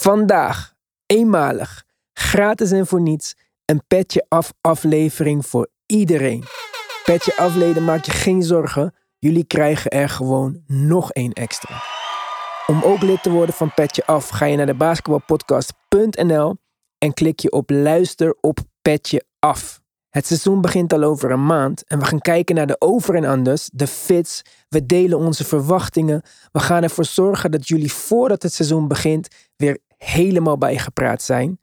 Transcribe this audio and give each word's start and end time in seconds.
Vandaag, 0.00 0.74
eenmalig, 1.06 1.84
gratis 2.12 2.70
en 2.70 2.86
voor 2.86 3.00
niets, 3.00 3.34
een 3.64 3.82
petje 3.86 4.26
af 4.28 4.52
aflevering 4.60 5.46
voor 5.46 5.68
iedereen. 5.86 6.44
Petje 7.04 7.36
afleden 7.36 7.84
maak 7.84 8.04
je 8.04 8.10
geen 8.10 8.42
zorgen, 8.42 8.94
jullie 9.18 9.44
krijgen 9.44 9.90
er 9.90 10.08
gewoon 10.08 10.62
nog 10.66 11.12
één 11.12 11.32
extra. 11.32 11.82
Om 12.66 12.82
ook 12.82 13.02
lid 13.02 13.22
te 13.22 13.30
worden 13.30 13.54
van 13.54 13.74
Petje 13.74 14.06
Af 14.06 14.28
ga 14.28 14.44
je 14.44 14.56
naar 14.56 14.66
de 14.66 14.74
basketbalpodcast.nl 14.74 16.56
en 16.98 17.14
klik 17.14 17.40
je 17.40 17.52
op 17.52 17.70
luister 17.70 18.36
op 18.40 18.58
Petje 18.82 19.24
Af. 19.38 19.80
Het 20.10 20.26
seizoen 20.26 20.60
begint 20.60 20.92
al 20.92 21.02
over 21.02 21.30
een 21.30 21.46
maand 21.46 21.84
en 21.84 21.98
we 21.98 22.04
gaan 22.04 22.20
kijken 22.20 22.54
naar 22.54 22.66
de 22.66 22.80
over 22.80 23.14
en 23.14 23.24
anders, 23.24 23.70
de 23.72 23.86
fits. 23.86 24.42
We 24.68 24.86
delen 24.86 25.18
onze 25.18 25.44
verwachtingen. 25.44 26.22
We 26.52 26.60
gaan 26.60 26.82
ervoor 26.82 27.04
zorgen 27.04 27.50
dat 27.50 27.68
jullie 27.68 27.92
voordat 27.92 28.42
het 28.42 28.52
seizoen 28.52 28.88
begint 28.88 29.28
weer 29.56 29.78
helemaal 29.96 30.58
bijgepraat 30.58 31.22
zijn. 31.22 31.60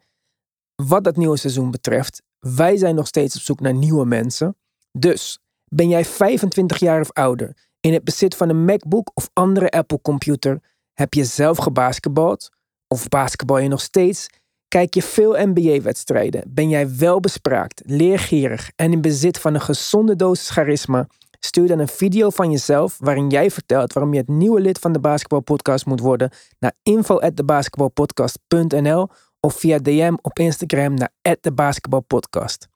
Wat 0.76 1.04
dat 1.04 1.16
nieuwe 1.16 1.38
seizoen 1.38 1.72
betreft, 1.72 2.22
wij 2.40 2.78
zijn 2.78 2.96
nog 2.96 3.08
steeds 3.08 3.36
op 3.36 3.42
zoek 3.42 3.60
naar 3.60 3.74
nieuwe 3.74 4.06
mensen. 4.06 4.58
Dus 4.92 5.40
ben 5.66 5.90
jij 5.90 6.06
25 6.06 6.78
jaar 6.78 7.02
of 7.02 7.12
ouder, 7.12 7.56
in 7.80 7.94
het 7.94 8.04
bezit 8.04 8.36
van 8.36 8.50
een 8.50 8.66
MacBook 8.66 9.12
of 9.14 9.30
andere 9.34 9.70
Apple 9.70 10.02
computer, 10.02 10.62
heb 10.94 11.14
je 11.14 11.24
zelf 11.24 11.58
gebasketbald 11.58 12.50
of 12.88 13.08
basketbal 13.08 13.58
je 13.58 13.68
nog 13.68 13.82
steeds? 13.82 14.28
Kijk 14.68 14.94
je 14.94 15.02
veel 15.02 15.48
NBA-wedstrijden? 15.48 16.44
Ben 16.48 16.70
jij 16.70 16.98
wel 16.98 17.20
bespraakt, 17.20 17.82
leergierig 17.86 18.72
en 18.76 18.92
in 18.92 19.02
bezit 19.02 19.40
van 19.40 19.54
een 19.54 19.62
gezonde 19.62 20.16
dosis 20.16 20.50
charisma? 20.50 21.08
Stuur 21.40 21.68
dan 21.68 21.80
een 21.80 21.88
video 21.88 22.30
van 22.30 22.52
jezelf 22.52 22.98
waarin 23.00 23.30
jij 23.30 23.52
vertelt 23.52 23.94
waarom 23.94 24.14
je 24.14 24.20
het 24.20 24.28
nieuwe 24.28 24.60
lid 24.60 24.80
van 24.80 24.92
de 24.92 25.00
Basketbalpodcast 25.00 25.86
moet 25.86 26.00
worden 26.00 26.32
naar 26.60 26.74
info@thebasketballpodcast.nl 26.84 29.10
of 29.40 29.56
via 29.56 29.78
DM 29.78 30.16
op 30.22 30.40
Instagram 30.40 30.94
naar 30.94 31.12
@thebasketballpodcast. 31.42 32.68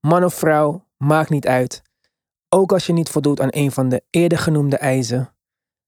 Man 0.00 0.24
of 0.24 0.34
vrouw, 0.34 0.84
maakt 0.96 1.30
niet 1.30 1.46
uit. 1.46 1.82
Ook 2.48 2.72
als 2.72 2.86
je 2.86 2.92
niet 2.92 3.08
voldoet 3.08 3.40
aan 3.40 3.48
een 3.50 3.72
van 3.72 3.88
de 3.88 4.02
eerder 4.10 4.38
genoemde 4.38 4.76
eisen. 4.76 5.34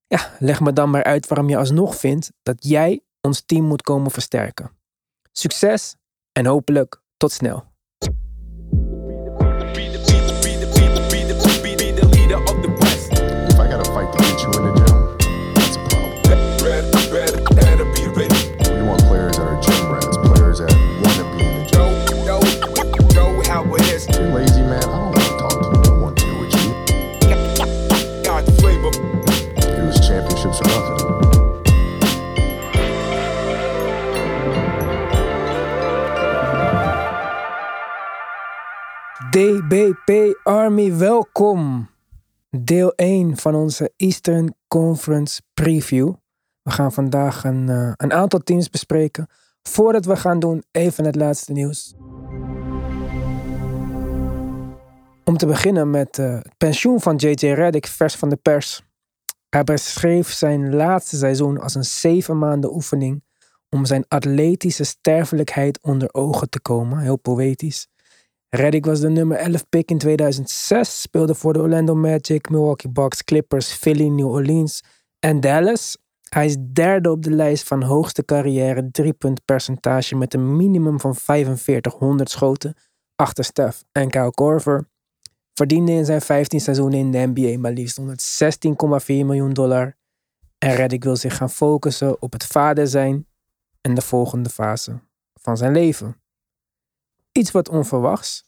Ja, 0.06 0.30
leg 0.38 0.60
me 0.60 0.72
dan 0.72 0.90
maar 0.90 1.04
uit 1.04 1.28
waarom 1.28 1.48
je 1.48 1.56
alsnog 1.56 1.96
vindt 1.96 2.32
dat 2.42 2.64
jij 2.64 3.00
ons 3.20 3.42
team 3.46 3.64
moet 3.64 3.82
komen 3.82 4.10
versterken. 4.10 4.78
Succes 5.40 5.96
en 6.32 6.46
hopelijk 6.46 7.02
tot 7.16 7.32
snel. 7.32 7.69
DBP 39.30 40.38
Army, 40.42 40.96
welkom. 40.96 41.90
Deel 42.50 42.92
1 42.94 43.36
van 43.36 43.54
onze 43.54 43.92
Eastern 43.96 44.54
Conference 44.68 45.42
Preview. 45.54 46.12
We 46.62 46.70
gaan 46.70 46.92
vandaag 46.92 47.44
een, 47.44 47.68
eh, 47.68 47.92
een 47.96 48.12
aantal 48.12 48.40
teams 48.40 48.70
bespreken. 48.70 49.26
Voordat 49.62 50.04
we 50.04 50.16
gaan 50.16 50.38
doen, 50.38 50.62
even 50.70 51.04
het 51.04 51.14
laatste 51.14 51.52
nieuws. 51.52 51.94
Om 55.24 55.36
te 55.36 55.46
beginnen 55.46 55.90
met 55.90 56.18
eh, 56.18 56.34
het 56.34 56.56
pensioen 56.56 57.00
van 57.00 57.16
JJ 57.16 57.46
Redick, 57.52 57.86
vers 57.86 58.14
van 58.14 58.28
de 58.28 58.36
pers. 58.36 58.82
Hij 59.48 59.64
beschreef 59.64 60.32
zijn 60.32 60.74
laatste 60.74 61.16
seizoen 61.16 61.60
als 61.60 61.74
een 61.74 61.84
zeven 61.84 62.38
maanden 62.38 62.74
oefening 62.74 63.22
om 63.68 63.84
zijn 63.84 64.04
atletische 64.08 64.84
sterfelijkheid 64.84 65.82
onder 65.82 66.14
ogen 66.14 66.48
te 66.48 66.60
komen. 66.60 66.98
Heel 66.98 67.18
poëtisch. 67.18 67.89
Redick 68.50 68.84
was 68.84 69.00
de 69.00 69.08
nummer 69.08 69.36
11 69.36 69.68
pick 69.68 69.90
in 69.90 69.98
2006, 69.98 71.00
speelde 71.00 71.34
voor 71.34 71.52
de 71.52 71.60
Orlando 71.60 71.94
Magic, 71.94 72.48
Milwaukee 72.48 72.90
Bucks, 72.90 73.24
Clippers, 73.24 73.72
Philly, 73.72 74.08
New 74.08 74.28
Orleans 74.28 74.82
en 75.18 75.40
Dallas. 75.40 75.96
Hij 76.28 76.44
is 76.44 76.56
derde 76.72 77.10
op 77.10 77.22
de 77.22 77.30
lijst 77.30 77.66
van 77.66 77.82
hoogste 77.82 78.24
carrière 78.24 78.90
driepunt 78.90 79.44
percentage 79.44 80.16
met 80.16 80.34
een 80.34 80.56
minimum 80.56 81.00
van 81.00 81.16
4500 81.16 82.30
schoten 82.30 82.74
achter 83.16 83.44
Steph 83.44 83.82
en 83.92 84.10
Kyle 84.10 84.30
Korver. 84.30 84.88
Verdiende 85.54 85.92
in 85.92 86.04
zijn 86.04 86.20
15 86.20 86.60
seizoenen 86.60 86.98
in 86.98 87.10
de 87.10 87.32
NBA 87.34 87.58
maar 87.58 87.72
liefst 87.72 88.00
116,4 88.00 88.06
miljoen 89.06 89.52
dollar. 89.52 89.96
En 90.58 90.74
Redick 90.74 91.04
wil 91.04 91.16
zich 91.16 91.36
gaan 91.36 91.50
focussen 91.50 92.22
op 92.22 92.32
het 92.32 92.46
vader 92.46 92.86
zijn 92.86 93.26
en 93.80 93.94
de 93.94 94.02
volgende 94.02 94.48
fase 94.50 95.00
van 95.34 95.56
zijn 95.56 95.72
leven. 95.72 96.16
Iets 97.32 97.50
wat 97.50 97.68
onverwachts. 97.68 98.44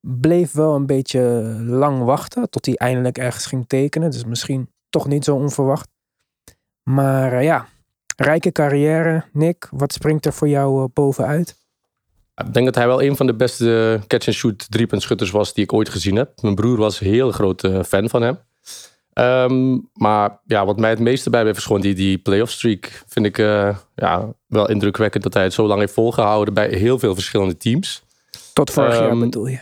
Bleef 0.00 0.52
wel 0.52 0.74
een 0.74 0.86
beetje 0.86 1.20
lang 1.64 2.02
wachten 2.02 2.50
tot 2.50 2.66
hij 2.66 2.74
eindelijk 2.74 3.18
ergens 3.18 3.46
ging 3.46 3.64
tekenen. 3.66 4.10
Dus 4.10 4.24
misschien 4.24 4.70
toch 4.90 5.06
niet 5.06 5.24
zo 5.24 5.34
onverwacht. 5.34 5.88
Maar 6.82 7.32
eh, 7.32 7.42
ja, 7.42 7.66
rijke 8.16 8.52
carrière. 8.52 9.24
Nick, 9.32 9.68
wat 9.70 9.92
springt 9.92 10.26
er 10.26 10.32
voor 10.32 10.48
jou 10.48 10.82
eh, 10.82 10.88
bovenuit? 10.92 11.56
Ik 12.34 12.54
denk 12.54 12.66
dat 12.66 12.74
hij 12.74 12.86
wel 12.86 13.02
een 13.02 13.16
van 13.16 13.26
de 13.26 13.34
beste 13.34 14.00
catch-and-shoot 14.06 14.70
driepuntschutters 14.70 15.30
was 15.30 15.54
die 15.54 15.64
ik 15.64 15.72
ooit 15.72 15.88
gezien 15.88 16.16
heb. 16.16 16.42
Mijn 16.42 16.54
broer 16.54 16.76
was 16.76 17.00
een 17.00 17.06
heel 17.06 17.30
grote 17.30 17.84
fan 17.84 18.08
van 18.08 18.22
hem. 18.22 18.38
Ehm, 19.12 19.78
maar 19.92 20.40
ja, 20.44 20.66
wat 20.66 20.78
mij 20.78 20.90
het 20.90 20.98
meeste 20.98 21.30
bij 21.30 21.44
is 21.44 21.64
gewoon 21.64 21.80
die, 21.80 21.94
die 21.94 22.18
playoff 22.18 22.52
streak. 22.52 23.02
Vind 23.06 23.26
ik 23.26 23.38
eh, 23.38 23.76
ja, 23.94 24.34
wel 24.46 24.68
indrukwekkend 24.68 25.22
dat 25.22 25.34
hij 25.34 25.42
het 25.42 25.52
zo 25.52 25.66
lang 25.66 25.80
heeft 25.80 25.92
volgehouden 25.92 26.54
bij 26.54 26.68
heel 26.68 26.98
veel 26.98 27.14
verschillende 27.14 27.56
teams. 27.56 28.02
Tot 28.58 28.70
vorig 28.70 28.98
jaar 28.98 29.08
Ehm, 29.10 29.18
bedoel 29.18 29.46
je? 29.46 29.58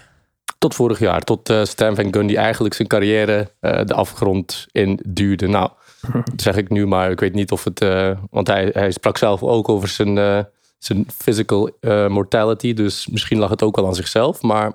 Tot 0.59 0.75
vorig 0.75 0.99
jaar, 0.99 1.21
tot 1.21 1.51
eh 1.51 1.65
Stan 1.65 1.95
Van 1.95 2.15
Gundy 2.15 2.37
eigenlijk 2.37 2.75
zijn 2.75 2.89
carrière 2.89 3.51
eh, 3.61 3.85
de 3.85 3.95
afgrond 3.95 4.67
in 4.73 5.01
duwde. 5.07 5.47
Nou, 5.47 5.71
dat 6.25 6.43
zeg 6.43 6.57
ik 6.57 6.69
nu, 6.71 6.87
maar 6.87 7.11
ik 7.11 7.21
weet 7.21 7.35
niet 7.35 7.51
of 7.51 7.65
het... 7.65 7.81
eh, 7.81 8.11
want 8.31 8.47
hij, 8.47 8.71
hij 8.73 8.91
sprak 8.91 9.19
zelf 9.19 9.43
ook 9.43 9.69
over 9.69 9.89
zijn, 9.89 10.47
zijn 10.79 11.07
physical 11.17 11.71
mortality. 12.09 12.75
Dus 12.75 13.07
misschien 13.07 13.39
lag 13.39 13.51
het 13.51 13.63
ook 13.63 13.77
wel 13.77 13.87
aan 13.87 13.95
zichzelf. 13.95 14.43
Maar 14.43 14.73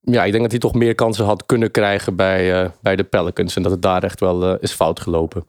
ja, 0.00 0.24
ik 0.24 0.30
denk 0.30 0.42
dat 0.42 0.50
hij 0.50 0.60
toch 0.60 0.74
meer 0.74 0.94
kansen 0.94 1.24
had 1.24 1.46
kunnen 1.46 1.70
krijgen 1.70 2.16
bij, 2.16 2.70
bij 2.82 2.96
de 2.96 3.04
Pelicans. 3.04 3.56
En 3.56 3.62
dat 3.62 3.72
het 3.72 3.82
daar 3.82 4.02
echt 4.02 4.20
wel 4.20 4.58
is 4.58 4.72
fout 4.72 5.00
gelopen. 5.00 5.46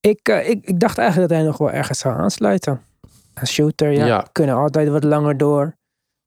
Ik, 0.00 0.28
ik, 0.28 0.58
ik 0.64 0.80
dacht 0.80 0.98
eigenlijk 0.98 1.28
dat 1.28 1.38
hij 1.38 1.46
nog 1.48 1.58
wel 1.58 1.70
ergens 1.70 1.98
zou 1.98 2.14
aansluiten. 2.14 2.80
Een 3.34 3.46
shooter, 3.46 3.90
ja. 3.92 4.06
Ja. 4.06 4.26
Kunnen 4.32 4.54
altijd 4.54 4.88
wat 4.88 5.04
langer 5.04 5.36
door. 5.36 5.76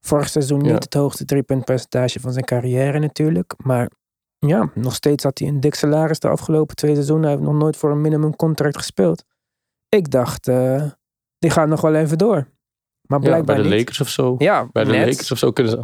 Vorig 0.08 0.30
seizoen 0.30 0.58
niet 0.58 0.68
Ja. 0.68 0.74
het 0.74 0.94
hoogste 0.94 1.26
driepuntpercentage 1.26 2.20
van 2.20 2.32
zijn 2.34 2.46
carrière 2.46 3.00
natuurlijk. 3.00 3.54
Maar 3.64 3.90
ja, 4.40 4.72
nog 4.74 4.96
steeds 4.96 5.24
had 5.24 5.40
hij 5.40 5.48
een 5.48 5.60
dik 5.60 5.76
salaris 5.76 6.20
de 6.20 6.28
afgelopen 6.28 6.76
twee 6.76 6.94
seizoenen. 6.94 7.26
Hij 7.26 7.34
heeft 7.38 7.50
nog 7.50 7.60
nooit 7.60 7.78
voor 7.78 7.92
een 7.92 8.02
minimum 8.02 8.36
contract 8.36 8.78
gespeeld. 8.78 9.24
Ik 9.90 10.12
dacht, 10.12 10.48
eh, 10.48 10.84
die 11.40 11.50
gaat 11.50 11.68
nog 11.68 11.82
wel 11.82 11.96
even 11.96 12.18
door. 12.18 12.48
Maar 13.02 13.20
Ja, 13.20 13.26
blijkbaar 13.26 13.56
bij 13.56 13.64
de 13.64 13.70
niet. 13.70 13.80
Lakers 13.80 14.02
of 14.02 14.10
zo. 14.10 14.36
Ja, 14.38 14.68
Bij 14.72 14.84
de. 14.84 14.92
Lakers 14.92 15.32
of 15.32 15.38
zo 15.38 15.52
kunnen 15.52 15.74
ze. 15.74 15.84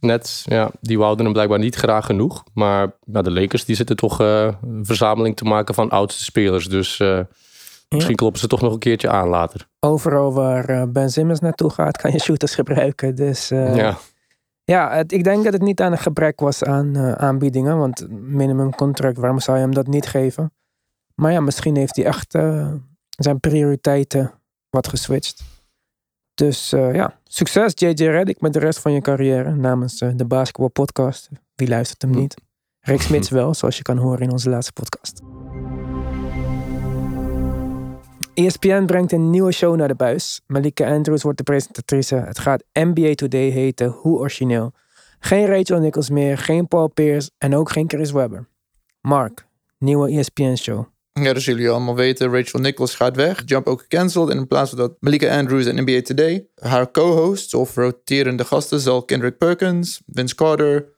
Net, 0.00 0.42
ja, 0.48 0.70
die 0.80 0.98
wouden 0.98 1.24
hem 1.24 1.32
blijkbaar 1.34 1.58
niet 1.58 1.74
graag 1.74 2.06
genoeg. 2.06 2.44
Maar 2.54 2.96
ja, 3.12 3.22
de 3.22 3.30
Lakers 3.30 3.64
die 3.64 3.76
zitten 3.76 3.96
toch 3.96 4.20
eh, 4.20 4.52
een 4.62 4.84
verzameling 4.86 5.36
te 5.36 5.44
maken 5.44 5.74
van 5.74 5.90
oudste 5.90 6.24
spelers. 6.24 6.68
Dus 6.68 7.00
eh, 7.00 7.20
misschien 7.88 8.16
kloppen 8.16 8.40
ze 8.40 8.46
toch 8.46 8.60
nog 8.60 8.72
een 8.72 8.78
keertje 8.78 9.08
aan 9.10 9.28
later. 9.28 9.68
Overal 9.80 10.32
waar 10.32 10.68
eh, 10.68 10.82
Ben 10.88 11.10
Simmons 11.10 11.40
naartoe 11.40 11.70
gaat, 11.70 11.96
kan 11.96 12.12
je 12.12 12.20
shooters 12.20 12.54
gebruiken. 12.54 13.14
Dus 13.14 13.50
eh, 13.50 13.76
ja. 13.76 13.96
Ja, 14.64 14.90
het- 14.96 15.12
ik 15.12 15.24
denk 15.24 15.44
dat 15.44 15.52
het 15.52 15.62
niet 15.62 15.80
aan 15.80 15.92
een 15.92 15.98
gebrek 15.98 16.40
was 16.40 16.62
aan 16.64 16.96
eh, 16.96 17.12
aanbiedingen. 17.12 17.78
Want 17.78 18.06
minimum 18.10 18.74
contract, 18.74 19.18
waarom 19.18 19.40
zou 19.40 19.56
je 19.56 19.62
hem 19.62 19.74
dat 19.74 19.86
niet 19.86 20.06
geven? 20.06 20.52
Maar 21.14 21.32
ja, 21.32 21.40
misschien 21.40 21.76
heeft 21.76 21.96
hij 21.96 22.04
echt 22.04 22.30
zijn 23.08 23.40
prioriteiten 23.40 24.32
wat 24.70 24.88
geswitcht. 24.88 25.42
Dus 26.34 26.70
ja, 26.70 27.18
succes 27.24 27.72
JJ 27.74 27.92
Reddick 28.06 28.40
met 28.40 28.52
de 28.52 28.58
rest 28.58 28.78
van 28.78 28.92
je 28.92 29.00
carrière 29.00 29.54
namens 29.54 29.98
de 29.98 30.24
Basketball 30.26 30.68
Podcast. 30.68 31.28
Wie 31.54 31.68
luistert 31.68 32.02
hem 32.02 32.12
Hm. 32.12 32.18
niet? 32.18 32.34
Rick 32.80 33.00
Smits 33.02 33.28
wel, 33.30 33.54
zoals 33.54 33.76
je 33.76 33.82
kan 33.82 33.96
horen 33.98 34.20
in 34.20 34.30
onze 34.30 34.50
laatste 34.50 34.72
podcast. 34.72 35.22
ESPN 38.34 38.84
brengt 38.84 39.12
een 39.12 39.30
nieuwe 39.30 39.52
show 39.52 39.76
naar 39.76 39.88
de 39.88 39.94
buis. 39.94 40.40
Malika 40.46 40.94
Andrews 40.94 41.22
wordt 41.22 41.38
de 41.38 41.44
presentatrice. 41.44 42.14
Het 42.14 42.38
gaat 42.38 42.64
NBA 42.72 43.14
Today 43.14 43.48
heten. 43.48 43.88
Hoe 43.88 44.18
origineel. 44.18 44.72
Geen 45.18 45.46
Rachel 45.46 45.78
Nichols 45.78 46.10
meer, 46.10 46.38
geen 46.38 46.68
Paul 46.68 46.88
Pierce 46.88 47.30
en 47.38 47.56
ook 47.56 47.70
geen 47.70 47.88
Chris 47.88 48.10
Webber. 48.10 48.48
Mark, 49.00 49.46
nieuwe 49.78 50.10
ESPN-show. 50.10 50.84
Ja, 51.12 51.32
dus 51.32 51.44
jullie 51.44 51.70
allemaal 51.70 51.94
weten, 51.94 52.32
Rachel 52.32 52.60
Nichols 52.60 52.94
gaat 52.94 53.16
weg. 53.16 53.42
Jump 53.44 53.66
ook 53.66 53.80
gecanceld. 53.80 54.30
En 54.30 54.36
in 54.36 54.46
plaats 54.46 54.70
van 54.70 54.78
dat 54.78 54.96
Malika 55.00 55.38
Andrews 55.38 55.66
en 55.66 55.82
NBA 55.82 56.00
Today... 56.02 56.46
haar 56.54 56.90
co-hosts 56.90 57.54
of 57.54 57.74
roterende 57.74 58.44
gasten... 58.44 58.80
zal 58.80 59.04
Kendrick 59.04 59.38
Perkins, 59.38 60.02
Vince 60.12 60.34
Carter, 60.34 60.88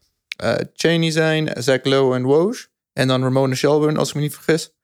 uh, 0.44 0.54
Cheney 0.74 1.10
zijn... 1.10 1.50
Zach 1.62 1.84
Lowe 1.84 2.14
en 2.14 2.22
Woj. 2.22 2.66
En 2.92 3.08
dan 3.08 3.22
Ramona 3.22 3.54
Shelburne, 3.54 3.98
als 3.98 4.08
ik 4.08 4.14
me 4.14 4.20
niet 4.20 4.34
vergis. 4.34 4.75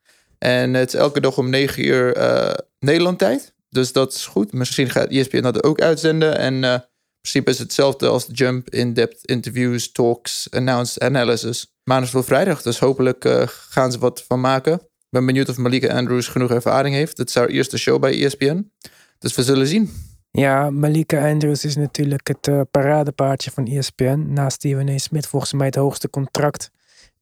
En 0.43 0.75
het 0.75 0.95
is 0.95 1.01
elke 1.01 1.21
dag 1.21 1.39
om 1.39 1.51
9 1.51 1.85
uur 1.85 2.17
uh, 2.17 2.55
Nederland 2.79 3.19
tijd. 3.19 3.55
Dus 3.69 3.93
dat 3.93 4.13
is 4.13 4.27
goed. 4.27 4.53
Misschien 4.53 4.91
gaat 4.91 5.09
ESPN 5.09 5.43
dat 5.43 5.63
ook 5.63 5.81
uitzenden. 5.81 6.39
En 6.39 6.55
uh, 6.55 6.73
in 6.73 6.81
principe 7.21 7.51
is 7.51 7.59
het 7.59 7.67
hetzelfde 7.67 8.09
als 8.09 8.27
Jump. 8.33 8.71
In-depth 8.71 9.25
interviews, 9.25 9.93
talks, 9.93 10.51
announced 10.51 11.03
analysis. 11.03 11.75
Maandag 11.85 12.11
tot 12.11 12.25
vrijdag. 12.25 12.63
Dus 12.63 12.79
hopelijk 12.79 13.25
uh, 13.25 13.43
gaan 13.47 13.93
ze 13.93 13.99
wat 13.99 14.25
van 14.29 14.41
maken. 14.41 14.73
Ik 14.75 15.09
ben 15.09 15.27
benieuwd 15.27 15.49
of 15.49 15.57
Malika 15.57 15.97
Andrews 15.97 16.29
genoeg 16.29 16.51
ervaring 16.51 16.95
heeft. 16.95 17.19
Het 17.19 17.29
is 17.29 17.35
haar 17.35 17.49
eerste 17.49 17.79
show 17.79 18.01
bij 18.01 18.25
ESPN. 18.25 18.73
Dus 19.19 19.35
we 19.35 19.43
zullen 19.43 19.67
zien. 19.67 19.91
Ja, 20.31 20.71
Malika 20.71 21.31
Andrews 21.31 21.65
is 21.65 21.77
natuurlijk 21.77 22.29
het 22.29 22.71
paradepaardje 22.71 23.51
van 23.51 23.67
ESPN. 23.67 24.27
Naast 24.29 24.55
Steven 24.55 24.89
A. 24.89 24.99
Smith 24.99 25.27
volgens 25.27 25.53
mij 25.53 25.67
het 25.67 25.75
hoogste 25.75 26.11
contract 26.11 26.71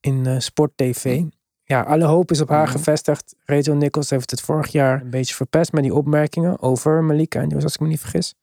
in 0.00 0.24
uh, 0.26 0.38
Sport 0.38 0.72
TV. 0.76 1.22
Ja, 1.70 1.80
alle 1.80 2.04
hoop 2.04 2.30
is 2.30 2.40
op 2.40 2.48
haar 2.48 2.58
mm 2.58 2.64
-hmm. 2.64 2.76
gevestigd. 2.76 3.34
Rachel 3.44 3.74
Nichols 3.74 4.10
heeft 4.10 4.30
het 4.30 4.40
vorig 4.40 4.68
jaar 4.68 5.00
een 5.00 5.10
beetje 5.10 5.34
verpest 5.34 5.72
met 5.72 5.82
die 5.82 5.94
opmerkingen 5.94 6.62
over 6.62 7.04
Malika 7.04 7.42
Andrews, 7.42 7.62
als 7.62 7.74
ik 7.74 7.80
me 7.80 7.86
niet 7.86 8.00
vergis. 8.00 8.34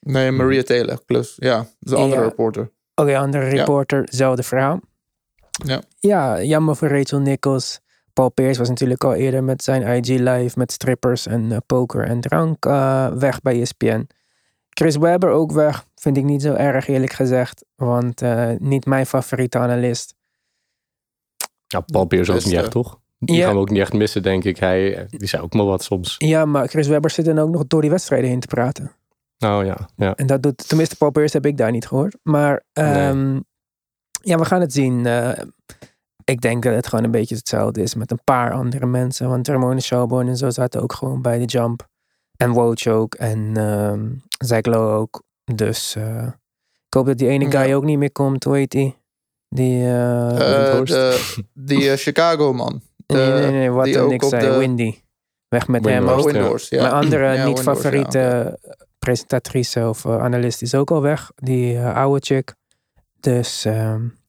Nee, 0.00 0.30
Maria 0.30 0.62
Taylor, 0.62 1.04
plus. 1.06 1.34
Ja, 1.36 1.66
de 1.78 1.96
andere 1.96 2.20
ja. 2.20 2.28
reporter. 2.28 2.62
Oké, 2.62 2.70
okay, 2.94 3.14
andere 3.14 3.48
reporter, 3.48 3.98
ja. 3.98 4.06
zelfde 4.08 4.42
verhaal. 4.42 4.80
Ja. 5.50 5.82
ja, 5.98 6.42
jammer 6.42 6.76
voor 6.76 6.88
Rachel 6.88 7.20
Nichols. 7.20 7.80
Paul 8.12 8.28
Pierce 8.28 8.58
was 8.58 8.68
natuurlijk 8.68 9.04
al 9.04 9.14
eerder 9.14 9.44
met 9.44 9.62
zijn 9.62 9.96
IG 9.96 10.18
Live 10.18 10.58
met 10.58 10.72
strippers 10.72 11.26
en 11.26 11.50
uh, 11.50 11.56
poker 11.66 12.04
en 12.04 12.20
drank 12.20 12.66
uh, 12.66 13.12
weg 13.12 13.40
bij 13.40 13.60
ESPN. 13.60 14.06
Chris 14.70 14.96
Webber 14.96 15.30
ook 15.30 15.52
weg. 15.52 15.84
Vind 15.94 16.16
ik 16.16 16.24
niet 16.24 16.42
zo 16.42 16.52
erg 16.54 16.88
eerlijk 16.88 17.12
gezegd. 17.12 17.64
Want 17.76 18.22
uh, 18.22 18.50
niet 18.58 18.86
mijn 18.86 19.06
favoriete 19.06 19.58
analist. 19.58 20.14
Ja, 21.74 21.80
Paul 21.80 22.04
Pierce 22.04 22.32
ook 22.32 22.44
niet 22.44 22.54
echt, 22.54 22.70
toch? 22.70 23.00
Die 23.18 23.36
ja. 23.36 23.44
gaan 23.44 23.54
we 23.54 23.60
ook 23.60 23.70
niet 23.70 23.80
echt 23.80 23.92
missen, 23.92 24.22
denk 24.22 24.44
ik. 24.44 24.58
Hij, 24.58 25.06
die 25.10 25.28
zei 25.28 25.42
ook 25.42 25.52
maar 25.52 25.64
wat 25.64 25.82
soms. 25.82 26.14
Ja, 26.18 26.44
maar 26.44 26.68
Chris 26.68 26.86
Webber 26.86 27.10
zit 27.10 27.24
dan 27.24 27.38
ook 27.38 27.50
nog 27.50 27.66
door 27.66 27.80
die 27.80 27.90
wedstrijden 27.90 28.30
heen 28.30 28.40
te 28.40 28.46
praten. 28.46 28.92
Oh 29.38 29.64
ja, 29.64 29.88
ja. 29.96 30.14
En 30.14 30.26
dat 30.26 30.42
doet, 30.42 30.68
tenminste 30.68 30.96
Paul 30.96 31.10
Pierce 31.10 31.36
heb 31.36 31.46
ik 31.46 31.56
daar 31.56 31.70
niet 31.70 31.86
gehoord. 31.86 32.16
Maar 32.22 32.62
um, 32.72 33.32
nee. 33.32 33.42
ja, 34.20 34.38
we 34.38 34.44
gaan 34.44 34.60
het 34.60 34.72
zien. 34.72 35.04
Uh, 35.04 35.32
ik 36.24 36.40
denk 36.40 36.62
dat 36.62 36.74
het 36.74 36.86
gewoon 36.86 37.04
een 37.04 37.10
beetje 37.10 37.34
hetzelfde 37.34 37.82
is 37.82 37.94
met 37.94 38.10
een 38.10 38.24
paar 38.24 38.52
andere 38.52 38.86
mensen. 38.86 39.28
Want 39.28 39.48
Ramona 39.48 39.80
Shelburne 39.80 40.30
en 40.30 40.36
zo 40.36 40.50
zaten 40.50 40.82
ook 40.82 40.92
gewoon 40.92 41.22
bij 41.22 41.38
de 41.38 41.44
Jump. 41.44 41.88
En 42.36 42.50
Woj 42.50 42.76
ook. 42.88 43.14
En 43.14 43.56
um, 43.56 44.22
Zach 44.38 44.64
Lowe 44.64 44.92
ook. 44.92 45.22
Dus 45.54 45.96
uh, 45.98 46.26
ik 46.86 46.94
hoop 46.94 47.06
dat 47.06 47.18
die 47.18 47.28
ene 47.28 47.50
guy 47.50 47.68
ja. 47.68 47.74
ook 47.74 47.84
niet 47.84 47.98
meer 47.98 48.12
komt. 48.12 48.44
Hoe 48.44 48.56
heet 48.56 48.70
die? 48.70 48.96
Die, 49.54 49.78
uh, 49.78 49.86
uh, 49.86 50.84
de, 50.84 51.44
die 51.52 51.84
uh, 51.84 51.92
Chicago 51.92 52.52
man. 52.52 52.80
De, 53.06 53.14
nee, 53.16 53.40
nee, 53.40 53.50
nee, 53.50 53.70
wat 53.70 53.86
ik 53.86 54.22
zei. 54.22 54.50
De... 54.50 54.58
Windy. 54.58 54.94
Weg 55.48 55.68
met 55.68 55.84
Windhorst, 55.84 56.24
hem. 56.24 56.34
Ja. 56.34 56.40
Windhorst, 56.40 56.70
ja. 56.70 56.80
Mijn 56.80 56.92
andere 56.92 57.32
ja, 57.34 57.46
niet 57.46 57.60
favoriete 57.60 58.18
ja. 58.18 58.74
presentatrice 58.98 59.88
of 59.88 60.06
analist 60.06 60.62
is 60.62 60.74
ook 60.74 60.90
al 60.90 61.02
weg. 61.02 61.30
Die 61.36 61.80
oude 61.80 62.20
chick. 62.24 62.54
Dus 63.20 63.60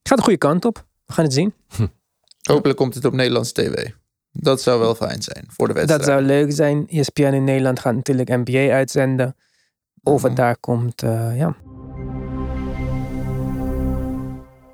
gaat 0.04 0.18
de 0.18 0.22
goede 0.22 0.38
kant 0.38 0.66
op. 0.66 0.86
We 1.06 1.14
gaan 1.14 1.24
het 1.24 1.34
zien. 1.34 1.54
Hm. 1.76 1.88
Hopelijk 2.52 2.78
komt 2.78 2.94
het 2.94 3.06
op 3.06 3.14
Nederlandse 3.14 3.54
tv. 3.54 3.90
Dat 4.32 4.62
zou 4.62 4.80
wel 4.80 4.96
fijn 4.96 5.22
zijn 5.22 5.46
voor 5.48 5.68
de 5.68 5.74
wedstrijd. 5.74 6.02
Dat 6.02 6.10
zou 6.10 6.26
leuk 6.26 6.52
zijn. 6.52 6.88
ESPN 6.88 7.22
in 7.22 7.44
Nederland 7.44 7.80
gaat 7.80 7.96
natuurlijk 7.96 8.30
NBA 8.30 8.74
uitzenden. 8.74 9.36
Of 10.04 10.22
het 10.22 10.36
daar 10.36 10.58
komt, 10.58 11.04
uh, 11.04 11.38
ja. 11.38 11.56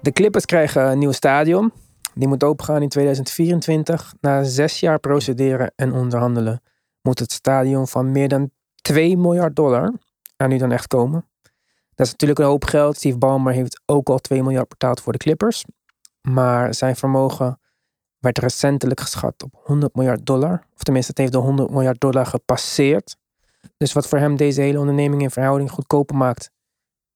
De 0.01 0.11
Clippers 0.11 0.45
krijgen 0.45 0.91
een 0.91 0.99
nieuw 0.99 1.11
stadion. 1.11 1.73
Die 2.13 2.27
moet 2.27 2.43
opengaan 2.43 2.81
in 2.81 2.89
2024. 2.89 4.13
Na 4.21 4.43
zes 4.43 4.79
jaar 4.79 4.99
procederen 4.99 5.73
en 5.75 5.93
onderhandelen 5.93 6.61
moet 7.01 7.19
het 7.19 7.31
stadion 7.31 7.87
van 7.87 8.11
meer 8.11 8.27
dan 8.27 8.51
2 8.75 9.17
miljard 9.17 9.55
dollar 9.55 9.93
er 10.35 10.47
nu 10.47 10.57
dan 10.57 10.71
echt 10.71 10.87
komen. 10.87 11.25
Dat 11.95 12.05
is 12.05 12.11
natuurlijk 12.11 12.39
een 12.39 12.45
hoop 12.45 12.63
geld. 12.63 12.95
Steve 12.95 13.17
Ballmer 13.17 13.53
heeft 13.53 13.81
ook 13.85 14.09
al 14.09 14.19
2 14.19 14.43
miljard 14.43 14.69
betaald 14.69 15.01
voor 15.01 15.11
de 15.11 15.19
Clippers. 15.19 15.65
Maar 16.21 16.73
zijn 16.73 16.95
vermogen 16.95 17.59
werd 18.19 18.37
recentelijk 18.37 18.99
geschat 18.99 19.43
op 19.43 19.59
100 19.63 19.95
miljard 19.95 20.25
dollar. 20.25 20.67
Of 20.75 20.83
tenminste, 20.83 21.11
het 21.11 21.19
heeft 21.19 21.31
de 21.31 21.37
100 21.37 21.69
miljard 21.69 21.99
dollar 21.99 22.25
gepasseerd. 22.25 23.17
Dus 23.77 23.93
wat 23.93 24.07
voor 24.07 24.17
hem 24.17 24.35
deze 24.35 24.61
hele 24.61 24.79
onderneming 24.79 25.21
in 25.21 25.31
verhouding 25.31 25.71
goedkoper 25.71 26.15
maakt 26.15 26.51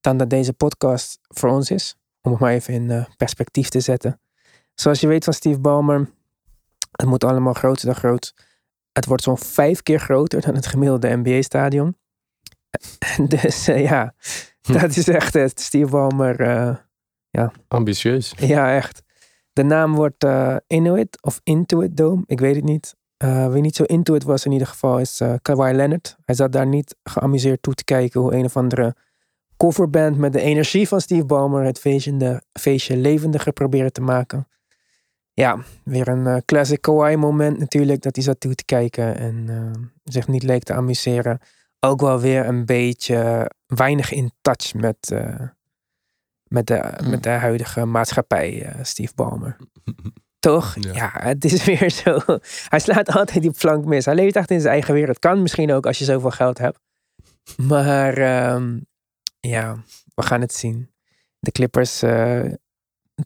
dan 0.02 0.18
dat 0.18 0.30
deze 0.30 0.54
podcast 0.54 1.20
voor 1.22 1.50
ons 1.50 1.72
is. 1.72 1.96
Om 2.26 2.32
het 2.32 2.40
maar 2.40 2.52
even 2.52 2.74
in 2.74 2.90
uh, 2.90 3.06
perspectief 3.18 3.70
te 3.70 3.80
zetten. 3.80 4.20
Zoals 4.74 5.00
je 5.00 5.08
weet 5.08 5.24
van 5.24 5.34
Steve 5.34 5.60
Ballmer, 5.60 6.10
het 6.92 7.06
moet 7.06 7.24
allemaal 7.24 7.54
groter 7.54 7.86
dan 7.86 7.96
groot. 7.96 8.34
Het 8.92 9.06
wordt 9.06 9.24
zo'n 9.24 9.38
vijf 9.38 9.84
keer 9.84 10.00
groter 10.00 10.42
dan 10.42 10.56
het 10.56 10.68
gemiddelde 10.68 11.16
NBA-stadion. 11.16 11.98
Dus 13.28 13.70
uh, 13.70 13.82
ja, 13.82 14.14
hm. 14.62 14.74
dat 14.74 14.96
is 14.96 15.08
echt 15.08 15.34
het 15.34 15.60
Steve 15.60 15.92
Ballmer. 15.92 16.42
Uh, 16.42 16.76
ja. 17.30 17.52
Ambitieus. 17.68 18.34
Ja, 18.38 18.76
echt. 18.76 19.04
De 19.54 19.64
naam 19.64 19.96
wordt 19.96 20.26
Inuit 20.68 21.18
of 21.22 21.40
Intuit 21.44 21.98
Dome. 21.98 22.24
Ik 22.26 22.40
weet 22.40 22.56
het 22.56 22.64
niet. 22.64 22.96
Uh, 23.24 23.48
wie 23.48 23.62
niet 23.62 23.76
zo 23.76 23.84
Intuit 23.84 24.24
was 24.24 24.46
in 24.46 24.52
ieder 24.52 24.68
geval 24.68 25.00
is 25.00 25.22
uh, 25.22 25.34
Kawhi 25.42 25.74
Leonard. 25.74 26.16
Hij 26.26 26.36
zat 26.36 26.52
daar 26.52 26.68
niet 26.68 26.96
geamuseerd 27.04 27.62
toe 27.62 27.74
te 27.74 27.84
kijken 27.84 28.22
hoe 28.22 28.34
een 28.34 28.46
of 28.46 28.58
andere 28.58 28.96
coverband 29.58 30.18
met 30.18 30.34
de 30.34 30.42
energie 30.42 30.88
van 30.88 31.02
Steve 31.02 31.26
Ballmer 31.26 31.64
het 31.64 31.80
feestje, 31.80 32.42
feestje 32.54 32.98
levendiger 32.98 33.54
proberen 33.54 33.94
te 33.94 34.02
maken. 34.02 34.48
Ja, 35.34 35.64
weer 35.84 36.08
een 36.08 36.26
uh, 36.26 36.38
classic 36.46 36.82
Kawhi 36.82 37.16
moment 37.16 37.60
natuurlijk 37.60 38.02
dat 38.02 38.16
hij 38.16 38.24
zat 38.24 38.40
toe 38.40 38.56
te 38.56 38.66
kijken 38.66 39.18
en 39.18 39.92
zich 40.04 40.28
niet 40.28 40.44
leek 40.44 40.64
te 40.64 40.74
amuseren. 40.74 41.40
Ook 41.80 42.02
wel 42.02 42.20
weer 42.20 42.46
een 42.46 42.66
beetje 42.66 43.52
weinig 43.68 44.12
in 44.12 44.32
touch 44.42 44.74
met 44.74 45.14
met 46.48 46.68
de, 46.68 46.94
mm. 47.02 47.10
met 47.10 47.24
de 47.24 47.30
huidige 47.30 47.86
maatschappij, 47.86 48.74
Steve 48.82 49.14
Ballmer. 49.16 49.56
Toch? 50.40 50.76
Ja. 50.80 50.94
ja. 50.94 51.12
het 51.14 51.46
is 51.46 51.64
weer 51.76 51.90
zo. 51.90 52.20
Hij 52.70 52.80
slaat 52.80 53.12
altijd 53.12 53.42
die 53.42 53.54
flank 53.54 53.86
mis. 53.86 54.06
Hij 54.06 54.16
leeft 54.16 54.36
echt 54.36 54.52
in 54.52 54.62
zijn 54.62 54.74
eigen 54.74 54.94
wereld. 54.94 55.20
Kan 55.20 55.42
misschien 55.42 55.72
ook 55.72 55.86
als 55.86 55.98
je 55.98 56.06
zoveel 56.06 56.32
geld 56.32 56.58
hebt. 56.58 56.80
Maar 57.58 58.52
um, 58.54 58.86
ja, 59.48 59.84
we 60.16 60.24
gaan 60.24 60.42
het 60.42 60.54
zien. 60.54 60.90
De 61.40 61.52
Clippers, 61.52 62.04
uh, 62.04 62.54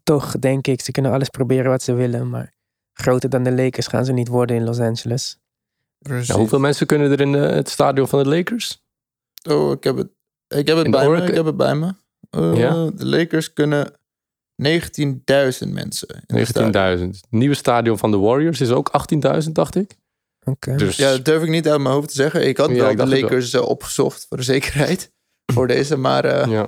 toch 0.04 0.40
denk 0.40 0.68
ik, 0.68 0.82
ze 0.82 0.92
kunnen 0.92 1.12
alles 1.12 1.30
proberen 1.30 1.70
wat 1.70 1.84
ze 1.84 1.94
willen. 1.94 2.30
Maar 2.30 2.54
groter 2.94 3.30
dan 3.30 3.44
de 3.44 3.52
Lakers 3.52 3.88
gaan 3.88 4.06
ze 4.06 4.12
niet 4.12 4.28
worden 4.28 4.56
in 4.56 4.64
Los 4.64 4.80
Angeles. 4.80 5.38
Ja, 6.00 6.36
hoeveel 6.36 6.60
mensen 6.60 6.88
kunnen 6.88 7.12
er 7.12 7.22
in 7.22 7.34
uh, 7.34 7.50
het 7.50 7.70
stadion 7.70 8.08
van 8.08 8.24
de 8.24 8.30
Lakers? 8.30 8.84
Oh, 9.50 9.72
ik 9.72 9.84
heb 9.84 9.98
het, 9.98 10.08
ik 10.48 10.68
heb 10.68 10.78
het, 10.78 10.92
bij 10.92 11.10
me. 11.10 11.28
Ik 11.28 11.36
heb 11.36 11.46
het 11.46 11.58
bij 11.58 11.76
me. 11.76 11.94
Uh, 12.38 12.58
ja? 12.58 12.90
De 12.90 13.06
Lakers 13.06 13.54
kunnen 13.54 14.00
19.000 14.68 15.68
mensen. 15.68 16.24
19.000. 17.00 17.10
Nieuwe 17.30 17.56
stadion 17.56 17.98
van 17.98 18.12
de 18.12 18.18
Warriors 18.18 18.62
is 18.62 18.72
ook 18.72 18.92
18.000, 19.44 19.52
dacht 19.52 19.76
ik. 19.76 19.98
Okay. 20.44 20.78
Dus... 20.78 20.96
Ja, 20.96 21.12
dat 21.12 21.26
durf 21.26 21.44
ik 21.44 21.50
niet 21.50 21.70
uit 21.70 21.82
mijn 21.82 21.94
hoofd 21.94 22.08
te 22.08 22.16
zeggen. 22.16 22.48
Ik 22.48 22.58
had 22.58 22.70
ja, 22.70 22.76
wel 22.76 22.90
ik 22.90 22.98
de 22.98 23.08
Lakers 23.08 23.52
wel. 23.52 23.66
opgezocht 23.66 24.26
voor 24.28 24.38
de 24.38 24.44
zekerheid. 24.44 25.12
Voor 25.54 25.68
deze, 25.68 25.98
maar 25.98 26.26
uh, 26.26 26.46
ja. 26.46 26.68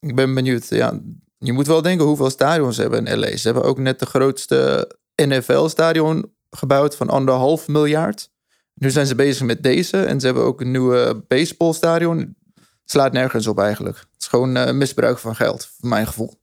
ik 0.00 0.14
ben 0.14 0.34
benieuwd. 0.34 0.68
Ja, 0.68 1.00
je 1.38 1.52
moet 1.52 1.66
wel 1.66 1.82
denken 1.82 2.06
hoeveel 2.06 2.30
stadions 2.30 2.76
ze 2.76 2.80
hebben 2.80 3.06
in 3.06 3.18
LA. 3.18 3.36
Ze 3.36 3.48
hebben 3.48 3.64
ook 3.64 3.78
net 3.78 3.98
de 3.98 4.06
grootste 4.06 4.90
NFL-stadion 5.14 6.32
gebouwd 6.50 6.96
van 6.96 7.08
anderhalf 7.08 7.68
miljard. 7.68 8.30
Nu 8.74 8.90
zijn 8.90 9.06
ze 9.06 9.14
bezig 9.14 9.46
met 9.46 9.62
deze 9.62 10.04
en 10.04 10.20
ze 10.20 10.26
hebben 10.26 10.44
ook 10.44 10.60
een 10.60 10.70
nieuwe 10.70 11.24
baseballstadion 11.28 12.36
slaat 12.84 13.12
nergens 13.12 13.46
op 13.46 13.58
eigenlijk. 13.58 13.96
Het 13.96 14.08
is 14.18 14.26
gewoon 14.26 14.56
uh, 14.56 14.70
misbruik 14.70 15.18
van 15.18 15.36
geld, 15.36 15.66
voor 15.66 15.88
mijn 15.88 16.06
gevoel. 16.06 16.40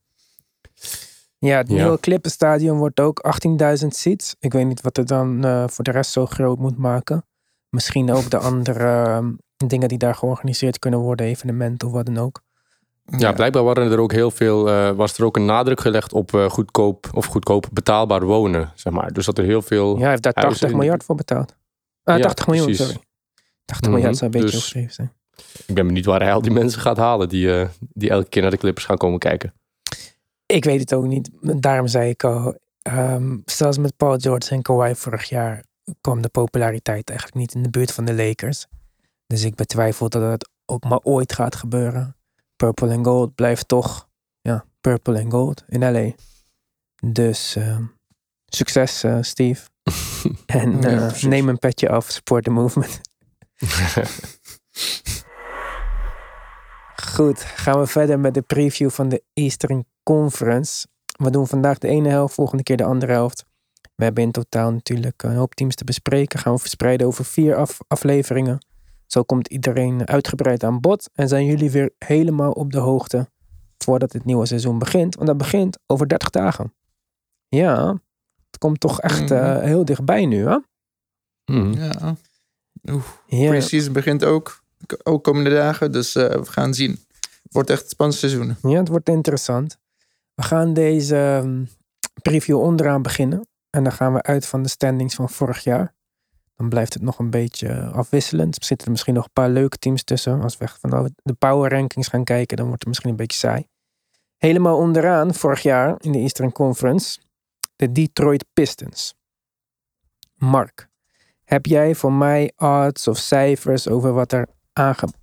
Ja, 1.37 1.57
het 1.57 1.67
nieuwe 1.67 1.91
ja. 1.91 1.97
Klippenstadion 1.99 2.77
wordt 2.77 2.99
ook 2.99 3.37
18.000 3.81 3.87
seats. 3.87 4.35
Ik 4.39 4.53
weet 4.53 4.65
niet 4.65 4.81
wat 4.81 4.97
er 4.97 5.05
dan 5.05 5.45
uh, 5.45 5.67
voor 5.67 5.83
de 5.83 5.91
rest 5.91 6.11
zo 6.11 6.25
groot 6.25 6.57
moet 6.57 6.77
maken. 6.77 7.25
Misschien 7.69 8.11
ook 8.11 8.29
de 8.29 8.37
andere 8.37 9.07
uh, 9.07 9.27
dingen 9.57 9.87
die 9.87 9.97
daar 9.97 10.15
georganiseerd 10.15 10.79
kunnen 10.79 10.99
worden, 10.99 11.25
evenementen 11.25 11.87
of 11.87 11.93
wat 11.93 12.05
dan 12.05 12.17
ook. 12.17 12.41
Ja, 13.05 13.17
ja. 13.17 13.33
blijkbaar 13.33 13.63
waren 13.63 13.91
er 13.91 13.99
ook 13.99 14.11
heel 14.11 14.31
veel, 14.31 14.67
uh, 14.69 14.91
was 14.91 15.17
er 15.17 15.25
ook 15.25 15.35
een 15.35 15.45
nadruk 15.45 15.79
gelegd 15.79 16.13
op 16.13 16.31
goedkoop 16.49 17.09
of 17.13 17.25
goedkoop 17.25 17.67
betaalbaar 17.71 18.25
wonen, 18.25 18.71
zeg 18.75 18.93
maar. 18.93 19.13
Dus 19.13 19.25
dat 19.25 19.37
er 19.37 19.43
heel 19.43 19.61
veel. 19.61 19.95
Ja, 19.95 20.01
hij 20.01 20.09
heeft 20.09 20.23
daar 20.23 20.33
80 20.33 20.71
miljard 20.71 21.03
voor 21.03 21.15
betaald. 21.15 21.55
Ah, 22.03 22.21
80 22.21 22.47
miljoen, 22.47 22.75
sorry. 22.75 22.97
80 23.65 23.91
miljard 23.91 24.01
mm 24.01 24.03
-hmm. 24.03 24.13
zou 24.13 24.31
een 24.31 24.39
beetje 24.41 24.55
dus, 24.55 24.65
overdreven 24.65 24.93
zijn. 24.93 25.13
Ik 25.65 25.75
ben 25.75 25.87
benieuwd 25.87 26.05
waar 26.05 26.21
hij 26.21 26.33
al 26.33 26.41
die 26.41 26.51
mensen 26.51 26.81
gaat 26.81 26.97
halen 26.97 27.29
die, 27.29 27.47
uh, 27.47 27.67
die 27.79 28.09
elke 28.09 28.29
keer 28.29 28.41
naar 28.41 28.51
de 28.51 28.57
Clippers 28.57 28.85
gaan 28.85 28.97
komen 28.97 29.19
kijken. 29.19 29.53
Ik 30.45 30.63
weet 30.63 30.79
het 30.79 30.93
ook 30.93 31.05
niet. 31.05 31.29
Daarom 31.41 31.87
zei 31.87 32.09
ik 32.09 32.23
al, 32.23 32.57
ehm, 32.81 33.37
zelfs 33.45 33.77
met 33.77 33.97
Paul 33.97 34.17
George 34.17 34.49
en 34.49 34.61
Kawhi 34.61 34.95
vorig 34.95 35.29
jaar 35.29 35.63
kwam 36.01 36.21
de 36.21 36.29
populariteit 36.29 37.09
eigenlijk 37.09 37.39
niet 37.39 37.55
in 37.55 37.63
de 37.63 37.69
buurt 37.69 37.91
van 37.91 38.05
de 38.05 38.13
Lakers. 38.13 38.65
Dus 39.27 39.43
ik 39.43 39.55
betwijfel 39.55 40.09
dat 40.09 40.31
het 40.31 40.49
ook 40.65 40.83
maar 40.83 40.99
ooit 41.03 41.33
gaat 41.33 41.55
gebeuren. 41.55 42.15
Purple 42.55 42.95
and 42.95 43.05
Gold 43.05 43.35
blijft 43.35 43.67
toch, 43.67 44.09
ja, 44.41 44.65
Purple 44.81 45.21
and 45.21 45.31
Gold 45.31 45.63
in 45.67 45.91
LA. 45.91 46.11
Dus 47.11 47.55
ehm, 47.55 47.83
succes, 48.45 49.03
eh, 49.03 49.17
Steve. 49.21 49.69
en 50.45 50.81
Ja, 50.81 51.07
eh, 51.07 51.23
neem 51.23 51.49
een 51.49 51.59
petje 51.59 51.89
af, 51.89 52.09
support 52.09 52.43
the 52.43 52.49
movement. 52.49 53.01
Goed, 57.13 57.39
gaan 57.39 57.79
we 57.79 57.87
verder 57.87 58.19
met 58.19 58.33
de 58.33 58.41
preview 58.41 58.89
van 58.89 59.09
de 59.09 59.23
Eastern 59.33 59.85
Conference. 60.03 60.87
We 61.17 61.29
doen 61.29 61.47
vandaag 61.47 61.77
de 61.77 61.87
ene 61.87 62.09
helft, 62.09 62.33
volgende 62.33 62.63
keer 62.63 62.77
de 62.77 62.83
andere 62.83 63.11
helft. 63.11 63.45
We 63.95 64.03
hebben 64.03 64.23
in 64.23 64.31
totaal 64.31 64.71
natuurlijk 64.71 65.23
een 65.23 65.35
hoop 65.35 65.55
teams 65.55 65.75
te 65.75 65.83
bespreken. 65.83 66.39
Gaan 66.39 66.53
we 66.53 66.59
verspreiden 66.59 67.07
over 67.07 67.25
vier 67.25 67.55
af- 67.55 67.79
afleveringen. 67.87 68.65
Zo 69.07 69.23
komt 69.23 69.47
iedereen 69.47 70.07
uitgebreid 70.07 70.63
aan 70.63 70.79
bod. 70.79 71.09
En 71.13 71.27
zijn 71.27 71.45
jullie 71.45 71.71
weer 71.71 71.91
helemaal 71.99 72.51
op 72.51 72.71
de 72.71 72.77
hoogte 72.79 73.29
voordat 73.77 74.13
het 74.13 74.25
nieuwe 74.25 74.45
seizoen 74.45 74.79
begint. 74.79 75.15
Want 75.15 75.27
dat 75.27 75.37
begint 75.37 75.77
over 75.87 76.07
30 76.07 76.29
dagen. 76.29 76.73
Ja, 77.47 77.87
het 78.45 78.57
komt 78.57 78.79
toch 78.79 79.01
echt 79.01 79.31
eh, 79.31 79.39
Mhm. 79.55 79.65
heel 79.65 79.85
dichtbij 79.85 80.25
nu, 80.25 80.47
hè? 80.47 80.57
Mhm. 81.45 81.71
Ja. 81.81 82.15
Oeh, 82.91 83.03
Ja. 83.27 83.47
Preseason 83.49 83.93
begint 83.93 84.23
ook, 84.23 84.63
ook 85.03 85.23
komende 85.23 85.49
dagen. 85.49 85.91
Dus 85.91 86.15
eh, 86.15 86.29
we 86.29 86.45
gaan 86.45 86.73
zien. 86.73 86.91
Het 87.21 87.53
wordt 87.53 87.69
echt 87.69 87.83
een 87.83 87.89
spannend 87.89 88.19
seizoen. 88.19 88.55
Ja, 88.61 88.77
het 88.79 88.87
wordt 88.87 89.09
interessant. 89.09 89.77
We 90.33 90.43
gaan 90.43 90.73
deze 90.73 91.15
ehm, 91.15 91.63
preview 92.21 92.59
onderaan 92.59 93.01
beginnen. 93.01 93.47
En 93.69 93.83
dan 93.83 93.91
gaan 93.91 94.13
we 94.13 94.21
uit 94.21 94.45
van 94.45 94.63
de 94.63 94.69
standings 94.69 95.15
van 95.15 95.29
vorig 95.29 95.63
jaar. 95.63 95.94
Dan 96.55 96.69
blijft 96.69 96.93
het 96.93 97.03
nog 97.03 97.19
een 97.19 97.29
beetje 97.29 97.85
afwisselend. 97.85 98.55
Er 98.55 98.65
zitten 98.65 98.85
er 98.85 98.91
misschien 98.91 99.13
nog 99.13 99.23
een 99.25 99.33
paar 99.33 99.49
leuke 99.49 99.77
teams 99.77 100.03
tussen. 100.03 100.41
Als 100.41 100.57
we 100.57 100.67
van 100.67 101.11
de 101.23 101.33
power 101.33 101.71
rankings 101.71 102.07
gaan 102.07 102.23
kijken, 102.23 102.57
dan 102.57 102.65
wordt 102.65 102.79
het 102.79 102.89
misschien 102.89 103.09
een 103.09 103.17
beetje 103.17 103.37
saai. 103.37 103.67
Helemaal 104.37 104.77
onderaan, 104.77 105.33
vorig 105.33 105.61
jaar 105.61 105.95
in 105.99 106.11
de 106.11 106.17
Eastern 106.17 106.51
Conference, 106.51 107.19
de 107.75 107.91
Detroit 107.91 108.45
Pistons. 108.53 109.15
Mark, 110.35 110.89
heb 111.43 111.65
jij 111.65 111.95
voor 111.95 112.13
mij 112.13 112.51
odds 112.57 113.07
of 113.07 113.17
cijfers 113.17 113.87
over 113.87 114.13
wat 114.13 114.31
er 114.31 114.47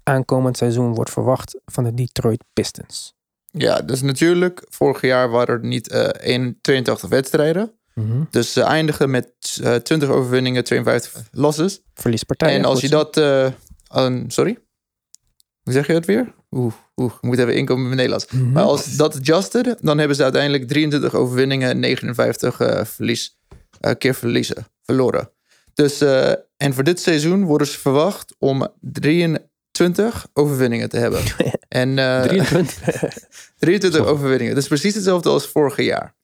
aankomend 0.03 0.57
seizoen 0.57 0.95
wordt 0.95 1.11
verwacht 1.11 1.61
van 1.65 1.85
de 1.85 1.95
Detroit 1.95 2.45
Pistons? 2.53 3.15
Ja, 3.47 3.81
dus 3.81 4.03
natuurlijk, 4.03 4.67
vorig 4.69 5.01
jaar 5.01 5.31
waren 5.31 5.55
er 5.55 5.65
niet 5.65 5.89
eh 5.89 6.09
1 6.09 6.59
82 6.61 7.09
wedstrijden. 7.09 7.73
Dus 8.31 8.53
ze 8.53 8.63
eindigen 8.63 9.11
met 9.11 9.33
eh 9.63 9.75
20 9.75 10.09
overwinningen, 10.09 10.65
52 10.65 11.23
losses. 11.33 11.81
Verliespartijen. 11.95 12.59
en 12.59 12.65
als 12.65 12.81
je 12.81 12.89
dat... 12.89 13.17
eh, 13.17 13.49
sorry? 14.29 14.59
Hoe 15.63 15.73
zeg 15.73 15.87
je 15.87 15.93
het 15.93 16.07
weer? 16.07 16.35
Oeh, 16.51 16.73
oeh, 16.97 17.13
ik 17.15 17.23
moet 17.23 17.39
even 17.39 17.55
inkomen 17.55 17.85
met 17.85 17.95
Nederlands. 17.95 18.27
Mhm. 18.27 18.53
Maar 18.53 18.63
als 18.63 18.97
dat 18.97 19.17
adjusted, 19.17 19.77
dan 19.81 19.99
hebben 19.99 20.17
ze 20.17 20.23
uiteindelijk 20.23 20.69
23 20.69 21.15
overwinningen 21.15 21.71
en 21.71 21.79
59 21.81 22.61
eh, 22.61 22.85
verlies, 22.85 23.39
eh, 23.81 23.93
keer 23.99 24.15
verliezen, 24.15 24.67
verloren. 24.83 25.31
Dus, 25.75 26.01
eh, 26.01 26.33
en 26.57 26.75
voor 26.75 26.85
dit 26.85 27.01
seizoen 27.01 27.45
worden 27.45 27.67
ze 27.67 27.79
verwacht 27.79 28.35
om 28.39 28.69
23 28.81 30.27
overwinningen 30.33 30.89
te 30.89 30.97
hebben. 30.99 31.21
en, 31.69 31.99
eh, 31.99 32.23
23. 32.23 33.15
23 33.59 34.01
Zo. 34.05 34.11
overwinningen. 34.11 34.55
Dat 34.55 34.63
is 34.63 34.69
precies 34.69 34.95
hetzelfde 34.95 35.29
als 35.29 35.47
vorig 35.47 35.77
jaar. 35.83 36.15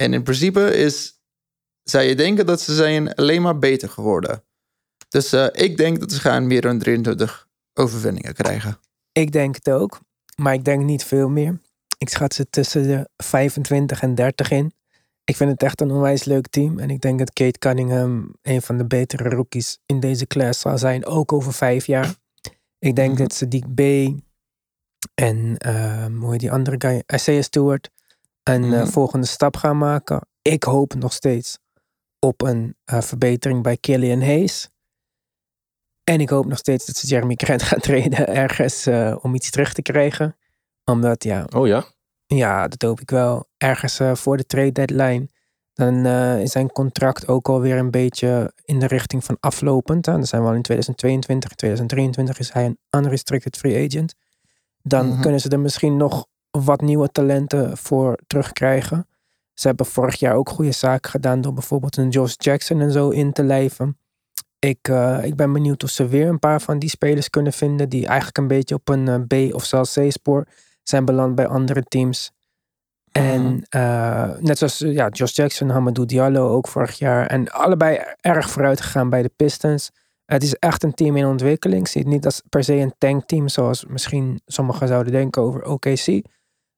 En 0.00 0.12
in 0.14 0.22
principe 0.22 0.76
is, 0.76 1.20
zou 1.82 2.04
je 2.04 2.14
denken 2.14 2.46
dat 2.46 2.60
ze 2.60 2.74
zijn 2.74 3.14
alleen 3.14 3.42
maar 3.42 3.58
beter 3.58 3.88
geworden. 3.88 4.44
Dus 5.08 5.32
eh, 5.32 5.46
ik 5.52 5.76
denk 5.76 6.00
dat 6.00 6.12
ze 6.12 6.20
gaan 6.20 6.46
meer 6.46 6.60
dan 6.60 6.78
23 6.78 7.48
overwinningen 7.74 8.34
krijgen. 8.34 8.78
Ik 9.12 9.32
denk 9.32 9.54
het 9.54 9.70
ook, 9.70 10.00
maar 10.36 10.54
ik 10.54 10.64
denk 10.64 10.84
niet 10.84 11.04
veel 11.04 11.28
meer. 11.28 11.60
Ik 11.98 12.08
schat 12.08 12.34
ze 12.34 12.50
tussen 12.50 12.82
de 12.82 13.08
25 13.16 14.02
en 14.02 14.14
30 14.14 14.50
in. 14.50 14.72
Ik 15.24 15.36
vind 15.36 15.50
het 15.50 15.62
echt 15.62 15.80
een 15.80 15.90
onwijs 15.90 16.24
leuk 16.24 16.46
team. 16.48 16.78
En 16.78 16.90
ik 16.90 17.00
denk 17.00 17.18
dat 17.18 17.32
Kate 17.32 17.58
Cunningham 17.58 18.34
een 18.42 18.62
van 18.62 18.76
de 18.78 18.86
betere 18.86 19.28
rookies 19.28 19.78
in 19.86 20.00
deze 20.00 20.26
class 20.26 20.60
zal 20.60 20.78
zijn, 20.78 21.06
ook 21.06 21.32
over 21.32 21.52
vijf 21.52 21.86
jaar. 21.86 22.14
Ik 22.78 22.96
denk 22.96 23.12
Mhm. 23.12 23.22
dat 23.22 23.34
ze 23.34 23.48
die 23.48 23.64
B 23.74 23.80
en 25.14 25.56
ehm, 25.58 26.14
hoe 26.14 26.30
heet 26.30 26.40
die 26.40 26.52
andere 26.52 26.76
guy, 26.78 27.02
Isaiah 27.14 27.42
Stewart, 27.42 27.90
een 28.42 28.64
eh, 28.64 28.70
Mhm. 28.80 28.86
volgende 28.86 29.26
stap 29.26 29.56
gaan 29.56 29.78
maken. 29.78 30.20
Ik 30.42 30.62
hoop 30.62 30.94
nog 30.94 31.12
steeds 31.12 31.58
op 32.18 32.42
een 32.42 32.76
eh, 32.84 33.00
verbetering 33.00 33.62
bij 33.62 33.76
Killian 33.76 34.20
Hayes. 34.22 34.68
En 36.04 36.20
ik 36.20 36.28
hoop 36.28 36.46
nog 36.46 36.58
steeds 36.58 36.86
dat 36.86 36.96
ze 36.96 37.06
Jeremy 37.06 37.34
Grant 37.36 37.62
gaan 37.68 37.78
treden 37.80 38.26
ergens 38.28 38.86
eh, 38.86 39.16
om 39.20 39.34
iets 39.34 39.50
terug 39.50 39.72
te 39.72 39.82
krijgen. 39.82 40.36
Omdat 40.84 41.24
ja, 41.24 41.44
Oh 41.54 41.66
ja? 41.66 41.84
ja, 42.26 42.68
dat 42.68 42.82
hoop 42.82 43.00
ik 43.00 43.10
wel. 43.10 43.48
Ergens 43.56 44.00
voor 44.12 44.36
de 44.36 44.46
trade 44.46 44.72
deadline. 44.72 45.28
Dan 45.72 46.06
is 46.40 46.52
zijn 46.52 46.72
contract 46.72 47.28
ook 47.28 47.48
alweer 47.48 47.76
een 47.76 47.90
beetje 47.90 48.52
in 48.64 48.78
de 48.78 48.86
richting 48.86 49.24
van 49.24 49.36
aflopend. 49.40 50.06
hè. 50.06 50.12
Dan 50.12 50.26
zijn 50.26 50.42
we 50.42 50.48
al 50.48 50.54
in 50.54 50.62
2022. 50.62 51.50
In 51.50 51.56
2023 51.56 52.38
is 52.38 52.52
hij 52.52 52.64
een 52.64 52.78
unrestricted 52.90 53.56
free 53.56 53.86
agent. 53.86 54.14
Dan 54.82 55.08
Mhm. 55.08 55.20
kunnen 55.20 55.40
ze 55.40 55.48
er 55.48 55.60
misschien 55.60 55.96
nog 55.96 56.26
wat 56.50 56.80
nieuwe 56.80 57.08
talenten 57.08 57.76
voor 57.76 58.18
terugkrijgen. 58.26 59.06
Ze 59.54 59.66
hebben 59.66 59.86
vorig 59.86 60.18
jaar 60.18 60.34
ook 60.34 60.48
goede 60.48 60.72
zaken 60.72 61.10
gedaan 61.10 61.40
door 61.40 61.52
bijvoorbeeld 61.52 61.96
een 61.96 62.08
Josh 62.08 62.34
Jackson 62.36 62.80
en 62.80 62.92
zo 62.92 63.08
in 63.08 63.32
te 63.32 63.44
lijven. 63.44 63.98
Ik, 64.58 64.88
eh, 64.88 65.24
ik 65.24 65.36
ben 65.36 65.52
benieuwd 65.52 65.82
of 65.82 65.90
ze 65.90 66.06
weer 66.06 66.28
een 66.28 66.38
paar 66.38 66.60
van 66.60 66.78
die 66.78 66.88
spelers 66.88 67.30
kunnen 67.30 67.52
vinden 67.52 67.88
die 67.88 68.06
eigenlijk 68.06 68.38
een 68.38 68.46
beetje 68.46 68.74
op 68.74 68.88
een 68.88 69.08
eh, 69.08 69.48
B 69.50 69.54
of 69.54 69.64
zelfs 69.64 69.98
C-spoor 69.98 70.46
zijn 70.82 71.04
beland 71.04 71.34
bij 71.34 71.46
andere 71.46 71.82
teams. 71.82 72.32
En 73.12 73.62
eh, 73.68 74.30
net 74.38 74.58
zoals 74.58 74.78
ja, 74.78 75.08
Josh 75.08 75.34
Jackson, 75.34 75.68
Hamadou 75.68 76.06
Diallo 76.06 76.48
ook 76.48 76.68
vorig 76.68 76.98
jaar. 76.98 77.26
En 77.26 77.48
allebei 77.48 78.00
erg 78.20 78.50
vooruit 78.50 78.80
gegaan 78.80 79.10
bij 79.10 79.22
de 79.22 79.30
Pistons. 79.36 79.90
Het 80.24 80.42
is 80.42 80.54
echt 80.54 80.82
een 80.82 80.94
team 80.94 81.16
in 81.16 81.26
ontwikkeling. 81.26 81.80
Ik 81.80 81.88
zie 81.88 82.00
het 82.00 82.10
niet 82.10 82.24
als 82.24 82.42
per 82.48 82.64
se 82.64 82.74
een 82.74 82.94
tankteam 82.98 83.48
zoals 83.48 83.84
misschien 83.84 84.40
sommigen 84.46 84.88
zouden 84.88 85.12
denken 85.12 85.42
over 85.42 85.64
OKC. 85.64 86.22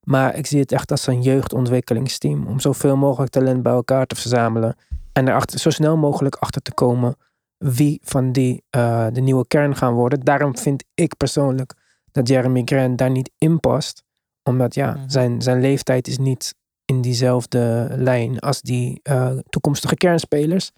Maar 0.02 0.37
ik 0.37 0.47
zie 0.47 0.61
het 0.61 0.73
echt 0.73 0.90
als 0.90 1.06
een 1.06 1.23
jeugdontwikkelingsteam. 1.23 2.47
Om 2.47 2.61
zoveel 2.61 2.97
mogelijk 2.97 3.32
talent 3.32 3.62
bij 3.62 3.73
elkaar 3.73 4.06
te 4.06 4.16
verzamelen. 4.16 4.76
En 5.12 5.28
erachter 5.28 5.59
zo 5.59 5.71
snel 5.71 5.97
mogelijk 5.97 6.35
achter 6.35 6.62
te 6.62 6.75
komen 6.75 7.16
wie 7.59 8.00
van 8.04 8.32
die 8.32 8.62
eh, 8.71 9.06
de 9.12 9.21
nieuwe 9.21 9.47
kern 9.47 9.76
gaan 9.76 9.94
worden. 9.94 10.21
Daarom 10.21 10.56
vind 10.59 10.85
ik 10.94 11.16
persoonlijk 11.16 11.75
dat 12.12 12.28
Jeremy 12.28 12.62
Grant 12.64 12.99
daar 12.99 13.11
niet 13.11 13.30
in 13.38 13.61
past. 13.61 14.02
Omdat 14.42 14.75
ja, 14.75 14.94
Mhm. 14.94 15.09
zijn, 15.09 15.42
zijn 15.42 15.61
leeftijd 15.61 16.09
is 16.09 16.18
niet 16.18 16.54
in 16.85 17.00
diezelfde 17.00 17.88
lijn 17.97 18.38
als 18.38 18.61
die 18.61 19.00
eh, 19.02 19.30
toekomstige 19.49 19.94
kernspelers. 19.94 20.73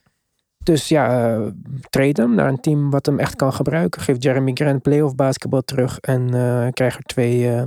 Dus 0.59 0.89
ja, 0.89 1.37
uh, 1.37 1.47
trade 1.91 2.23
hem 2.23 2.35
naar 2.35 2.49
een 2.49 2.61
team 2.61 2.91
wat 2.91 3.07
hem 3.07 3.19
echt 3.19 3.37
kan 3.37 3.53
gebruiken. 3.53 4.03
Geef 4.03 4.17
Jeremy 4.19 4.51
Grant 4.55 4.83
playoff 4.83 5.15
basketbal 5.15 5.61
terug 5.61 5.99
en 5.99 6.31
krijg 6.73 6.97
er 6.97 7.03
twee 7.03 7.67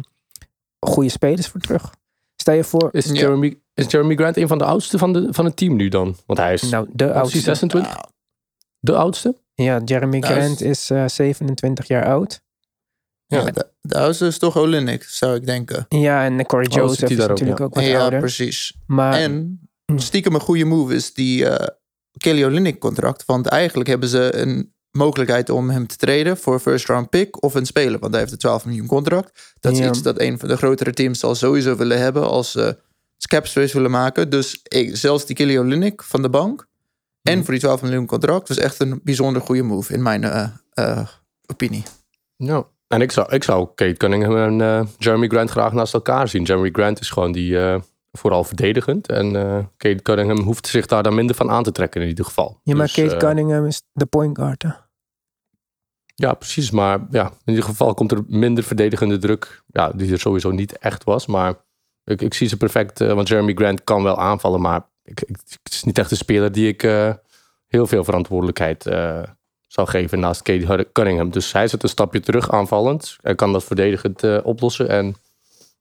goede 0.88 1.10
spelers 1.10 1.48
voor 1.48 1.60
terug. 1.60 1.94
Stel 2.36 2.53
je 2.53 2.63
voor, 2.63 2.89
Is 2.91 3.06
Ja. 3.06 3.13
Jeremy, 3.13 3.60
is 3.74 3.86
Jeremy 3.91 4.15
Grant 4.15 4.38
een 4.38 4.48
van 4.48 4.58
de 4.58 4.63
oudste 4.63 4.98
van, 4.98 5.13
de, 5.13 5.27
van 5.32 5.46
het 5.46 5.56
team 5.56 5.75
nu 5.75 5.88
dan? 5.89 6.15
Want 6.25 6.39
hij 6.39 6.53
is 6.53 6.62
nou 6.62 6.88
de 6.94 7.03
wat 7.06 7.06
is 7.06 7.12
hij, 7.13 7.22
oudste. 7.22 7.39
26? 7.39 7.94
Nou, 7.94 8.06
De 8.79 8.96
oudste? 8.96 9.36
Ja, 9.53 9.82
Jeremy 9.86 10.20
Nou, 10.20 10.34
Grant 10.34 10.62
is 10.62 10.89
eh, 10.89 11.08
27 11.08 11.88
jaar 11.88 12.06
oud. 12.06 12.41
ja, 13.25 13.38
Ja. 13.39 13.51
de, 13.51 13.67
de 13.82 13.98
oudste 13.98 14.25
is 14.25 14.38
toch 14.38 14.58
Olenek, 14.58 15.03
zou 15.03 15.36
ik 15.36 15.46
denken. 15.46 15.86
Ja, 15.89 16.24
en 16.25 16.46
Corey 16.46 16.67
Oh, 16.67 16.74
Joseph 16.75 17.10
is 17.10 17.17
daar 17.17 17.24
ook, 17.25 17.29
natuurlijk 17.32 17.60
ja. 17.60 17.65
ook 17.65 17.74
wat 17.75 17.84
ja, 17.86 18.00
ouder. 18.01 18.20
precies. 18.20 18.74
Maar 18.86 19.13
En 19.13 19.62
Mm. 19.91 20.00
stiekem 20.00 20.34
een 20.36 20.39
goede 20.41 20.65
move 20.65 20.94
is 20.96 21.13
die 21.13 21.46
eh 21.50 21.67
Kelly 22.17 22.44
Olynyk 22.44 22.79
contract. 22.79 23.25
Want 23.25 23.46
eigenlijk 23.48 23.89
hebben 23.89 24.10
ze 24.10 24.36
een 24.36 24.74
mogelijkheid 24.91 25.50
om 25.50 25.70
hem 25.70 25.88
te 25.88 25.96
treden 25.96 26.38
voor 26.38 26.53
een 26.53 26.60
first 26.60 26.86
round 26.88 27.10
pick 27.10 27.44
of 27.44 27.53
een 27.56 27.65
speler. 27.65 28.00
Want 28.00 28.12
hij 28.12 28.22
heeft 28.22 28.32
een 28.34 28.39
12 28.39 28.65
miljoen 28.65 28.88
contract. 28.88 29.56
Dat 29.60 29.72
is 29.72 29.79
Ja. 29.79 29.88
iets 29.88 30.01
dat 30.01 30.20
een 30.20 30.39
van 30.39 30.48
de 30.50 30.58
grotere 30.58 30.94
teams 30.94 31.20
zal 31.20 31.36
sowieso 31.36 31.75
willen 31.75 32.00
hebben 32.00 32.27
als 32.29 32.51
ze 32.51 32.77
cap 33.29 33.48
space 33.48 33.74
willen 33.74 33.91
maken. 33.91 34.29
Dus 34.29 34.60
ik, 34.63 34.96
zelfs 34.96 35.25
die 35.25 35.36
Kelly 35.36 35.58
Olynyk 35.58 36.03
van 36.03 36.22
de 36.22 36.29
bank 36.29 36.67
en 37.22 37.34
Mhm. 37.36 37.44
voor 37.44 37.53
die 37.53 37.62
12 37.63 37.82
miljoen 37.82 38.06
contract 38.06 38.48
was 38.48 38.58
echt 38.58 38.79
een 38.79 39.00
bijzonder 39.03 39.41
goede 39.41 39.62
move 39.63 39.94
in 39.94 40.01
mijn 40.01 40.24
eh, 40.24 40.48
eh, 40.74 41.08
opinie. 41.46 41.84
Ja. 42.36 42.65
En 42.88 43.01
ik 43.01 43.12
zou, 43.12 43.34
ik 43.34 43.44
zou 43.44 43.67
Kate 43.75 43.94
Cunningham 43.98 44.38
en 44.38 44.62
eh, 44.62 44.88
Jeremy 44.98 45.27
Grant 45.27 45.50
graag 45.50 45.74
naast 45.74 45.94
elkaar 45.94 46.27
zien. 46.27 46.44
Jeremy 46.44 46.70
Grant 46.72 47.00
is 47.00 47.10
gewoon 47.10 47.32
die 47.32 47.60
eh, 47.60 47.79
vooral 48.17 48.43
verdedigend. 48.43 49.07
En 49.09 49.36
eh, 49.36 49.65
Kate 49.77 50.01
Cunningham 50.01 50.39
hoeft 50.39 50.67
zich 50.67 50.86
daar 50.86 51.03
dan 51.03 51.15
minder 51.15 51.36
van 51.36 51.50
aan 51.50 51.63
te 51.63 51.71
trekken 51.71 52.01
in 52.01 52.07
ieder 52.07 52.25
geval. 52.25 52.59
ja, 52.63 52.75
maar 52.75 52.86
Dus, 52.86 52.95
Kate 52.95 53.13
eh, 53.13 53.17
Cunningham 53.19 53.65
is 53.65 53.81
de 53.91 54.05
point 54.05 54.38
guard. 54.38 54.63
hè? 54.63 54.69
Ja, 56.15 56.33
precies. 56.33 56.71
Maar 56.71 57.00
ja, 57.12 57.25
in 57.25 57.53
ieder 57.53 57.63
geval 57.63 57.93
komt 57.93 58.12
er 58.12 58.24
minder 58.27 58.63
verdedigende 58.63 59.17
druk. 59.17 59.63
Ja, 59.67 59.91
die 59.91 60.12
er 60.12 60.19
sowieso 60.19 60.51
niet 60.51 60.77
echt 60.77 61.03
was. 61.03 61.25
Maar 61.25 61.55
ik, 62.03 62.21
ik 62.21 62.33
zie 62.33 62.47
ze 62.47 62.57
perfect. 62.57 63.01
eh, 63.01 63.13
want 63.13 63.27
Jeremy 63.27 63.53
Grant 63.53 63.83
kan 63.83 64.03
wel 64.03 64.17
aanvallen. 64.19 64.62
Maar 64.62 64.86
ik, 65.03 65.21
ik- 65.21 65.38
het 65.63 65.74
is 65.74 65.83
niet 65.83 65.97
echt 65.97 66.12
een 66.12 66.17
speler 66.17 66.51
die 66.51 66.67
ik 66.67 66.83
eh, 66.83 67.13
heel 67.67 67.88
veel 67.88 68.03
verantwoordelijkheid 68.03 68.86
eh, 68.86 69.24
zou 69.67 69.88
geven 69.88 70.19
naast 70.19 70.41
Kate 70.41 70.88
Cunningham. 70.93 71.29
Dus 71.29 71.51
hij 71.51 71.67
zet 71.67 71.83
een 71.83 71.89
stapje 71.89 72.19
terug 72.19 72.51
aanvallend. 72.51 73.17
Hij 73.21 73.36
kan 73.36 73.51
dat 73.53 73.63
verdedigend 73.63 74.24
eh, 74.24 74.38
oplossen. 74.43 74.89
En 74.89 75.15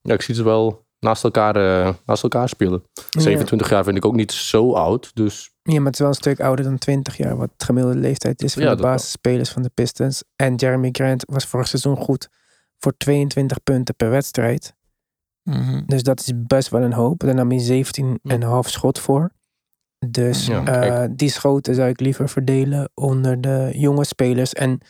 ja, 0.02 0.14
ik 0.14 0.23
zie 0.23 0.35
ze 0.35 0.43
wel 0.43 0.86
naast 1.07 1.25
elkaar, 1.25 1.57
eh, 1.57 1.95
naast 2.07 2.23
elkaar 2.23 2.49
spelen. 2.49 2.83
27 3.19 3.69
jaar 3.69 3.85
vind 3.85 3.97
ik 3.97 4.05
ook 4.05 4.15
niet 4.15 4.33
zo 4.33 4.73
oud. 4.73 5.11
Dus 5.15 5.51
Ja, 5.63 5.77
maar 5.77 5.85
het 5.85 5.95
is 5.95 6.01
wel 6.01 6.09
een 6.09 6.15
stuk 6.15 6.41
ouder 6.41 6.65
dan 6.65 6.79
20 6.79 7.17
jaar, 7.17 7.37
wat 7.37 7.51
de 7.57 7.65
gemiddelde 7.65 7.99
leeftijd 7.99 8.43
is 8.43 8.53
van 8.53 8.63
Ja, 8.63 8.75
de 8.75 8.83
basisspelers 8.83 9.51
van 9.51 9.63
de 9.63 9.71
Pistons. 9.75 10.23
En 10.37 10.55
Jeremy 10.55 10.89
Grant 10.93 11.25
was 11.29 11.47
vorig 11.47 11.69
seizoen 11.69 11.97
goed 11.97 12.29
voor 12.79 12.97
22 12.97 13.63
punten 13.63 13.97
per 13.97 14.11
wedstrijd. 14.11 14.75
Mhm. 15.43 15.83
Dus 15.87 16.03
dat 16.03 16.21
is 16.21 16.33
best 16.35 16.69
wel 16.69 16.83
een 16.83 16.93
hoop. 16.93 17.21
Daar 17.21 17.35
nam 17.35 17.51
hij 17.51 17.59
17,5 17.61 18.69
schot 18.69 18.99
voor. 18.99 19.31
Dus 20.07 20.47
Ja, 20.47 20.65
eh, 20.65 21.09
die 21.11 21.31
schoten 21.31 21.75
zou 21.75 21.89
ik 21.89 22.01
liever 22.01 22.29
verdelen 22.29 22.91
onder 22.95 23.41
de 23.41 23.71
jonge 23.73 24.05
spelers. 24.05 24.53
En 24.53 24.81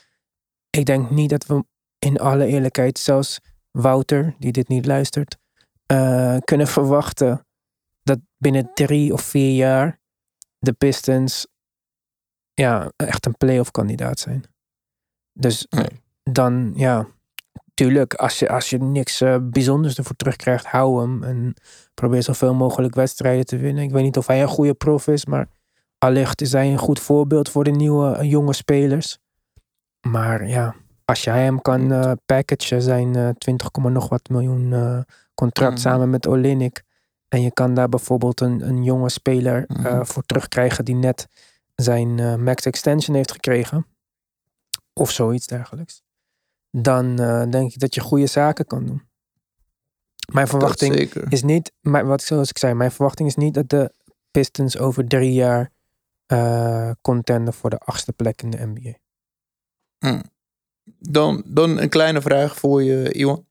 ik 0.71 0.87
denk 0.87 1.11
niet 1.11 1.31
dat 1.31 1.47
we 1.47 1.65
in 1.99 2.19
alle 2.19 2.47
eerlijkheid, 2.47 2.99
zelfs 2.99 3.41
Wouter, 3.71 4.35
die 4.39 4.53
dit 4.53 4.69
niet 4.69 4.87
luistert, 4.87 5.37
eh, 5.87 6.37
kunnen 6.45 6.67
verwachten 6.67 7.47
dat 8.03 8.19
binnen 8.37 8.71
drie 8.75 9.13
of 9.13 9.21
vier 9.21 9.55
jaar 9.55 10.01
de 10.59 10.73
Pistons 10.73 11.47
ja, 12.55 12.91
echt 12.97 13.27
een 13.27 13.37
playoff 13.37 13.71
kandidaat 13.71 14.19
zijn. 14.19 14.45
Dus 15.33 15.67
Nee. 15.71 16.03
dan, 16.23 16.73
ja, 16.77 17.07
tuurlijk, 17.75 18.15
als 18.15 18.39
je, 18.39 18.49
als 18.49 18.71
je 18.71 18.79
niks 18.79 19.21
eh, 19.21 19.37
bijzonders 19.43 19.99
ervoor 19.99 20.17
terugkrijgt, 20.17 20.67
hou 20.67 21.01
hem. 21.01 21.23
En 21.23 21.55
probeer 21.95 22.23
zoveel 22.23 22.55
mogelijk 22.55 22.95
wedstrijden 22.95 23.47
te 23.47 23.57
winnen. 23.57 23.85
Ik 23.85 23.91
weet 23.91 24.03
niet 24.03 24.17
of 24.17 24.27
hij 24.27 24.43
een 24.43 24.49
goede 24.49 24.75
prof 24.75 25.07
is, 25.07 25.27
maar 25.27 25.49
allicht 25.99 26.41
is 26.41 26.53
hij 26.53 26.73
een 26.73 26.79
goed 26.79 27.01
voorbeeld 27.01 27.49
voor 27.49 27.65
de 27.65 27.71
nieuwe 27.71 28.13
eh, 28.13 28.31
jonge 28.31 28.53
spelers. 28.53 29.19
Maar 30.09 30.49
ja, 30.49 30.75
als 31.05 31.25
jij 31.25 31.43
hem 31.43 31.63
kan 31.63 31.93
eh 31.93 32.13
packagen, 32.27 32.83
zijn 32.83 33.17
eh 33.17 33.29
20, 33.29 33.71
komma 33.71 33.89
nog 33.89 34.09
wat 34.09 34.29
miljoen 34.29 34.73
contract 35.37 35.73
Mhm. 35.73 35.81
samen 35.81 36.11
met 36.11 36.27
Olinik. 36.27 36.83
En 37.29 37.43
je 37.43 37.53
kan 37.53 37.75
daar 37.75 37.89
bijvoorbeeld 37.89 38.41
een, 38.41 38.69
een 38.69 38.85
jonge 38.85 39.09
speler 39.09 39.67
eh, 39.67 39.77
Mhm. 39.77 40.05
voor 40.05 40.23
terugkrijgen 40.23 40.85
die 40.85 40.95
net 40.95 41.27
zijn 41.75 42.19
eh, 42.19 42.35
max 42.35 42.65
extension 42.65 43.17
heeft 43.17 43.33
gekregen. 43.33 43.87
Of 44.93 45.11
zoiets 45.11 45.47
dergelijks. 45.47 46.03
Dan 46.71 47.19
eh, 47.21 47.43
denk 47.51 47.73
ik 47.73 47.79
dat 47.81 47.95
je 47.95 48.01
goede 48.01 48.27
zaken 48.27 48.67
kan 48.67 48.87
doen. 48.87 49.03
Mijn 50.33 50.47
verwachting 50.49 50.95
is 51.29 51.43
niet, 51.43 51.73
maar 51.81 52.07
wat 52.07 52.23
zoals 52.23 52.51
ik 52.51 52.59
zei, 52.59 52.75
mijn 52.75 52.91
verwachting 52.93 53.29
is 53.29 53.35
niet 53.37 53.55
dat 53.55 53.69
de 53.69 53.93
Pistons 54.31 54.79
over 54.79 55.07
drie 55.09 55.33
jaar 55.33 55.71
contender 57.01 57.53
voor 57.55 57.71
de 57.71 57.79
achtste 57.79 58.13
plek 58.13 58.43
in 58.43 58.51
de 58.51 58.67
NBA. 58.67 58.95
Dan, 60.99 61.43
dan 61.47 61.79
een 61.79 61.89
kleine 61.89 62.21
vraag 62.21 62.57
voor 62.57 62.83
je, 62.83 63.13
Iwan. 63.13 63.46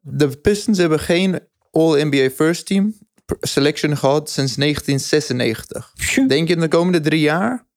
De 0.00 0.36
Pistons 0.38 0.78
hebben 0.78 1.00
geen 1.00 1.40
All-NBA 1.70 2.30
First 2.30 2.66
Team 2.66 2.94
selection 3.40 3.96
gehad 3.96 4.30
sinds 4.30 4.54
1996. 4.54 5.92
Denk 6.28 6.48
je 6.48 6.54
in 6.54 6.60
de 6.60 6.68
komende 6.68 7.00
drie 7.00 7.20
jaar 7.20 7.68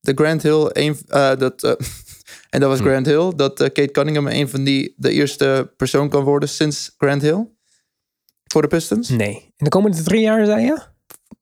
de 0.00 0.12
Grant 0.14 0.42
Hill, 0.42 0.70
een, 0.72 0.96
eh, 1.06 1.36
dat, 1.36 1.62
eh, 1.62 1.70
en 2.50 2.60
dat 2.60 2.68
was 2.68 2.78
Hm. 2.78 2.84
Grant 2.84 3.06
Hill, 3.06 3.32
dat 3.36 3.60
eh, 3.60 3.72
Kate 3.72 3.90
Cunningham 3.90 4.26
een 4.26 4.48
van 4.48 4.64
die 4.64 4.94
de 4.96 5.10
eerste 5.10 5.72
persoon 5.76 6.08
kan 6.08 6.24
worden 6.24 6.48
sinds 6.48 6.94
Grant 6.98 7.22
Hill 7.22 7.46
voor 8.44 8.62
de 8.62 8.68
Pistons? 8.68 9.08
Nee. 9.08 9.34
In 9.34 9.64
de 9.64 9.68
komende 9.68 10.02
drie 10.02 10.20
jaar, 10.20 10.46
zei 10.46 10.64
je? 10.64 10.80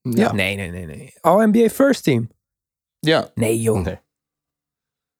Ja. 0.03 0.33
Nee, 0.33 0.57
nee, 0.57 0.71
nee, 0.71 0.87
nee. 0.87 1.13
All 1.21 1.47
NBA 1.47 1.69
First 1.69 2.05
Team? 2.05 2.31
Ja, 2.99 3.31
Nee, 3.35 3.61
joh. 3.61 3.87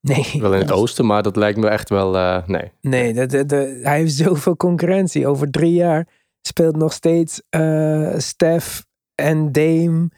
Nee, 0.07 0.41
wel 0.41 0.53
in 0.53 0.59
het 0.59 0.71
oosten, 0.71 1.05
maar 1.05 1.23
dat 1.23 1.35
lijkt 1.35 1.57
me 1.59 1.67
echt 1.67 1.89
wel, 1.89 2.17
eh, 2.17 2.47
nee. 2.47 2.71
Nee, 2.81 3.13
de, 3.13 3.25
de, 3.25 3.45
de, 3.45 3.79
hij 3.83 3.97
heeft 3.97 4.13
zoveel 4.13 4.55
concurrentie. 4.57 5.27
Over 5.27 5.51
drie 5.51 5.73
jaar 5.73 6.07
speelt 6.41 6.75
nog 6.75 6.93
steeds 6.93 7.41
eh 7.49 8.13
Steph 8.17 8.83
en 9.15 9.51
Dame. 9.51 10.09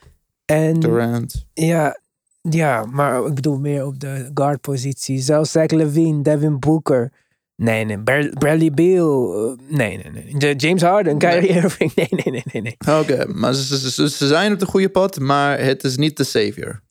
En 0.46 0.80
Durant. 0.80 1.46
ja, 1.54 2.00
ja, 2.42 2.86
maar 2.92 3.26
ik 3.26 3.34
bedoel 3.34 3.60
meer 3.60 3.86
op 3.86 4.00
de 4.00 4.32
guard-positie. 4.34 5.20
Zelfs 5.20 5.52
Zach 5.52 5.70
Levine, 5.70 6.22
Devin 6.22 6.60
Booker. 6.60 7.12
Nee, 7.56 7.86
nee. 7.86 8.00
Bra- 8.00 8.30
Bradley 8.40 8.72
Beal. 8.72 9.34
eh, 9.50 9.76
nee, 9.78 9.98
nee, 9.98 10.12
nee. 10.24 10.38
De 10.38 10.54
James 10.56 10.82
Harden, 10.82 11.18
Kyrie 11.18 11.48
Irving. 11.50 11.92
Nee, 11.96 12.08
nee, 12.10 12.32
nee, 12.32 12.44
nee. 12.52 12.62
nee. 12.62 13.00
Oké, 13.00 13.26
maar 13.28 13.54
ze- 13.54 14.10
ze 14.10 14.28
zijn 14.28 14.54
op 14.54 14.60
de 14.60 14.66
goede 14.66 14.90
pad, 14.90 15.20
maar 15.20 15.60
het 15.60 15.84
is 15.84 15.98
niet 15.98 16.18
de 16.18 16.24
savior. 16.24 16.82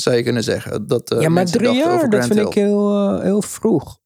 Zou 0.00 0.16
je 0.16 0.22
kunnen 0.22 0.42
zeggen. 0.42 0.86
Dat, 0.86 1.10
eh, 1.10 1.20
ja, 1.20 1.28
maar 1.28 1.44
drie 1.46 1.72
jaar, 1.72 2.10
dat 2.10 2.26
vind 2.26 2.38
ik 2.38 2.54
heel, 2.54 2.94
eh, 2.96 3.22
heel 3.22 3.42
vroeg. 3.42 3.98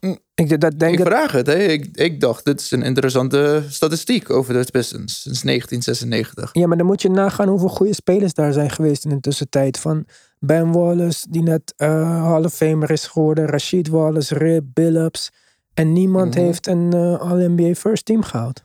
Mm. 0.00 0.18
Ik 0.34 0.60
dat 0.60 0.78
denk 0.78 0.98
Ik 0.98 1.06
vraag 1.06 1.32
het, 1.32 1.46
hè. 1.46 1.54
Ik, 1.54 1.96
ik 1.96 2.20
dacht, 2.20 2.44
dit 2.44 2.60
is 2.60 2.70
een 2.70 2.82
interessante 2.82 3.62
statistiek 3.68 4.30
over 4.30 4.52
de 4.52 4.70
Pistons 4.70 5.22
sinds 5.22 5.42
1996. 5.42 6.50
Ja, 6.52 6.66
maar 6.66 6.76
dan 6.76 6.86
moet 6.86 7.02
je 7.02 7.10
nagaan 7.10 7.48
hoeveel 7.48 7.68
goede 7.68 7.94
spelers 7.94 8.34
daar 8.34 8.52
zijn 8.52 8.70
geweest 8.70 9.04
in 9.04 9.10
de 9.10 9.20
tussentijd. 9.20 9.78
Van 9.78 10.06
Ben 10.38 10.72
Wallace, 10.72 11.26
die 11.30 11.42
net 11.42 11.74
eh 11.76 12.22
Hall 12.24 12.44
of 12.44 12.54
Famer 12.54 12.90
is 12.90 13.06
geworden. 13.06 13.46
Rashid 13.46 13.88
Wallace, 13.88 14.34
Rip, 14.34 14.64
Billups. 14.66 15.30
En 15.74 15.92
niemand 15.92 16.34
Mhm. 16.34 16.44
heeft 16.44 16.66
een 16.66 16.92
eh, 16.92 17.20
All-NBA 17.20 17.74
First 17.74 18.04
Team 18.04 18.22
gehaald. 18.22 18.64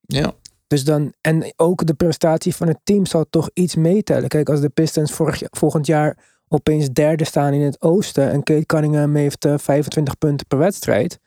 Ja. 0.00 0.34
Dus 0.74 0.84
dan, 0.84 1.12
en 1.20 1.52
ook 1.56 1.86
de 1.86 1.94
prestatie 1.94 2.54
van 2.54 2.68
het 2.68 2.78
team 2.84 3.06
zal 3.06 3.24
toch 3.30 3.50
iets 3.52 3.74
meetellen. 3.74 4.28
Kijk, 4.28 4.48
als 4.48 4.60
de 4.60 4.68
Pistons 4.68 5.12
vorig, 5.12 5.42
volgend 5.50 5.86
jaar 5.86 6.16
opeens 6.48 6.88
derde 6.88 7.24
staan 7.24 7.52
in 7.52 7.60
het 7.60 7.82
oosten. 7.82 8.30
En 8.30 8.42
Kate 8.42 8.66
Cunningham 8.66 9.14
heeft 9.14 9.44
eh, 9.44 9.58
25 9.58 10.18
punten 10.18 10.46
per 10.46 10.58
wedstrijd. 10.58 11.20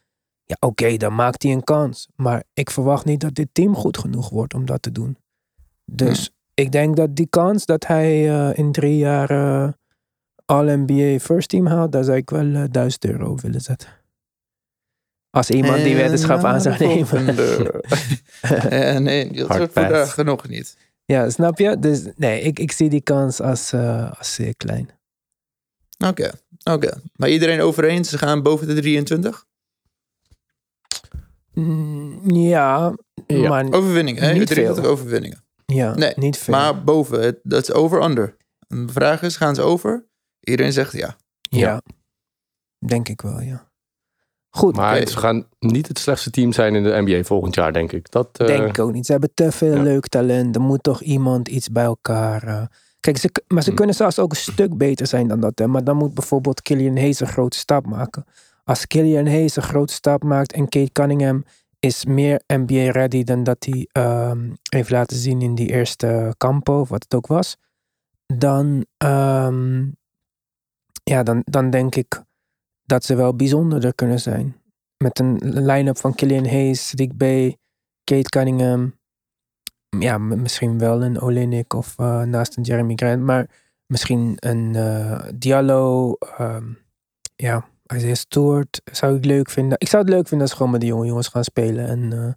Ja, 0.43 0.55
oké, 0.59 0.97
dan 0.97 1.15
maakt 1.15 1.43
hij 1.43 1.51
een 1.51 1.63
kans. 1.63 2.07
Maar 2.15 2.43
ik 2.53 2.69
verwacht 2.69 3.05
niet 3.05 3.19
dat 3.19 3.35
dit 3.35 3.47
team 3.51 3.75
goed 3.75 3.97
genoeg 3.97 4.29
wordt 4.29 4.53
om 4.53 4.65
dat 4.65 4.81
te 4.81 4.91
doen. 4.91 5.17
Dus 5.85 6.31
ik 6.53 6.71
denk 6.71 6.95
dat 6.95 7.15
die 7.15 7.27
kans 7.29 7.65
dat 7.65 7.87
hij 7.87 8.29
eh, 8.29 8.57
in 8.57 8.71
drie 8.71 8.97
jaar 8.97 9.29
eh, 9.29 9.69
All-NBA 10.45 11.19
First 11.19 11.49
Team 11.49 11.65
haalt, 11.65 11.91
daar 11.91 12.03
zou 12.03 12.17
ik 12.17 12.29
wel 12.29 12.53
eh, 12.53 12.63
1000 12.71 13.05
euro 13.05 13.35
willen 13.35 13.61
zetten. 13.61 13.89
Als 15.29 15.49
iemand 15.49 15.75
die 15.75 15.91
En 15.91 15.97
weddenschap 15.97 16.43
aan 16.43 16.61
zou 16.61 16.77
nemen. 16.77 17.07
volgende. 17.07 17.43
Eh, 18.69 18.97
nee, 18.97 19.31
dat 19.33 19.47
Hard 19.47 19.57
wordt 19.59 19.73
vandaag 19.73 20.17
nog 20.17 20.47
niet. 20.47 20.77
Ja, 21.05 21.29
snap 21.29 21.59
je? 21.59 21.79
Dus 21.79 22.03
nee, 22.15 22.41
ik, 22.41 22.59
ik 22.59 22.71
zie 22.71 22.89
die 22.89 23.01
kans 23.01 23.41
als, 23.41 23.73
eh, 23.73 24.11
als 24.17 24.33
zeer 24.33 24.55
klein. 24.55 24.89
Oké, 26.05 26.31
oké. 26.63 27.01
Maar 27.15 27.29
iedereen 27.29 27.61
over 27.61 27.83
eens, 27.85 28.09
ze 28.09 28.17
gaan 28.17 28.41
boven 28.43 28.67
de 28.67 28.73
23? 28.75 29.45
Mm, 31.53 32.31
ja, 32.31 32.93
Ja. 33.27 33.49
maar 33.49 33.65
Overwinningen, 33.71 34.23
hè? 34.23 34.33
Niet 34.33 34.47
23 34.47 34.83
veel. 34.83 34.93
overwinningen. 34.93 35.43
ja, 35.65 35.95
Nee, 35.95 36.13
niet 36.15 36.37
veel. 36.37 36.53
Maar 36.53 36.83
boven, 36.83 37.21
het- 37.21 37.39
dat 37.43 37.61
is 37.61 37.71
over-under. 37.71 38.37
En 38.67 38.85
de 38.85 38.91
vraag 38.93 39.21
is, 39.21 39.37
gaan 39.37 39.55
ze 39.55 39.61
over? 39.61 40.05
Iedereen 40.39 40.73
zegt 40.73 40.91
ja. 40.91 41.15
ja. 41.41 41.81
denk 42.87 43.09
ik 43.09 43.21
wel, 43.21 43.41
ja. 43.41 43.66
Goed, 44.57 44.75
Maar 44.75 45.07
ze 45.07 45.17
gaan 45.17 45.45
niet 45.59 45.87
het 45.87 45.99
slechtste 45.99 46.29
team 46.29 46.51
zijn 46.51 46.75
in 46.75 46.83
de 46.83 47.01
NBA 47.05 47.23
volgend 47.23 47.55
jaar, 47.55 47.73
denk 47.73 47.91
ik. 47.91 48.11
Dat, 48.11 48.29
eh, 48.37 48.47
denk 48.47 48.67
ik 48.67 48.79
ook 48.79 48.93
niet. 48.93 49.05
Ze 49.05 49.11
hebben 49.11 49.31
te 49.33 49.51
veel 49.51 49.75
ja. 49.75 49.81
leuk 49.81 50.07
talent. 50.07 50.55
Er 50.55 50.61
moet 50.61 50.83
toch 50.83 51.01
iemand 51.01 51.47
iets 51.47 51.69
bij 51.69 51.83
elkaar. 51.83 52.43
eh. 52.43 52.61
Kijk, 52.99 53.17
ze, 53.17 53.29
maar 53.47 53.63
ze 53.63 53.69
Hm. 53.69 53.75
kunnen 53.75 53.95
zelfs 53.95 54.19
ook 54.19 54.31
een 54.31 54.37
stuk 54.37 54.77
beter 54.77 55.07
zijn 55.07 55.27
dan 55.27 55.39
dat. 55.39 55.59
Hè. 55.59 55.67
Maar 55.67 55.83
dan 55.83 55.97
moet 55.97 56.13
bijvoorbeeld 56.13 56.61
Killian 56.61 56.97
Hayes 56.97 57.19
een 57.19 57.27
grote 57.27 57.57
stap 57.57 57.85
maken. 57.85 58.25
Als 58.63 58.87
Killian 58.87 59.25
Hayes 59.27 59.55
een 59.55 59.63
grote 59.63 59.93
stap 59.93 60.23
maakt 60.23 60.53
en 60.53 60.69
Kate 60.69 60.91
Cunningham 60.91 61.43
is 61.79 62.05
meer 62.05 62.41
NBA 62.47 62.91
ready 62.91 63.23
dan 63.23 63.43
dat 63.43 63.65
hij 63.69 63.87
ehm, 63.91 64.49
heeft 64.69 64.89
laten 64.89 65.17
zien 65.17 65.41
in 65.41 65.55
die 65.55 65.69
eerste 65.69 66.33
campo, 66.37 66.79
of 66.79 66.89
wat 66.89 67.03
het 67.03 67.13
ook 67.15 67.27
was. 67.27 67.57
Dan, 68.25 68.85
ehm, 68.97 69.81
ja, 71.03 71.23
dan, 71.23 71.41
dan 71.43 71.69
denk 71.69 71.95
ik 71.95 72.21
dat 72.87 73.05
ze 73.05 73.15
wel 73.15 73.35
bijzonderder 73.35 73.95
kunnen 73.95 74.19
zijn. 74.19 74.55
Met 74.97 75.19
een 75.19 75.37
line-up 75.41 75.97
van 75.97 76.15
Killian 76.15 76.45
Hayes, 76.47 76.91
Rick 76.91 77.17
Bay, 77.17 77.57
Kate 78.03 78.29
Cunningham. 78.29 78.95
Ja, 79.99 80.17
misschien 80.17 80.79
wel 80.79 81.03
een 81.03 81.19
Olenek 81.19 81.73
of 81.73 81.93
eh, 81.97 82.21
naast 82.21 82.57
een 82.57 82.63
Jeremy 82.63 82.93
Grant. 82.95 83.23
Maar 83.23 83.49
misschien 83.85 84.35
een 84.39 84.75
eh, 84.75 85.23
Diallo. 85.35 86.13
ehm, 86.13 86.65
ja, 87.35 87.67
Isaiah 87.95 88.15
Stewart 88.15 88.81
zou 88.91 89.17
ik 89.17 89.25
leuk 89.25 89.49
vinden. 89.49 89.79
Ik 89.79 89.87
zou 89.87 90.03
het 90.03 90.11
leuk 90.11 90.27
vinden 90.27 90.47
als 90.47 90.55
gewoon 90.55 90.71
met 90.71 90.81
de 90.81 90.87
jonge 90.87 91.05
jongens 91.05 91.27
gaan 91.27 91.43
spelen. 91.43 91.87
En 91.87 92.13
eh, 92.13 92.33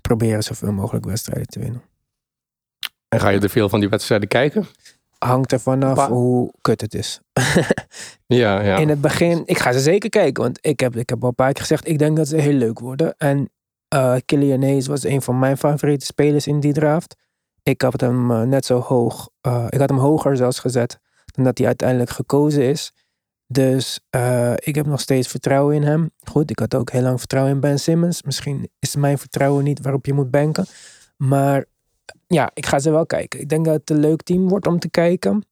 proberen 0.00 0.42
zoveel 0.42 0.72
mogelijk 0.72 1.04
wedstrijden 1.04 1.46
te 1.46 1.58
winnen. 1.58 1.82
En 3.08 3.20
ga 3.20 3.28
je 3.28 3.40
er 3.40 3.50
veel 3.50 3.68
van 3.68 3.80
die 3.80 3.88
wedstrijden 3.88 4.28
kijken? 4.28 4.66
Hangt 5.18 5.52
ervan 5.52 5.82
af 5.82 5.94
Pa- 5.94 6.08
hoe 6.08 6.52
kut 6.60 6.80
het 6.80 6.94
is. 6.94 7.20
Ja, 8.26 8.60
ja. 8.60 8.76
In 8.76 8.88
het 8.88 9.00
begin, 9.00 9.42
ik 9.44 9.58
ga 9.58 9.72
ze 9.72 9.80
zeker 9.80 10.08
kijken. 10.10 10.42
Want 10.42 10.58
ik 10.60 10.80
heb, 10.80 10.96
ik 10.96 11.08
heb 11.08 11.22
al 11.22 11.28
een 11.28 11.34
paar 11.34 11.52
keer 11.52 11.60
gezegd, 11.60 11.88
ik 11.88 11.98
denk 11.98 12.16
dat 12.16 12.28
ze 12.28 12.36
heel 12.36 12.52
leuk 12.52 12.78
worden. 12.78 13.14
En 13.16 13.50
eh 13.88 14.14
Killian 14.24 14.62
Hayes 14.62 14.86
was 14.86 15.04
een 15.04 15.22
van 15.22 15.38
mijn 15.38 15.56
favoriete 15.56 16.04
spelers 16.06 16.46
in 16.46 16.60
die 16.60 16.72
draft. 16.72 17.14
Ik 17.62 17.82
had 17.82 18.00
hem 18.00 18.30
eh, 18.30 18.42
net 18.42 18.64
zo 18.66 18.78
hoog. 18.80 19.28
eh, 19.40 19.66
ik 19.68 19.78
had 19.80 19.88
hem 19.88 19.98
hoger 19.98 20.36
zelfs 20.36 20.58
gezet 20.58 20.98
dan 21.24 21.44
dat 21.44 21.58
hij 21.58 21.66
uiteindelijk 21.66 22.10
gekozen 22.10 22.62
is. 22.62 22.92
Dus 23.46 24.00
ik 24.54 24.74
heb 24.74 24.86
nog 24.86 25.00
steeds 25.00 25.28
vertrouwen 25.28 25.74
in 25.74 25.82
hem. 25.82 26.10
Goed, 26.30 26.50
ik 26.50 26.58
had 26.58 26.74
ook 26.74 26.90
heel 26.90 27.02
lang 27.02 27.18
vertrouwen 27.18 27.54
in 27.54 27.60
Ben 27.60 27.78
Simmons. 27.78 28.22
Misschien 28.22 28.68
is 28.78 28.96
mijn 28.96 29.18
vertrouwen 29.18 29.64
niet 29.64 29.80
waarop 29.82 30.06
je 30.06 30.12
moet 30.12 30.30
banken. 30.30 30.66
Maar 31.16 31.64
ja, 32.26 32.50
ik 32.54 32.66
ga 32.66 32.78
ze 32.78 32.90
wel 32.90 33.06
kijken. 33.06 33.40
Ik 33.40 33.48
denk 33.48 33.64
dat 33.64 33.74
het 33.74 33.90
een 33.90 34.00
leuk 34.00 34.22
team 34.22 34.48
wordt 34.48 34.66
om 34.66 34.78
te 34.78 34.90
kijken. 34.90 35.46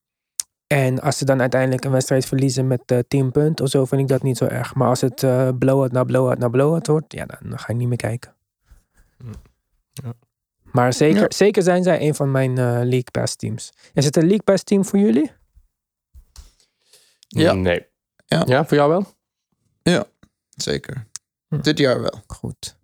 En 0.66 1.00
als 1.00 1.18
ze 1.18 1.24
dan 1.24 1.40
uiteindelijk 1.40 1.84
een 1.84 1.90
wedstrijd 1.90 2.26
verliezen 2.26 2.66
met 2.66 2.82
eh 2.86 2.98
10 3.08 3.30
punten 3.30 3.64
of 3.64 3.70
zo, 3.70 3.84
vind 3.84 4.00
ik 4.00 4.08
dat 4.08 4.22
niet 4.22 4.36
zo 4.36 4.44
erg. 4.44 4.74
Maar 4.74 4.88
als 4.88 5.00
het 5.00 5.22
eh 5.22 5.48
blowout 5.58 5.92
na 5.92 6.04
blowout 6.04 6.38
na 6.38 6.48
blowout 6.48 6.86
wordt, 6.86 7.12
ja, 7.12 7.24
dan, 7.26 7.50
dan 7.50 7.58
ga 7.58 7.68
ik 7.68 7.76
niet 7.76 7.88
meer 7.88 7.96
kijken. 7.96 8.34
Ja. 9.92 10.12
Maar 10.62 10.92
zeker, 10.92 11.20
Ja. 11.20 11.26
zeker 11.28 11.62
zijn 11.62 11.82
zij 11.82 12.00
een 12.00 12.14
van 12.14 12.30
mijn 12.30 12.50
eh, 12.50 12.64
League 12.64 13.10
Pass 13.10 13.36
teams. 13.36 13.72
Is 13.92 14.04
het 14.04 14.16
een 14.16 14.22
League 14.22 14.42
Pass 14.42 14.64
team 14.64 14.84
voor 14.84 14.98
jullie? 14.98 15.32
Ja. 17.28 17.52
Nee. 17.52 17.86
Ja. 18.26 18.42
ja, 18.46 18.64
voor 18.64 18.76
jou 18.76 18.88
wel? 18.90 19.06
Zeker. 20.56 21.06
Hm. 21.48 21.60
Dit 21.60 21.78
jaar 21.78 22.00
wel. 22.00 22.20
Goed. 22.26 22.76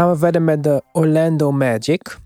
Gaan 0.00 0.10
we 0.10 0.18
verder 0.18 0.42
met 0.42 0.62
de 0.62 0.82
Orlando 0.92 1.52
Magic. 1.52 2.18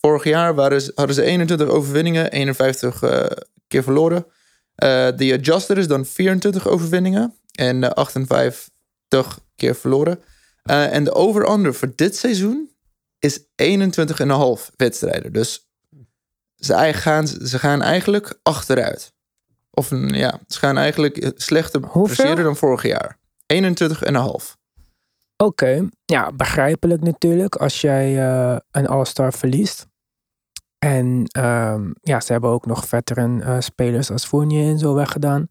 Vorig 0.00 0.24
jaar 0.24 0.54
waren 0.54 0.80
ze, 0.80 0.92
hadden 0.94 1.14
ze 1.14 1.22
21 1.22 1.68
overwinningen, 1.68 2.30
51 2.30 3.02
eh, 3.02 3.24
keer 3.68 3.82
verloren. 3.82 4.26
Eh 4.74 5.08
de 5.16 5.32
adjuster 5.38 5.78
is 5.78 5.86
dan 5.86 6.04
24 6.04 6.68
overwinningen 6.68 7.34
en 7.54 7.84
eh, 7.84 7.90
58 7.90 8.70
keer 9.56 9.74
verloren. 9.74 10.20
Eh, 10.62 10.94
en 10.94 11.04
de 11.04 11.12
over-under 11.14 11.74
voor 11.74 11.92
dit 11.96 12.16
seizoen 12.16 12.70
is 13.18 13.40
21,5 13.40 14.70
wedstrijden. 14.76 15.32
Dus 15.32 15.68
ze, 16.56 16.90
gaan, 16.92 17.26
ze 17.26 17.58
gaan 17.58 17.82
eigenlijk 17.82 18.38
achteruit. 18.42 19.12
Of 19.70 19.90
een- 19.90 20.08
ja, 20.08 20.40
ze 20.48 20.58
gaan 20.58 20.78
eigenlijk 20.78 21.16
eh, 21.16 21.30
slechter 21.34 21.80
presteren 21.80 22.44
dan 22.44 22.56
vorig 22.56 22.82
jaar. 22.82 23.18
21,5. 23.46 24.58
Oké, 25.42 25.88
ja, 26.04 26.32
begrijpelijk 26.32 27.02
natuurlijk 27.02 27.54
als 27.56 27.80
jij 27.80 28.28
eh, 28.28 28.56
een 28.70 28.86
All-Star 28.86 29.32
verliest. 29.32 29.86
En 30.78 31.24
ehm, 31.26 31.90
ja, 32.00 32.20
ze 32.20 32.32
hebben 32.32 32.50
ook 32.50 32.66
nog 32.66 32.86
veteran 32.86 33.42
eh, 33.42 33.60
spelers 33.60 34.10
als 34.10 34.26
Fournier 34.26 34.70
en 34.70 34.78
zo 34.78 34.94
weggedaan. 34.94 35.48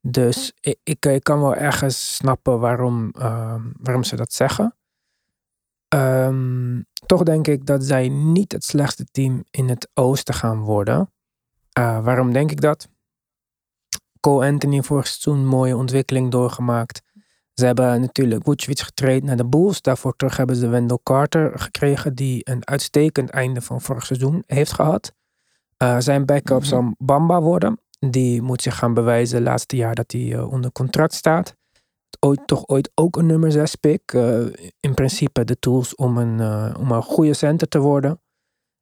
Dus 0.00 0.52
ik, 0.60 0.78
ik, 0.82 1.06
ik 1.06 1.22
kan 1.22 1.40
wel 1.40 1.54
ergens 1.54 2.14
snappen 2.14 2.60
waarom, 2.60 3.10
ehm, 3.10 3.62
waarom 3.80 4.02
ze 4.02 4.16
dat 4.16 4.32
zeggen. 4.32 4.76
Ehm, 5.88 6.82
toch 7.06 7.22
denk 7.22 7.46
ik 7.46 7.66
dat 7.66 7.84
zij 7.84 8.08
niet 8.08 8.52
het 8.52 8.64
slechtste 8.64 9.04
team 9.04 9.44
in 9.50 9.68
het 9.68 9.90
oosten 9.94 10.34
gaan 10.34 10.60
worden. 10.60 11.12
Eh, 11.72 12.04
waarom 12.04 12.32
denk 12.32 12.50
ik 12.50 12.60
dat? 12.60 12.88
Cole 14.20 14.46
Anthony 14.46 14.82
vorig 14.82 15.06
seizoen 15.06 15.46
mooie 15.46 15.76
ontwikkeling 15.76 16.30
doorgemaakt. 16.30 17.02
Ze 17.60 17.66
hebben 17.66 18.00
natuurlijk 18.00 18.44
Vucevic 18.44 18.80
getraind 18.80 19.22
naar 19.22 19.36
de 19.36 19.46
Bulls. 19.46 19.82
Daarvoor 19.82 20.16
terug 20.16 20.36
hebben 20.36 20.56
ze 20.56 20.68
Wendell 20.68 20.98
Carter 21.02 21.58
gekregen, 21.58 22.14
die 22.14 22.40
een 22.44 22.66
uitstekend 22.66 23.30
einde 23.30 23.60
van 23.60 23.80
vorig 23.80 24.06
seizoen 24.06 24.42
heeft 24.46 24.72
gehad. 24.72 25.12
Eh, 25.76 25.96
zijn 25.98 26.24
backup 26.24 26.58
Mhm. 26.58 26.68
zal 26.68 26.94
Bamba 26.98 27.40
worden. 27.40 27.80
Die 27.98 28.42
moet 28.42 28.62
zich 28.62 28.76
gaan 28.76 28.94
bewijzen 28.94 29.36
het 29.36 29.46
laatste 29.46 29.76
jaar 29.76 29.94
dat 29.94 30.12
hij 30.12 30.32
eh, 30.32 30.52
onder 30.52 30.72
contract 30.72 31.14
staat. 31.14 31.56
Ooit, 32.20 32.40
toch 32.46 32.66
ooit 32.66 32.90
ook 32.94 33.16
een 33.16 33.26
nummer 33.26 33.52
6 33.52 33.74
pick. 33.74 34.12
Eh, 34.12 34.40
in 34.80 34.94
principe 34.94 35.44
de 35.44 35.58
tools 35.58 35.94
om 35.94 36.16
een, 36.16 36.40
om 36.76 36.90
een 36.90 37.02
goede 37.02 37.34
center 37.34 37.68
te 37.68 37.78
worden. 37.78 38.20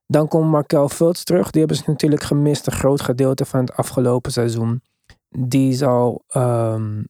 Dan 0.06 0.28
komt 0.28 0.50
Markel 0.50 0.88
Fultz 0.88 1.22
terug. 1.22 1.50
Die 1.50 1.60
hebben 1.60 1.78
ze 1.78 1.82
natuurlijk 1.86 2.22
gemist 2.22 2.66
een 2.66 2.72
groot 2.72 3.00
gedeelte 3.00 3.44
van 3.44 3.60
het 3.60 3.72
afgelopen 3.76 4.32
seizoen. 4.32 4.82
Die 5.28 5.72
zal 5.72 6.24
ehm, 6.28 7.02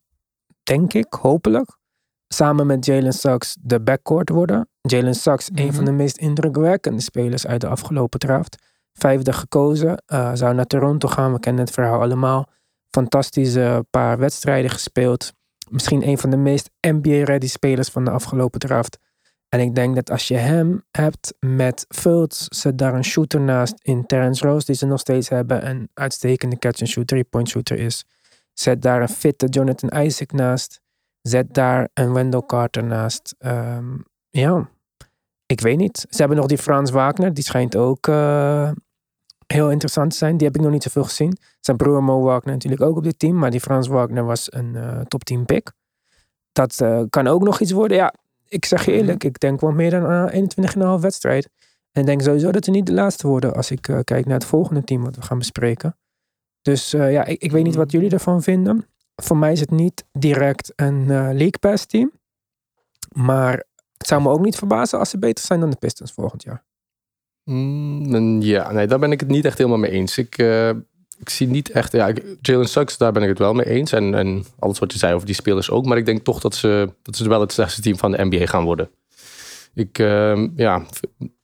denk 0.69 0.93
ik, 0.93 1.13
hopelijk, 1.21 1.77
samen 2.29 2.67
met 2.67 2.85
Jalen 2.85 3.13
Suggs 3.13 3.57
de 3.61 3.81
backcourt 3.81 4.29
worden. 4.29 4.69
Jalen 4.81 5.15
Suggs, 5.15 5.49
een 5.55 5.67
Mhm. 5.67 5.75
van 5.75 5.85
de 5.85 5.93
meest 5.93 6.17
indrukwekkende 6.17 7.03
spelers 7.03 7.47
uit 7.47 7.61
de 7.61 7.67
afgelopen 7.69 8.19
draft. 8.19 8.57
Vijfde 8.93 9.33
gekozen, 9.33 10.03
eh, 10.07 10.31
zou 10.35 10.55
naar 10.55 10.67
Toronto 10.67 11.09
gaan. 11.09 11.33
We 11.33 11.41
kennen 11.41 11.65
het 11.65 11.75
verhaal 11.75 12.01
allemaal. 12.01 12.47
Fantastische 12.91 13.87
paar 13.91 14.19
wedstrijden 14.19 14.71
gespeeld. 14.71 15.33
Misschien 15.71 16.09
een 16.09 16.19
van 16.19 16.31
de 16.31 16.37
meest 16.37 16.71
NBA-ready 16.81 17.47
spelers 17.49 17.89
van 17.89 18.05
de 18.05 18.11
afgelopen 18.11 18.61
draft. 18.61 18.99
En 19.49 19.61
ik 19.61 19.75
denk 19.75 19.95
dat 19.95 20.11
als 20.11 20.29
je 20.29 20.37
hem 20.37 20.85
hebt 20.91 21.35
met 21.41 21.85
Fultz, 21.89 22.47
zet 22.49 22.79
daar 22.79 22.95
een 22.95 23.05
shooter 23.05 23.41
naast 23.41 23.75
in 23.83 24.07
Terrence 24.07 24.47
Rose, 24.47 24.67
die 24.67 24.75
ze 24.75 24.87
nog 24.87 25.01
steeds 25.01 25.29
hebben. 25.29 25.69
Een 25.69 25.91
uitstekende 25.95 26.59
catch-and-shoot, 26.59 27.07
three-point 27.07 27.49
shooter 27.49 27.79
is. 27.79 28.05
Zet 28.59 28.83
daar 28.83 29.01
een 29.01 29.09
fitte 29.09 29.47
Jonathan 29.47 30.03
Isaac 30.03 30.33
naast. 30.33 30.81
Zet 31.23 31.55
daar 31.55 31.89
een 31.95 32.13
Wendell 32.13 32.43
Carter 32.47 32.85
naast. 32.85 33.35
Ehm, 33.39 33.97
ja, 34.29 34.69
ik 35.47 35.61
weet 35.61 35.77
niet. 35.77 36.07
Ze 36.11 36.17
hebben 36.17 36.37
nog 36.37 36.47
die 36.47 36.59
Frans 36.59 36.91
Wagner. 36.91 37.35
Die 37.35 37.45
schijnt 37.45 37.77
ook 37.77 38.09
eh, 38.09 38.71
heel 39.47 39.71
interessant 39.71 40.11
te 40.11 40.17
zijn. 40.17 40.37
Die 40.37 40.47
heb 40.47 40.57
ik 40.57 40.63
nog 40.63 40.71
niet 40.71 40.83
zoveel 40.83 41.05
gezien. 41.05 41.37
Zijn 41.61 41.77
broer 41.77 42.03
Mo 42.03 42.23
Wagner 42.23 42.53
natuurlijk 42.53 42.83
ook 42.83 42.97
op 42.97 43.03
dit 43.03 43.19
team. 43.19 43.39
Maar 43.39 43.51
die 43.51 43.61
Frans 43.61 43.89
Wagner 43.89 44.25
was 44.25 44.53
een 44.53 44.77
eh, 44.77 45.01
top 45.01 45.25
10 45.25 45.45
pick. 45.45 45.73
Dat 46.53 46.81
eh, 46.81 47.03
kan 47.11 47.27
ook 47.27 47.43
nog 47.43 47.61
iets 47.61 47.73
worden. 47.73 47.97
Ja, 47.97 48.15
ik 48.49 48.65
zeg 48.65 48.85
je 48.85 48.93
eerlijk. 48.93 49.25
Ik 49.25 49.41
denk 49.41 49.61
wel 49.61 49.73
meer 49.73 49.91
dan 49.91 50.31
eh, 50.31 50.97
21,5 50.97 51.01
wedstrijd. 51.01 51.49
En 51.93 52.01
ik 52.01 52.07
denk 52.07 52.23
sowieso 52.23 52.51
dat 52.51 52.65
ze 52.65 52.71
niet 52.71 52.87
de 52.87 52.93
laatste 52.93 53.27
worden. 53.27 53.55
Als 53.55 53.71
ik 53.71 53.83
kijk 53.83 54.25
naar 54.25 54.39
het 54.39 54.45
volgende 54.45 54.85
team 54.85 55.05
wat 55.05 55.17
we 55.17 55.23
gaan 55.23 55.39
bespreken. 55.39 55.97
Dus 56.69 56.95
eh, 56.95 57.13
ja, 57.13 57.25
ik, 57.25 57.43
ik 57.43 57.51
weet 57.51 57.65
niet 57.65 57.75
wat 57.75 57.93
jullie 57.93 58.11
ervan 58.11 58.43
vinden. 58.43 58.87
Voor 59.17 59.37
mij 59.37 59.53
is 59.53 59.61
het 59.61 59.71
niet 59.71 60.05
direct 60.13 60.73
een 60.77 61.11
eh 61.11 61.29
League 61.33 61.79
team. 61.87 62.13
Maar 63.13 63.65
het 63.97 64.07
zou 64.07 64.23
me 64.23 64.29
ook 64.29 64.45
niet 64.45 64.57
verbazen 64.57 64.99
als 64.99 65.11
ze 65.11 65.19
beter 65.19 65.45
zijn 65.45 65.61
dan 65.61 65.71
de 65.71 65.77
Pistons 65.77 66.13
volgend 66.13 66.43
jaar. 66.43 66.65
Mm, 67.45 68.41
ja, 68.41 68.73
nee, 68.73 68.87
daar 68.87 68.99
ben 68.99 69.13
ik 69.13 69.21
het 69.21 69.29
niet 69.29 69.45
echt 69.45 69.59
helemaal 69.59 69.79
mee 69.79 69.91
eens. 69.91 70.19
Ik, 70.19 70.39
eh, 70.39 70.69
ik 71.19 71.29
zie 71.29 71.47
niet 71.47 71.71
echt... 71.71 71.93
Ja, 71.93 72.13
Jalen 72.41 72.69
Suggs, 72.69 72.99
daar 72.99 73.13
ben 73.13 73.23
ik 73.23 73.29
het 73.29 73.39
wel 73.39 73.55
mee 73.55 73.67
eens. 73.67 73.93
En, 73.93 74.15
en 74.15 74.45
alles 74.59 74.79
wat 74.79 74.93
je 74.93 74.99
zei 74.99 75.15
over 75.15 75.27
die 75.27 75.35
spelers 75.35 75.71
ook. 75.71 75.85
Maar 75.85 75.97
ik 75.97 76.07
denk 76.07 76.25
toch 76.25 76.41
dat 76.41 76.55
ze, 76.55 76.93
dat 77.03 77.17
ze 77.17 77.29
wel 77.29 77.41
het 77.41 77.53
slechtste 77.53 77.83
team 77.83 77.99
van 77.99 78.11
de 78.11 78.25
NBA 78.25 78.47
gaan 78.47 78.65
worden. 78.65 78.91
Ik, 79.75 79.99
ehm, 79.99 80.49
ja, 80.57 80.87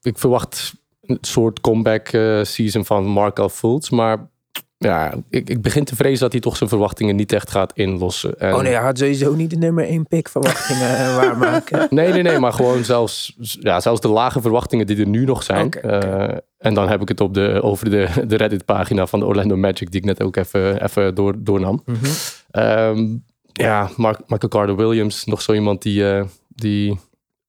ik 0.01 0.17
verwacht 0.17 0.73
een 1.01 1.17
soort 1.21 1.61
comeback 1.61 2.07
season 2.45 2.85
van 2.85 3.05
Markel 3.05 3.49
Fultz. 3.49 3.89
Maar 3.89 4.33
ja, 4.77 5.13
ik, 5.29 5.49
ik 5.49 5.61
begin 5.61 5.83
te 5.83 5.95
vrezen 5.95 6.19
dat 6.19 6.31
hij 6.31 6.41
toch 6.41 6.57
zijn 6.57 6.69
verwachtingen 6.69 7.15
niet 7.15 7.31
echt 7.31 7.51
gaat 7.51 7.71
inlossen. 7.75 8.39
En- 8.39 8.53
oh 8.53 8.61
nee, 8.61 8.73
hij 8.73 8.83
had 8.83 8.97
sowieso 8.97 9.33
niet 9.33 9.49
de 9.49 9.55
nummer 9.55 9.85
1 9.85 10.07
pick 10.07 10.29
verwachtingen 10.29 10.97
eh, 10.97 11.15
waarmaken. 11.21 11.87
Nee, 11.89 12.11
nee, 12.11 12.21
nee, 12.21 12.39
maar 12.39 12.53
gewoon 12.53 12.83
zelfs, 12.83 13.35
ja, 13.39 13.79
zelfs 13.79 14.01
de 14.01 14.07
lage 14.07 14.41
verwachtingen 14.41 14.87
die 14.87 14.97
er 14.99 15.07
nu 15.07 15.25
nog 15.25 15.43
zijn. 15.43 15.71
Eh, 15.71 16.37
en 16.57 16.73
dan 16.73 16.89
heb 16.89 17.01
ik 17.01 17.07
het 17.07 17.21
op 17.21 17.33
de, 17.33 17.59
over 17.63 17.89
de, 17.89 18.07
de 18.27 18.35
Reddit-pagina 18.35 19.05
van 19.07 19.19
de 19.19 19.25
Orlando 19.25 19.55
Magic, 19.57 19.91
die 19.91 19.99
ik 19.99 20.05
net 20.05 20.21
ook 20.23 20.35
even, 20.35 20.83
even 20.83 21.15
door, 21.15 21.35
doornam. 21.43 21.81
Mhm. 21.85 22.05
Ehm, 22.51 23.07
ja, 23.51 23.89
Mark, 23.95 24.19
Michael 24.19 24.49
Carter 24.49 24.75
Williams, 24.75 25.25
nog 25.25 25.41
zo 25.41 25.53
iemand 25.53 25.81
die, 25.81 26.09
eh, 26.11 26.25
die 26.47 26.99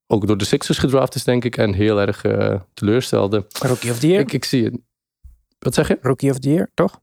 ook 0.07 0.27
door 0.27 0.39
de 0.39 0.45
Sixers 0.45 0.79
gedraft 0.79 1.15
is, 1.15 1.25
denk 1.25 1.45
ik, 1.45 1.57
en 1.57 1.73
heel 1.73 2.01
erg 2.01 2.25
teleurstelde. 2.75 3.47
Rookie 3.59 3.91
of 3.91 3.99
the 3.99 4.07
Year. 4.09 4.21
Ik, 4.21 4.33
ik 4.33 4.45
zie 4.45 4.65
het. 4.65 4.75
Wat 5.59 5.75
zeg 5.75 5.89
je? 5.89 5.99
Rookie 6.01 6.31
of 6.31 6.39
the 6.39 6.49
Year, 6.49 6.71
toch? 6.75 7.01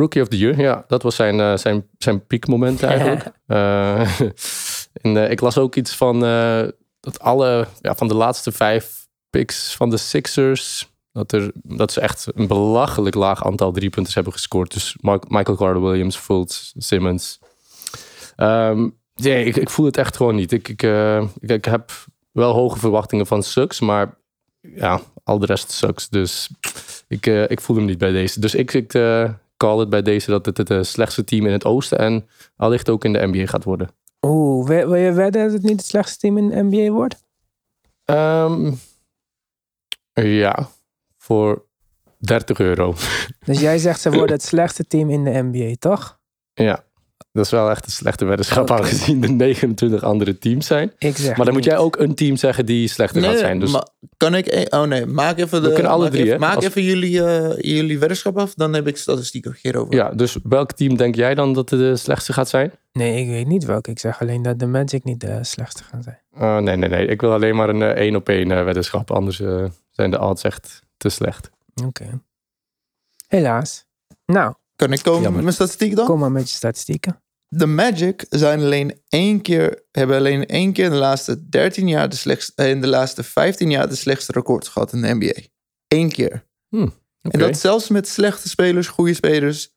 Rookie 0.00 0.22
of 0.22 0.28
the 0.28 0.38
Year, 0.38 0.60
ja, 0.60 0.84
dat 0.86 1.02
was 1.02 1.14
zijn, 1.14 1.40
eh, 1.40 1.56
zijn, 1.56 1.86
zijn 1.98 2.26
piekmoment 2.26 2.82
eigenlijk. 2.82 3.32
Eh, 3.46 4.20
en 5.02 5.16
eh, 5.16 5.30
ik 5.30 5.40
las 5.40 5.58
ook 5.58 5.76
iets 5.76 5.96
van 5.96 6.20
dat 7.00 7.20
alle 7.20 7.66
ja, 7.80 7.94
van 7.94 8.08
de 8.08 8.14
laatste 8.14 8.52
vijf 8.52 9.06
picks 9.30 9.76
van 9.76 9.90
de 9.90 9.96
Sixers. 9.96 10.88
Dat, 11.12 11.32
er, 11.32 11.50
dat 11.54 11.92
ze 11.92 12.00
echt 12.00 12.26
een 12.34 12.46
belachelijk 12.46 13.14
laag 13.14 13.44
aantal 13.44 13.72
driepunters 13.72 14.14
hebben 14.14 14.32
gescoord. 14.32 14.72
Dus 14.72 14.96
Mark- 15.00 15.28
Michael 15.28 15.56
Carter 15.56 15.82
Williams, 15.82 16.16
Fultz, 16.16 16.72
Simmons. 16.76 17.38
Ehm, 18.36 18.88
nee, 19.14 19.44
ik, 19.44 19.56
ik 19.56 19.70
voel 19.70 19.86
het 19.86 19.96
echt 19.96 20.16
gewoon 20.16 20.34
niet. 20.34 20.52
Ik, 20.52 20.68
ik, 20.68 20.82
ik, 21.40 21.50
ik 21.50 21.64
heb 21.64 21.90
wel 22.32 22.52
hoge 22.52 22.78
verwachtingen 22.78 23.26
van 23.26 23.42
Sucks, 23.42 23.80
maar 23.80 24.18
ja, 24.60 25.00
al 25.24 25.38
de 25.38 25.46
rest 25.46 25.70
sucks. 25.70 26.08
Dus 26.08 26.50
ik, 27.08 27.26
ik 27.26 27.60
voel 27.60 27.76
hem 27.76 27.84
niet 27.84 27.98
bij 27.98 28.12
deze. 28.12 28.40
Dus 28.40 28.54
ik, 28.54 28.72
ik 28.72 28.92
call 29.60 29.78
het 29.78 29.90
bij 29.90 30.02
deze 30.02 30.30
dat 30.30 30.46
het 30.46 30.56
het 30.56 30.70
eh, 30.70 30.82
slechtste 30.82 31.24
team 31.24 31.46
in 31.46 31.52
het 31.52 31.64
oosten 31.64 31.98
en 31.98 32.28
allicht 32.56 32.88
ook 32.88 33.04
in 33.04 33.12
de 33.12 33.26
NBA 33.26 33.46
gaat 33.46 33.64
worden. 33.64 33.88
Oeh, 34.20 34.66
wil, 34.66 34.94
je 34.94 35.12
wedden 35.12 35.42
dat 35.42 35.52
het 35.52 35.62
niet 35.62 35.76
het 35.76 35.86
slechtste 35.86 36.18
team 36.18 36.38
in 36.38 36.48
de 36.48 36.62
NBA 36.62 36.90
wordt? 36.90 37.24
Ehm, 38.04 38.72
ja, 40.12 40.68
voor 41.16 41.64
30 42.18 42.58
euro. 42.58 42.94
Dus 43.44 43.60
jij 43.60 43.78
zegt 43.78 44.00
ze 44.00 44.10
worden 44.18 44.36
het 44.36 44.42
slechtste 44.42 44.86
team 44.86 45.10
in 45.10 45.24
de 45.24 45.42
NBA, 45.42 45.74
toch? 45.78 46.18
Ja. 46.54 46.84
Dat 47.32 47.44
is 47.44 47.50
wel 47.50 47.70
echt 47.70 47.86
een 47.86 47.92
slechte 47.92 48.24
weddenschap 48.24 48.70
aangezien 48.70 49.22
er 49.22 49.32
29 49.32 50.02
andere 50.02 50.38
teams 50.38 50.66
zijn. 50.66 50.92
Ik 50.98 51.16
zeg 51.16 51.36
Maar 51.36 51.44
dan 51.46 51.54
moet 51.54 51.64
jij 51.64 51.76
ook 51.76 51.96
een 51.98 52.14
team 52.14 52.36
zeggen 52.36 52.66
die 52.66 52.88
slechter 52.88 53.22
gaat 53.22 53.38
zijn. 53.38 53.58
Dus 53.60 53.72
maar 53.72 53.86
kan 54.16 54.34
ik... 54.34 54.46
e- 54.46 54.66
Oh 54.68 54.82
nee, 54.82 55.06
maak 55.06 55.38
even 55.38 55.62
de... 55.62 55.68
We 55.68 55.74
kunnen 55.74 55.92
alle 55.92 56.02
maak 56.02 56.12
drie, 56.12 56.24
even? 56.24 56.40
Maak 56.40 56.54
Als- 56.54 56.64
even 56.64 56.82
jullie, 56.82 57.24
eh, 57.24 57.74
jullie 57.76 57.98
weddenschap 57.98 58.38
af, 58.38 58.54
dan 58.54 58.72
heb 58.72 58.86
ik 58.86 58.96
statistieken 58.96 59.56
hierover. 59.62 59.94
ja, 59.94 60.10
dus 60.10 60.36
welk 60.42 60.72
team 60.72 60.96
denk 60.96 61.14
jij 61.14 61.34
dan 61.34 61.52
dat 61.52 61.68
de 61.68 61.96
slechtste 61.96 62.32
gaat 62.32 62.48
zijn? 62.48 62.72
Nee, 62.92 63.22
ik 63.22 63.28
weet 63.28 63.46
niet 63.46 63.64
welke. 63.64 63.90
Ik 63.90 63.98
zeg 63.98 64.20
alleen 64.20 64.42
dat 64.42 64.58
de 64.58 64.66
Magic 64.66 65.04
niet 65.04 65.20
de 65.20 65.38
slechtste 65.44 65.82
gaan 65.82 66.02
zijn. 66.02 66.18
Uh, 66.38 66.58
nee, 66.58 66.76
nee, 66.76 66.88
nee. 66.88 67.06
Ik 67.06 67.20
wil 67.20 67.32
alleen 67.32 67.56
maar 67.56 67.68
een 67.68 67.82
één 67.82 68.16
op 68.16 68.28
één 68.28 68.50
uh, 68.50 68.64
weddenschap. 68.64 69.10
Anders 69.10 69.40
uh, 69.40 69.64
zijn 69.90 70.10
de 70.10 70.20
odds 70.20 70.42
echt 70.42 70.82
te 70.96 71.08
slecht. 71.08 71.50
Oké. 71.74 71.86
Okay. 71.86 72.20
Helaas. 73.28 73.86
Nou. 74.26 74.54
Kan 74.80 74.92
ik 74.92 75.02
komen 75.02 75.32
met 75.32 75.42
mijn 75.42 75.54
statistiek 75.54 75.96
dan? 75.96 76.06
Kom 76.06 76.18
maar 76.18 76.32
met 76.32 76.50
je 76.50 76.56
statistieken. 76.56 77.22
De 77.48 77.66
Magic 77.66 78.26
zijn 78.28 78.60
alleen 78.60 79.00
één 79.08 79.40
keer, 79.40 79.82
hebben 79.90 80.16
alleen 80.16 80.46
één 80.46 80.72
keer 80.72 80.84
in 80.84 80.90
de 80.90 80.96
laatste 80.96 81.48
13 81.48 81.88
jaar 81.88 82.08
de 82.08 82.16
slechtste, 82.16 82.68
in 82.68 82.80
de 82.80 82.86
laatste 82.86 83.22
15 83.22 83.70
jaar 83.70 83.88
de 83.88 83.94
slechtste 83.94 84.32
records 84.32 84.68
gehad 84.68 84.92
in 84.92 85.02
de 85.02 85.14
NBA. 85.14 85.40
Eén 85.88 86.10
keer. 86.10 86.46
Hmm, 86.68 86.82
okay. 86.82 86.92
En 87.22 87.38
dat 87.38 87.58
zelfs 87.58 87.88
met 87.88 88.08
slechte 88.08 88.48
spelers, 88.48 88.88
goede 88.88 89.14
spelers, 89.14 89.74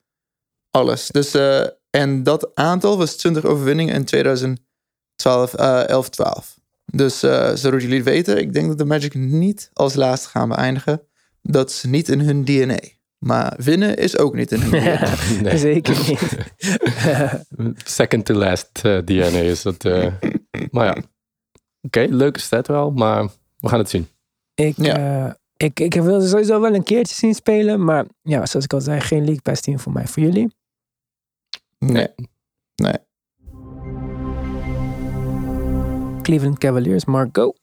alles. 0.71 1.07
Dus, 1.07 1.35
uh, 1.35 1.65
en 1.89 2.23
dat 2.23 2.55
aantal 2.55 2.97
was 2.97 3.15
20 3.15 3.45
overwinningen 3.45 3.95
in 3.95 4.05
2012, 4.05 5.59
uh, 5.59 5.87
11, 5.87 6.09
12. 6.09 6.59
Dus 6.85 7.23
uh, 7.23 7.53
zodat 7.53 7.81
jullie 7.81 8.03
weten, 8.03 8.37
ik 8.37 8.53
denk 8.53 8.67
dat 8.67 8.77
de 8.77 8.85
Magic 8.85 9.13
niet 9.13 9.69
als 9.73 9.93
laatste 9.93 10.29
gaan 10.29 10.49
beëindigen. 10.49 11.01
Dat 11.41 11.69
is 11.69 11.83
niet 11.83 12.09
in 12.09 12.19
hun 12.19 12.45
DNA. 12.45 12.79
Maar 13.23 13.53
winnen 13.57 13.97
is 13.97 14.17
ook 14.17 14.35
niet 14.35 14.51
in 14.51 14.69
nee. 15.41 15.57
Zeker 15.57 15.97
niet. 16.07 16.37
Second 17.99 18.25
to 18.25 18.33
last 18.33 18.81
uh, 18.85 18.97
DNA 19.05 19.39
is 19.39 19.61
dat. 19.61 19.85
Uh, 19.85 20.13
maar 20.71 20.85
ja, 20.85 20.91
oké, 20.91 21.07
okay, 21.81 22.07
leuke 22.07 22.39
stat 22.39 22.67
wel, 22.67 22.91
maar 22.91 23.23
we 23.59 23.69
gaan 23.69 23.79
het 23.79 23.89
zien. 23.89 24.07
Ik, 24.53 24.73
ja. 24.77 25.25
uh, 25.25 25.31
ik, 25.57 25.79
ik 25.79 25.93
wil 25.93 26.21
ze 26.21 26.27
sowieso 26.27 26.61
wel 26.61 26.73
een 26.73 26.83
keertje 26.83 27.15
zien 27.15 27.33
spelen, 27.33 27.83
maar 27.83 28.05
ja, 28.21 28.45
zoals 28.45 28.65
ik 28.65 28.73
al 28.73 28.81
zei, 28.81 29.01
geen 29.01 29.23
League 29.23 29.41
Pass 29.41 29.61
team 29.61 29.79
voor 29.79 29.91
mij. 29.91 30.07
Voor 30.07 30.23
jullie? 30.23 30.55
Nee. 31.79 32.07
Nee. 32.75 32.97
Cleveland 36.21 36.57
Cavaliers, 36.57 37.05
Mark 37.05 37.29
Go. 37.37 37.53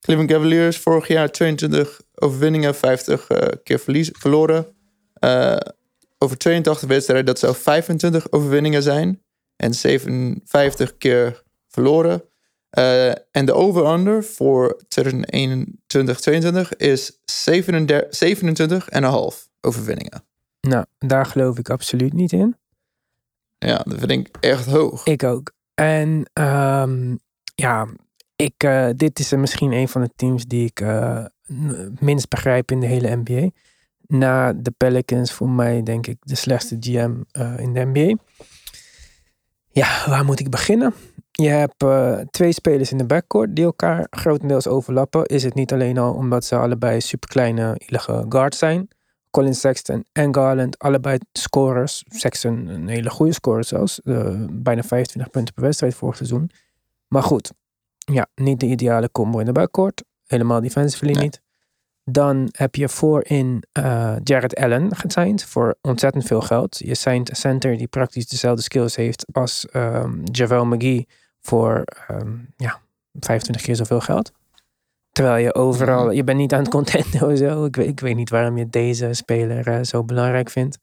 Cleveland 0.00 0.30
Cavaliers, 0.30 0.78
vorig 0.78 1.08
jaar 1.08 1.30
22 1.30 2.00
overwinningen, 2.22 2.74
50 2.74 3.30
uh, 3.30 3.38
keer 3.62 3.78
verlies, 3.78 4.10
verloren. 4.12 4.66
Uh, 5.24 5.56
over 6.18 6.38
82 6.38 6.88
wedstrijden, 6.88 7.26
dat 7.26 7.38
zou 7.38 7.54
25 7.54 8.32
overwinningen 8.32 8.82
zijn. 8.82 9.22
En 9.56 9.74
57 9.74 10.96
keer 10.96 11.42
verloren. 11.68 12.24
Uh, 12.78 13.08
en 13.08 13.44
de 13.44 13.52
over-under 13.52 14.24
voor 14.24 14.80
2021-2022 14.84 14.88
is 16.76 17.12
27,5 17.12 17.18
overwinningen. 19.60 20.24
Nou, 20.60 20.84
daar 20.98 21.26
geloof 21.26 21.58
ik 21.58 21.70
absoluut 21.70 22.12
niet 22.12 22.32
in. 22.32 22.56
Ja, 23.58 23.84
dat 23.84 23.98
vind 23.98 24.10
ik 24.10 24.28
echt 24.40 24.66
hoog. 24.66 25.06
Ik 25.06 25.22
ook. 25.22 25.52
En 25.74 26.30
um, 26.40 27.18
ja, 27.54 27.88
ik, 28.42 28.64
uh, 28.64 28.88
dit 28.96 29.18
is 29.18 29.32
misschien 29.32 29.72
een 29.72 29.88
van 29.88 30.02
de 30.02 30.10
teams 30.16 30.44
die 30.44 30.66
ik 30.66 30.80
uh, 30.80 31.24
minst 32.00 32.28
begrijp 32.28 32.70
in 32.70 32.80
de 32.80 32.86
hele 32.86 33.20
NBA. 33.24 33.50
Na 34.06 34.52
de 34.52 34.70
Pelicans 34.76 35.32
voor 35.32 35.48
mij 35.48 35.82
denk 35.82 36.06
ik 36.06 36.16
de 36.20 36.34
slechtste 36.34 36.76
GM 36.80 37.14
uh, 37.32 37.58
in 37.58 37.72
de 37.72 37.84
NBA. 37.84 38.22
Ja, 39.68 40.08
waar 40.08 40.24
moet 40.24 40.40
ik 40.40 40.50
beginnen? 40.50 40.94
Je 41.30 41.48
hebt 41.48 41.84
twee 42.30 42.52
spelers 42.52 42.90
in 42.90 42.98
de 42.98 43.06
backcourt 43.06 43.56
die 43.56 43.64
elkaar 43.64 44.06
grotendeels 44.10 44.66
overlappen. 44.66 45.26
Is 45.26 45.42
het 45.44 45.54
niet 45.54 45.72
alleen 45.72 45.98
al 45.98 46.12
omdat 46.12 46.44
ze 46.44 46.56
allebei 46.56 47.00
superkleine 47.00 47.74
illige 47.86 48.26
guards 48.28 48.58
zijn. 48.58 48.88
Colin 49.30 49.54
Sexton 49.54 50.04
en 50.12 50.34
Garland, 50.34 50.78
allebei 50.78 51.18
scorers. 51.32 52.04
Sexton 52.08 52.66
een 52.66 52.88
hele 52.88 53.10
goede 53.10 53.32
scorer 53.32 53.64
zelfs. 53.64 54.00
Bijna 54.50 54.82
25 54.82 55.30
punten 55.30 55.54
per 55.54 55.62
wedstrijd 55.62 55.94
vorig 55.94 56.16
seizoen. 56.16 56.50
Maar 57.08 57.22
goed, 57.22 57.52
ja, 58.04 58.26
niet 58.34 58.60
de 58.60 58.66
ideale 58.66 59.10
combo 59.10 59.38
in 59.38 59.46
de 59.46 59.52
backcourt. 59.52 60.04
Helemaal 60.26 60.60
defensively 60.60 61.12
nee. 61.12 61.22
niet. 61.22 61.42
Dan 62.04 62.48
heb 62.50 62.74
je 62.74 62.88
voorin 62.88 63.62
uh, 63.78 64.16
Jared 64.22 64.56
Allen 64.56 64.96
gesigned 64.96 65.44
voor 65.44 65.76
ontzettend 65.80 66.24
veel 66.24 66.40
geld. 66.40 66.78
Je 66.78 66.94
signed 66.94 67.30
een 67.30 67.36
center 67.36 67.76
die 67.76 67.86
praktisch 67.86 68.28
dezelfde 68.28 68.62
skills 68.62 68.96
heeft 68.96 69.24
als 69.32 69.66
um, 69.72 70.22
Javel 70.24 70.66
McGee 70.66 71.08
voor 71.40 71.84
um, 72.10 72.54
ja, 72.56 72.80
25 73.12 73.64
keer 73.64 73.76
zoveel 73.76 74.00
geld. 74.00 74.32
Terwijl 75.12 75.44
je 75.44 75.54
overal, 75.54 76.10
je 76.10 76.24
bent 76.24 76.38
niet 76.38 76.52
aan 76.52 76.62
het 76.62 76.70
contenten 76.70 77.22
of 77.30 77.38
zo. 77.38 77.64
Ik 77.64 77.76
weet, 77.76 77.88
ik 77.88 78.00
weet 78.00 78.16
niet 78.16 78.30
waarom 78.30 78.56
je 78.58 78.68
deze 78.68 79.12
speler 79.12 79.68
uh, 79.68 79.82
zo 79.82 80.04
belangrijk 80.04 80.50
vindt. 80.50 80.78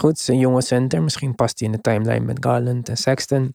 Goed, 0.00 0.28
een 0.28 0.38
jonge 0.38 0.62
center. 0.62 1.02
Misschien 1.02 1.34
past 1.34 1.58
hij 1.58 1.68
in 1.68 1.74
de 1.74 1.80
timeline 1.80 2.24
met 2.24 2.44
Garland 2.44 2.88
en 2.88 2.96
Sexton. 2.96 3.54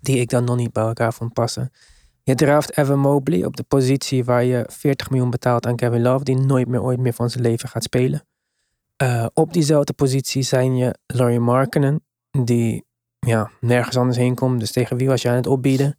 Die 0.00 0.20
ik 0.20 0.28
dan 0.28 0.44
nog 0.44 0.56
niet 0.56 0.72
bij 0.72 0.82
elkaar 0.84 1.12
vond 1.12 1.32
passen. 1.32 1.70
Je 2.26 2.34
draft 2.34 2.76
Evan 2.76 2.98
Mobley 2.98 3.44
op 3.44 3.56
de 3.56 3.62
positie 3.62 4.24
waar 4.24 4.44
je 4.44 4.64
40 4.68 5.10
miljoen 5.10 5.30
betaalt 5.30 5.66
aan 5.66 5.76
Kevin 5.76 6.02
Love, 6.02 6.24
die 6.24 6.36
nooit 6.36 6.68
meer 6.68 6.82
ooit 6.82 6.98
meer 6.98 7.12
van 7.12 7.30
zijn 7.30 7.42
leven 7.42 7.68
gaat 7.68 7.82
spelen. 7.82 8.26
Uh, 9.02 9.26
op 9.34 9.52
diezelfde 9.52 9.92
positie 9.92 10.42
zijn 10.42 10.76
je 10.76 10.94
Laurie 11.06 11.40
Markkinen, 11.40 12.04
die 12.44 12.84
ja, 13.18 13.50
nergens 13.60 13.96
anders 13.96 14.16
heen 14.16 14.34
komt. 14.34 14.60
Dus 14.60 14.72
tegen 14.72 14.96
wie 14.96 15.08
was 15.08 15.22
je 15.22 15.28
aan 15.28 15.34
het 15.34 15.46
opbieden? 15.46 15.98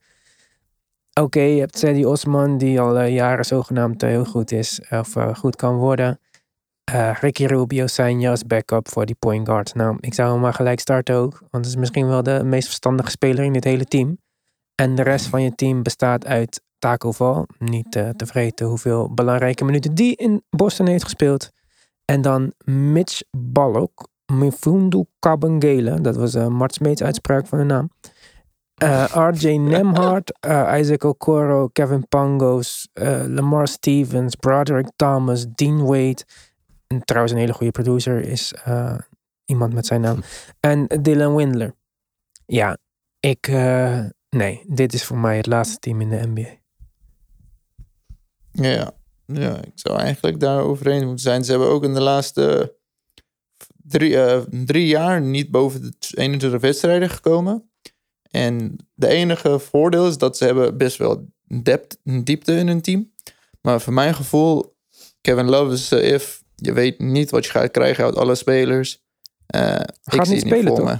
Oké, 1.13 1.39
je 1.39 1.59
hebt 1.59 1.77
Sadie 1.77 2.07
Osman, 2.07 2.57
die 2.57 2.79
al 2.79 3.01
uh, 3.01 3.13
jaren 3.13 3.45
zogenaamd 3.45 4.03
uh, 4.03 4.09
heel 4.09 4.25
goed 4.25 4.51
is, 4.51 4.81
of 4.89 5.15
goed 5.33 5.55
kan 5.55 5.75
worden. 5.75 6.19
Ricky 7.19 7.45
Rubio 7.45 7.87
zijn 7.87 8.19
je 8.19 8.29
als 8.29 8.45
backup 8.45 8.89
voor 8.89 9.05
die 9.05 9.15
point 9.19 9.47
guard. 9.47 9.75
Nou, 9.75 9.97
ik 9.99 10.13
zou 10.13 10.31
hem 10.31 10.41
maar 10.41 10.53
gelijk 10.53 10.79
starten 10.79 11.15
ook, 11.15 11.39
want 11.39 11.65
het 11.65 11.65
is 11.65 11.75
misschien 11.75 12.07
wel 12.07 12.23
de 12.23 12.43
meest 12.43 12.65
verstandige 12.65 13.09
speler 13.09 13.43
in 13.43 13.53
dit 13.53 13.63
hele 13.63 13.85
team. 13.85 14.17
En 14.81 14.95
de 14.95 15.01
rest 15.01 15.25
van 15.25 15.41
je 15.41 15.55
team 15.55 15.83
bestaat 15.83 16.25
uit 16.25 16.61
Taco 16.79 17.11
Val. 17.11 17.47
Niet 17.59 17.95
uh, 17.95 18.09
te 18.09 18.25
vergeten 18.25 18.67
hoeveel 18.67 19.13
belangrijke 19.13 19.65
minuten 19.65 19.95
die 19.95 20.15
in 20.15 20.43
Boston 20.49 20.87
heeft 20.87 21.03
gespeeld. 21.03 21.51
En 22.05 22.21
dan 22.21 22.53
Mitch 22.65 23.21
Ballock, 23.37 24.07
Mifundu 24.33 25.03
Kabengele. 25.19 26.01
Dat 26.01 26.15
was 26.15 26.35
uh, 26.35 26.47
Mart 26.47 26.73
Smeets 26.73 27.03
uitspraak 27.03 27.47
van 27.47 27.57
de 27.57 27.63
naam. 27.63 27.89
Uh, 28.83 29.05
RJ 29.13 29.55
Nemhart, 29.71 30.31
Isaac 30.79 31.03
Okoro, 31.03 31.67
Kevin 31.67 32.07
Pangos, 32.07 32.89
Lamar 33.27 33.67
Stevens, 33.67 34.35
Broderick 34.35 34.91
Thomas, 34.95 35.45
Dean 35.55 35.85
Wade. 35.85 36.23
En 36.87 37.05
trouwens 37.05 37.33
een 37.33 37.39
hele 37.39 37.53
goede 37.53 37.71
producer 37.71 38.21
is 38.21 38.53
iemand 39.45 39.73
met 39.73 39.85
zijn 39.85 40.01
naam. 40.01 40.19
En 40.59 40.87
Dylan 41.01 41.35
Windler. 41.35 41.73
Ja, 42.45 42.77
ik... 43.19 43.47
Nee, 44.37 44.63
dit 44.67 44.93
is 44.93 45.03
voor 45.03 45.17
mij 45.17 45.37
het 45.37 45.45
laatste 45.45 45.79
team 45.79 46.01
in 46.01 46.09
de 46.09 46.27
NBA. 46.27 46.55
Ja, 48.51 48.91
ja 49.25 49.63
ik 49.63 49.71
zou 49.75 49.99
eigenlijk 49.99 50.39
daar 50.39 50.61
overheen 50.61 51.05
moeten 51.05 51.19
zijn. 51.19 51.43
Ze 51.43 51.51
hebben 51.51 51.69
ook 51.69 51.83
in 51.83 51.93
de 51.93 52.01
laatste 52.01 52.75
drie, 53.83 54.11
uh, 54.11 54.41
drie 54.65 54.87
jaar 54.87 55.21
niet 55.21 55.51
boven 55.51 55.81
de 55.81 55.93
21 56.11 56.61
wedstrijden 56.61 57.09
gekomen. 57.09 57.69
En 58.31 58.75
de 58.93 59.07
enige 59.07 59.59
voordeel 59.59 60.07
is 60.07 60.17
dat 60.17 60.37
ze 60.37 60.45
hebben 60.45 60.77
best 60.77 60.97
wel 60.97 61.27
depth, 61.63 61.97
diepte 62.03 62.53
in 62.53 62.67
hun 62.67 62.81
team. 62.81 63.11
Maar 63.61 63.81
voor 63.81 63.93
mijn 63.93 64.15
gevoel, 64.15 64.75
Kevin 65.21 65.49
Love 65.49 65.73
is 65.73 65.91
uh, 65.91 66.11
if. 66.13 66.43
Je 66.55 66.73
weet 66.73 66.99
niet 66.99 67.29
wat 67.29 67.45
je 67.45 67.51
gaat 67.51 67.71
krijgen 67.71 68.03
uit 68.03 68.15
alle 68.15 68.35
spelers. 68.35 69.05
Uh, 69.55 69.61
gaat 69.61 70.13
ik 70.13 70.25
zie 70.25 70.33
niet 70.33 70.41
spelen, 70.41 70.57
niet 70.57 70.67
voor 70.67 70.77
toch? 70.77 70.85
me. 70.85 70.97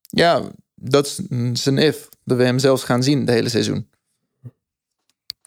Ja, 0.00 0.42
dat 0.74 1.06
is 1.06 1.14
zijn 1.62 1.78
if. 1.78 2.08
Dat 2.28 2.36
we 2.36 2.44
hem 2.44 2.58
zelfs 2.58 2.84
gaan 2.84 3.02
zien 3.02 3.24
de 3.24 3.32
hele 3.32 3.48
seizoen. 3.48 3.88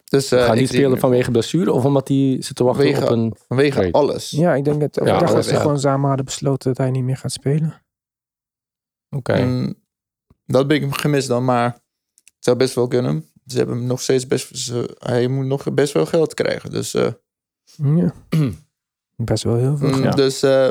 Dus, 0.09 0.31
uh, 0.31 0.45
Gaat 0.45 0.57
zie 0.57 0.67
spelen 0.67 0.99
vanwege 0.99 1.31
blessure 1.31 1.71
of 1.71 1.85
omdat 1.85 2.07
hij 2.07 2.37
zit 2.39 2.55
te 2.55 2.63
wachten 2.63 2.83
Vanwege- 2.85 3.03
op 3.13 3.17
een... 3.17 3.33
vanwege 3.47 3.71
trade? 3.79 3.91
alles. 3.91 4.29
Ja, 4.29 4.53
ik 4.55 4.63
denk 4.63 4.79
dat, 4.81 4.97
ik 4.97 5.05
Ja, 5.07 5.19
dacht 5.19 5.33
dat 5.33 5.45
ze 5.45 5.53
ja. 5.53 5.59
gewoon 5.59 5.79
samen 5.79 6.07
hadden 6.07 6.25
besloten 6.25 6.67
dat 6.69 6.77
hij 6.77 6.91
niet 6.91 7.03
meer 7.03 7.17
gaat 7.17 7.31
spelen. 7.31 7.81
Oké. 9.09 9.43
Mm, 9.45 9.73
dat 10.45 10.67
ben 10.67 10.81
ik 10.83 10.95
gemist 10.95 11.27
dan, 11.27 11.45
maar 11.45 11.65
het 11.73 11.81
zou 12.39 12.57
best 12.57 12.75
wel 12.75 12.87
kunnen. 12.87 13.25
Ze 13.45 13.57
hebben 13.57 13.75
hem 13.77 13.85
nog 13.85 14.01
steeds 14.01 14.27
best... 14.27 14.57
Ze, 14.57 14.95
hij 14.99 15.27
moet 15.27 15.45
nog 15.45 15.73
best 15.73 15.93
wel 15.93 16.05
geld 16.05 16.33
krijgen. 16.33 16.71
Dus, 16.71 16.93
eh, 16.93 17.11
Ja. 17.95 18.13
Best 19.15 19.43
wel 19.43 19.55
heel 19.57 19.77
veel. 19.77 19.89
mm, 19.89 20.03
Ja. 20.03 20.11
dus 20.11 20.43
eh, 20.43 20.69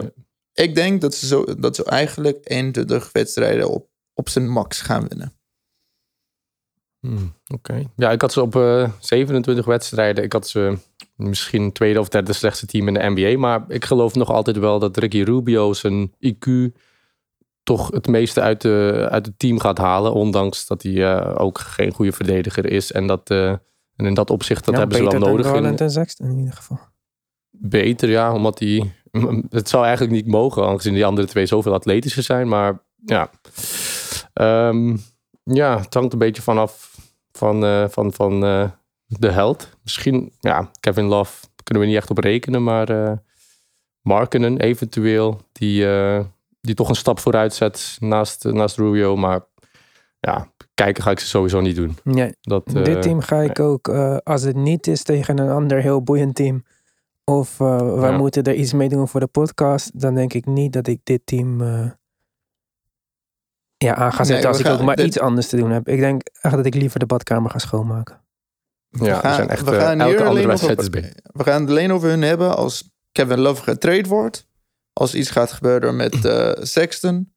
ik 0.53 0.75
denk 0.75 1.01
dat 1.01 1.15
ze, 1.15 1.27
zo, 1.27 1.45
dat 1.59 1.77
ze 1.77 1.85
eigenlijk 1.85 2.39
21 2.43 3.13
wedstrijden 3.13 3.71
op, 3.71 3.89
op 4.15 4.29
zijn 4.29 4.49
max 4.49 4.81
gaan 4.81 5.09
winnen. 5.09 5.33
Hmm, 7.01 7.33
Oké. 7.55 7.83
Ja, 7.97 8.11
ik 8.11 8.21
had 8.21 8.33
ze 8.33 8.41
op 8.41 8.57
eh, 8.57 8.91
27 8.99 9.65
wedstrijden. 9.65 10.25
Ik 10.25 10.33
had 10.33 10.49
ze 10.49 10.79
misschien 11.17 11.73
tweede 11.73 12.01
of 12.01 12.09
derde 12.09 12.33
slechtste 12.33 12.67
team 12.67 12.89
in 12.89 12.95
de 12.95 13.11
NBA. 13.11 13.39
Maar 13.39 13.65
ik 13.69 13.85
geloof 13.85 14.15
nog 14.15 14.31
altijd 14.31 14.59
wel 14.59 14.79
dat 14.79 14.97
Ricky 14.97 15.23
Rubio 15.23 15.73
zijn 15.73 16.13
IQ 16.27 16.73
toch 17.63 17.91
het 17.91 18.07
meeste 18.07 18.41
uit, 18.41 18.61
de, 18.61 19.07
uit 19.11 19.27
het 19.27 19.39
team 19.39 19.59
gaat 19.61 19.79
halen. 19.79 20.13
Ondanks 20.13 20.67
dat 20.67 20.83
hij 20.83 21.15
eh, 21.17 21.35
ook 21.41 21.59
geen 21.59 21.93
goede 21.93 22.13
verdediger 22.13 22.67
is. 22.67 22.93
En, 22.93 23.07
dat, 23.07 23.31
eh, 23.31 23.51
en 23.97 24.07
in 24.07 24.15
dat 24.15 24.31
opzicht, 24.31 24.65
dat 24.65 24.75
Ja, 24.75 24.81
hebben 24.81 24.97
ze 24.97 25.03
wel 25.03 25.13
beter 25.13 25.27
dan 25.27 25.37
nodig. 25.37 25.53
Garland 25.53 25.81
In, 25.81 25.87
en 25.87 25.93
Sexton 25.93 26.31
in 26.31 26.39
ieder 26.39 26.55
geval. 26.55 26.79
beter, 27.51 28.09
ja, 28.09 28.33
omdat 28.33 28.59
hij... 28.59 28.93
Het 29.51 29.69
zou 29.69 29.85
eigenlijk 29.85 30.15
niet 30.15 30.27
mogen, 30.27 30.67
aangezien 30.67 30.95
die 30.95 31.07
andere 31.07 31.27
twee 31.27 31.47
zoveel 31.47 31.73
atletischer 31.73 32.23
zijn. 32.23 32.49
Maar 32.49 32.83
ja, 33.05 33.31
Ehm, 34.33 34.97
ja 35.45 35.81
het 35.81 35.95
hangt 35.95 36.13
een 36.13 36.19
beetje 36.19 36.43
vanaf 36.43 36.90
van, 37.41 37.65
eh, 37.65 37.85
van, 37.89 38.13
van 38.13 38.45
eh, 38.45 38.71
de 39.07 39.31
held. 39.31 39.77
Misschien, 39.83 40.33
ja, 40.41 40.71
Kevin 40.81 41.05
Love 41.05 41.47
kunnen 41.63 41.83
we 41.83 41.89
niet 41.89 41.99
echt 41.99 42.11
op 42.11 42.19
rekenen. 42.19 42.63
Maar 42.63 42.89
eh 42.89 43.13
Markenen 44.03 44.59
eventueel, 44.61 45.41
die, 45.53 45.87
die 46.61 46.75
toch 46.75 46.89
een 46.89 46.95
stap 46.95 47.19
vooruit 47.19 47.55
zet 47.55 47.97
naast, 48.01 48.45
naast 48.45 48.77
Rubio. 48.77 49.17
Maar 49.17 49.41
ja, 50.21 50.49
kijken 50.75 51.03
ga 51.03 51.11
ik 51.11 51.21
ze 51.21 51.27
sowieso 51.27 51.61
niet 51.61 51.77
doen. 51.77 51.97
Nee, 52.05 52.35
Dat, 52.41 52.67
dit 52.67 53.03
team 53.03 53.21
ga 53.21 53.41
ik 53.41 53.59
ook, 53.61 53.89
als 54.25 54.43
het 54.43 54.57
niet 54.57 54.87
is 54.87 55.03
tegen 55.03 55.39
een 55.39 55.51
ander 55.51 55.81
heel 55.83 56.03
boeiend 56.03 56.35
team, 56.35 56.65
of 57.25 57.59
wij 57.59 58.11
Ja. 58.11 58.17
moeten 58.17 58.43
er 58.43 58.55
iets 58.55 58.73
mee 58.73 58.89
doen 58.89 59.09
voor 59.09 59.21
de 59.21 59.27
podcast, 59.27 60.01
dan 60.01 60.15
denk 60.15 60.33
ik 60.33 60.47
niet 60.47 60.73
dat 60.73 60.87
ik 60.87 61.01
dit 61.05 61.21
team 61.25 61.59
ja, 63.85 63.95
aan 63.95 64.27
zetten 64.27 64.49
als 64.49 64.59
ik 64.59 64.67
ook 64.67 64.83
maar 64.83 64.97
dit- 64.97 65.07
iets 65.07 65.19
anders 65.19 65.47
te 65.49 65.57
doen 65.57 65.71
heb. 65.71 65.89
Ik 65.89 65.99
denk 65.99 66.23
echt 66.41 66.55
dat 66.57 66.67
ik 66.67 66.75
liever 66.75 66.99
de 66.99 67.07
badkamer 67.07 67.51
ga 67.51 67.59
schoonmaken. 67.59 68.21
Ja, 68.89 68.99
we 68.99 69.15
gaan, 69.15 69.35
zijn 69.35 69.49
echt, 69.49 69.65
we 69.65 69.77
eh, 69.77 69.99
elke 70.01 70.25
andere 70.25 70.47
wedstrijd 70.47 70.79
is. 70.81 70.89
We 71.23 71.45
gaan 71.45 71.61
het 71.61 71.71
alleen 71.71 71.93
over 71.93 72.09
hun 72.09 72.23
hebben 72.23 72.57
als 72.57 72.91
Kevin 73.13 73.39
Love 73.39 73.63
getrade 73.63 74.09
wordt. 74.09 74.47
Als 74.93 75.15
iets 75.15 75.31
gaat 75.31 75.53
gebeuren 75.53 75.97
met 75.97 76.25
eh, 76.25 76.51
Sexton. 76.61 77.33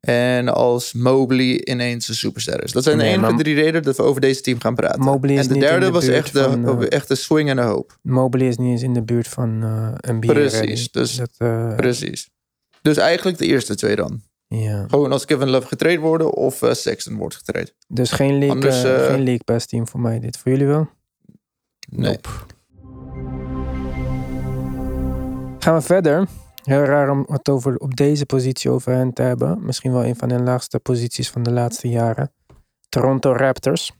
En 0.00 0.48
als 0.48 0.92
Mobley 0.92 1.64
ineens 1.64 2.08
een 2.08 2.14
superster 2.14 2.64
is. 2.64 2.72
Dat 2.72 2.82
zijn 2.84 2.98
de 2.98 3.04
enige 3.04 3.34
drie 3.34 3.54
redenen 3.54 3.82
dat 3.82 3.96
we 3.96 4.02
over 4.02 4.20
deze 4.20 4.40
team 4.40 4.60
gaan 4.60 4.74
praten. 4.74 5.00
Mobley 5.00 5.34
is 5.34 5.40
en 5.40 5.48
de 5.48 5.54
niet 5.54 5.62
in 5.62 5.68
derde 5.68 5.86
de 5.86 5.92
was 5.92 6.06
echt 6.06 6.32
de, 6.32 6.42
van, 6.42 6.80
eh, 6.82 6.90
echt 6.90 7.08
de 7.08 7.14
swing 7.14 7.48
en 7.48 7.56
de 7.56 7.62
hoop. 7.62 7.98
Mobley 8.02 8.46
is 8.46 8.56
niet 8.56 8.70
eens 8.70 8.82
in 8.82 8.92
de 8.94 9.02
buurt 9.02 9.28
van 9.28 9.62
eh 9.62 10.12
NBA. 10.14 10.32
Precies, 10.32 10.90
dus- 10.90 11.16
Dat, 11.16 11.30
eh, 11.38 11.74
Precies. 11.76 12.28
Dus 12.82 12.96
eigenlijk 12.96 13.38
de 13.38 13.46
eerste 13.46 13.74
twee 13.74 13.96
dan. 13.96 14.22
Ja. 14.48 14.84
Gewoon 14.88 15.12
als 15.12 15.24
Kevin 15.24 15.48
Love 15.48 15.66
getrade 15.66 15.98
worden 15.98 16.32
of 16.32 16.62
eh, 16.62 16.72
Sexton 16.72 17.16
wordt 17.16 17.36
getrade. 17.36 17.72
Dus 17.88 18.10
geen 18.10 18.32
league, 18.32 18.50
Anders, 18.50 18.82
eh, 18.84 18.94
eh, 18.94 19.06
geen 19.06 19.22
league 19.22 19.44
best 19.44 19.68
team 19.68 19.88
voor 19.88 20.00
mij 20.00 20.20
dit. 20.20 20.38
Voor 20.38 20.50
jullie 20.50 20.66
wel? 20.66 20.88
Nee. 21.88 22.18
Gaan 25.58 25.74
we 25.74 25.80
verder. 25.80 26.28
Heel 26.62 26.84
raar 26.84 27.10
om 27.10 27.24
het 27.28 27.48
over, 27.48 27.76
op 27.76 27.96
deze 27.96 28.26
positie 28.26 28.70
over 28.70 28.92
hen 28.92 29.12
te 29.12 29.22
hebben. 29.22 29.64
Misschien 29.64 29.92
wel 29.92 30.04
een 30.04 30.16
van 30.16 30.28
de 30.28 30.40
laagste 30.40 30.78
posities 30.78 31.30
van 31.30 31.42
de 31.42 31.50
laatste 31.50 31.88
jaren. 31.88 32.32
Toronto 32.88 33.32
Raptors. 33.32 33.92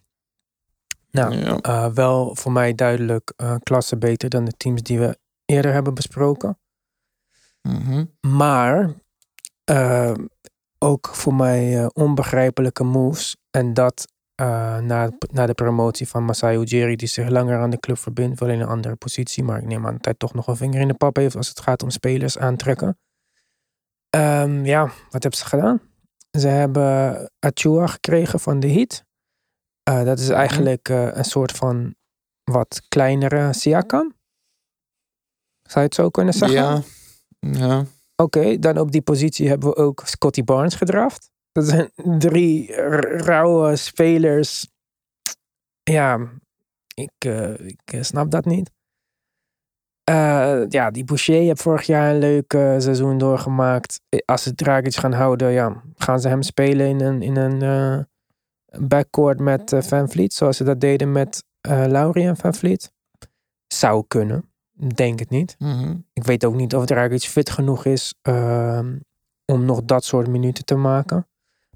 Nou, 1.11 1.35
Ja. 1.37 1.93
wel 1.93 2.35
voor 2.37 2.53
mij 2.53 2.75
duidelijk 2.75 3.33
klasse 3.63 3.97
beter 3.97 4.29
dan 4.29 4.45
de 4.45 4.53
teams 4.57 4.83
die 4.83 4.99
we 4.99 5.19
eerder 5.45 5.73
hebben 5.73 5.95
besproken. 5.95 6.59
Mhm. 7.63 8.05
Maar 8.21 8.95
ook 10.79 11.09
voor 11.09 11.35
mij 11.35 11.79
eh, 11.79 11.87
onbegrijpelijke 11.93 12.85
moves. 12.85 13.37
En 13.51 13.75
dat 13.75 14.07
eh, 14.35 14.79
na, 14.79 15.11
na 15.33 15.47
de 15.47 15.55
promotie 15.55 16.09
van 16.09 16.25
Masai 16.25 16.59
Ujiri, 16.59 16.97
die 16.97 17.09
zich 17.09 17.29
langer 17.29 17.59
aan 17.59 17.71
de 17.71 17.81
club 17.81 17.99
verbindt, 17.99 18.41
wel 18.41 18.49
in 18.49 18.61
een 18.61 18.69
andere 18.69 18.97
positie. 18.97 19.45
Maar 19.45 19.59
ik 19.59 19.67
neem 19.67 19.87
aan 19.87 19.93
dat 19.93 20.05
hij 20.05 20.14
toch 20.14 20.35
nog 20.35 20.47
een 20.47 20.57
vinger 20.57 20.81
in 20.81 20.88
de 20.88 20.95
pap 20.95 21.17
heeft 21.17 21.37
als 21.37 21.49
het 21.49 21.61
gaat 21.61 21.83
om 21.83 21.91
spelers 21.91 22.38
aantrekken. 22.38 22.99
Ehm, 24.11 24.64
ja, 24.64 24.85
wat 24.85 25.23
hebben 25.23 25.41
ze 25.41 25.47
gedaan? 25.47 25.81
Ze 26.31 26.49
hebben 26.49 27.31
Achua 27.38 27.87
gekregen 27.87 28.41
van 28.41 28.61
de 28.61 28.73
Heat. 28.73 29.05
Eh, 29.83 30.05
dat 30.05 30.19
is 30.19 30.29
eigenlijk 30.29 30.88
eh, 30.88 31.17
een 31.17 31.25
soort 31.25 31.53
van 31.53 31.95
wat 32.45 32.83
kleinere 32.88 33.53
Siakam. 33.53 34.17
Zou 35.62 35.81
je 35.81 35.87
het 35.87 35.95
zo 35.95 36.09
kunnen 36.09 36.35
zeggen? 36.35 36.57
Ja. 36.59 36.83
ja. 37.41 37.85
Oké, 38.23 38.59
dan 38.59 38.79
op 38.79 38.93
die 38.93 39.03
positie 39.03 39.49
hebben 39.49 39.69
we 39.69 39.77
ook 39.77 40.03
Scotty 40.05 40.45
Barnes 40.45 40.75
gedraft. 40.75 41.31
Dat 41.53 41.65
zijn 41.67 41.91
drie 42.19 42.75
rauwe 43.17 43.77
spelers. 43.77 44.69
Ja, 45.83 46.31
ik, 46.95 47.13
eh, 47.19 47.67
ik 47.67 47.81
eh, 47.85 48.03
snap 48.03 48.31
dat 48.31 48.45
niet. 48.45 48.71
Eh, 50.05 50.63
ja, 50.69 50.91
die 50.91 51.05
Boucher 51.05 51.43
heeft 51.43 51.63
vorig 51.63 51.87
jaar 51.87 52.11
een 52.11 52.19
leuk 52.19 52.51
seizoen 52.79 53.19
doorgemaakt. 53.19 54.01
Als 54.25 54.43
ze 54.43 54.55
Dragic 54.55 54.95
gaan 54.95 55.13
houden, 55.13 55.51
ja, 55.51 55.83
gaan 55.97 56.21
ze 56.21 56.29
hem 56.29 56.43
spelen 56.43 56.87
in 56.87 57.01
een, 57.01 57.23
in 57.23 57.37
een 57.37 58.07
backcourt 58.89 59.41
met 59.41 59.75
Van 59.79 60.09
Vliet. 60.09 60.35
Zoals 60.35 60.57
ze 60.57 60.65
dat 60.65 60.81
deden 60.81 61.13
met 61.13 61.45
Laurie 61.69 62.27
en 62.27 62.37
Van 62.37 62.55
Vliet. 62.55 62.93
Zou 63.67 64.05
kunnen. 64.09 64.48
Denk 64.95 65.19
het 65.19 65.31
niet. 65.31 65.55
Mhm. 65.59 65.97
Ik 66.12 66.25
weet 66.25 66.45
ook 66.45 66.55
niet 66.55 66.75
of 66.75 66.85
Dragic 66.85 67.23
fit 67.23 67.51
genoeg 67.51 67.85
is 67.85 68.14
ehm, 68.23 68.97
om 69.45 69.64
nog 69.64 69.83
dat 69.85 70.05
soort 70.05 70.29
minuten 70.29 70.64
te 70.64 70.75
maken. 70.75 71.27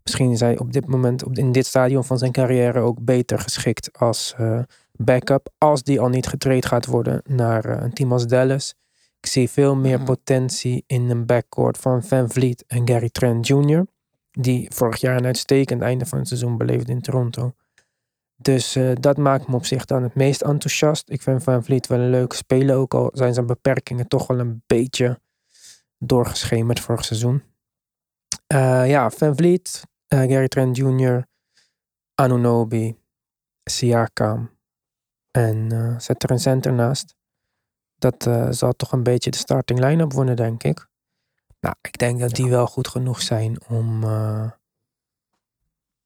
Misschien 0.02 0.30
is 0.30 0.40
hij 0.40 0.58
op 0.58 0.72
dit 0.72 0.86
moment, 0.86 1.24
op, 1.24 1.38
in 1.38 1.52
dit 1.52 1.66
stadium 1.66 2.04
van 2.04 2.18
zijn 2.18 2.32
carrière, 2.32 2.80
ook 2.80 3.04
beter 3.04 3.38
geschikt 3.38 3.98
als 3.98 4.34
eh, 4.36 4.58
backup. 4.92 5.48
Als 5.58 5.82
die 5.82 6.00
al 6.00 6.08
niet 6.08 6.26
getraind 6.26 6.66
gaat 6.66 6.86
worden 6.86 7.22
naar 7.28 7.64
eh, 7.64 7.82
een 7.82 7.92
team 7.92 8.12
als 8.12 8.26
Dallas. 8.26 8.74
Ik 9.20 9.26
zie 9.28 9.50
veel 9.50 9.76
meer 9.76 9.96
Mhm. 9.96 10.04
potentie 10.06 10.84
in 10.86 11.10
een 11.10 11.26
backcourt 11.26 11.78
van 11.78 12.02
Van 12.02 12.30
Vliet 12.30 12.64
en 12.66 12.88
Gary 12.88 13.10
Trent 13.10 13.46
Jr. 13.46 13.86
Die 14.30 14.66
vorig 14.74 15.00
jaar 15.00 15.16
een 15.16 15.24
uitstekend 15.26 15.82
einde 15.82 16.06
van 16.06 16.18
het 16.18 16.28
seizoen 16.28 16.56
beleefde 16.56 16.92
in 16.92 17.00
Toronto. 17.00 17.52
Dus 18.42 18.76
eh, 18.76 18.92
dat 19.00 19.16
maakt 19.16 19.48
me 19.48 19.54
op 19.54 19.64
zich 19.64 19.84
dan 19.84 20.02
het 20.02 20.14
meest 20.14 20.42
enthousiast. 20.42 21.10
Ik 21.10 21.22
vind 21.22 21.42
Van 21.42 21.64
Vliet 21.64 21.86
wel 21.86 21.98
een 21.98 22.10
leuke 22.10 22.36
speler. 22.36 22.76
Ook 22.76 22.94
al 22.94 23.10
zijn 23.12 23.34
zijn 23.34 23.46
beperkingen 23.46 24.08
toch 24.08 24.26
wel 24.26 24.38
een 24.38 24.62
beetje 24.66 25.20
doorgeschemerd 25.98 26.80
vorig 26.80 27.04
seizoen. 27.04 27.42
Eh, 28.46 28.88
ja, 28.88 29.10
Van 29.10 29.36
Vliet, 29.36 29.82
eh, 30.06 30.18
Gary 30.18 30.48
Trent 30.48 30.76
Jr., 30.76 31.26
Anunobi, 32.14 32.98
Siakam. 33.64 34.50
En 35.30 35.72
eh, 35.72 35.98
zet 35.98 36.22
er 36.22 36.30
een 36.30 36.38
center 36.38 36.72
naast. 36.72 37.14
Dat 37.98 38.30
zal 38.50 38.72
toch 38.72 38.92
een 38.92 39.02
beetje 39.02 39.30
de 39.30 39.36
starting 39.36 39.80
line-up 39.80 40.12
worden, 40.12 40.36
denk 40.36 40.62
ik. 40.62 40.86
Nou, 41.60 41.74
ik 41.80 41.98
denk 41.98 42.20
dat 42.20 42.30
die 42.30 42.50
wel 42.50 42.66
goed 42.66 42.88
genoeg 42.88 43.22
zijn 43.22 43.58
om... 43.68 44.04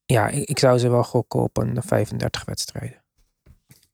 ja, 0.07 0.27
ik, 0.27 0.49
ik 0.49 0.59
zou 0.59 0.77
ze 0.77 0.89
wel 0.89 1.03
gokken 1.03 1.39
op 1.39 1.57
een 1.57 1.81
35 1.85 2.45
wedstrijden. 2.45 3.03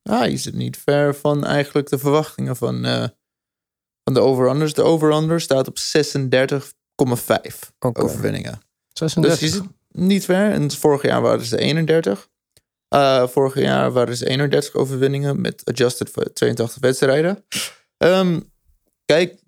Ah, 0.04 0.30
je 0.30 0.38
zit 0.38 0.54
niet 0.54 0.78
ver 0.78 1.16
van 1.16 1.46
eigenlijk 1.46 1.90
de 1.90 1.98
verwachtingen 1.98 2.56
van, 2.56 2.86
eh, 2.86 3.08
van 4.04 4.14
de 4.14 4.20
over-unders. 4.20 4.74
De 4.74 4.82
over-under 4.82 5.42
staat 5.42 5.68
op 5.68 5.78
36,5 5.78 7.74
Oké. 7.80 8.02
overwinningen. 8.02 8.62
36. 8.94 9.40
Dus 9.40 9.50
je 9.50 9.56
zit 9.56 9.70
niet 9.92 10.26
ver. 10.26 10.52
En 10.52 10.72
vorig 10.72 11.02
jaar 11.02 11.22
waren 11.22 11.46
ze 11.46 11.58
31. 11.58 12.30
Eh, 12.88 13.28
vorig 13.28 13.60
jaar 13.60 13.92
waren 13.92 14.18
ze 14.18 14.30
31 14.30 14.74
overwinningen 14.74 15.42
met 15.42 15.62
adjusted 15.66 16.10
voor 16.10 16.34
82 16.34 16.82
wedstrijden. 16.82 17.46
Ehm, 17.98 18.40
kijk, 19.06 19.42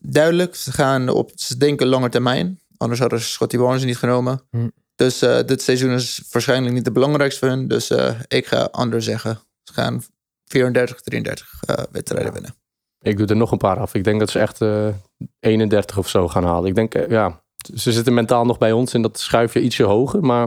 duidelijk, 0.00 0.54
ze 0.54 0.72
gaan 0.72 1.08
op, 1.08 1.30
ze 1.34 1.56
denken 1.56 1.86
lange 1.86 2.08
termijn. 2.08 2.60
Anders 2.76 3.00
hadden 3.00 3.20
ze 3.20 3.28
Scotty 3.28 3.56
Barnes 3.56 3.84
niet 3.84 3.98
genomen. 3.98 4.42
Hm. 4.50 4.68
Dus 4.94 5.22
eh, 5.22 5.38
dit 5.46 5.62
seizoen 5.62 5.90
is 5.90 6.22
waarschijnlijk 6.30 6.74
niet 6.74 6.84
de 6.84 6.92
belangrijkste 6.92 7.38
voor 7.38 7.48
hun. 7.56 7.68
Dus 7.68 7.90
eh, 7.90 8.20
ik 8.28 8.46
ga 8.46 8.68
anders 8.70 9.04
zeggen. 9.04 9.40
Ze 9.62 9.72
gaan 9.72 10.02
34, 10.44 11.00
33 11.00 11.62
eh, 11.66 11.84
wedstrijden 11.90 12.32
winnen. 12.32 12.54
Ik 13.00 13.16
doe 13.16 13.26
er 13.26 13.36
nog 13.36 13.50
een 13.52 13.58
paar 13.58 13.78
af. 13.78 13.94
Ik 13.94 14.04
denk 14.04 14.20
dat 14.20 14.30
ze 14.30 14.38
echt 14.38 14.60
eh 14.60 14.88
31 15.40 15.98
of 15.98 16.08
zo 16.08 16.28
gaan 16.28 16.44
halen. 16.44 16.68
Ik 16.68 16.74
denk, 16.74 17.10
ja, 17.10 17.42
ze 17.74 17.92
zitten 17.92 18.14
mentaal 18.14 18.44
nog 18.44 18.58
bij 18.58 18.72
ons 18.72 18.94
en 18.94 19.02
dat 19.02 19.18
schuif 19.18 19.54
je 19.54 19.60
ietsje 19.62 19.82
hoger. 19.84 20.20
Maar 20.24 20.44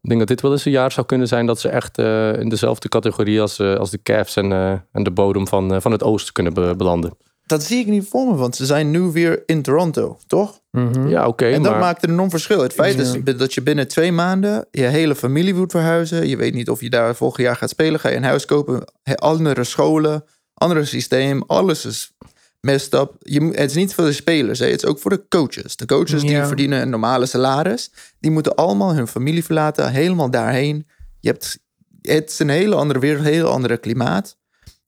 ik 0.00 0.08
denk 0.08 0.18
dat 0.18 0.28
dit 0.28 0.40
wel 0.40 0.52
eens 0.52 0.64
een 0.64 0.72
jaar 0.72 0.92
zou 0.92 1.06
kunnen 1.06 1.28
zijn 1.28 1.46
dat 1.46 1.60
ze 1.60 1.68
echt 1.68 1.98
in 2.38 2.48
dezelfde 2.48 2.88
categorie 2.88 3.40
als, 3.40 3.60
als 3.60 3.90
de 3.90 4.02
Cavs 4.02 4.36
en, 4.36 4.52
en 4.92 5.02
de 5.02 5.10
bodem 5.10 5.48
van, 5.48 5.82
van 5.82 5.92
het 5.92 6.02
oosten 6.02 6.32
kunnen 6.32 6.54
be- 6.54 6.74
belanden. 6.76 7.16
Dat 7.46 7.62
zie 7.62 7.78
ik 7.78 7.86
niet 7.86 8.08
voor 8.08 8.26
me, 8.26 8.34
want 8.34 8.56
ze 8.56 8.66
zijn 8.66 8.90
nu 8.90 9.00
weer 9.00 9.42
in 9.46 9.62
Toronto, 9.62 10.18
toch? 10.26 10.60
Mhm. 10.70 11.08
Ja, 11.08 11.26
oké. 11.26 11.46
En 11.46 11.62
dat 11.62 11.72
maar 11.72 11.80
maakt 11.80 12.04
een 12.04 12.10
enorm 12.10 12.30
verschil. 12.30 12.62
Het 12.62 12.72
feit 12.72 12.94
Ja. 12.94 13.00
is 13.24 13.36
dat 13.36 13.54
je 13.54 13.62
binnen 13.62 13.88
twee 13.88 14.12
maanden 14.12 14.66
je 14.70 14.82
hele 14.82 15.14
familie 15.14 15.54
moet 15.54 15.70
verhuizen. 15.70 16.28
Je 16.28 16.36
weet 16.36 16.54
niet 16.54 16.70
of 16.70 16.80
je 16.80 16.90
daar 16.90 17.16
volgend 17.16 17.42
jaar 17.46 17.56
gaat 17.56 17.70
spelen. 17.70 18.00
Ga 18.00 18.08
je 18.08 18.16
een 18.16 18.24
huis 18.24 18.44
kopen. 18.44 18.84
Andere 19.14 19.64
scholen, 19.64 20.24
ander 20.54 20.86
systeem. 20.86 21.42
Alles 21.46 21.84
is 21.84 22.12
messed 22.60 22.94
up. 22.94 23.12
Je, 23.18 23.40
het 23.40 23.70
is 23.70 23.76
niet 23.76 23.94
voor 23.94 24.04
de 24.04 24.12
spelers. 24.12 24.58
Hè. 24.58 24.66
Het 24.66 24.82
is 24.82 24.88
ook 24.88 24.98
voor 24.98 25.10
de 25.10 25.24
coaches. 25.28 25.76
De 25.76 25.86
coaches 25.86 26.20
die 26.22 26.42
verdienen 26.42 26.82
een 26.82 26.90
normale 26.90 27.26
salaris. 27.26 27.90
Die 28.20 28.30
moeten 28.30 28.54
allemaal 28.54 28.94
hun 28.94 29.08
familie 29.08 29.44
verlaten. 29.44 29.90
Helemaal 29.90 30.30
daarheen. 30.30 30.86
Je 31.20 31.28
hebt, 31.28 31.58
het 32.00 32.30
is 32.30 32.38
een 32.38 32.48
hele 32.48 32.74
andere 32.74 32.98
wereld. 32.98 33.26
Een 33.26 33.32
heel 33.32 33.48
andere 33.50 33.76
klimaat. 33.76 34.36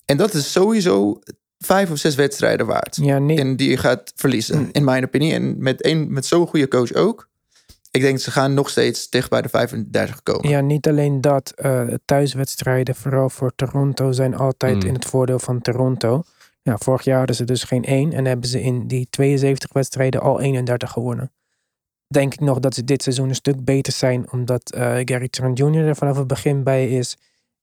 En 0.04 0.16
dat 0.16 0.34
is 0.34 0.52
sowieso 0.52 1.18
vijf 1.58 1.90
of 1.90 1.98
zes 1.98 2.14
wedstrijden 2.14 2.66
waard 2.66 2.96
Ja, 2.96 3.18
nee. 3.18 3.38
en 3.38 3.56
die 3.56 3.70
je 3.70 3.76
gaat 3.76 4.12
verliezen, 4.14 4.68
in 4.72 4.84
mijn 4.84 5.04
opinie. 5.04 5.32
En 5.34 5.62
met, 5.62 5.84
een, 5.86 6.12
met 6.12 6.26
zo'n 6.26 6.46
goede 6.46 6.68
coach 6.68 6.92
ook. 6.92 7.28
Ik 7.90 8.00
denk 8.00 8.18
ze 8.18 8.30
gaan 8.30 8.54
nog 8.54 8.68
steeds 8.70 9.10
dicht 9.10 9.30
bij 9.30 9.42
de 9.42 9.48
35 9.48 10.22
komen. 10.22 10.48
Ja, 10.48 10.60
niet 10.60 10.88
alleen 10.88 11.20
dat. 11.20 11.50
eh, 11.56 11.82
thuiswedstrijden, 12.04 12.94
vooral 12.94 13.30
voor 13.30 13.52
Toronto, 13.54 14.12
zijn 14.12 14.34
altijd 14.36 14.74
Mm. 14.82 14.88
in 14.88 14.94
het 14.94 15.04
voordeel 15.04 15.38
van 15.38 15.60
Toronto. 15.60 16.22
Ja, 16.62 16.76
vorig 16.78 17.02
jaar 17.02 17.18
hadden 17.18 17.36
ze 17.36 17.44
dus 17.44 17.62
geen 17.62 17.84
1 17.84 18.12
en 18.12 18.24
hebben 18.24 18.48
ze 18.48 18.62
in 18.62 18.86
die 18.86 19.06
72 19.10 19.72
wedstrijden 19.72 20.20
al 20.20 20.40
31 20.40 20.90
gewonnen. 20.90 21.32
Denk 22.06 22.32
ik 22.32 22.40
nog 22.40 22.58
dat 22.58 22.74
ze 22.74 22.84
dit 22.84 23.02
seizoen 23.02 23.28
een 23.28 23.34
stuk 23.34 23.64
beter 23.64 23.92
zijn, 23.92 24.32
omdat 24.32 24.70
eh, 24.72 24.96
Gary 25.04 25.28
Trent 25.28 25.58
Jr. 25.58 25.86
er 25.86 25.96
vanaf 25.96 26.16
het 26.16 26.26
begin 26.26 26.62
bij 26.62 26.88
is. 26.88 27.16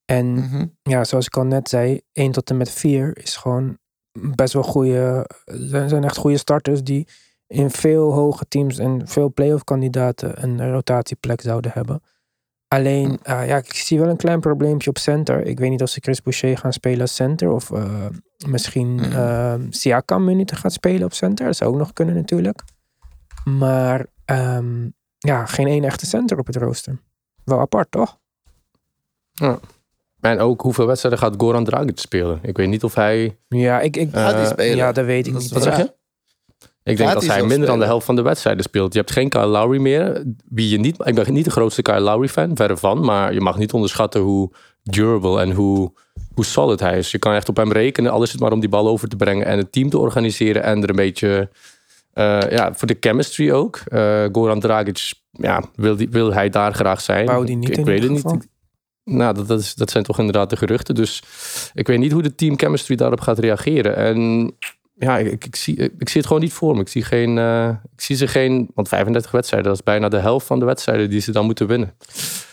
En 0.05 0.33
Mhm. 0.33 0.65
ja, 0.83 1.03
zoals 1.03 1.25
ik 1.25 1.37
al 1.37 1.45
net 1.45 1.69
zei, 1.69 2.01
1 2.13 2.31
tot 2.31 2.49
en 2.49 2.57
met 2.57 2.69
4 2.71 3.17
is 3.17 3.35
gewoon 3.35 3.77
best 4.19 4.53
wel 4.53 4.63
goede. 4.63 5.29
Zijn, 5.45 5.89
zijn 5.89 6.03
echt 6.03 6.17
goede 6.17 6.37
starters 6.37 6.83
die 6.83 7.07
in 7.47 7.69
veel 7.69 8.13
hoge 8.13 8.47
teams 8.47 8.77
en 8.77 9.07
veel 9.07 9.33
playoff 9.33 9.63
kandidaten 9.63 10.43
een 10.43 10.71
rotatieplek 10.71 11.41
zouden 11.41 11.71
hebben. 11.73 12.01
Alleen, 12.67 13.19
eh, 13.23 13.47
ja, 13.47 13.57
ik 13.57 13.73
zie 13.73 13.99
wel 13.99 14.09
een 14.09 14.17
klein 14.17 14.39
probleempje 14.39 14.89
op 14.89 14.97
center. 14.97 15.45
Ik 15.45 15.59
weet 15.59 15.69
niet 15.69 15.81
of 15.81 15.89
ze 15.89 15.99
Chris 16.01 16.21
Boucher 16.21 16.57
gaan 16.57 16.73
spelen 16.73 17.01
als 17.01 17.15
center. 17.15 17.49
Of 17.49 17.71
eh, 17.71 18.05
misschien 18.47 18.99
eh, 18.99 19.53
Siakam 19.69 20.23
minuten 20.23 20.57
gaat 20.57 20.73
spelen 20.73 21.03
op 21.03 21.13
center. 21.13 21.45
Dat 21.45 21.55
zou 21.55 21.71
ook 21.71 21.77
nog 21.77 21.93
kunnen 21.93 22.15
natuurlijk. 22.15 22.61
Maar 23.43 24.05
ehm, 24.25 24.89
ja, 25.17 25.45
geen 25.45 25.67
één 25.67 25.83
echte 25.83 26.05
center 26.05 26.37
op 26.37 26.47
het 26.47 26.55
rooster. 26.55 26.99
Wel 27.43 27.59
apart, 27.59 27.91
toch? 27.91 28.17
En 30.25 30.39
ook 30.39 30.61
hoeveel 30.61 30.85
wedstrijden 30.85 31.19
gaat 31.21 31.33
Goran 31.37 31.63
Dragic 31.63 31.99
spelen? 31.99 32.39
Ik 32.41 32.57
weet 32.57 32.67
niet 32.67 32.83
of 32.83 32.95
hij... 32.95 33.37
Ja, 33.47 33.79
ik, 33.81 33.97
ik, 33.97 34.09
Gaat 34.11 34.33
hij 34.33 34.43
Eh, 34.43 34.49
spelen? 34.49 34.75
ja 34.75 34.91
dat 34.91 35.05
weet 35.05 35.27
ik 35.27 35.33
Dat 35.33 35.41
niet. 35.41 35.51
Wat 35.51 35.63
zeg 35.63 35.77
je? 35.77 35.93
Ik 36.83 36.97
denk 36.97 37.09
Gaat 37.09 37.15
als 37.15 37.27
hij 37.27 37.43
minder 37.43 37.67
dan 37.67 37.79
de 37.79 37.85
helft 37.85 38.05
van 38.05 38.15
de 38.15 38.21
wedstrijden 38.21 38.63
speelt. 38.63 38.93
Je 38.93 38.99
hebt 38.99 39.11
geen 39.11 39.29
Kyle 39.29 39.45
Lowry 39.45 39.79
meer. 39.79 40.23
Wie 40.49 40.69
je 40.69 40.77
niet, 40.77 40.95
ik 41.07 41.15
ben 41.15 41.33
niet 41.33 41.45
de 41.45 41.51
grootste 41.51 41.81
Kyle 41.81 41.99
Lowry 41.99 42.27
fan, 42.27 42.55
verre 42.55 42.77
van. 42.77 43.05
Maar 43.05 43.33
je 43.33 43.41
mag 43.41 43.57
niet 43.57 43.73
onderschatten 43.73 44.21
hoe 44.21 44.51
durable 44.83 45.41
en 45.41 45.51
hoe, 45.51 45.93
hoe 46.33 46.45
solid 46.45 46.79
hij 46.79 46.97
is. 46.97 47.11
Je 47.11 47.19
kan 47.19 47.33
echt 47.33 47.49
op 47.49 47.55
hem 47.57 47.71
rekenen. 47.71 48.11
Al 48.11 48.23
is 48.23 48.31
het 48.31 48.41
maar 48.41 48.51
om 48.51 48.59
die 48.59 48.69
bal 48.69 48.87
over 48.87 49.07
te 49.07 49.15
brengen 49.15 49.45
en 49.45 49.57
het 49.57 49.71
team 49.71 49.89
te 49.89 49.97
organiseren. 49.97 50.63
En 50.63 50.83
er 50.83 50.89
een 50.89 50.95
beetje, 50.95 51.49
eh, 52.13 52.39
ja, 52.49 52.73
voor 52.73 52.87
de 52.87 52.97
chemistry 52.99 53.51
ook. 53.51 53.75
Eh, 53.87 54.23
Goran 54.31 54.59
Dragic, 54.59 55.13
ja, 55.31 55.63
wil, 55.75 55.95
die, 55.95 56.09
wil 56.09 56.33
hij 56.33 56.49
daar 56.49 56.73
graag 56.73 57.01
zijn? 57.01 57.25
Wou 57.25 57.45
die 57.45 57.55
niet 57.55 57.69
ik, 57.69 57.73
in 57.75 57.79
ik 57.79 57.85
weet 57.85 58.03
het 58.03 58.11
geval? 58.11 58.33
niet. 58.33 58.47
Nou, 59.05 59.33
dat, 59.33 59.47
dat, 59.47 59.59
is, 59.59 59.75
dat 59.75 59.89
zijn 59.89 60.03
toch 60.03 60.19
inderdaad 60.19 60.49
de 60.49 60.57
geruchten. 60.57 60.95
Dus 60.95 61.23
ik 61.73 61.87
weet 61.87 61.99
niet 61.99 62.11
hoe 62.11 62.21
de 62.21 62.35
team 62.35 62.57
chemistry 62.57 62.95
daarop 62.95 63.19
gaat 63.19 63.39
reageren. 63.39 63.95
En 63.95 64.51
ja, 64.97 65.17
ik, 65.17 65.45
ik, 65.45 65.55
zie, 65.55 65.75
ik 65.75 66.09
zie 66.09 66.17
het 66.17 66.25
gewoon 66.25 66.41
niet 66.41 66.53
voor 66.53 66.75
me. 66.75 66.81
Ik 66.81 66.87
zie, 66.87 67.03
geen, 67.03 67.37
eh, 67.37 67.69
ik 67.95 68.01
zie 68.01 68.15
ze 68.15 68.27
geen... 68.27 68.71
Want 68.73 68.87
35 68.87 69.31
wedstrijden, 69.31 69.69
dat 69.69 69.79
is 69.79 69.85
bijna 69.85 70.09
de 70.09 70.17
helft 70.17 70.45
van 70.45 70.59
de 70.59 70.65
wedstrijden 70.65 71.09
die 71.09 71.19
ze 71.19 71.31
dan 71.31 71.45
moeten 71.45 71.67
winnen. 71.67 71.93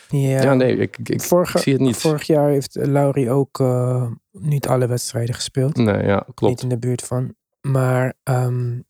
Ja, 0.08 0.42
Ja, 0.42 0.54
nee, 0.54 0.76
ik, 0.76 0.98
ik, 0.98 1.08
ik, 1.08 1.22
Vorige, 1.22 1.56
ik 1.56 1.62
zie 1.62 1.72
het 1.72 1.82
niet. 1.82 1.96
Vorig 1.96 2.26
jaar 2.26 2.48
heeft 2.48 2.76
Laurie 2.80 3.30
ook 3.30 3.60
eh, 3.60 4.06
niet 4.32 4.66
alle 4.66 4.86
wedstrijden 4.86 5.34
gespeeld. 5.34 5.76
Nee, 5.76 6.04
ja, 6.04 6.22
Niet 6.26 6.34
klopt. 6.34 6.62
in 6.62 6.68
de 6.68 6.78
buurt 6.78 7.02
van. 7.02 7.34
Maar 7.60 8.14
ehm, 8.22 8.80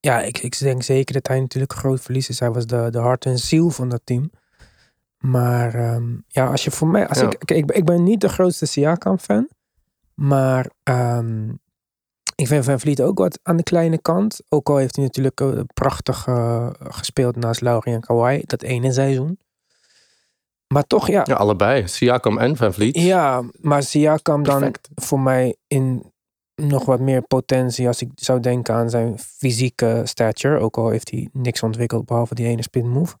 ja, 0.00 0.22
ik, 0.22 0.38
ik 0.38 0.58
denk 0.58 0.82
zeker 0.82 1.14
dat 1.14 1.26
hij 1.26 1.40
natuurlijk 1.40 1.72
een 1.72 1.78
groot 1.78 2.00
verlies 2.00 2.28
is. 2.28 2.40
Hij 2.40 2.50
was 2.50 2.66
de, 2.66 2.88
de 2.90 2.98
hart 2.98 3.24
en 3.24 3.38
ziel 3.38 3.70
van 3.70 3.88
dat 3.88 4.00
team. 4.04 4.30
Maar 5.30 5.74
ehm, 5.74 6.14
ja, 6.28 6.46
als 6.50 6.64
je 6.64 6.70
voor 6.70 6.88
mij... 6.88 7.08
Als 7.08 7.18
Ja. 7.18 7.24
ik, 7.30 7.38
kijk, 7.44 7.58
ik, 7.60 7.66
ben- 7.66 7.76
ik 7.76 7.84
ben 7.84 8.02
niet 8.02 8.20
de 8.20 8.28
grootste 8.28 8.66
Siakam-fan. 8.66 9.48
Maar 10.14 10.70
ehm, 10.82 11.48
ik 12.34 12.46
vind 12.46 12.64
Van 12.64 12.80
Vliet 12.80 13.02
ook 13.02 13.18
wat 13.18 13.38
aan 13.42 13.56
de 13.56 13.62
kleine 13.62 13.98
kant. 13.98 14.40
Ook 14.48 14.68
al 14.68 14.76
heeft 14.76 14.96
hij 14.96 15.04
natuurlijk 15.04 15.40
eh, 15.40 15.48
prachtig 15.74 16.26
eh, 16.26 16.70
gespeeld 16.78 17.36
naast 17.36 17.60
Laurie 17.60 17.94
en 17.94 18.00
Kawhi. 18.00 18.42
Dat 18.44 18.62
ene 18.62 18.92
seizoen. 18.92 19.38
Maar 20.74 20.84
toch, 20.86 21.08
ja, 21.08 21.22
Ja, 21.24 21.34
allebei. 21.34 21.88
Siakam 21.88 22.38
en 22.38 22.56
Van 22.56 22.72
Vliet. 22.72 22.96
ja, 23.00 23.42
maar 23.60 23.82
Siakam 23.82 24.42
dan 24.42 24.74
voor 24.94 25.20
mij 25.20 25.56
in 25.66 26.12
nog 26.54 26.84
wat 26.84 27.00
meer 27.00 27.22
potentie 27.22 27.86
als 27.86 28.02
ik 28.02 28.10
zou 28.14 28.40
denken 28.40 28.74
aan 28.74 28.90
zijn 28.90 29.18
fysieke 29.18 30.00
stature. 30.04 30.58
Ook 30.58 30.76
al 30.76 30.88
heeft 30.88 31.10
hij 31.10 31.28
niks 31.32 31.62
ontwikkeld 31.62 32.06
behalve 32.06 32.34
die 32.34 32.46
ene 32.46 32.62
spin 32.62 32.88
move. 32.88 33.16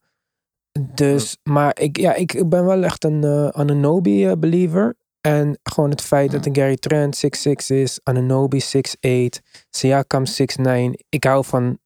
Dus, 0.80 1.36
maar 1.42 1.80
ik, 1.80 1.96
ja, 1.96 2.14
ik 2.14 2.32
ik 2.32 2.48
ben 2.48 2.64
wel 2.64 2.82
echt 2.82 3.04
een 3.04 3.24
eh 3.24 3.48
Ananobi 3.48 4.26
eh, 4.26 4.32
believer. 4.38 4.94
En 5.20 5.58
gewoon 5.62 5.90
het 5.90 6.00
feit 6.00 6.30
dat 6.30 6.46
een 6.46 6.54
Gary 6.54 6.76
Trent 6.76 7.16
6'6 7.46 7.52
is, 7.66 8.00
Ananobi 8.02 8.60
6'8, 8.60 9.42
Siakam 9.70 10.24
6'9. 10.26 11.04
Ik 11.08 11.24
hou 11.24 11.44
van 11.44 11.78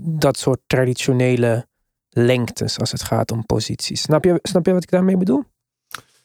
dat 0.00 0.38
soort 0.38 0.60
traditionele 0.66 1.66
lengtes 2.08 2.78
als 2.78 2.92
het 2.92 3.02
gaat 3.02 3.32
om 3.32 3.46
posities. 3.46 4.00
Snap 4.02 4.24
je, 4.24 4.38
snap 4.42 4.66
je 4.66 4.72
wat 4.72 4.82
ik 4.82 4.90
daarmee 4.90 5.16
bedoel? 5.16 5.42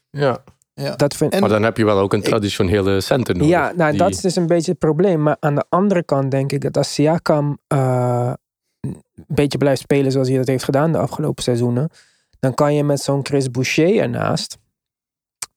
Ja. 0.09 0.43
Ja. 0.73 0.95
Dat 0.95 1.15
vind, 1.15 1.33
En- 1.33 1.39
Maar 1.39 1.49
dan 1.49 1.63
heb 1.63 1.77
je 1.77 1.85
wel 1.85 1.99
ook 1.99 2.13
een 2.13 2.19
Ik- 2.19 2.25
traditionele 2.25 3.01
center 3.01 3.35
nodig. 3.35 3.49
ja, 3.49 3.71
nou 3.75 3.89
die- 3.89 3.99
dat 3.99 4.09
is 4.09 4.21
dus 4.21 4.35
een 4.35 4.47
beetje 4.47 4.71
het 4.71 4.79
probleem. 4.79 5.21
Maar 5.23 5.37
aan 5.39 5.55
de 5.55 5.65
andere 5.69 6.03
kant 6.03 6.31
denk 6.31 6.51
ik 6.51 6.61
dat 6.61 6.77
als 6.77 6.93
Siakam 6.93 7.57
eh, 7.67 8.33
beetje 9.27 9.57
blijft 9.57 9.81
spelen 9.81 10.11
zoals 10.11 10.27
hij 10.27 10.37
dat 10.37 10.47
heeft 10.47 10.63
gedaan 10.63 10.91
de 10.91 10.97
afgelopen 10.97 11.43
seizoenen, 11.43 11.89
dan 12.39 12.53
kan 12.53 12.73
je 12.75 12.83
met 12.83 13.01
zo'n 13.01 13.25
Chris 13.25 13.51
Boucher 13.51 13.99
ernaast 13.99 14.57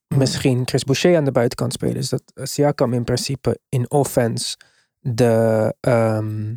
misschien 0.09 0.63
Chris 0.65 0.85
Boucher 0.85 1.17
aan 1.17 1.25
de 1.25 1.33
buitenkant 1.33 1.73
spelen. 1.73 1.95
Dus 1.95 2.09
dat 2.09 2.23
Siakam 2.35 2.93
in 2.93 3.05
principe 3.05 3.59
in 3.69 3.91
offense 3.91 4.57
de 5.01 5.75
ehm, 5.81 6.55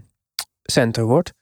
center 0.64 1.04
wordt. 1.04 1.34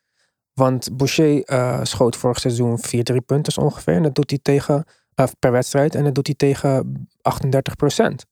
Want 0.54 0.98
Boucher 0.98 1.44
eh, 1.44 1.80
schoot 1.84 2.16
vorig 2.16 2.40
seizoen 2.40 2.80
4 2.80 3.04
drie 3.04 3.22
punten 3.22 3.64
ongeveer. 3.64 3.94
En 3.94 4.04
dat 4.04 4.16
doet 4.16 4.30
hij 4.30 4.40
tegen, 4.42 4.86
eh, 5.16 5.26
per 5.40 5.52
wedstrijd. 5.52 5.96
En 5.96 6.04
dat 6.04 6.16
doet 6.16 6.28
hij 6.28 6.36
tegen 6.36 7.08
38% 7.22 8.26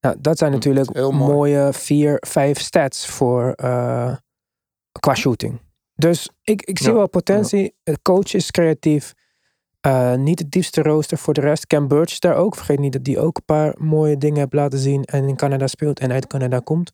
Nou, 0.00 0.16
dat 0.20 0.38
zijn 0.38 0.52
natuurlijk 0.52 0.94
heel 0.94 1.12
mooi. 1.12 1.32
mooie 1.32 1.72
4, 1.72 2.16
5 2.26 2.60
stats 2.60 3.06
voor 3.06 3.52
eh, 3.52 4.16
qua 5.00 5.14
shooting. 5.14 5.60
Dus 5.94 6.28
ik, 6.42 6.62
ik 6.62 6.78
zie 6.78 6.88
Ja, 6.88 6.94
wel 6.94 7.08
potentie. 7.08 7.74
De 7.82 7.98
coach 8.02 8.34
is 8.34 8.50
creatief. 8.50 9.14
Eh, 9.80 10.14
niet 10.14 10.38
het 10.38 10.50
diepste 10.50 10.82
rooster 10.82 11.18
voor 11.18 11.34
de 11.34 11.40
rest. 11.40 11.66
Cam 11.66 11.88
Birch 11.88 12.18
daar 12.18 12.36
ook. 12.36 12.54
Vergeet 12.56 12.78
niet 12.78 12.92
dat 12.92 13.04
die 13.04 13.18
ook 13.18 13.36
een 13.36 13.44
paar 13.44 13.74
mooie 13.78 14.18
dingen 14.18 14.38
heeft 14.38 14.52
laten 14.52 14.78
zien. 14.78 15.04
En 15.04 15.28
in 15.28 15.36
Canada 15.36 15.66
speelt 15.66 16.00
en 16.00 16.12
uit 16.12 16.26
Canada 16.26 16.58
komt. 16.58 16.92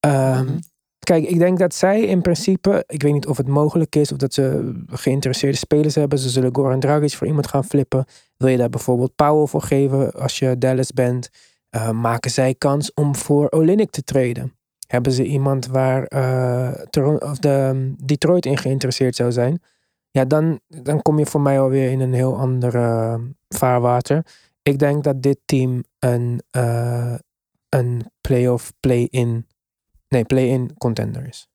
Ehm, 0.00 0.44
Mhm. 0.44 0.58
Kijk, 0.98 1.24
ik 1.24 1.38
denk 1.38 1.58
dat 1.58 1.74
zij 1.74 2.00
in 2.00 2.22
principe, 2.22 2.84
ik 2.86 3.02
weet 3.02 3.12
niet 3.12 3.26
of 3.26 3.36
het 3.36 3.48
mogelijk 3.48 3.96
is 3.96 4.12
of 4.12 4.18
dat 4.18 4.34
ze 4.34 4.72
geïnteresseerde 4.86 5.56
spelers 5.56 5.94
hebben. 5.94 6.18
Ze 6.18 6.28
zullen 6.28 6.54
Goran 6.54 6.80
Dragic 6.80 7.12
voor 7.14 7.26
iemand 7.26 7.46
gaan 7.46 7.64
flippen. 7.64 8.04
Wil 8.36 8.48
je 8.48 8.56
daar 8.56 8.68
bijvoorbeeld 8.68 9.14
Powell 9.14 9.46
voor 9.46 9.62
geven 9.62 10.12
als 10.12 10.38
je 10.38 10.58
Dallas 10.58 10.92
bent? 10.92 11.28
Eh, 11.70 11.90
maken 11.90 12.30
zij 12.30 12.54
kans 12.54 12.94
om 12.94 13.16
voor 13.16 13.50
Olinik 13.50 13.90
te 13.90 14.02
treden? 14.02 14.56
Hebben 14.92 15.12
ze 15.12 15.24
iemand 15.24 15.66
waar 15.66 16.04
eh, 16.04 16.82
Toron- 16.90 17.22
of 17.22 17.38
de, 17.38 17.92
Detroit 18.04 18.46
in 18.46 18.58
geïnteresseerd 18.58 19.16
zou 19.16 19.32
zijn? 19.32 19.62
Ja, 20.10 20.24
dan, 20.24 20.60
dan 20.68 21.02
kom 21.02 21.18
je 21.18 21.26
voor 21.26 21.40
mij 21.40 21.60
alweer 21.60 21.90
in 21.90 22.00
een 22.00 22.12
heel 22.12 22.36
ander 22.36 22.74
eh, 22.74 23.14
vaarwater. 23.48 24.26
Ik 24.62 24.78
denk 24.78 25.04
dat 25.04 25.22
dit 25.22 25.38
team 25.44 25.84
een, 25.98 26.42
eh, 26.50 27.14
een 27.68 28.10
playoff 28.20 28.72
play-in 28.80 29.46
Nee, 30.08 30.24
play-in 30.24 30.74
contender 30.78 31.26
is. 31.28 31.48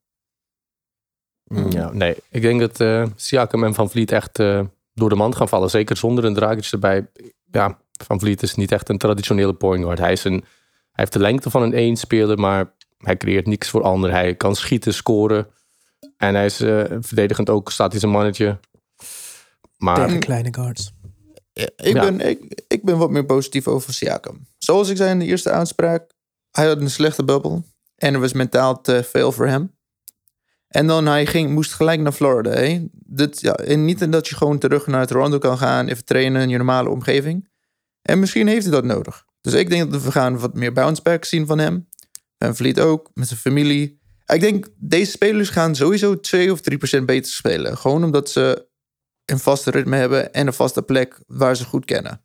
Mm, 1.44 1.72
Ja, 1.72 1.92
nee. 1.92 2.16
Ik 2.30 2.42
denk 2.42 2.60
dat 2.60 2.80
eh 2.80 3.06
Siakam 3.16 3.64
en 3.64 3.74
Van 3.74 3.90
Vliet 3.90 4.12
echt 4.12 4.40
eh, 4.40 4.62
door 4.94 5.10
de 5.10 5.16
mand 5.16 5.36
gaan 5.36 5.50
vallen. 5.50 5.70
Zeker 5.70 5.98
zonder 5.98 6.26
een 6.26 6.34
Dragic 6.34 6.72
erbij. 6.72 7.08
Ja, 7.52 7.78
Van 8.06 8.20
Vliet 8.20 8.42
is 8.42 8.56
niet 8.56 8.72
echt 8.72 8.90
een 8.90 8.98
traditionele 8.98 9.54
point 9.54 9.84
guard. 9.84 10.00
Hij, 10.00 10.12
is 10.12 10.24
een, 10.24 10.34
hij 10.34 10.44
heeft 10.92 11.14
de 11.14 11.20
lengte 11.20 11.50
van 11.50 11.62
een 11.62 11.74
één 11.74 11.96
speler, 11.96 12.40
maar 12.40 12.76
hij 12.98 13.18
creëert 13.18 13.48
niks 13.48 13.70
voor 13.70 13.82
anderen. 13.82 14.16
Hij 14.16 14.36
kan 14.36 14.56
schieten, 14.56 14.94
scoren. 14.94 15.48
En 16.18 16.36
hij 16.36 16.46
is 16.46 16.60
eh, 16.60 16.84
verdedigend 17.00 17.50
ook, 17.50 17.72
staat 17.72 17.92
hij 17.92 18.00
zijn 18.00 18.12
mannetje. 18.12 18.60
Maar 19.78 19.96
Tegen 19.96 20.20
kleine 20.20 20.54
guards. 20.54 20.92
Ik, 21.54 21.72
Ja. 21.76 22.02
Ben, 22.02 22.20
ik, 22.20 22.64
ik 22.68 22.84
ben 22.84 22.98
wat 22.98 23.10
meer 23.10 23.26
positief 23.26 23.68
over 23.68 23.94
Siakam. 23.94 24.48
Zoals 24.58 24.90
ik 24.90 24.98
zei 24.98 25.10
in 25.10 25.20
de 25.20 25.26
eerste 25.26 25.50
uitspraak, 25.50 26.12
hij 26.52 26.68
had 26.68 26.82
een 26.82 26.90
slechte 26.90 27.24
bubbel. 27.24 27.64
En 27.96 28.14
er 28.14 28.20
was 28.20 28.34
mentaal 28.34 28.82
te 28.82 29.04
veel 29.04 29.32
voor 29.32 29.48
hem. 29.48 29.76
En 30.68 30.88
dan 30.88 31.06
hij 31.06 31.26
ging, 31.26 31.52
moest 31.52 31.74
gelijk 31.74 32.00
naar 32.00 32.12
Florida. 32.12 32.50
Hè? 32.50 32.86
Dit, 32.92 33.42
ja, 33.42 33.54
en 33.54 33.86
niet 33.86 34.12
dat 34.12 34.28
je 34.28 34.36
gewoon 34.36 34.58
terug 34.58 34.88
naar 34.88 35.08
Toronto 35.08 35.38
kan 35.38 35.58
gaan, 35.58 35.88
even 35.88 36.06
trainen 36.06 36.42
in 36.42 36.50
je 36.50 36.58
normale 36.58 36.90
omgeving. 36.90 37.50
En 38.02 38.20
misschien 38.20 38.48
heeft 38.48 38.64
hij 38.64 38.72
dat 38.72 38.84
nodig. 38.84 39.26
Dus 39.42 39.54
ik 39.54 39.70
denk 39.70 39.92
dat 39.92 40.04
we 40.04 40.12
gaan 40.12 40.40
wat 40.40 40.54
meer 40.54 40.74
bounce 40.74 41.02
back 41.02 41.26
zien 41.26 41.46
van 41.46 41.58
hem. 41.58 41.88
En 42.38 42.56
Vliet 42.56 42.80
ook, 42.80 43.12
met 43.14 43.28
zijn 43.28 43.40
familie. 43.40 44.00
Ik 44.26 44.40
denk, 44.40 44.68
deze 44.78 45.12
spelers 45.12 45.50
gaan 45.50 45.76
sowieso 45.76 46.20
2 46.20 46.52
of 46.52 46.62
3 46.62 46.78
procent 46.78 47.06
beter 47.06 47.32
spelen. 47.32 47.78
Gewoon 47.78 48.04
omdat 48.04 48.30
ze 48.30 48.68
een 49.26 49.40
vaste 49.40 49.72
ritme 49.72 49.96
hebben 49.96 50.34
en 50.34 50.48
een 50.48 50.54
vaste 50.54 50.82
plek 50.82 51.20
waar 51.28 51.56
ze 51.56 51.66
goed 51.66 51.86
kennen. 51.86 52.22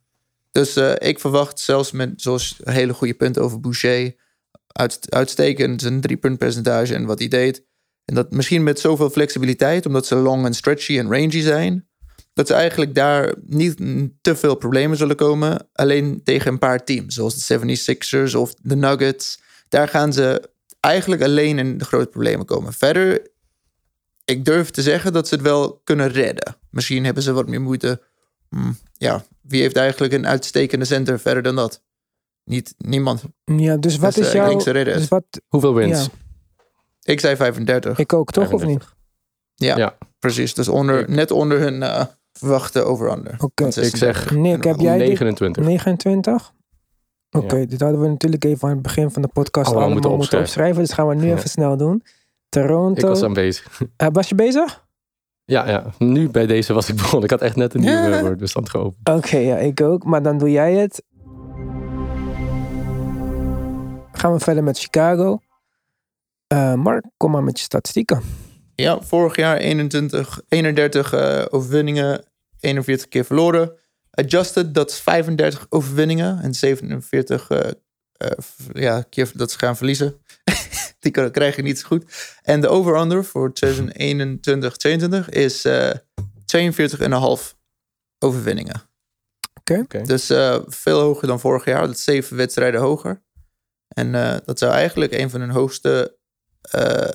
Dus 0.51 0.75
eh, 0.75 0.93
ik 0.97 1.19
verwacht 1.19 1.59
zelfs 1.59 1.91
met, 1.91 2.13
zoals 2.15 2.59
hele 2.63 2.93
goede 2.93 3.13
punt 3.13 3.39
over 3.39 3.59
Boucher, 3.59 4.15
uit, 4.67 4.99
uitstekend 5.09 5.81
zijn 5.81 6.01
drie 6.01 6.17
punt 6.17 6.41
en 6.61 7.05
wat 7.05 7.19
hij 7.19 7.27
deed. 7.27 7.65
En 8.05 8.15
dat 8.15 8.31
misschien 8.31 8.63
met 8.63 8.79
zoveel 8.79 9.09
flexibiliteit, 9.09 9.85
omdat 9.85 10.05
ze 10.05 10.15
long 10.15 10.45
en 10.45 10.53
stretchy 10.53 10.97
en 10.97 11.11
rangy 11.11 11.41
zijn, 11.41 11.87
dat 12.33 12.47
ze 12.47 12.53
eigenlijk 12.53 12.95
daar 12.95 13.35
niet 13.45 13.77
te 14.21 14.35
veel 14.35 14.55
problemen 14.55 14.97
zullen 14.97 15.15
komen. 15.15 15.69
Alleen 15.73 16.21
tegen 16.23 16.51
een 16.51 16.59
paar 16.59 16.83
teams, 16.83 17.15
zoals 17.15 17.47
de 17.47 17.59
76ers 17.59 18.35
of 18.35 18.53
de 18.61 18.75
Nuggets. 18.75 19.41
Daar 19.73 19.87
gaan 19.87 20.13
ze 20.13 20.49
eigenlijk 20.79 21.21
alleen 21.21 21.59
in 21.59 21.77
de 21.77 21.85
grote 21.85 22.09
problemen 22.09 22.45
komen. 22.45 22.73
Verder, 22.73 23.27
ik 24.25 24.45
durf 24.45 24.69
te 24.69 24.81
zeggen 24.81 25.13
dat 25.13 25.27
ze 25.27 25.33
het 25.35 25.43
wel 25.43 25.81
kunnen 25.83 26.09
redden. 26.11 26.55
Misschien 26.69 27.05
hebben 27.05 27.23
ze 27.23 27.33
wat 27.33 27.47
meer 27.47 27.61
moeite. 27.61 28.01
Hmm, 28.49 28.77
ja, 28.93 29.25
wie 29.41 29.61
heeft 29.61 29.75
eigenlijk 29.75 30.13
een 30.13 30.27
uitstekende 30.27 30.85
center 30.85 31.19
verder 31.19 31.43
dan 31.43 31.55
dat? 31.55 31.81
Niet, 32.43 32.75
niemand. 32.77 33.23
Ja, 33.45 33.77
dus 33.77 33.97
wat 33.97 34.13
Dus, 34.13 34.25
is 34.27 34.33
eh, 34.33 34.63
jouw... 34.63 34.83
Dus 34.83 35.07
wat, 35.07 35.23
Hoeveel 35.47 35.73
wins? 35.73 36.03
Ja. 36.03 36.09
Ik 37.03 37.19
zei 37.19 37.35
35. 37.35 37.97
ik 37.97 38.13
ook 38.13 38.31
toch, 38.31 38.51
of 38.51 38.65
niet? 38.65 38.85
ja, 39.55 39.77
Ja. 39.77 39.97
precies. 40.19 40.53
Dus 40.53 40.67
onder, 40.67 41.09
net 41.09 41.31
onder 41.31 41.59
hun 41.59 41.83
eh, 41.83 42.05
verwachte 42.31 42.81
over-under. 42.81 43.35
Oké. 43.37 43.65
Ik 43.65 43.73
zeg 43.73 43.83
36. 43.83 44.31
Nick, 44.31 44.63
heb 44.63 44.79
jij 44.79 44.97
dit? 44.97 45.07
29. 45.07 45.63
29? 45.63 46.53
Oké, 47.33 47.65
dit 47.65 47.81
hadden 47.81 48.01
we 48.01 48.07
natuurlijk 48.07 48.43
even 48.43 48.67
aan 48.67 48.73
het 48.73 48.81
begin 48.83 49.11
van 49.11 49.21
de 49.21 49.27
podcast 49.27 49.55
Allemaal 49.67 49.83
allemaal, 49.83 50.01
moeten 50.01 50.17
moeten 50.19 50.39
opschrijven. 50.39 50.81
Dus 50.81 50.93
gaan 50.93 51.07
we 51.07 51.15
nu 51.15 51.27
Ja. 51.27 51.35
even 51.35 51.49
snel 51.49 51.77
doen. 51.77 51.95
Ik 51.95 52.11
Toronto. 52.49 53.07
was 53.07 53.23
aan 53.23 53.33
bezig. 53.33 53.81
Eh, 53.97 54.07
was 54.11 54.29
je 54.29 54.35
bezig? 54.35 54.85
Ja, 55.45 55.69
ja, 55.69 55.85
nu 55.97 56.29
bij 56.29 56.45
deze 56.45 56.73
was 56.73 56.89
ik 56.89 56.95
begonnen. 56.95 57.23
Ik 57.23 57.29
had 57.29 57.41
echt 57.41 57.55
net 57.55 57.73
een 57.73 57.81
Ja. 57.81 58.01
nieuwe 58.01 58.21
Word-bestand 58.21 58.69
geopend. 58.69 59.09
Oké, 59.09 59.37
ja, 59.37 59.57
ik 59.57 59.81
ook. 59.81 60.03
Maar 60.03 60.21
dan 60.21 60.37
doe 60.37 60.51
jij 60.51 60.73
het. 60.73 61.03
Gaan 64.11 64.33
we 64.33 64.39
verder 64.39 64.63
met 64.63 64.79
Chicago. 64.79 65.39
Eh, 66.47 66.73
Mark, 66.73 67.05
kom 67.17 67.31
maar 67.31 67.43
met 67.43 67.57
je 67.57 67.63
statistieken. 67.63 68.21
Ja, 68.75 69.01
vorig 69.01 69.35
jaar 69.35 69.57
21, 69.57 70.41
31 70.47 71.13
eh, 71.13 71.45
overwinningen, 71.49 72.23
41 72.59 73.07
keer 73.07 73.25
verloren. 73.25 73.71
Adjusted, 74.15 74.73
dat 74.73 74.89
is 74.89 74.99
35 74.99 75.65
overwinningen 75.69 76.39
en 76.41 76.53
47 76.53 77.49
eh, 77.49 77.71
eh, 78.17 78.29
ja, 78.73 79.01
keer 79.01 79.31
dat 79.33 79.51
ze 79.51 79.57
gaan 79.57 79.77
verliezen. 79.77 80.21
Die 80.99 81.11
kan- 81.11 81.31
krijgen 81.31 81.63
niet 81.63 81.79
zo 81.79 81.87
goed. 81.87 82.05
En 82.41 82.61
de 82.61 82.67
over-under 82.67 83.25
voor 83.25 83.53
2021-22 83.53 85.29
is 85.29 85.65
eh 85.65 85.91
42,5 86.45 87.53
overwinningen. 88.19 88.81
Oké. 89.59 89.79
Oké. 89.79 90.01
Dus 90.01 90.29
eh, 90.29 90.59
veel 90.65 90.99
hoger 90.99 91.27
dan 91.27 91.39
vorig 91.39 91.65
jaar. 91.65 91.87
Dat 91.87 91.95
is 91.95 92.03
zeven 92.03 92.37
wedstrijden 92.37 92.81
hoger. 92.81 93.23
En 93.87 94.15
eh, 94.15 94.37
dat 94.45 94.59
zou 94.59 94.71
eigenlijk 94.73 95.11
een 95.13 95.29
van 95.29 95.39
hun 95.39 95.49
hoogste, 95.49 96.17
eh, 96.61 97.09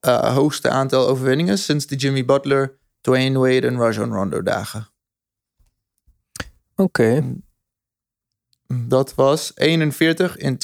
eh, 0.00 0.34
hoogste 0.34 0.68
aantal 0.68 1.08
overwinningen 1.08 1.58
sinds 1.58 1.86
de 1.86 1.96
Jimmy 1.96 2.24
Butler, 2.24 2.78
Dwayne 3.00 3.38
Wade 3.38 3.66
en 3.66 3.78
Rajon 3.78 4.12
Rondo 4.12 4.42
dagen. 4.42 4.88
Oké. 6.76 7.36
Dat 8.66 9.14
was 9.14 9.52
41 9.54 10.36
in 10.36 10.58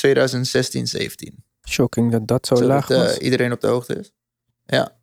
2016-17. 1.34 1.48
Shocking 1.68 2.12
dat 2.12 2.26
dat 2.26 2.46
zo 2.46 2.54
laag 2.54 2.86
Zodat 2.86 3.02
eh, 3.02 3.08
was. 3.08 3.18
iedereen 3.18 3.52
op 3.52 3.60
de 3.60 3.66
hoogte 3.66 3.98
is. 3.98 4.12
Ja. 4.66 4.96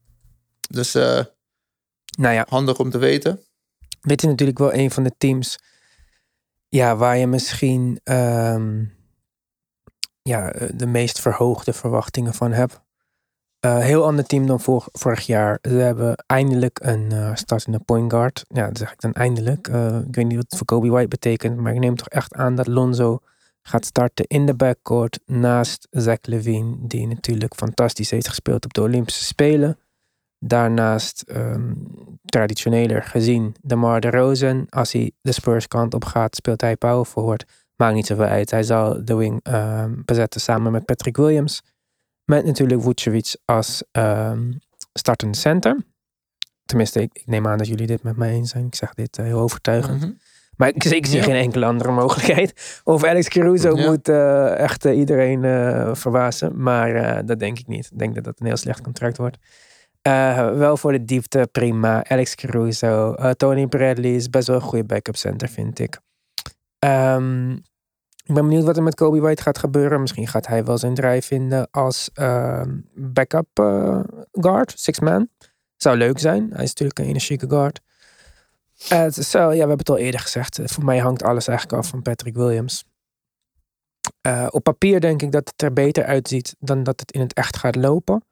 Dus 0.70 0.96
eh, 0.96 1.26
nou 2.18 2.34
ja, 2.34 2.46
handig 2.50 2.80
om 2.80 2.90
te 2.90 2.98
weten. 2.98 3.44
dit 4.02 4.24
is 4.24 4.30
natuurlijk 4.30 4.58
wel 4.58 4.74
een 4.74 4.92
van 4.92 5.04
de 5.04 5.14
teams 5.18 5.58
ja, 6.70 6.96
waar 6.96 7.18
je 7.18 7.28
misschien 7.28 8.00
ehm, 8.04 8.86
ja, 10.22 10.52
eh, 10.52 10.70
de 10.74 10.86
meest 10.86 11.20
verhoogde 11.20 11.74
verwachtingen 11.74 12.34
van 12.34 12.52
hebt. 12.52 12.82
Eh, 13.68 13.78
heel 13.78 14.06
ander 14.06 14.26
team 14.26 14.46
dan 14.48 14.60
vor- 14.60 14.88
vorig 14.92 15.26
jaar. 15.26 15.60
Ze 15.62 15.70
hebben 15.70 16.16
eindelijk 16.28 16.80
een 16.82 17.12
eh 17.12 17.32
startende 17.36 17.80
point 17.80 18.12
guard. 18.12 18.46
Ja, 18.48 18.68
dat 18.68 18.78
zeg 18.78 18.92
ik 18.92 19.02
dan 19.02 19.14
eindelijk. 19.14 19.68
Eh, 19.68 19.98
ik 20.08 20.16
weet 20.16 20.26
niet 20.26 20.36
wat 20.36 20.46
het 20.50 20.58
voor 20.58 20.66
Kobe 20.66 20.90
White 20.90 21.08
betekent, 21.08 21.58
maar 21.58 21.74
ik 21.74 21.80
neem 21.80 21.96
toch 21.96 22.08
echt 22.08 22.34
aan 22.34 22.56
dat 22.56 22.68
Lonzo 22.68 23.20
gaat 23.62 23.86
starten 23.86 24.26
in 24.28 24.46
de 24.46 24.54
backcourt 24.56 25.20
naast 25.26 25.88
Zach 25.92 26.18
Levine, 26.22 26.76
die 26.80 27.08
natuurlijk 27.08 27.56
fantastisch 27.56 28.12
heeft 28.12 28.28
gespeeld 28.28 28.66
op 28.66 28.74
de 28.74 28.82
Olympische 28.82 29.24
Spelen. 29.24 29.78
Daarnaast, 30.40 31.22
ehm, 31.22 31.74
traditioneler 32.26 33.04
gezien, 33.04 33.56
DeMar 33.62 34.00
DeRozan. 34.02 34.66
Als 34.70 34.92
hij 34.92 35.12
de 35.22 35.32
Spurs 35.32 35.68
kant 35.68 35.94
op 35.94 36.06
gaat, 36.06 36.36
speelt 36.36 36.62
hij 36.62 36.76
power 36.76 37.06
forward. 37.06 37.46
Maakt 37.76 37.96
niet 37.96 38.06
zoveel 38.06 38.26
uit. 38.26 38.52
Hij 38.52 38.64
zal 38.64 39.06
de 39.06 39.16
wing 39.16 39.40
ehm, 39.44 39.92
bezetten 40.06 40.42
samen 40.42 40.72
met 40.72 40.86
Patrick 40.86 41.18
Williams. 41.18 41.64
Met 42.28 42.46
natuurlijk 42.46 42.82
Vucevic 42.82 43.36
als 43.46 43.84
ehm, 43.92 44.52
startende 44.94 45.38
center. 45.38 45.86
Tenminste, 46.66 47.02
ik, 47.02 47.10
ik 47.14 47.26
neem 47.26 47.48
aan 47.48 47.58
dat 47.58 47.68
jullie 47.68 47.88
dit 47.88 48.04
met 48.04 48.18
mij 48.18 48.32
eens 48.32 48.50
zijn. 48.50 48.66
Ik 48.66 48.76
zeg 48.76 48.94
dit 48.94 49.18
eh, 49.18 49.26
heel 49.26 49.40
overtuigend. 49.40 50.02
Mhm. 50.02 50.12
Maar 50.58 50.68
ik, 50.68 50.84
ik 50.84 51.06
zie 51.06 51.18
Ja. 51.18 51.24
geen 51.24 51.36
enkele 51.36 51.66
andere 51.66 51.92
mogelijkheid. 51.92 52.54
Of 52.84 53.04
Alex 53.04 53.28
Caruso 53.28 53.78
Ja. 53.78 53.90
moet 53.90 54.10
eh, 54.10 54.58
echt 54.58 54.86
eh, 54.86 54.98
iedereen 54.98 55.44
eh 55.44 55.96
verbazen. 55.96 56.62
Maar 56.62 57.26
dat 57.26 57.40
denk 57.40 57.60
ik 57.60 57.68
niet. 57.68 57.90
Ik 57.92 58.00
denk 58.00 58.16
dat 58.16 58.24
dat 58.24 58.40
een 58.40 58.46
heel 58.46 58.58
slecht 58.58 58.82
contract 58.82 59.18
wordt. 59.18 59.38
Wel 60.58 60.78
voor 60.78 60.92
de 60.92 61.04
diepte, 61.06 61.50
prima. 61.52 62.04
Alex 62.08 62.36
Caruso. 62.36 63.14
Tony 63.34 63.68
Bradley 63.68 64.16
is 64.16 64.30
best 64.30 64.48
wel 64.48 64.56
een 64.56 64.62
goede 64.62 64.86
backup 64.86 65.16
center, 65.16 65.48
vind 65.50 65.80
ik. 65.80 66.00
Ehm, 66.80 67.58
ik 68.28 68.34
ben 68.34 68.44
benieuwd 68.48 68.64
wat 68.64 68.78
er 68.78 68.84
met 68.84 68.96
Kobe 68.96 69.20
White 69.20 69.42
gaat 69.42 69.58
gebeuren. 69.58 70.02
Misschien 70.02 70.28
gaat 70.28 70.48
hij 70.48 70.66
wel 70.66 70.78
zijn 70.78 70.94
draai 70.94 71.22
vinden 71.22 71.68
als 71.72 72.10
ehm, 72.14 72.80
backup 72.96 73.48
eh, 73.54 74.00
guard, 74.32 74.74
six 74.80 75.00
man. 75.00 75.30
Zou 75.76 75.98
leuk 75.98 76.20
zijn. 76.20 76.50
Hij 76.52 76.64
is 76.64 76.70
natuurlijk 76.70 77.00
een 77.00 77.06
energieke 77.06 77.50
guard. 77.50 77.80
Zo, 79.14 79.40
ja, 79.40 79.48
we 79.50 79.58
hebben 79.58 79.78
het 79.78 79.90
al 79.90 79.98
eerder 79.98 80.20
gezegd. 80.20 80.60
Eh, 80.60 80.68
Voor 80.68 80.84
mij 80.86 80.98
hangt 80.98 81.24
alles 81.24 81.48
eigenlijk 81.48 81.80
af 81.80 81.90
van 81.90 82.02
Patrick 82.02 82.36
Williams. 82.36 82.86
Eh, 84.22 84.48
op 84.50 84.64
papier 84.64 85.00
denk 85.00 85.22
ik 85.22 85.32
dat 85.32 85.50
het 85.50 85.62
er 85.62 85.74
beter 85.74 86.04
uitziet 86.06 86.56
dan 86.60 86.84
dat 86.84 87.00
het 87.00 87.12
in 87.12 87.22
het 87.22 87.34
echt 87.34 87.58
gaat 87.58 87.76
lopen. 87.76 88.26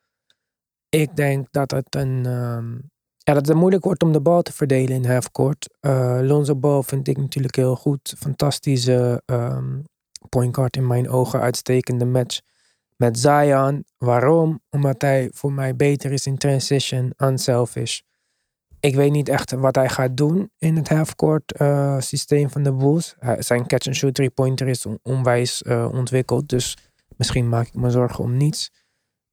Ik 0.89 1.15
denk 1.15 1.47
dat 1.51 1.71
het 1.71 1.95
een. 1.95 2.25
ehm, 2.25 2.77
ja, 3.25 3.33
dat 3.33 3.47
het 3.47 3.57
moeilijk 3.57 3.83
wordt 3.83 4.03
om 4.03 4.11
de 4.11 4.21
bal 4.21 4.41
te 4.41 4.53
verdelen 4.53 4.95
in 4.95 5.05
halfcourt. 5.05 5.69
Eh 5.79 6.19
Lonzo 6.21 6.55
Ball 6.55 6.81
vind 6.83 7.07
ik 7.07 7.17
natuurlijk 7.17 7.55
heel 7.55 7.75
goed. 7.75 8.13
Fantastische 8.17 9.21
ehm 9.25 9.79
point 10.29 10.55
guard 10.55 10.75
in 10.77 10.87
mijn 10.87 11.09
ogen. 11.09 11.39
Uitstekende 11.39 12.05
match 12.05 12.39
met 12.97 13.19
Zion. 13.19 13.85
Waarom? 13.97 14.59
Omdat 14.69 15.01
hij 15.01 15.29
voor 15.33 15.51
mij 15.51 15.75
beter 15.75 16.11
is 16.11 16.25
in 16.25 16.37
transition, 16.37 17.13
unselfish. 17.17 17.99
Ik 18.79 18.95
weet 18.95 19.11
niet 19.11 19.29
echt 19.29 19.51
wat 19.51 19.75
hij 19.75 19.89
gaat 19.89 20.17
doen 20.17 20.51
in 20.57 20.75
het 20.75 20.89
halfcourt 20.89 21.51
eh, 21.51 21.99
systeem 21.99 22.49
van 22.49 22.63
de 22.63 22.73
Bulls. 22.73 23.15
Zijn 23.39 23.67
catch-and-shoot 23.67 24.13
three-pointer 24.13 24.67
is 24.67 24.85
on- 24.85 24.99
onwijs 25.03 25.61
eh, 25.63 25.89
ontwikkeld. 25.93 26.49
Dus 26.49 26.77
misschien 27.17 27.49
maak 27.49 27.67
ik 27.67 27.73
me 27.75 27.89
zorgen 27.89 28.23
om 28.23 28.37
niets. 28.37 28.71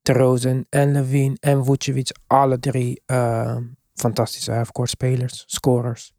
Terozen 0.03 0.67
en 0.69 0.93
Levine 0.93 1.37
en 1.41 1.65
Vucevic, 1.65 2.11
alle 2.27 2.59
drie 2.59 3.03
eh, 3.07 3.57
fantastische 4.03 4.53
halfcourt 4.53 4.91
spelers, 4.91 5.45
scorers. 5.47 6.13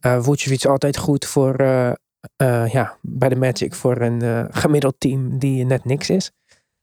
Eh 0.00 0.22
Vucevic 0.22 0.64
altijd 0.64 0.96
goed 0.96 1.24
voor, 1.24 1.54
eh, 1.54 1.92
eh, 2.36 2.72
ja, 2.72 2.98
bij 3.02 3.28
de 3.28 3.36
Magic 3.36 3.74
voor 3.74 4.00
een 4.00 4.48
gemiddeld 4.54 4.94
team 4.98 5.38
die 5.38 5.64
net 5.64 5.84
niks 5.84 6.10
is. 6.10 6.30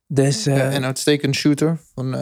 Dus 0.08 0.46
eh, 0.46 0.58
Ja, 0.58 0.70
en 0.70 0.84
uitstekend 0.84 1.36
shooter 1.36 1.80
van, 1.94 2.16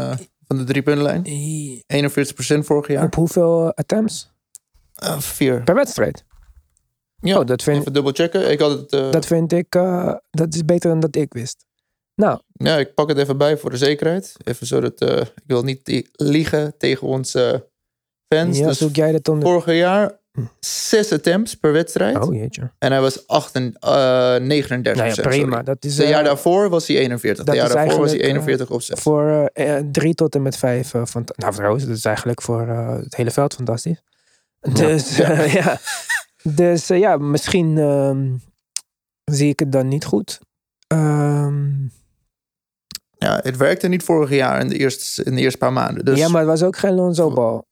van 0.47 0.57
de 0.57 0.63
driepuntlijn. 0.63 1.23
41% 1.23 2.65
vorig 2.65 2.87
jaar. 2.87 3.03
op 3.03 3.15
hoeveel 3.15 3.73
attempts? 3.73 4.31
Vier. 5.17 5.63
Per 5.63 5.75
wedstrijd? 5.75 6.25
Ja, 7.15 7.39
Oh, 7.39 7.45
dat 7.45 7.63
vind, 7.63 7.79
even 7.79 7.93
dubbel 7.93 8.11
checken. 8.11 8.51
Ik 8.51 8.59
had 8.59 8.71
het... 8.71 9.13
dat 9.13 9.25
vind 9.25 9.51
ik, 9.51 9.71
dat 10.29 10.53
is 10.53 10.65
beter 10.65 10.89
dan 10.89 10.99
dat 10.99 11.15
ik 11.15 11.33
wist. 11.33 11.65
Nou, 12.15 12.41
Ja, 12.53 12.77
ik 12.77 12.93
pak 12.93 13.09
het 13.09 13.17
even 13.17 13.37
bij 13.37 13.57
voor 13.57 13.69
de 13.69 13.77
zekerheid. 13.77 14.35
Even 14.43 14.67
zodat... 14.67 15.01
ik 15.01 15.43
wil 15.45 15.63
niet 15.63 16.09
liegen 16.11 16.77
tegen 16.77 17.07
onze 17.07 17.70
fans. 18.35 18.57
ja, 18.57 18.67
dus 18.67 18.77
zoek 18.77 18.95
jij 18.95 19.11
dat 19.11 19.27
onder... 19.27 19.49
vorig 19.49 19.65
jaar 19.75 20.19
zes 20.59 21.11
attempts 21.11 21.55
per 21.55 21.71
wedstrijd. 21.71 22.17
Oh 22.17 22.33
jeetje. 22.35 22.71
En 22.77 22.91
hij 22.91 23.01
was 23.01 23.27
8 23.27 23.55
en, 23.55 23.73
eh 23.79 24.35
39 24.35 24.95
Nou 25.03 25.15
ja, 25.15 25.21
prima. 25.21 25.49
sorry. 25.49 25.63
Dat 25.63 25.85
is 25.85 25.97
Het 25.97 26.03
eh, 26.05 26.09
jaar 26.11 26.23
daarvoor 26.23 26.69
was 26.69 26.87
hij 26.87 26.97
41. 26.97 27.45
dat 27.45 27.55
Het 27.55 27.63
jaar 27.65 27.73
daarvoor 27.75 27.99
was 28.01 28.11
hij 28.11 28.19
eigenlijk, 28.21 28.47
41 28.49 28.75
op 28.75 28.81
6. 28.81 28.99
voor 28.99 29.49
eh, 29.53 29.77
eh, 29.77 29.85
drie 29.91 30.13
tot 30.13 30.35
en 30.35 30.41
met 30.41 30.57
vijf. 30.57 30.93
eh, 30.93 31.01
van, 31.05 31.23
nou 31.35 31.53
trouwens, 31.53 31.85
dat 31.85 31.97
is 31.97 32.05
eigenlijk 32.05 32.41
voor 32.41 32.67
eh, 32.67 32.95
het 32.97 33.15
hele 33.15 33.31
veld 33.31 33.53
fantastisch. 33.53 34.01
Dus 34.73 35.17
ja, 35.17 35.41
ja. 35.61 35.79
Dus 36.43 36.89
eh, 36.89 36.99
ja, 36.99 37.17
misschien 37.17 37.77
ehm, 37.77 38.27
zie 39.23 39.49
ik 39.49 39.59
het 39.59 39.71
dan 39.71 39.87
niet 39.87 40.05
goed. 40.05 40.39
Ehm, 40.87 41.69
Ja, 43.17 43.39
het 43.43 43.57
werkte 43.57 43.87
niet 43.87 44.03
vorig 44.03 44.29
jaar 44.29 44.59
in 44.61 44.67
de 44.67 44.77
eerste, 44.77 45.23
in 45.23 45.35
de 45.35 45.41
eerste 45.41 45.57
paar 45.57 45.73
maanden. 45.73 46.05
Dus 46.05 46.17
ja, 46.19 46.27
maar 46.29 46.41
het 46.41 46.49
was 46.49 46.63
ook 46.63 46.77
geen 46.77 46.93
Lonzo 46.93 47.23
Voor- 47.27 47.33
bal. 47.35 47.69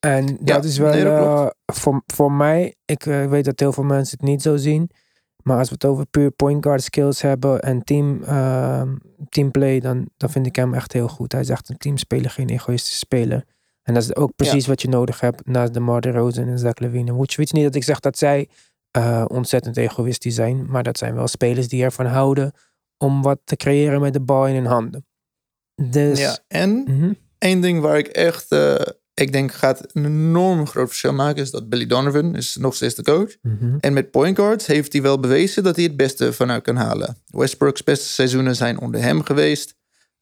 En 0.00 0.26
dat 0.26 0.38
Ja, 0.48 0.62
is 0.62 0.78
wel 0.78 0.92
nee, 0.92 1.04
dat 1.04 1.12
eh, 1.12 1.46
voor, 1.74 2.02
voor 2.06 2.32
mij, 2.32 2.74
ik 2.84 3.06
eh, 3.06 3.26
weet 3.26 3.44
dat 3.44 3.60
heel 3.60 3.72
veel 3.72 3.84
mensen 3.84 4.18
het 4.20 4.28
niet 4.28 4.42
zo 4.42 4.56
zien. 4.56 4.90
Maar 5.42 5.58
als 5.58 5.68
we 5.68 5.74
het 5.74 5.84
over 5.84 6.06
puur 6.06 6.30
point 6.30 6.64
guard 6.64 6.82
skills 6.82 7.20
hebben 7.22 7.60
en 7.60 7.84
team, 7.84 8.22
ehm, 8.22 8.96
teamplay, 9.28 9.80
dan, 9.80 10.08
dan 10.16 10.30
vind 10.30 10.46
ik 10.46 10.56
hem 10.56 10.74
echt 10.74 10.92
heel 10.92 11.08
goed. 11.08 11.32
Hij 11.32 11.40
is 11.40 11.48
echt 11.48 11.68
een 11.68 11.76
teamspeler, 11.76 12.30
geen 12.30 12.48
egoïstische 12.48 12.98
speler. 12.98 13.44
En 13.82 13.94
dat 13.94 14.02
is 14.02 14.16
ook 14.16 14.32
precies 14.36 14.66
wat 14.66 14.82
je 14.82 14.88
nodig 14.88 15.20
hebt 15.20 15.46
naast 15.46 15.74
de 15.74 15.80
Mar 15.80 16.06
Rosen 16.06 16.48
en 16.48 16.58
Zach 16.58 16.78
Levine 16.78 17.10
en 17.10 17.16
Vucevic. 17.16 17.52
Niet 17.52 17.64
dat 17.64 17.74
ik 17.74 17.84
zeg 17.84 18.00
dat 18.00 18.18
zij 18.18 18.48
eh, 18.90 19.24
ontzettend 19.28 19.76
egoïstisch 19.76 20.34
zijn, 20.34 20.66
maar 20.70 20.82
dat 20.82 20.98
zijn 20.98 21.14
wel 21.14 21.28
spelers 21.28 21.68
die 21.68 21.82
ervan 21.84 22.06
houden 22.06 22.52
om 22.98 23.22
wat 23.22 23.38
te 23.44 23.56
creëren 23.56 24.00
met 24.00 24.12
de 24.12 24.20
bal 24.20 24.46
in 24.46 24.54
hun 24.54 24.66
handen. 24.66 25.06
Dus, 25.82 26.18
Ja, 26.20 26.38
en 26.48 26.84
Mhm. 26.86 27.12
één 27.38 27.60
ding 27.60 27.80
waar 27.80 27.98
ik 27.98 28.06
echt, 28.06 28.46
ik 29.20 29.32
denk 29.32 29.52
gaat 29.52 29.80
een 29.92 30.04
enorm 30.04 30.66
groot 30.66 30.88
verschil 30.88 31.12
maken, 31.12 31.42
is 31.42 31.50
dat 31.50 31.68
Billy 31.68 31.86
Donovan 31.86 32.36
is 32.36 32.56
nog 32.56 32.74
steeds 32.74 32.94
de 32.94 33.02
coach. 33.02 33.36
Mhm. 33.42 33.76
En 33.80 33.92
met 33.92 34.10
point 34.10 34.36
guards 34.36 34.66
heeft 34.66 34.92
hij 34.92 35.02
wel 35.02 35.20
bewezen 35.20 35.62
dat 35.62 35.76
hij 35.76 35.84
het 35.84 35.96
beste 35.96 36.32
vanuit 36.32 36.62
kan 36.62 36.76
halen. 36.76 37.16
Westbrook's 37.26 37.84
beste 37.84 38.08
seizoenen 38.08 38.56
zijn 38.56 38.80
onder 38.80 39.02
hem 39.02 39.22
geweest. 39.22 39.74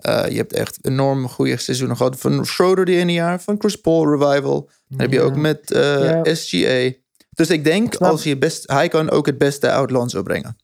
Uh, 0.06 0.24
je 0.28 0.36
hebt 0.36 0.52
echt 0.52 0.78
enorm 0.82 1.28
goede 1.28 1.56
seizoenen 1.56 1.96
gehad 1.96 2.20
van 2.20 2.46
Schroeder 2.46 2.84
die 2.84 2.96
ene 2.96 3.12
jaar, 3.12 3.40
van 3.40 3.54
Chris 3.58 3.76
Paul 3.76 4.16
Revival. 4.16 4.70
Dan 4.88 5.00
heb 5.00 5.12
je 5.12 5.20
ook 5.20 5.36
met 5.36 5.70
uh, 5.70 5.78
Ja. 5.78 6.34
SGA. 6.34 6.90
Dus 7.30 7.50
ik 7.50 7.64
denk, 7.64 7.94
als 7.94 8.22
je 8.22 8.38
best, 8.38 8.70
hij 8.70 8.88
kan 8.88 9.10
ook 9.10 9.26
het 9.26 9.38
beste 9.38 9.70
uit 9.70 9.90
Lonzo 9.90 10.22
brengen. 10.22 10.56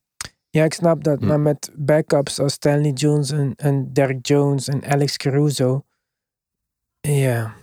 Ja, 0.50 0.64
ik 0.64 0.74
snap 0.74 1.04
dat. 1.04 1.18
Hm. 1.18 1.26
Maar 1.26 1.40
met 1.40 1.70
backups 1.74 2.38
als 2.38 2.52
Stanley 2.52 2.90
Jones 2.90 3.30
en, 3.30 3.52
en 3.56 3.92
Derek 3.92 4.26
Jones 4.26 4.68
en 4.68 4.84
Alex 4.84 5.16
Caruso. 5.16 5.84
Ja. 7.00 7.54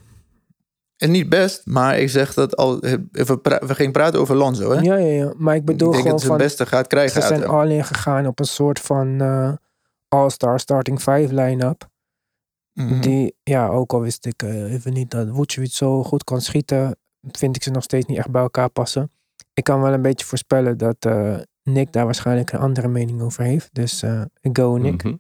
En 1.02 1.12
niet 1.12 1.30
best, 1.30 1.66
maar 1.66 2.00
ik 2.00 2.10
zeg 2.10 2.34
dat 2.34 2.56
al, 2.56 2.80
we, 3.12 3.38
pra- 3.42 3.62
we 3.66 3.76
gingen 3.76 3.92
praten 3.92 4.20
over 4.20 4.36
Lonzo. 4.36 4.72
Hè? 4.72 4.80
Ja, 4.80 4.96
ja, 4.96 5.14
ja. 5.14 5.34
Maar 5.38 5.56
ik 5.56 5.60
ik 5.60 5.66
bedoel 5.66 5.92
denk 5.92 6.04
gewoon 6.04 6.18
dat 6.18 6.22
ze 6.22 6.28
het 6.28 6.38
van... 6.38 6.46
beste 6.48 6.66
gaat 6.66 6.88
krijgen 6.88 7.22
Ze 7.22 7.28
zijn 7.28 7.46
all 7.46 7.72
in 7.72 7.84
gegaan 7.84 8.28
op 8.28 8.40
een 8.40 8.46
soort 8.46 8.80
van 8.80 9.22
eh, 9.22 9.54
all-star 10.08 10.60
starting 10.60 11.00
five 11.00 11.28
line-up. 11.34 11.90
Mhm. 12.74 13.02
Die, 13.02 13.36
ja, 13.44 13.68
ook 13.68 13.94
al 13.94 14.02
wist 14.02 14.26
ik 14.26 14.44
eh, 14.44 14.74
even 14.74 14.94
niet 14.94 15.12
dat 15.12 15.28
Vucevic 15.32 15.72
zo 15.72 16.04
goed 16.04 16.24
kan 16.24 16.42
schieten, 16.42 16.98
vind 17.32 17.56
ik 17.56 17.64
ze 17.64 17.72
nog 17.72 17.84
steeds 17.84 18.06
niet 18.06 18.18
echt 18.18 18.32
bij 18.32 18.42
elkaar 18.42 18.70
passen. 18.70 19.12
Ik 19.54 19.64
kan 19.64 19.82
wel 19.82 19.94
een 19.94 20.02
beetje 20.02 20.26
voorspellen 20.26 20.78
dat 20.78 20.96
eh, 21.00 21.36
Nick 21.64 21.94
daar 21.94 22.06
waarschijnlijk 22.06 22.52
een 22.52 22.60
andere 22.60 22.88
mening 22.88 23.22
over 23.22 23.44
heeft. 23.44 23.70
Dus 23.72 24.02
eh 24.04 24.22
go 24.54 24.78
Nick. 24.78 25.04
Mhm. 25.04 25.16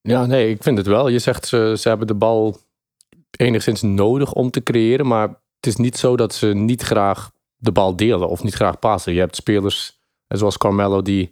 Ja, 0.00 0.26
nee, 0.26 0.50
ik 0.50 0.62
vind 0.62 0.78
het 0.78 0.86
wel. 0.86 1.08
Je 1.08 1.18
zegt 1.18 1.46
ze, 1.46 1.74
ze 1.78 1.88
hebben 1.88 2.06
de 2.06 2.14
bal 2.14 2.60
enigszins 3.36 3.82
nodig 3.82 4.32
om 4.32 4.50
te 4.50 4.62
creëren, 4.62 5.06
maar 5.06 5.28
het 5.56 5.66
is 5.66 5.76
niet 5.76 5.96
zo 5.96 6.16
dat 6.16 6.34
ze 6.34 6.46
niet 6.46 6.82
graag 6.82 7.30
de 7.56 7.72
bal 7.72 7.96
delen 7.96 8.28
of 8.28 8.42
niet 8.42 8.54
graag 8.54 8.78
passen. 8.78 9.12
Je 9.12 9.20
hebt 9.20 9.36
spelers 9.36 10.00
zoals 10.28 10.58
Carmelo 10.58 11.02
die, 11.02 11.30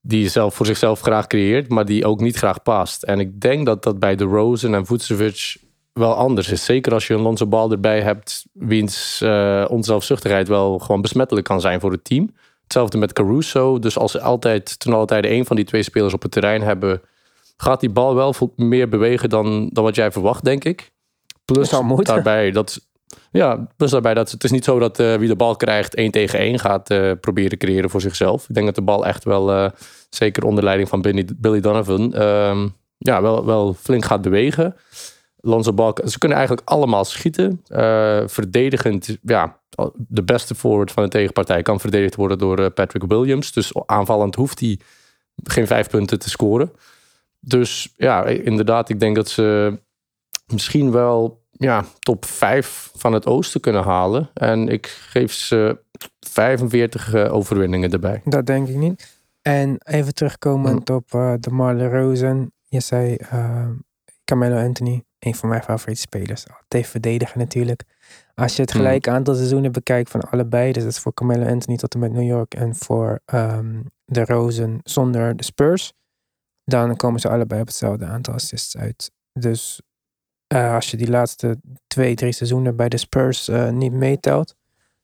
die 0.00 0.28
zelf 0.28 0.54
voor 0.54 0.66
zichzelf 0.66 1.00
graag 1.00 1.26
creëert, 1.26 1.68
maar 1.68 1.84
die 1.84 2.06
ook 2.06 2.20
niet 2.20 2.36
graag 2.36 2.62
past. 2.62 3.02
En 3.02 3.20
ik 3.20 3.40
denk 3.40 3.66
dat 3.66 3.82
dat 3.82 3.98
bij 3.98 4.16
de 4.16 4.24
Rosen 4.24 4.74
en 4.74 4.86
Vucevic 4.86 5.56
wel 5.92 6.14
anders 6.14 6.50
is. 6.50 6.64
Zeker 6.64 6.92
als 6.92 7.06
je 7.06 7.14
een 7.14 7.20
Lonzo 7.20 7.46
Ball 7.46 7.70
erbij 7.70 8.00
hebt, 8.00 8.46
wiens 8.52 9.20
eh 9.20 9.64
onzelfzuchtigheid 9.68 10.48
wel 10.48 10.78
gewoon 10.78 11.00
besmettelijk 11.00 11.46
kan 11.46 11.60
zijn 11.60 11.80
voor 11.80 11.92
het 11.92 12.04
team. 12.04 12.34
Hetzelfde 12.62 12.98
met 12.98 13.12
Caruso. 13.12 13.78
Dus 13.78 13.98
als 13.98 14.12
ze 14.12 14.20
altijd, 14.20 14.78
ten 14.78 14.92
alle 14.92 15.06
tijde 15.06 15.28
één 15.28 15.46
van 15.46 15.56
die 15.56 15.64
twee 15.64 15.82
spelers 15.82 16.14
op 16.14 16.22
het 16.22 16.32
terrein 16.32 16.62
hebben, 16.62 17.00
gaat 17.56 17.80
die 17.80 17.90
bal 17.90 18.14
wel 18.14 18.34
meer 18.56 18.88
bewegen 18.88 19.28
dan, 19.28 19.68
dan 19.72 19.84
wat 19.84 19.94
jij 19.94 20.12
verwacht, 20.12 20.44
denk 20.44 20.64
ik. 20.64 20.94
Plus 21.52 21.68
zou 21.68 21.84
moeten. 21.84 22.14
daarbij 22.14 22.50
dat. 22.50 22.80
Ja, 23.30 23.66
plus 23.76 23.90
daarbij 23.90 24.14
dat 24.14 24.30
het 24.30 24.44
is 24.44 24.50
niet 24.50 24.64
zo 24.64 24.78
dat 24.78 24.98
eh, 24.98 25.14
wie 25.14 25.28
de 25.28 25.36
bal 25.36 25.56
krijgt 25.56 25.94
één 25.94 26.10
tegen 26.10 26.38
één 26.38 26.58
gaat 26.58 26.90
eh, 26.90 27.12
proberen 27.20 27.58
creëren 27.58 27.90
voor 27.90 28.00
zichzelf. 28.00 28.48
Ik 28.48 28.54
denk 28.54 28.66
dat 28.66 28.74
de 28.74 28.82
bal 28.82 29.06
echt 29.06 29.24
wel, 29.24 29.52
eh, 29.52 29.70
zeker 30.10 30.44
onder 30.44 30.64
leiding 30.64 30.88
van 30.88 31.02
Billy, 31.02 31.28
Billy 31.36 31.60
Donovan, 31.60 32.14
ehm, 32.14 32.68
ja, 32.98 33.22
wel, 33.22 33.44
wel 33.44 33.74
flink 33.74 34.04
gaat 34.04 34.22
bewegen. 34.22 34.76
Lonzo 35.36 35.72
Ball, 35.72 35.94
ze 36.04 36.18
kunnen 36.18 36.38
eigenlijk 36.38 36.68
allemaal 36.68 37.04
schieten. 37.04 37.60
Verdedigend, 38.26 39.18
ja, 39.22 39.60
de 39.96 40.22
beste 40.22 40.54
forward 40.54 40.90
van 40.90 41.02
de 41.02 41.08
tegenpartij 41.08 41.62
kan 41.62 41.80
verdedigd 41.80 42.14
worden 42.14 42.38
door 42.38 42.70
Patrick 42.70 43.04
Williams. 43.04 43.52
Dus 43.52 43.72
aanvallend 43.86 44.34
hoeft 44.34 44.60
hij 44.60 44.78
geen 45.44 45.66
vijf 45.66 45.88
punten 45.88 46.18
te 46.18 46.30
scoren. 46.30 46.72
Dus 47.40 47.92
ja, 47.96 48.24
inderdaad, 48.24 48.88
ik 48.88 49.00
denk 49.00 49.16
dat 49.16 49.28
ze 49.28 49.78
misschien 50.52 50.90
wel 50.90 51.44
ja, 51.50 51.84
top 51.98 52.24
5 52.24 52.90
van 52.94 53.12
het 53.12 53.26
oosten 53.26 53.60
kunnen 53.60 53.82
halen. 53.82 54.30
En 54.34 54.68
ik 54.68 54.86
geef 54.86 55.32
ze 55.32 55.78
45 56.20 57.14
eh, 57.14 57.34
overwinningen 57.34 57.90
erbij. 57.90 58.20
Dat 58.24 58.46
denk 58.46 58.68
ik 58.68 58.76
niet. 58.76 59.14
En 59.42 59.76
even 59.78 60.14
terugkomend 60.14 60.88
Hm. 60.88 60.94
op 60.94 61.14
eh, 61.14 61.34
de 61.40 61.50
Marle 61.50 61.88
Rosen. 61.88 62.52
Je 62.64 62.80
zei 62.80 63.14
eh, 63.16 63.68
Carmelo 64.24 64.56
Anthony, 64.64 65.04
een 65.18 65.34
van 65.34 65.48
mijn 65.48 65.62
favoriete 65.62 66.00
spelers. 66.00 66.44
Altijd 66.60 66.86
verdedigen 66.86 67.38
natuurlijk. 67.38 67.82
Als 68.34 68.56
je 68.56 68.62
het 68.62 68.70
Hm. 68.70 68.76
gelijk 68.76 69.08
aantal 69.08 69.34
seizoenen 69.34 69.72
bekijkt 69.72 70.10
van 70.10 70.20
allebei, 70.20 70.72
dus 70.72 70.82
dat 70.82 70.92
is 70.92 70.98
voor 70.98 71.14
Carmelo 71.14 71.46
Anthony 71.46 71.76
tot 71.76 71.94
en 71.94 72.00
met 72.00 72.12
New 72.12 72.26
York 72.26 72.54
en 72.54 72.74
voor 72.74 73.20
ehm, 73.24 73.80
de 74.04 74.24
Rosen 74.24 74.80
zonder 74.84 75.36
de 75.36 75.44
Spurs, 75.44 75.92
dan 76.64 76.96
komen 76.96 77.20
ze 77.20 77.28
allebei 77.28 77.60
op 77.60 77.66
hetzelfde 77.66 78.04
aantal 78.04 78.34
assists 78.34 78.76
uit. 78.76 79.10
Dus 79.32 79.80
eh, 80.46 80.74
als 80.74 80.90
je 80.90 80.96
die 80.96 81.10
laatste 81.10 81.60
twee, 81.86 82.14
drie 82.14 82.32
seizoenen 82.32 82.76
bij 82.76 82.88
de 82.88 82.96
Spurs 82.96 83.48
eh, 83.48 83.70
niet 83.70 83.92
meetelt, 83.92 84.56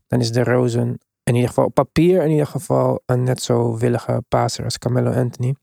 dan 0.06 0.20
is 0.20 0.32
de 0.32 0.44
Rosen 0.44 0.98
in 1.24 1.34
ieder 1.34 1.48
geval 1.48 1.64
op 1.64 1.74
papier 1.74 2.22
in 2.22 2.30
ieder 2.30 2.46
geval 2.46 3.02
een 3.06 3.22
net 3.22 3.42
zo 3.42 3.76
willige 3.76 4.24
passer 4.28 4.64
als 4.64 4.78
Carmelo 4.78 5.10
Anthony. 5.12 5.54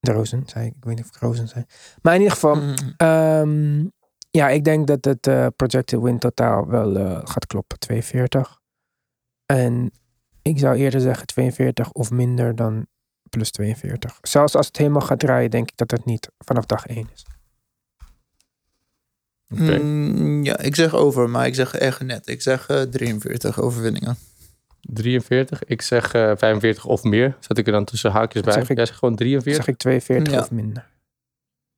De 0.00 0.12
Rosen, 0.12 0.42
zei 0.46 0.66
ik. 0.66 0.74
Ik 0.76 0.84
weet 0.84 0.96
niet 0.96 1.04
of 1.04 1.14
ik 1.14 1.20
Rosen 1.20 1.48
zei. 1.48 1.64
Maar 2.02 2.14
in 2.14 2.20
ieder 2.20 2.34
geval, 2.34 2.54
Mhm. 2.56 2.74
ehm, 2.96 3.86
ja, 4.30 4.48
ik 4.48 4.64
denk 4.64 4.86
dat 4.86 5.04
het 5.04 5.26
eh, 5.26 5.46
projected 5.56 6.00
win 6.00 6.18
totaal 6.18 6.66
wel 6.66 6.94
gaat 7.24 7.46
kloppen. 7.46 7.78
42. 7.78 8.60
En 9.46 9.90
ik 10.42 10.58
zou 10.58 10.76
eerder 10.76 11.00
zeggen 11.00 11.26
42 11.26 11.92
of 11.92 12.10
minder 12.10 12.54
dan 12.56 12.86
plus 13.30 13.50
42. 13.50 14.18
Zelfs 14.22 14.54
als 14.54 14.66
het 14.66 14.76
helemaal 14.76 15.00
gaat 15.00 15.18
draaien, 15.18 15.50
denk 15.50 15.70
ik 15.70 15.76
dat 15.76 15.90
het 15.90 16.04
niet 16.04 16.30
vanaf 16.38 16.66
dag 16.66 16.86
1 16.86 17.08
is. 17.12 17.26
Mm, 19.54 20.44
ja, 20.44 20.58
ik 20.58 20.74
zeg 20.76 20.94
over, 20.94 21.30
maar 21.30 21.46
ik 21.46 21.54
zeg 21.54 21.74
echt 21.74 22.02
net. 22.02 22.28
Ik 22.28 22.42
zeg 22.42 22.66
eh, 22.66 22.80
43 22.82 23.60
overwinningen. 23.60 24.16
43, 24.80 25.64
ik 25.64 25.82
zeg 25.82 26.12
eh 26.14 26.32
45 26.36 26.84
of 26.86 27.02
meer. 27.02 27.36
Zet 27.40 27.58
ik 27.58 27.66
er 27.66 27.72
dan 27.72 27.84
tussen 27.84 28.10
haakjes 28.10 28.42
bij. 28.42 28.52
Zeg 28.52 28.68
ik- 28.68 28.76
Jij 28.76 28.86
zegt 28.86 28.98
gewoon 28.98 29.14
Dan 29.14 29.26
43? 29.26 29.64
zeg 29.64 29.74
ik 29.74 29.80
42 29.80 30.32
Ja. 30.32 30.38
of 30.40 30.50
minder. 30.50 30.86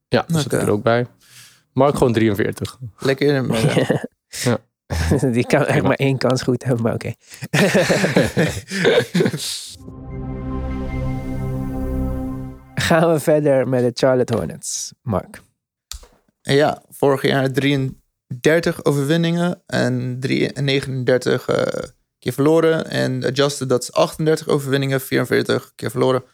Ja, 0.08 0.24
dat 0.28 0.42
zet 0.42 0.52
ik 0.52 0.60
er 0.62 0.70
ook 0.70 0.82
bij. 0.82 1.06
Mark 1.72 1.96
gewoon 1.96 2.12
43. 2.12 2.78
Lekker 2.98 3.28
in 3.28 3.34
het 3.34 3.46
midden. 3.46 4.08
Die 5.32 5.46
kan 5.46 5.66
echt 5.66 5.82
maar 5.82 5.94
één 5.96 6.18
kans 6.18 6.42
goed 6.42 6.64
hebben, 6.64 6.82
maar 6.82 6.94
oké. 6.94 7.12
Gaan 12.74 13.12
we 13.12 13.20
verder 13.20 13.68
met 13.68 13.82
de 13.82 13.90
Charlotte 14.06 14.34
Hornets, 14.36 14.92
Mark. 15.02 15.40
Ja, 16.42 16.82
vorig 16.88 17.22
jaar 17.22 17.52
33 17.52 18.84
overwinningen 18.84 19.62
en 19.66 20.16
drie- 20.20 20.52
39 20.52 21.48
eh, 21.48 21.88
keer 22.18 22.32
verloren. 22.32 22.90
En 22.90 23.24
adjusted, 23.24 23.68
dat 23.68 23.82
is 23.82 23.92
38 23.92 24.48
overwinningen, 24.48 25.00
44 25.00 25.72
keer 25.74 25.90
verloren. 25.90 26.24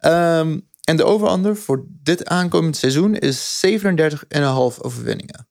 Ehm, 0.00 0.58
en 0.84 0.96
de 0.96 1.04
over-under 1.04 1.56
voor 1.56 1.84
dit 1.88 2.24
aankomend 2.24 2.76
seizoen 2.76 3.14
is 3.14 3.58
37,5 3.60 4.80
overwinningen. 4.82 5.48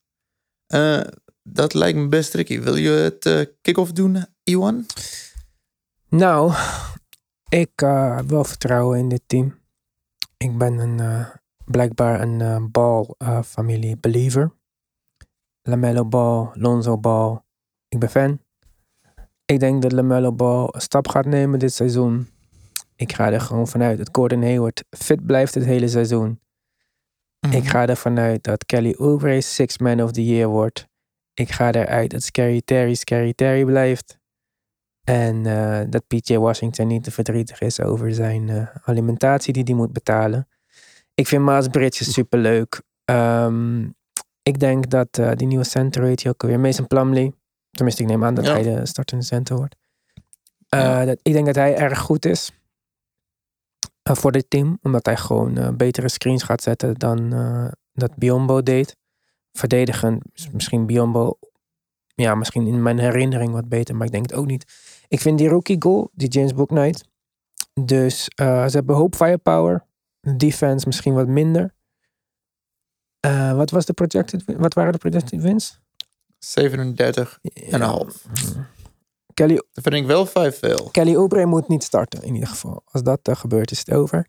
Eh, 0.68 1.02
dat 1.44 1.74
lijkt 1.74 1.98
me 1.98 2.08
best 2.08 2.32
tricky. 2.32 2.60
Wil 2.60 2.76
je 2.76 2.90
het 2.90 3.26
eh, 3.26 3.46
kick-off 3.62 3.92
doen, 3.92 4.26
Iwan? 4.44 4.86
Nou, 6.10 6.54
ik 7.50 7.72
heb 7.76 8.24
wel 8.28 8.44
vertrouwen 8.44 9.00
in 9.00 9.10
dit 9.10 9.22
team. 9.26 9.60
Ik 10.38 10.58
ben 10.58 10.78
een, 10.78 11.26
blijkbaar 11.66 12.22
een 12.22 12.42
eh, 12.42 12.66
bal-familie 12.72 13.98
believer. 13.98 14.52
Lamello 15.62 16.06
Ball, 16.06 16.50
Lonzo 16.54 16.98
Ball. 16.98 17.42
Ik 17.88 18.00
ben 18.00 18.10
fan. 18.10 18.40
Ik 19.46 19.60
denk 19.60 19.82
dat 19.82 19.92
Lamello 19.92 20.34
Ball 20.34 20.68
een 20.72 20.82
stap 20.82 21.08
gaat 21.08 21.26
nemen 21.26 21.60
dit 21.60 21.74
seizoen. 21.74 22.28
Ik 22.96 23.14
ga 23.14 23.32
er 23.32 23.42
gewoon 23.42 23.68
vanuit 23.68 23.98
dat 23.98 24.10
Gordon 24.12 24.42
Hayward 24.42 24.84
fit 24.90 25.26
blijft 25.26 25.54
het 25.54 25.66
hele 25.66 25.88
seizoen. 25.88 26.42
Ik 27.52 27.68
ga 27.68 27.88
ervan 27.88 28.20
uit 28.20 28.44
dat 28.44 28.66
Kelly 28.66 28.96
Oubre 28.98 29.42
Six 29.42 29.78
Man 29.78 30.02
of 30.02 30.12
the 30.12 30.26
Year 30.26 30.50
wordt. 30.50 30.88
Ik 31.34 31.52
ga 31.52 31.72
eruit 31.72 32.12
dat 32.12 32.24
Scary 32.24 32.62
Terry 32.66 32.94
Scary 32.94 33.34
Terry 33.34 33.66
blijft. 33.66 34.20
En 35.04 35.46
eh, 35.46 35.90
dat 35.90 36.08
PJ 36.08 36.36
Washington 36.36 36.88
niet 36.88 37.04
te 37.04 37.12
verdrietig 37.12 37.62
is 37.62 37.82
over 37.82 38.14
zijn 38.14 38.50
eh, 38.50 38.68
alimentatie 38.84 39.54
die 39.54 39.64
hij 39.64 39.74
moet 39.74 39.94
betalen. 39.94 40.48
Ik 41.14 41.28
vind 41.28 41.44
Maas 41.44 41.68
Bridges 41.68 42.14
superleuk. 42.14 42.82
Ehm, 43.06 43.84
ik 44.44 44.60
denk 44.60 44.90
dat 44.90 45.18
eh, 45.18 45.32
die 45.36 45.48
nieuwe 45.48 45.64
center, 45.64 46.02
weet 46.02 46.22
je 46.22 46.30
ook 46.30 46.44
alweer, 46.44 46.60
Mason 46.60 46.88
Plumlee. 46.88 47.34
Tenminste, 47.72 48.02
ik 48.02 48.08
neem 48.08 48.24
aan 48.24 48.34
dat 48.34 48.46
Ja. 48.46 48.52
hij 48.52 48.64
de 48.64 48.86
startende 48.86 49.24
center 49.26 49.56
wordt. 49.56 49.76
Ja. 50.68 51.06
dat, 51.06 51.20
ik 51.22 51.34
denk 51.34 51.46
dat 51.46 51.56
hij 51.56 51.76
erg 51.76 52.00
goed 52.00 52.26
is 52.26 52.52
eh, 54.04 54.16
voor 54.16 54.32
dit 54.32 54.50
team. 54.50 54.78
Omdat 54.82 55.06
hij 55.06 55.18
gewoon 55.18 55.78
betere 55.78 56.10
screens 56.10 56.44
gaat 56.44 56.62
zetten 56.62 56.94
dan 56.96 57.30
dat 57.94 58.16
Biombo 58.16 58.64
deed. 58.64 58.98
verdedigen 59.52 60.20
is 60.34 60.50
misschien 60.50 60.86
Biombo, 60.86 61.38
ja, 62.16 62.36
misschien 62.36 62.68
in 62.68 62.82
mijn 62.82 63.00
herinnering 63.00 63.52
wat 63.52 63.70
beter, 63.70 63.96
maar 63.96 64.06
ik 64.06 64.12
denk 64.12 64.30
het 64.30 64.40
ook 64.40 64.46
niet. 64.46 64.74
Ik 65.08 65.20
vind 65.20 65.38
die 65.38 65.48
rookie 65.48 65.76
goal, 65.80 66.10
die 66.14 66.28
James 66.28 66.54
Booknight. 66.54 67.04
Dus 67.82 68.24
ze 68.36 68.70
hebben 68.72 68.96
hoop 68.96 69.16
firepower. 69.16 69.86
Defense 70.38 70.88
misschien 70.88 71.14
wat 71.14 71.28
minder. 71.28 71.74
Eh, 73.20 73.56
wat, 73.56 73.72
was 73.72 73.86
de 73.86 73.94
projected, 73.94 74.44
wat 74.46 74.74
waren 74.74 74.92
de 74.92 74.98
projected 74.98 75.42
wins? 75.42 75.80
37 76.40 77.40
en 77.42 77.74
een 77.74 77.82
half. 77.82 78.26
Kelly, 79.34 79.56
Dat 79.56 79.84
vind 79.84 79.96
ik 79.96 80.06
wel 80.06 80.26
vijf 80.26 80.60
veel. 80.60 80.90
Kelly 80.92 81.16
Oubre 81.16 81.46
moet 81.46 81.68
niet 81.68 81.84
starten 81.84 82.22
in 82.24 82.34
ieder 82.34 82.50
geval. 82.50 82.84
Als 82.86 83.04
dat 83.04 83.28
uh, 83.30 83.36
gebeurt 83.36 83.72
is 83.72 83.80
het 83.80 83.92
over. 83.92 84.28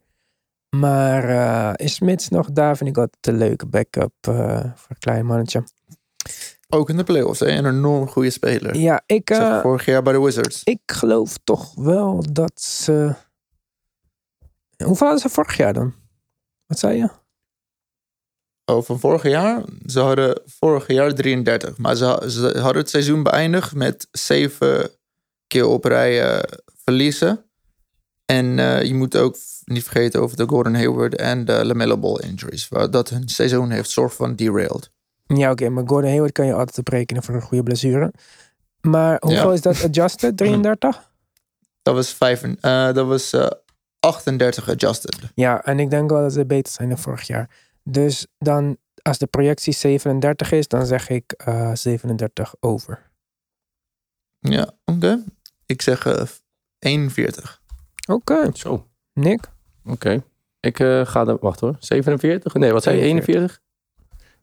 Maar 0.77 1.29
uh, 1.31 1.73
is 1.87 1.95
Smits 1.95 2.29
nog 2.29 2.53
daar? 2.53 2.77
Vind 2.77 2.91
ik 2.91 2.99
altijd 2.99 3.27
een 3.27 3.37
leuke 3.37 3.67
backup 3.67 4.13
uh, 4.29 4.61
voor 4.75 4.91
een 4.91 4.99
klein 4.99 5.27
mannetje. 5.27 5.65
Ook 6.69 6.91
in 6.91 6.97
de 6.97 7.05
playoffs, 7.05 7.41
hè? 7.41 7.47
een 7.47 7.67
enorm 7.67 8.09
goede 8.09 8.31
speler. 8.31 8.77
Ja, 8.77 9.03
ik, 9.07 9.31
uh, 9.31 9.61
vorig 9.61 9.85
jaar 9.85 10.03
bij 10.03 10.13
de 10.13 10.21
Wizards. 10.21 10.61
ik 10.65 10.81
geloof 10.87 11.39
toch 11.45 11.75
wel 11.75 12.25
dat 12.33 12.61
ze... 12.61 13.15
Hoeveel 14.85 15.07
hadden 15.07 15.31
ze 15.31 15.35
vorig 15.35 15.57
jaar 15.57 15.73
dan? 15.73 15.95
Wat 16.67 16.79
zei 16.79 16.97
je? 16.97 17.09
Oh, 18.65 18.83
van 18.83 19.01
vorig 19.01 19.23
jaar? 19.23 19.63
Ze 19.87 20.01
hadden 20.01 20.43
vorig 20.47 20.87
jaar 20.87 21.15
33. 21.15 21.79
Maar 21.79 21.97
ze, 21.97 22.25
ze 22.29 22.41
hadden 22.41 22.83
het 22.83 22.91
seizoen 22.91 23.23
beëindigd 23.23 23.75
met 23.75 24.09
zeven 24.11 24.91
keer 25.47 25.67
op 25.67 25.85
rij 25.85 26.35
uh, 26.35 26.43
verliezen. 26.85 27.45
En 28.25 28.59
uh, 28.59 28.83
je 28.83 28.95
moet 28.95 29.17
ook 29.17 29.37
niet 29.65 29.83
vergeten 29.83 30.21
over 30.21 30.37
de 30.37 30.49
Gordon 30.49 30.75
Hayward 30.75 31.17
en 31.17 31.45
de 31.45 31.65
LaMelo 31.65 31.99
Ball 31.99 32.21
injuries. 32.21 32.69
Waar 32.69 32.91
dat 32.91 33.09
hun 33.09 33.29
seizoen 33.29 33.71
heeft 33.71 33.91
soort 33.91 34.15
van 34.15 34.37
derailed. 34.37 34.91
Ja, 35.27 35.51
oké. 35.51 35.51
Okay, 35.51 35.69
maar 35.69 35.87
Gordon 35.87 36.11
Hayward 36.11 36.33
kan 36.33 36.47
je 36.47 36.55
altijd 36.55 36.79
oprekenen 36.79 37.23
voor 37.23 37.35
een 37.35 37.43
goede 37.43 37.63
blessure. 37.63 38.13
Maar 38.81 39.17
hoeveel 39.21 39.49
ja. 39.49 39.53
is 39.53 39.61
dat 39.61 39.85
adjusted? 39.85 40.37
33? 40.47 41.11
dat 41.83 41.95
was, 41.95 42.13
vijf, 42.13 42.45
uh, 42.45 42.93
dat 42.93 43.07
was 43.07 43.35
38 44.05 44.69
adjusted. 44.69 45.19
Ja, 45.35 45.65
en 45.65 45.79
ik 45.79 45.91
denk 45.91 46.11
wel 46.11 46.23
dat 46.23 46.33
ze 46.33 46.47
beter 46.47 46.73
zijn 46.73 46.89
dan 46.89 46.99
vorig 46.99 47.27
jaar. 47.27 47.51
Dus 47.83 48.27
dan, 48.39 48.77
als 49.03 49.19
de 49.19 49.27
projectie 49.27 49.73
37 49.73 50.53
is, 50.53 50.69
dan 50.69 50.87
zeg 50.87 51.09
ik 51.09 51.43
uh, 51.49 51.71
37 51.75 52.55
over. 52.61 53.11
Ja, 54.39 54.73
oké. 54.85 54.97
Okay. 54.97 55.25
Ik 55.67 55.83
zeg 55.83 56.07
uh, 56.07 56.23
41. 56.79 57.63
Oké. 58.07 58.33
Okay. 58.33 58.51
Zo. 58.55 58.87
Nick? 59.13 59.51
Oké. 59.85 59.93
Okay. 59.93 60.23
Ik 60.61 60.79
uh, 60.79 61.07
ga 61.07 61.27
er, 61.27 61.37
wacht 61.41 61.61
hoor, 61.61 61.77
47? 61.79 62.55
Nee, 62.55 62.73
wat 62.73 62.83
zei 62.83 62.97
je, 62.97 63.03
41? 63.03 63.61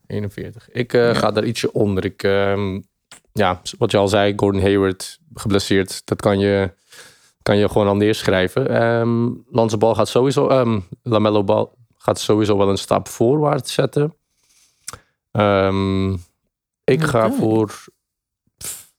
41. 0.08 0.70
Ik 0.72 0.94
uh, 0.94 1.02
ja. 1.02 1.14
ga 1.14 1.32
daar 1.32 1.46
ietsje 1.46 1.74
onder. 1.74 2.06
Ik, 2.06 2.24
um, 2.24 2.84
ja, 3.34 3.62
wat 3.78 3.92
je 3.92 3.98
al 3.98 4.08
zei, 4.08 4.34
Gordon 4.36 4.62
Hayward 4.62 5.20
geblesseerd. 5.34 6.02
Dat 6.06 6.22
kan 6.22 6.40
je, 6.40 6.72
kan 7.42 7.58
je 7.58 7.70
gewoon 7.70 7.88
al 7.88 7.96
neerschrijven. 7.96 8.84
Um, 8.84 9.44
Lanse 9.50 9.78
bal 9.78 9.96
gaat 9.96 10.08
sowieso, 10.08 10.50
um, 10.50 10.84
Lamello 11.04 11.44
bal 11.44 11.76
gaat 11.98 12.20
sowieso 12.20 12.58
wel 12.58 12.70
een 12.70 12.78
stap 12.78 13.08
voorwaarts 13.08 13.74
zetten. 13.74 14.16
Um, 15.32 16.12
ik 16.84 17.04
ga 17.04 17.26
okay. 17.26 17.38
voor. 17.38 17.84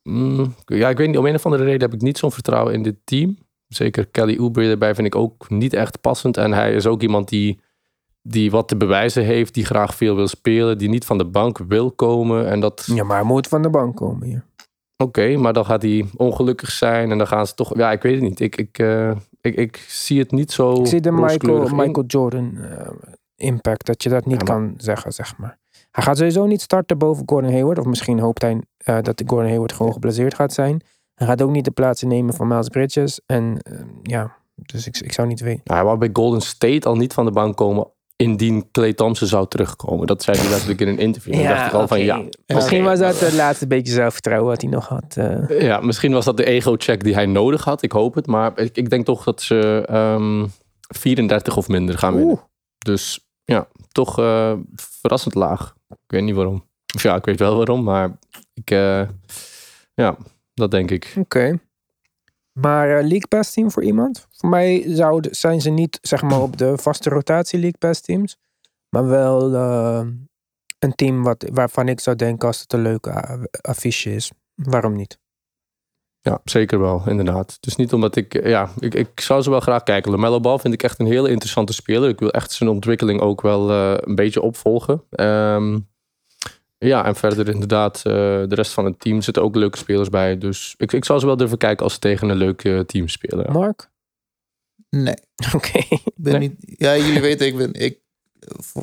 Mm, 0.02 0.54
ja, 0.64 0.88
ik 0.88 0.96
weet 0.96 1.06
niet, 1.06 1.18
om 1.18 1.26
een 1.26 1.34
of 1.34 1.44
andere 1.44 1.64
reden 1.64 1.80
heb 1.80 1.94
ik 1.94 2.00
niet 2.00 2.18
zo'n 2.18 2.32
vertrouwen 2.32 2.74
in 2.74 2.82
dit 2.82 2.96
team. 3.04 3.38
Zeker 3.68 4.06
Kelly 4.06 4.38
Oubre 4.38 4.70
erbij 4.70 4.94
vind 4.94 5.06
ik 5.06 5.14
ook 5.14 5.50
niet 5.50 5.72
echt 5.72 6.00
passend. 6.00 6.36
En 6.36 6.52
hij 6.52 6.74
is 6.74 6.86
ook 6.86 7.02
iemand 7.02 7.28
die, 7.28 7.60
die 8.22 8.50
wat 8.50 8.68
te 8.68 8.76
bewijzen 8.76 9.24
heeft, 9.24 9.54
die 9.54 9.64
graag 9.64 9.94
veel 9.94 10.14
wil 10.14 10.28
spelen, 10.28 10.78
die 10.78 10.88
niet 10.88 11.04
van 11.04 11.18
de 11.18 11.24
bank 11.24 11.58
wil 11.58 11.90
komen. 11.90 12.48
En 12.48 12.60
dat... 12.60 12.88
Ja, 12.94 13.04
maar 13.04 13.16
hij 13.16 13.26
moet 13.26 13.48
van 13.48 13.62
de 13.62 13.70
bank 13.70 13.96
komen 13.96 14.26
hier. 14.26 14.44
Oké, 15.02 15.20
okay, 15.20 15.34
maar 15.34 15.52
dan 15.52 15.64
gaat 15.64 15.82
hij 15.82 16.06
ongelukkig 16.16 16.70
zijn 16.70 17.10
en 17.10 17.18
dan 17.18 17.26
gaan 17.26 17.46
ze 17.46 17.54
toch. 17.54 17.76
Ja, 17.76 17.92
ik 17.92 18.02
weet 18.02 18.14
het 18.14 18.22
niet. 18.22 18.40
Ik, 18.40 18.56
ik, 18.56 18.78
uh, 18.78 19.10
ik, 19.40 19.56
ik 19.56 19.76
zie 19.76 20.18
het 20.18 20.30
niet 20.30 20.52
zo. 20.52 20.74
Ik 20.74 20.86
zie 20.86 21.00
de 21.00 21.12
Michael, 21.12 21.68
Michael 21.68 22.06
Jordan 22.06 22.52
uh, 22.54 22.88
impact, 23.36 23.86
dat 23.86 24.02
je 24.02 24.08
dat 24.08 24.26
niet 24.26 24.40
ja, 24.40 24.54
maar... 24.54 24.66
kan 24.66 24.74
zeggen, 24.76 25.12
zeg 25.12 25.38
maar. 25.38 25.58
Hij 25.90 26.04
gaat 26.04 26.16
sowieso 26.16 26.46
niet 26.46 26.60
starten 26.60 26.98
boven 26.98 27.22
Gordon 27.26 27.52
Hayward. 27.52 27.78
Of 27.78 27.84
misschien 27.84 28.18
hoopt 28.18 28.42
hij 28.42 28.52
uh, 28.52 28.98
dat 29.02 29.18
de 29.18 29.24
Gordon 29.26 29.48
Hayward 29.48 29.72
gewoon 29.72 29.92
geblesseerd 29.92 30.34
gaat 30.34 30.52
zijn. 30.52 30.82
Hij 31.14 31.26
gaat 31.26 31.42
ook 31.42 31.50
niet 31.50 31.64
de 31.64 31.70
plaatsen 31.70 32.08
nemen 32.08 32.34
van 32.34 32.48
Miles 32.48 32.68
Bridges. 32.68 33.20
En 33.26 33.58
ja, 34.02 34.36
dus 34.54 34.86
ik, 34.86 34.96
ik 34.98 35.12
zou 35.12 35.28
niet 35.28 35.40
weten. 35.40 35.60
Ja, 35.64 35.74
hij 35.74 35.84
wou 35.84 35.98
bij 35.98 36.10
Golden 36.12 36.40
State 36.40 36.88
al 36.88 36.96
niet 36.96 37.12
van 37.12 37.24
de 37.24 37.30
bank 37.30 37.56
komen 37.56 37.92
indien 38.22 38.70
Clay 38.70 38.92
Thompson 38.92 39.28
zou 39.28 39.48
terugkomen. 39.48 40.06
Dat 40.06 40.22
zei 40.22 40.38
hij 40.38 40.48
letterlijk 40.48 40.80
in 40.80 40.88
een 40.88 40.98
interview. 40.98 41.34
Ja, 41.34 41.48
dacht 41.48 41.66
ik 41.66 41.72
al 41.72 41.82
okay. 41.82 42.06
van 42.06 42.06
ja. 42.06 42.22
Misschien 42.46 42.84
was 42.84 42.98
dat 42.98 43.20
het 43.20 43.32
laatste 43.32 43.66
beetje 43.66 43.92
zelfvertrouwen 43.92 44.48
wat 44.48 44.60
hij 44.60 44.70
nog 44.70 44.88
had. 44.88 45.16
Uh. 45.18 45.60
Ja, 45.60 45.80
misschien 45.80 46.12
was 46.12 46.24
dat 46.24 46.36
de 46.36 46.44
ego-check 46.44 47.04
die 47.04 47.14
hij 47.14 47.26
nodig 47.26 47.64
had. 47.64 47.82
Ik 47.82 47.92
hoop 47.92 48.14
het. 48.14 48.26
Maar 48.26 48.58
ik, 48.58 48.76
ik 48.76 48.90
denk 48.90 49.04
toch 49.04 49.24
dat 49.24 49.42
ze 49.42 49.88
um, 49.90 50.52
34 50.80 51.56
of 51.56 51.68
minder 51.68 51.98
gaan 51.98 52.14
winnen. 52.14 52.30
Oeh. 52.30 52.40
Dus 52.78 53.20
ja, 53.44 53.68
toch 53.88 54.18
uh, 54.18 54.52
verrassend 54.74 55.34
laag. 55.34 55.74
Ik 55.88 55.96
weet 56.06 56.22
niet 56.22 56.34
waarom. 56.34 56.64
Of 56.94 57.02
ja, 57.02 57.16
ik 57.16 57.24
weet 57.24 57.38
wel 57.38 57.56
waarom, 57.56 57.82
maar 57.82 58.18
ik, 58.54 58.70
uh, 58.70 59.02
ja, 59.94 60.16
dat 60.54 60.70
denk 60.70 60.90
ik. 60.90 61.06
Oké. 61.10 61.20
Okay. 61.20 61.58
Maar 62.52 62.88
uh, 62.88 62.94
League 62.94 63.28
Pass 63.28 63.52
team 63.52 63.70
voor 63.70 63.84
iemand? 63.84 64.26
Voor 64.30 64.48
mij 64.48 64.84
zouden, 64.86 65.34
zijn 65.34 65.60
ze 65.60 65.70
niet 65.70 65.98
zeg 66.02 66.22
maar 66.22 66.40
op 66.40 66.56
de 66.56 66.78
vaste 66.78 67.10
rotatie 67.10 67.58
League 67.58 67.78
Pass 67.78 68.00
teams. 68.00 68.36
Maar 68.88 69.06
wel 69.06 69.52
uh, 69.52 70.06
een 70.78 70.94
team 70.94 71.22
wat, 71.22 71.48
waarvan 71.52 71.88
ik 71.88 72.00
zou 72.00 72.16
denken 72.16 72.48
als 72.48 72.60
het 72.60 72.72
een 72.72 72.82
leuke 72.82 73.38
affiche 73.60 74.14
is. 74.14 74.30
Waarom 74.54 74.96
niet? 74.96 75.20
Ja, 76.20 76.40
zeker 76.44 76.80
wel, 76.80 77.02
inderdaad. 77.08 77.56
Dus 77.60 77.76
niet 77.76 77.92
omdat 77.92 78.16
ik, 78.16 78.46
ja, 78.46 78.68
ik, 78.78 78.94
ik 78.94 79.20
zou 79.20 79.42
ze 79.42 79.50
wel 79.50 79.60
graag 79.60 79.82
kijken. 79.82 80.10
LaMelo 80.10 80.40
Ball 80.40 80.58
vind 80.58 80.74
ik 80.74 80.82
echt 80.82 81.00
een 81.00 81.06
hele 81.06 81.30
interessante 81.30 81.72
speler. 81.72 82.08
Ik 82.08 82.18
wil 82.18 82.30
echt 82.30 82.52
zijn 82.52 82.70
ontwikkeling 82.70 83.20
ook 83.20 83.40
wel 83.40 83.70
uh, 83.70 83.94
een 83.96 84.14
beetje 84.14 84.42
opvolgen. 84.42 85.02
Um, 85.10 85.90
ja, 86.82 87.04
en 87.04 87.16
verder 87.16 87.48
inderdaad, 87.48 87.96
uh, 87.96 88.12
de 88.12 88.54
rest 88.54 88.72
van 88.72 88.84
het 88.84 89.00
team 89.00 89.22
zitten 89.22 89.42
ook 89.42 89.54
leuke 89.54 89.78
spelers 89.78 90.08
bij. 90.08 90.38
Dus 90.38 90.74
ik, 90.76 90.92
ik 90.92 91.04
zou 91.04 91.20
ze 91.20 91.26
wel 91.26 91.36
durven 91.36 91.58
kijken 91.58 91.84
als 91.84 91.92
ze 91.92 91.98
tegen 91.98 92.28
een 92.28 92.36
leuk 92.36 92.64
uh, 92.64 92.80
team 92.80 93.08
spelen. 93.08 93.44
Ja. 93.46 93.52
Mark? 93.52 93.90
Nee. 94.90 95.14
Oké. 95.54 95.56
Okay. 95.56 96.00
Nee? 96.14 96.56
Ja, 96.60 96.96
jullie 96.96 97.20
weten, 97.30 97.46
ik 97.46 97.56
ben, 97.56 97.72
ik, 97.72 97.98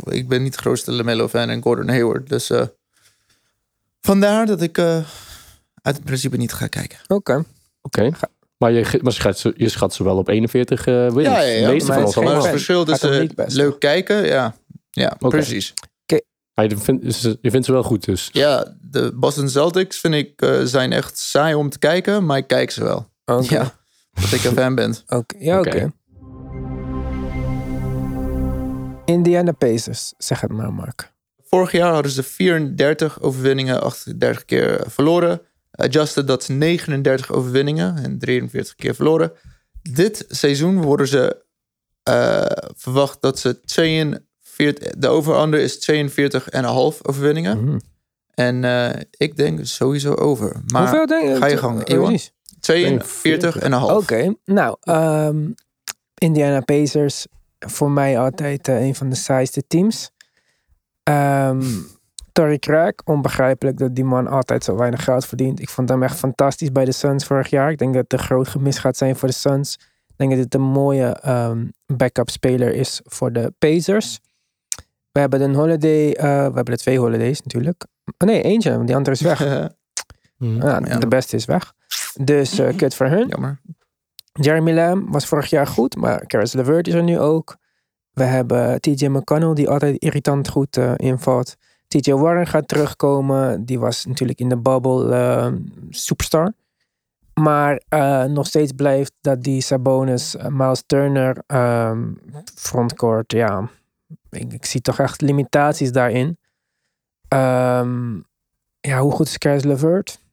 ik 0.04 0.28
ben 0.28 0.44
niet 0.44 0.54
de 0.54 0.60
grootste 0.60 0.92
LaMelo-fan 0.92 1.50
en 1.50 1.62
Gordon 1.62 1.90
Hayward. 1.90 2.30
Dus 2.30 2.50
uh, 2.50 2.64
vandaar 4.02 4.46
dat 4.46 4.62
ik 4.62 4.80
uit 4.80 5.96
het 5.96 6.04
principe 6.04 6.38
niet 6.38 6.54
ga 6.54 6.68
kijken. 6.68 7.00
Oké. 7.08 7.14
Okay. 7.14 7.44
Oké. 7.82 8.06
Okay. 8.06 8.30
Maar 8.58 8.72
je, 8.72 9.00
maar 9.02 9.14
schat, 9.14 9.38
ze, 9.40 9.54
je 9.58 9.70
schat 9.70 9.94
ze 9.94 10.04
wel 10.04 10.18
op 10.18 10.28
41 10.28 10.86
uh, 10.86 11.12
wins. 11.12 11.28
Ja, 11.28 11.40
ja, 11.40 11.48
ja. 11.48 11.66
De 11.66 11.74
meeste 11.74 11.88
maar 11.88 11.98
van 11.98 12.06
ons 12.06 12.16
Maar 12.16 12.36
het 12.36 12.46
verschil 12.46 12.86
tussen 12.86 13.32
leuk 13.36 13.80
kijken, 13.80 14.26
ja. 14.26 14.56
Ja, 14.90 15.16
okay. 15.20 15.30
precies. 15.30 15.74
Maar 16.60 16.70
je 16.70 16.78
vindt, 16.78 17.22
je 17.42 17.52
vindt 17.52 17.66
ze 17.66 17.72
wel 17.72 17.84
goed 17.84 18.06
dus? 18.06 18.30
Ja, 18.32 18.76
de 18.82 19.12
Boston 19.16 19.50
Celtics 19.50 20.00
vind 20.00 20.14
ik 20.14 20.42
uh, 20.42 20.62
zijn 20.64 20.92
echt 20.92 21.18
saai 21.18 21.54
om 21.56 21.70
te 21.70 21.80
kijken, 21.80 22.26
maar 22.26 22.38
ik 22.38 22.48
kijk 22.48 22.72
ze 22.72 22.84
wel. 22.84 23.10
Okay. 23.26 23.46
Ja, 23.48 23.76
dat 24.12 24.32
ik 24.32 24.44
een 24.44 24.54
fan 24.54 24.76
ben. 24.76 24.92
Oké, 25.06 25.16
okay. 25.16 25.42
ja, 25.42 25.60
oké. 25.60 25.70
Okay. 25.70 25.92
Indiana 29.06 29.52
Pacers, 29.52 30.14
zeg 30.18 30.42
het 30.42 30.52
maar, 30.52 30.74
Mark. 30.74 31.12
Vorig 31.44 31.72
jaar 31.72 31.94
hadden 31.94 32.12
ze 32.12 32.24
34 32.24 33.22
overwinningen, 33.22 33.82
38 33.82 34.46
keer 34.46 34.84
verloren. 34.88 35.42
Adjusted, 35.72 36.28
dat 36.28 36.42
is 36.42 36.48
39 36.48 37.32
overwinningen 37.32 37.98
en 37.98 38.20
43 38.20 38.76
keer 38.76 38.96
verloren. 38.96 39.32
Dit 39.82 40.26
seizoen 40.28 40.82
worden 40.82 41.08
ze 41.08 41.44
uh, 42.10 42.46
verwacht 42.76 43.22
dat 43.22 43.40
ze 43.40 43.62
42 43.62 44.28
de 44.98 45.08
over-under 45.08 45.60
is 45.60 45.92
42,5 45.92 47.02
overwinningen. 47.02 47.64
Mm. 47.64 47.82
En 48.34 48.64
uh, 48.64 48.90
ik 49.12 49.36
denk 49.36 49.60
sowieso 49.66 50.14
over. 50.14 50.62
Maar 50.68 50.82
Hoeveel 50.82 51.06
denk 51.06 51.28
je? 51.28 51.36
ga 51.36 51.46
je 51.46 51.58
gang, 51.58 51.84
Iwan. 51.84 52.20
42,5. 52.20 52.26
Oké, 53.82 53.94
okay. 53.94 54.36
nou, 54.46 54.78
um, 54.84 55.56
Indiana 56.18 56.62
Pacers 56.62 57.28
voor 57.60 57.92
mij 57.92 58.20
altijd 58.20 58.68
uh, 58.68 58.82
een 58.82 58.96
van 58.96 59.10
de 59.10 59.16
saaiste 59.16 59.64
teams. 59.68 60.12
Um, 61.04 61.88
Torrey 62.32 62.60
Craig, 62.60 62.94
onbegrijpelijk 63.04 63.78
dat 63.78 63.96
die 63.96 64.04
man 64.04 64.28
altijd 64.28 64.64
zo 64.64 64.76
weinig 64.76 65.04
geld 65.04 65.26
verdient. 65.26 65.60
Ik 65.60 65.70
vond 65.70 65.90
hem 65.90 66.04
echt 66.04 66.18
fantastisch 66.18 66.72
bij 66.72 66.86
de 66.86 66.92
Suns 66.92 67.26
vorig 67.26 67.50
jaar. 67.50 67.72
Ik 67.72 67.78
denk 67.78 67.94
dat 67.94 68.04
het 68.04 68.14
een 68.14 68.26
groot 68.26 68.48
gemis 68.48 68.78
gaat 68.78 68.98
zijn 68.98 69.16
voor 69.16 69.28
de 69.28 69.34
Suns. 69.34 69.74
Ik 70.08 70.16
denk 70.16 70.32
dat 70.32 70.40
het 70.40 70.54
een 70.54 70.62
mooie 70.62 71.18
um, 71.28 71.72
backup 71.86 72.30
speler 72.30 72.74
is 72.74 73.02
voor 73.04 73.34
de 73.34 73.54
Pacers. 73.58 74.20
We 75.12 75.20
hebben 75.20 75.42
een 75.42 75.56
holiday, 75.56 76.08
uh, 76.08 76.22
we 76.24 76.26
hebben 76.28 76.66
er 76.66 76.78
twee 76.78 77.00
holidays 77.00 77.42
natuurlijk. 77.42 77.86
Oh 78.18 78.28
nee, 78.28 78.42
eentje, 78.42 78.72
want 78.72 78.88
die 78.88 78.96
andere 78.96 79.16
is 79.16 79.22
weg. 79.22 79.40
mm. 80.38 80.62
ja, 80.62 80.80
de 80.80 81.08
beste 81.08 81.36
is 81.36 81.46
weg. 81.46 81.74
Dus 82.22 82.60
uh, 82.60 82.76
kut 82.76 82.96
voor 82.96 83.06
hun. 83.06 83.28
Jammer. 83.28 83.60
Jeremy 84.32 84.74
Lamb 84.74 85.14
was 85.14 85.26
vorig 85.26 85.50
jaar 85.50 85.68
goed, 85.68 85.96
maar 85.96 86.26
Caris 86.26 86.54
LeVert 86.54 86.88
is 86.88 86.94
er 86.94 87.04
nu 87.04 87.20
ook. 87.20 87.58
We 88.12 88.24
hebben 88.24 88.82
TJ 88.82 89.06
McConnell, 89.06 89.54
die 89.54 89.70
altijd 89.70 89.98
irritant 89.98 90.50
goed 90.50 90.78
uh, 90.78 90.92
invalt. 90.96 91.56
TJ 91.90 92.12
Warren 92.12 92.48
gaat 92.48 92.68
terugkomen. 92.68 93.66
Die 93.66 93.80
was 93.80 94.06
natuurlijk 94.06 94.40
in 94.40 94.50
de 94.50 94.58
bubble 94.58 95.16
eh, 95.16 95.54
superstar. 95.90 96.54
Maar 97.34 97.82
eh, 97.88 98.24
nog 98.24 98.48
steeds 98.48 98.72
blijft 98.72 99.14
dat 99.22 99.44
die 99.44 99.62
Sabonis, 99.62 100.36
eh, 100.36 100.48
Miles 100.48 100.84
Turner, 100.86 101.44
ehm, 101.48 102.14
frontcourt, 102.56 103.32
ja. 103.32 103.70
Ik, 104.30 104.66
zie 104.66 104.82
toch 104.82 105.00
echt 105.00 105.22
limitaties 105.22 105.92
daarin. 105.92 106.38
Ehm, 107.28 108.16
ja, 108.80 109.00
hoe 109.00 109.12
goed 109.12 109.28
is 109.28 109.38
Caris 109.38 109.64
LeVert? 109.64 110.24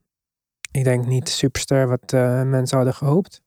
Ik 0.71 0.85
denk 0.85 1.07
niet 1.07 1.27
de 1.27 1.33
superstar 1.33 1.89
wat 1.89 2.13
eh, 2.13 2.43
mensen 2.43 2.77
hadden 2.77 2.95
gehoopt. 2.95 3.43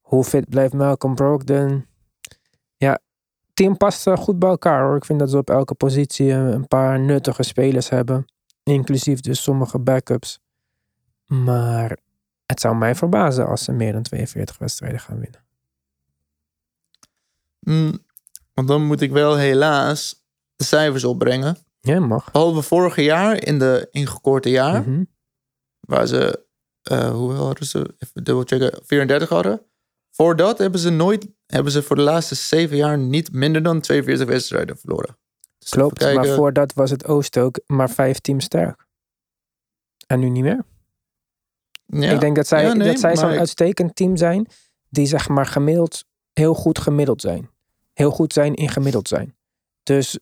Hoe 0.00 0.24
fit 0.24 0.48
blijft 0.48 0.72
Malcolm 0.72 1.14
Brogdon? 1.14 1.86
Ja, 2.76 2.98
team 3.54 3.76
past 3.76 4.06
eh, 4.06 4.16
goed 4.16 4.38
bij 4.38 4.48
elkaar 4.48 4.82
hoor. 4.84 4.96
Ik 4.96 5.04
vind 5.04 5.18
dat 5.18 5.30
ze 5.30 5.36
op 5.36 5.50
elke 5.50 5.74
positie 5.74 6.30
eh, 6.30 6.48
een 6.48 6.68
paar 6.68 7.00
nuttige 7.00 7.42
spelers 7.42 7.88
hebben. 7.88 8.24
Inclusief 8.62 9.20
dus 9.20 9.42
sommige 9.42 9.78
backups. 9.78 10.40
Maar 11.26 11.98
het 12.46 12.60
zou 12.60 12.76
mij 12.76 12.94
verbazen 12.94 13.46
als 13.46 13.64
ze 13.64 13.72
meer 13.72 13.92
dan 13.92 14.02
42 14.02 14.58
wedstrijden 14.58 15.00
gaan 15.00 15.18
winnen. 15.18 15.44
Mm, 17.60 17.98
want 18.54 18.68
dan 18.68 18.86
moet 18.86 19.00
ik 19.00 19.10
wel 19.10 19.36
helaas 19.36 20.24
de 20.56 20.64
cijfers 20.64 21.04
opbrengen. 21.04 21.56
Ja, 21.80 22.00
mag. 22.00 22.30
Behalve 22.30 22.62
vorig 22.62 22.96
jaar 22.96 23.42
in 23.44 23.58
de 23.58 23.88
ingekorte 23.90 24.50
jaar, 24.50 24.80
Mhm. 24.88 25.04
waar 25.80 26.06
ze, 26.06 26.46
eh 26.82 27.10
hoeveel 27.10 27.44
hadden 27.44 27.66
ze? 27.66 27.94
Even 27.98 28.24
dubbelchecken, 28.24 28.80
34 28.84 29.28
hadden. 29.28 29.62
Voor 30.10 30.36
dat 30.36 30.58
hebben 30.58 30.80
ze 30.80 30.90
nooit, 30.90 31.26
hebben 31.46 31.72
ze 31.72 31.82
voor 31.82 31.96
de 31.96 32.02
laatste 32.02 32.34
zeven 32.34 32.76
jaar 32.76 32.98
niet 32.98 33.32
minder 33.32 33.62
dan 33.62 33.80
42 33.80 34.26
wedstrijden 34.26 34.78
verloren. 34.78 35.16
Dus 35.58 35.68
Klopt, 35.70 36.14
maar 36.14 36.26
voor 36.26 36.52
dat 36.52 36.72
was 36.72 36.90
het 36.90 37.06
Oost 37.06 37.38
ook 37.38 37.60
maar 37.66 37.90
vijf 37.90 38.18
teams 38.18 38.44
sterk. 38.44 38.86
En 40.06 40.18
nu 40.20 40.28
niet 40.28 40.42
meer. 40.42 40.64
Ja. 41.86 42.10
Ik 42.10 42.20
denk 42.20 42.36
dat 42.36 42.46
zij, 42.46 42.62
Ja, 42.62 42.72
nee, 42.72 42.88
dat 42.88 43.00
zij 43.00 43.16
zo'n 43.16 43.30
ik- 43.32 43.38
uitstekend 43.38 43.96
team 43.96 44.16
zijn. 44.16 44.46
Die 44.88 45.06
zeg 45.06 45.28
maar 45.28 45.46
gemiddeld, 45.46 46.04
heel 46.32 46.54
goed 46.54 46.78
gemiddeld 46.78 47.20
zijn. 47.20 47.50
Heel 47.92 48.10
goed 48.10 48.32
zijn 48.32 48.54
in 48.54 48.68
gemiddeld 48.68 49.08
zijn. 49.08 49.36
Dus 49.82 50.18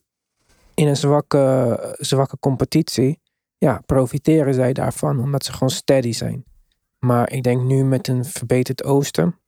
in 0.75 0.87
een 0.87 0.97
zwakke, 0.97 1.97
zwakke 1.99 2.39
competitie, 2.39 3.21
ja, 3.59 3.83
profiteren 3.87 4.55
zij 4.55 4.73
daarvan. 4.73 5.21
Omdat 5.21 5.45
ze 5.45 5.53
gewoon 5.53 5.71
steady 5.71 6.13
zijn. 6.13 6.45
Maar 6.99 7.33
ik 7.33 7.43
denk 7.43 7.63
nu 7.63 7.85
met 7.85 8.09
een 8.09 8.25
verbeterd 8.25 8.85
oosten, 8.85 9.39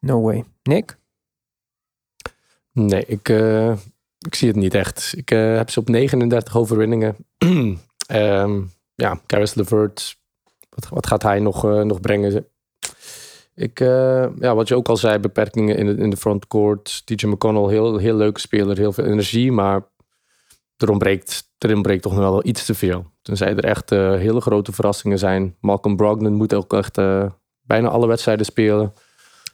no 0.00 0.20
way. 0.20 0.44
Nick? 0.62 0.98
Nee, 2.72 3.04
ik, 3.06 3.28
eh, 3.28 3.72
ik 4.18 4.34
zie 4.34 4.48
het 4.48 4.56
niet 4.56 4.74
echt. 4.74 5.12
Ik 5.16 5.30
eh, 5.30 5.56
heb 5.56 5.70
ze 5.70 5.80
op 5.80 5.88
39 5.88 6.56
overwinningen. 6.56 7.16
Ehm 8.06 8.62
ja, 8.94 9.20
Caris 9.26 9.54
LeVert, 9.54 10.18
wat, 10.68 10.88
wat 10.88 11.06
gaat 11.06 11.22
hij 11.22 11.40
nog, 11.40 11.64
eh, 11.64 11.80
nog 11.80 12.00
brengen? 12.00 12.46
Ik, 13.60 13.80
eh, 13.80 14.26
ja, 14.38 14.54
wat 14.54 14.68
je 14.68 14.76
ook 14.76 14.88
al 14.88 14.96
zei, 14.96 15.18
beperkingen 15.18 15.76
in 15.76 15.86
de, 15.86 16.02
in 16.02 16.10
de 16.10 16.16
frontcourt. 16.16 17.02
TJ 17.04 17.26
McConnell, 17.26 17.68
heel, 17.70 17.96
heel 17.96 18.16
leuke 18.16 18.40
speler, 18.40 18.76
heel 18.76 18.92
veel 18.92 19.04
energie, 19.04 19.52
maar 19.52 19.82
er 20.76 20.90
ontbreekt, 20.90 21.48
er 21.58 21.74
ontbreekt 21.74 22.02
toch 22.02 22.12
nog 22.12 22.20
wel 22.20 22.46
iets 22.46 22.64
te 22.64 22.74
veel. 22.74 23.06
Tenzij 23.22 23.56
er 23.56 23.64
echt 23.64 23.92
eh, 23.92 23.98
hele 24.10 24.40
grote 24.40 24.72
verrassingen 24.72 25.18
zijn. 25.18 25.56
Malcolm 25.60 25.96
Brogdon 25.96 26.32
moet 26.32 26.54
ook 26.54 26.72
echt 26.72 26.98
eh, 26.98 27.26
bijna 27.60 27.88
alle 27.88 28.06
wedstrijden 28.06 28.44
spelen. 28.44 28.92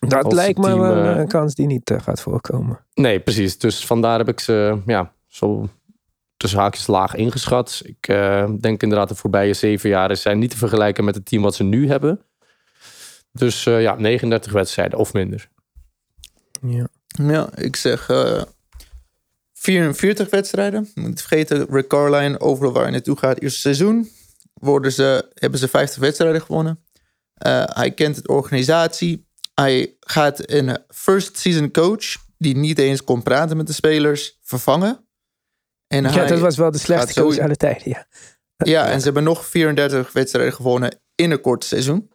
Dat 0.00 0.24
Als 0.24 0.34
lijkt 0.34 0.58
me 0.58 0.78
wel 0.78 0.96
een 0.96 1.28
kans 1.28 1.54
die 1.54 1.66
niet 1.66 1.94
gaat 2.02 2.20
voorkomen. 2.20 2.84
Nee, 2.94 3.20
precies. 3.20 3.58
Dus 3.58 3.86
vandaar 3.86 4.18
heb 4.18 4.28
ik 4.28 4.40
ze 4.40 4.78
ja, 4.86 5.12
zo 5.26 5.68
tussen 6.36 6.58
haakjes 6.58 6.86
laag 6.86 7.14
ingeschat. 7.14 7.82
Ik 7.84 8.06
denk 8.60 8.82
inderdaad 8.82 9.08
de 9.08 9.14
voorbije 9.14 9.52
zeven 9.52 9.88
jaren 9.88 10.18
zijn 10.18 10.38
niet 10.38 10.50
te 10.50 10.56
vergelijken 10.56 11.04
met 11.04 11.14
het 11.14 11.26
team 11.26 11.42
wat 11.42 11.54
ze 11.54 11.64
nu 11.64 11.88
hebben. 11.88 12.20
Dus 13.36 13.66
eh, 13.66 13.82
ja, 13.82 13.94
39 13.94 14.52
wedstrijden 14.52 14.98
of 14.98 15.12
minder. 15.12 15.48
Ja. 16.60 16.88
Ja, 17.22 17.48
ik 17.54 17.76
zeg 17.76 18.08
eh 18.08 18.42
44 19.66 20.30
wedstrijden. 20.30 20.90
Moet 20.94 21.06
niet 21.06 21.20
vergeten, 21.20 21.66
Rick 21.70 21.88
Carline, 21.88 22.40
overal 22.40 22.72
waar 22.72 22.82
hij 22.82 22.90
naartoe 22.90 23.16
gaat, 23.16 23.40
eerste 23.40 23.60
seizoen, 23.60 24.10
worden 24.54 24.92
ze, 24.92 25.30
hebben 25.34 25.60
ze 25.60 25.68
50 25.68 26.00
wedstrijden 26.00 26.40
gewonnen. 26.40 26.84
Eh, 27.34 27.62
hij 27.66 27.90
kent 27.90 28.22
de 28.22 28.28
organisatie. 28.28 29.26
Hij 29.54 29.96
gaat 30.00 30.50
een 30.50 30.78
first 30.88 31.38
season 31.38 31.70
coach, 31.70 32.16
die 32.38 32.56
niet 32.56 32.78
eens 32.78 33.04
kon 33.04 33.22
praten 33.22 33.56
met 33.56 33.66
de 33.66 33.72
spelers, 33.72 34.38
vervangen. 34.42 35.06
En 35.86 36.02
ja, 36.02 36.10
hij, 36.10 36.26
dat 36.26 36.38
was 36.38 36.56
wel 36.56 36.70
de 36.70 36.78
slechtste 36.78 37.20
coach 37.20 37.38
aller 37.38 37.56
tijden, 37.56 37.90
ja. 37.90 38.06
ja, 38.56 38.90
en 38.90 38.98
ze 38.98 39.04
hebben 39.04 39.24
nog 39.24 39.46
34 39.46 40.12
wedstrijden 40.12 40.52
gewonnen 40.52 41.00
in 41.14 41.30
een 41.30 41.40
kort 41.40 41.64
seizoen. 41.64 42.10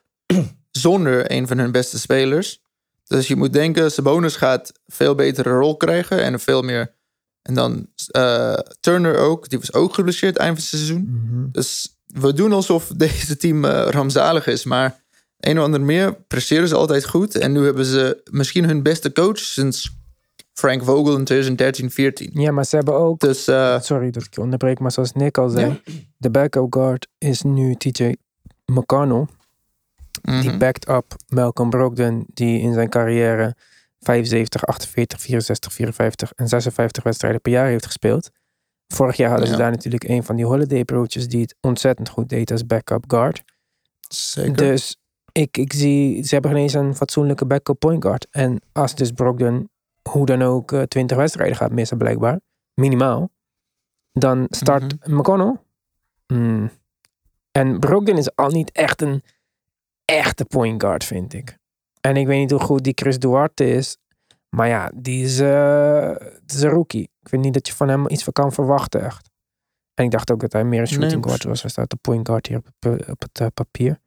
Zonder 0.72 1.32
een 1.32 1.48
van 1.48 1.58
hun 1.58 1.72
beste 1.72 2.00
spelers. 2.00 2.62
Dus 3.04 3.28
je 3.28 3.36
moet 3.36 3.54
denken, 3.54 3.92
Sabonis 3.92 4.36
gaat 4.36 4.72
veel 4.86 5.16
betere 5.16 5.50
rol 5.50 5.78
krijgen. 5.78 6.24
En 6.24 6.40
veel 6.40 6.62
meer. 6.62 6.94
En 7.42 7.54
dan 7.54 7.88
eh, 8.08 8.54
Turner 8.80 9.18
ook. 9.18 9.50
Die 9.50 9.60
was 9.60 9.74
ook 9.74 9.94
geblesseerd 9.94 10.38
eind 10.38 10.54
van 10.54 10.62
het 10.62 10.76
seizoen. 10.76 11.50
Dus 11.52 11.96
we 12.06 12.34
doen 12.34 12.54
alsof 12.54 12.88
deze 12.96 13.38
team 13.38 13.66
eh, 13.66 13.88
rampzalig 13.90 14.48
is. 14.48 14.64
Maar 14.64 15.04
een 15.40 15.58
of 15.58 15.64
ander 15.64 15.82
meer 15.82 16.14
presteren 16.28 16.68
ze 16.68 16.76
altijd 16.76 17.06
goed. 17.06 17.36
En 17.36 17.52
nu 17.52 17.64
hebben 17.66 17.86
ze 17.86 18.22
misschien 18.32 18.66
hun 18.66 18.84
beste 18.84 19.12
coach 19.12 19.38
sinds 19.38 20.00
Frank 20.54 20.84
Vogel 20.84 21.18
in 21.18 21.26
2013, 21.26 21.92
14. 21.92 22.30
Ja, 22.34 22.52
maar 22.52 22.66
ze 22.66 22.76
hebben 22.76 22.94
ook 22.94 23.20
Dus 23.20 23.48
eh, 23.48 23.80
Sorry 23.80 24.12
dat 24.12 24.24
ik 24.24 24.36
je 24.36 24.42
onderbreek, 24.42 24.80
maar 24.80 24.92
zoals 24.92 25.14
Nick 25.14 25.38
al 25.38 25.50
zei, 25.50 25.82
de 26.18 26.30
backup 26.30 26.74
guard 26.74 27.08
is 27.18 27.42
nu 27.42 27.76
TJ 27.76 28.16
McConnell. 28.66 29.26
Die 30.22 30.50
mhm. 30.50 30.58
backed 30.58 30.90
up 30.90 31.16
Malcolm 31.28 31.70
Brogdon, 31.70 32.26
die 32.28 32.60
in 32.60 32.74
zijn 32.74 32.90
carrière 32.90 33.56
75, 34.00 34.66
48, 34.66 35.22
64, 35.22 35.74
54 35.74 36.32
en 36.36 36.48
56 36.48 37.04
wedstrijden 37.04 37.42
per 37.42 37.52
jaar 37.52 37.68
heeft 37.68 37.86
gespeeld. 37.86 38.30
Vorig 38.88 39.16
jaar 39.16 39.30
hadden 39.30 39.48
ze 39.48 39.56
daar 39.56 39.72
natuurlijk 39.72 40.04
een 40.04 40.24
van 40.24 40.36
die 40.36 40.46
holiday 40.46 40.80
approaches 40.80 41.28
die 41.28 41.42
het 41.42 41.56
ontzettend 41.62 42.10
goed 42.10 42.30
deed 42.30 42.52
als 42.52 42.66
backup 42.66 43.04
guard. 43.08 43.44
zeker. 44.08 44.56
Dus 44.56 44.98
ik, 45.32 45.58
ik 45.58 45.74
zie, 45.74 46.24
ze 46.24 46.34
hebben 46.34 46.52
geen 46.52 46.62
eens 46.62 46.74
een 46.74 46.96
fatsoenlijke 46.96 47.46
backup 47.46 47.80
point 47.80 48.04
guard. 48.04 48.28
En 48.30 48.62
als 48.72 48.96
dus 48.96 49.12
Brogdon 49.12 49.70
hoe 50.10 50.26
dan 50.26 50.42
ook 50.42 50.72
eh, 50.72 50.82
20 50.82 51.18
wedstrijden 51.18 51.56
gaat 51.56 51.72
missen 51.72 51.98
blijkbaar, 51.98 52.40
minimaal, 52.74 53.30
dan 54.12 54.46
start 54.50 55.08
McConnell. 55.08 55.60
Hmm. 56.28 56.72
En 57.52 57.80
Brogdon 57.80 58.18
is 58.18 58.36
al 58.36 58.50
niet 58.50 58.72
echt 58.72 59.02
een 59.02 59.24
echte 60.06 60.46
point 60.46 60.84
guard, 60.84 61.04
vind 61.04 61.34
ik. 61.34 61.58
En 62.02 62.18
ik 62.18 62.28
weet 62.28 62.40
niet 62.40 62.52
hoe 62.52 62.60
goed 62.60 62.84
die 62.84 62.94
Chris 62.96 63.20
Duarte 63.20 63.70
is. 63.70 63.98
Maar 64.50 64.68
ja, 64.68 64.92
die 64.96 65.24
is, 65.24 65.40
eh, 65.40 66.10
het 66.18 66.54
is 66.54 66.62
een 66.62 66.70
rookie. 66.70 67.10
Ik 67.22 67.30
vind 67.30 67.44
niet 67.44 67.54
dat 67.54 67.68
je 67.68 67.74
van 67.74 67.88
hem 67.88 68.10
iets 68.10 68.24
van 68.24 68.34
kan 68.34 68.52
verwachten, 68.52 69.02
echt. 69.02 69.30
En 69.94 70.06
ik 70.06 70.12
dacht 70.12 70.32
ook 70.32 70.40
dat 70.40 70.54
hij 70.54 70.64
meer 70.64 70.80
een 70.80 70.88
shooting 70.88 71.12
Nee, 71.12 71.24
guard 71.24 71.44
was. 71.44 71.62
Hij 71.62 71.70
staat 71.70 71.90
de 71.90 71.96
point 71.96 72.28
guard 72.28 72.48
hier 72.48 72.58
op 72.58 72.66
het, 72.80 73.10
op 73.10 73.22
het 73.22 73.40
eh, 73.40 73.48
papier. 73.54 74.00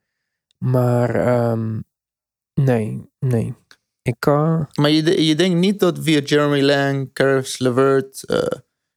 Maar 0.59 1.14
ehm, 1.14 1.80
nee, 2.55 3.11
nee. 3.18 3.55
Ik, 4.03 4.26
eh, 4.26 4.61
Maar 4.74 4.90
je, 4.90 5.24
je 5.24 5.34
denkt 5.34 5.59
niet 5.59 5.80
dat 5.80 5.99
via 5.99 6.20
Jeremy 6.20 6.61
Lang, 6.61 7.12
Caris 7.12 7.59
LeVert, 7.59 8.24
uh, 8.26 8.42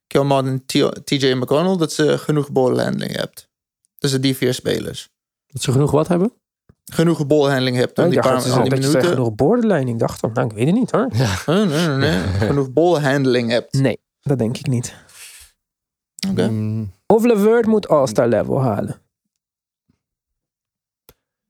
Kelman 0.07 0.47
en 0.47 0.65
TJ 1.03 1.33
McConnell... 1.33 1.77
dat 1.77 1.93
ze 1.93 2.17
genoeg 2.17 2.51
balhandling 2.51 3.15
hebt. 3.15 3.49
Tussen 3.97 4.21
die 4.21 4.35
vier 4.35 4.53
spelers. 4.53 5.09
Dat 5.47 5.61
ze 5.61 5.71
genoeg 5.71 5.91
wat 5.91 6.07
hebben? 6.07 6.33
Genoeg 6.93 7.27
balhandling 7.27 7.77
hebt 7.77 7.97
om 7.97 8.03
ik 8.05 8.11
die 8.11 8.21
dacht 8.21 8.43
paar 8.43 8.53
al 8.53 8.63
die 8.63 8.75
je 8.75 8.81
zei 8.81 8.93
minuten... 8.93 9.09
genoeg 9.09 9.35
borderline. 9.35 9.91
Ik 9.91 9.99
dacht 9.99 10.21
dan, 10.21 10.31
nou, 10.33 10.47
ik 10.47 10.53
weet 10.53 10.65
het 10.65 10.75
niet 10.75 10.91
hoor. 10.91 11.07
Nee, 11.45 11.65
nee, 11.65 11.87
nee, 11.87 11.97
nee. 11.97 12.21
genoeg 12.49 12.71
balhandling 12.71 13.49
hebt. 13.49 13.73
Nee, 13.73 13.99
dat 14.21 14.37
denk 14.37 14.57
ik 14.57 14.67
niet. 14.67 14.95
Oké. 16.29 16.47
Mm, 16.47 16.91
Of 17.05 17.25
Levert 17.25 17.65
moet 17.65 17.87
All-Star 17.87 18.27
level 18.27 18.61
halen. 18.61 19.01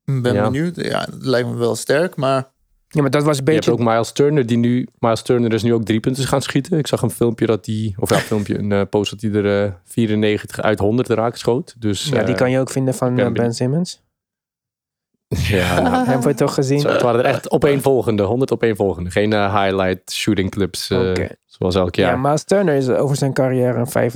Ik 0.05 0.21
ben 0.21 0.33
Ja. 0.33 0.43
benieuwd. 0.43 0.75
Ja, 0.75 1.05
dat 1.05 1.25
lijkt 1.25 1.47
me 1.47 1.55
wel 1.55 1.75
sterk, 1.75 2.15
maar... 2.15 2.47
Ja, 2.87 3.01
maar 3.01 3.11
dat 3.11 3.23
was 3.23 3.37
een 3.37 3.45
Je 3.45 3.51
hebt 3.51 3.65
beetje... 3.65 3.81
ook 3.81 3.87
Miles 3.87 4.11
Turner, 4.11 4.45
die 4.45 4.57
nu... 4.57 4.87
Miles 4.99 5.21
Turner 5.21 5.53
is 5.53 5.63
nu 5.63 5.73
ook 5.73 5.83
drie 5.83 5.99
punten 5.99 6.27
gaan 6.27 6.41
schieten. 6.41 6.77
Ik 6.77 6.87
zag 6.87 7.01
een 7.01 7.11
filmpje 7.11 7.45
dat 7.45 7.65
die... 7.65 7.95
Of 7.99 8.09
ja, 8.09 8.15
een 8.15 8.21
filmpje, 8.21 8.57
een 8.57 8.71
eh, 8.71 8.81
post 8.89 9.11
dat 9.11 9.21
hij 9.21 9.31
er 9.31 9.65
eh, 9.65 9.73
94 9.83 10.59
uit 10.59 10.79
100 10.79 11.09
raak 11.09 11.35
schoot. 11.35 11.75
Dus, 11.79 12.05
ja, 12.05 12.23
die 12.23 12.33
eh, 12.33 12.39
kan 12.39 12.51
je 12.51 12.59
ook 12.59 12.69
vinden 12.69 12.93
van 12.93 13.15
ben 13.15 13.35
eh. 13.35 13.51
Simmons. 13.51 14.01
Ja, 15.37 15.79
nou, 15.81 15.95
Hebben 16.05 16.21
we 16.21 16.27
het 16.27 16.37
toch 16.37 16.53
gezien? 16.53 16.79
Zo, 16.79 16.89
het 16.89 17.01
waren 17.01 17.19
er 17.19 17.25
echt 17.25 17.51
opeenvolgende, 17.57 18.23
100 18.23 18.51
opeenvolgende. 18.53 19.11
Geen 19.11 19.33
eh, 19.33 19.63
highlight 19.63 20.11
shooting 20.11 20.49
clips 20.51 20.89
eh, 20.89 21.13
zoals 21.45 21.75
elk 21.75 21.95
Ja, 21.95 22.03
jaar. 22.07 22.19
Miles 22.19 22.43
Turner 22.43 22.75
is 22.75 22.89
over 22.89 23.15
zijn 23.15 23.33
carrière 23.33 23.85
een 23.93 24.11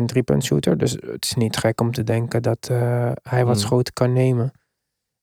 35% 0.00 0.04
driepunt 0.04 0.44
shooter. 0.44 0.78
Dus 0.78 0.92
het 0.92 1.24
is 1.24 1.34
niet 1.34 1.56
gek 1.56 1.80
om 1.80 1.92
te 1.92 2.04
denken 2.04 2.42
dat 2.42 2.68
eh, 2.70 3.12
hij 3.22 3.44
wat 3.44 3.56
Hmm. 3.56 3.64
schoten 3.66 3.92
kan 3.92 4.12
nemen. 4.12 4.52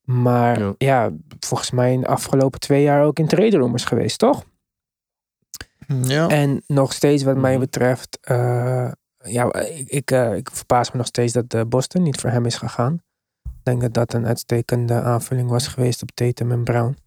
Maar 0.02 0.60
ja. 0.60 0.74
Ja. 0.78 1.10
volgens 1.40 1.72
mij 1.72 1.92
in 1.94 2.02
de 2.02 2.08
afgelopen 2.08 2.60
twee 2.60 2.84
jaar 2.84 3.04
ook 3.04 3.20
in 3.20 3.28
trade 3.28 3.58
rumors 3.58 3.86
geweest, 3.86 4.20
toch? 4.20 4.44
Ja. 6.02 6.28
En 6.28 6.64
nog 6.68 6.94
steeds 6.94 7.24
wat 7.24 7.38
mij 7.38 7.52
Mhm. 7.52 7.60
betreft, 7.60 8.18
eh, 8.22 8.92
ja, 9.24 9.54
ik, 9.54 9.90
ik, 9.90 10.12
ik 10.12 10.50
verbaas 10.52 10.92
me 10.92 10.98
nog 10.98 11.06
steeds 11.08 11.34
dat 11.34 11.70
Boston 11.70 12.04
niet 12.04 12.20
voor 12.22 12.30
hem 12.30 12.46
is 12.46 12.56
gegaan. 12.56 13.02
Ik 13.64 13.68
denk 13.68 13.82
dat 13.82 13.94
dat 13.94 14.14
een 14.14 14.26
uitstekende 14.26 14.94
aanvulling 15.02 15.50
was 15.50 15.68
geweest 15.68 16.02
op 16.02 16.12
Tatum 16.12 16.52
en 16.52 16.64
Brown. 16.64 16.98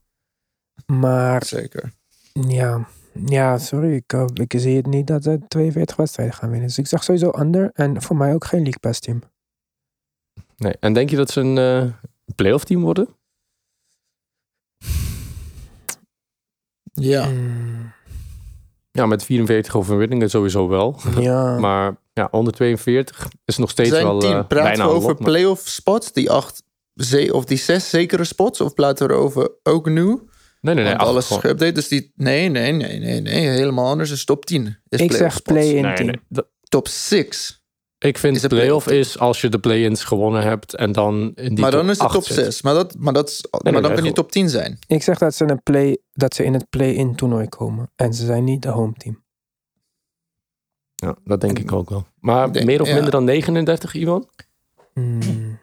Maar 0.87 1.45
Zeker. 1.45 1.93
ja, 2.33 2.89
ja 3.27 3.59
sorry, 3.59 3.95
ik, 3.95 4.13
eh, 4.13 4.25
ik 4.35 4.55
zie 4.57 4.77
het 4.77 4.87
niet 4.87 5.07
dat 5.07 5.23
ze 5.23 5.41
42 5.49 5.97
wedstrijden 5.97 6.35
gaan 6.35 6.51
winnen. 6.51 6.69
Dus 6.69 6.79
ik 6.79 6.87
zag 6.87 7.05
sowieso 7.05 7.33
under 7.39 7.71
en 7.73 8.03
voor 8.03 8.17
mij 8.17 8.35
ook 8.35 8.45
geen 8.45 8.63
League 8.63 8.81
Pass 8.81 9.01
team. 9.01 9.23
Nee. 10.57 10.73
En 10.81 10.93
denk 10.93 11.11
je 11.11 11.17
dat 11.17 11.31
ze 11.31 11.41
een 11.41 11.59
eh 11.59 11.93
playoff 12.35 12.65
team 12.65 12.83
worden? 12.83 13.09
Ja. 16.93 17.27
Mm, 17.29 17.93
Ja, 18.91 19.07
met 19.07 19.25
44 19.25 19.77
overwinningen 19.77 20.31
sowieso 20.31 20.69
wel. 20.69 20.97
ja, 21.19 21.59
Maar 21.67 21.97
ja, 22.15 22.29
onder 22.31 22.53
42 22.53 23.29
is 23.45 23.57
nog 23.57 23.71
steeds 23.71 23.89
Zijn 23.89 24.05
wel 24.05 24.19
team, 24.19 24.39
eh, 24.39 24.47
praten 24.47 24.69
bijna 24.69 24.87
we 24.87 24.95
over 24.95 25.09
lot, 25.09 25.23
playoff 25.23 25.69
spots, 25.69 26.13
die 26.13 26.31
acht 26.31 26.63
of 27.31 27.45
die 27.45 27.59
zes 27.59 27.91
zekere 27.91 28.25
spots, 28.25 28.61
of 28.61 28.75
praten 28.75 29.07
we 29.07 29.13
erover 29.13 29.51
ook 29.63 29.89
nu? 29.89 30.21
Nee, 30.61 30.75
nee, 30.75 30.85
nee. 30.85 30.95
Acht 30.95 31.07
alles 31.07 31.39
geüpdate, 31.39 31.73
dus 31.73 31.89
die... 31.89 32.13
Nee, 32.17 32.49
nee, 32.49 32.73
nee, 32.73 32.99
nee, 32.99 33.21
nee, 33.21 33.49
helemaal 33.49 33.89
anders. 33.89 34.11
is 34.11 34.25
top 34.25 34.47
10. 34.47 34.79
Is 34.89 35.01
ik 35.01 35.13
zeg 35.13 35.43
play-in 35.43 35.83
Nee, 35.83 35.95
team. 35.95 36.07
nee, 36.29 36.45
Top 36.69 36.89
6. 36.89 37.65
ik 37.99 38.19
vind 38.19 38.37
Is 38.37 38.43
een 38.43 38.49
playoff 38.49 38.87
is 38.87 39.19
als 39.19 39.41
je 39.41 39.49
de 39.49 39.59
play-ins 39.59 40.05
gewonnen 40.05 40.43
hebt 40.43 40.75
en 40.75 40.93
dan 40.93 41.33
in 41.35 41.49
die 41.49 41.61
Maar 41.61 41.71
dan 41.71 41.81
top 41.81 41.91
is 41.91 41.99
het 41.99 42.11
top 42.11 42.25
zit. 42.25 42.35
6. 42.35 42.63
Maar, 42.63 42.75
dat, 42.75 42.95
maar, 42.99 43.13
dat, 43.13 43.49
maar 43.51 43.73
nee, 43.73 43.83
dan 43.83 43.95
kan 43.95 44.05
je 44.05 44.13
top 44.13 44.33
10 44.33 44.49
zijn. 44.49 44.79
Ik 44.87 45.03
zeg 45.03 45.19
dat 45.19 45.35
ze, 45.35 45.45
een 45.51 45.63
play, 45.63 45.99
dat 46.13 46.35
ze 46.35 46.45
in 46.45 46.53
het 46.53 46.71
play-in 46.71 47.15
toernooi 47.15 47.49
komen. 47.49 47.91
En 47.97 48.15
ze 48.15 48.25
zijn 48.25 48.45
niet 48.45 48.63
de 48.63 48.69
home 48.69 48.93
team. 48.93 49.24
Ja, 50.95 51.17
dat 51.25 51.41
denk 51.41 51.59
ik 51.59 51.73
ook 51.73 51.89
wel. 51.91 52.07
Maar 52.21 52.53
denk- 52.53 52.67
meer 52.67 52.81
of 52.81 52.87
ja. 52.89 52.95
minder 52.95 53.11
dan 53.11 53.25
39, 53.25 53.95
Ivan? 53.95 54.29
Mm, 54.95 55.59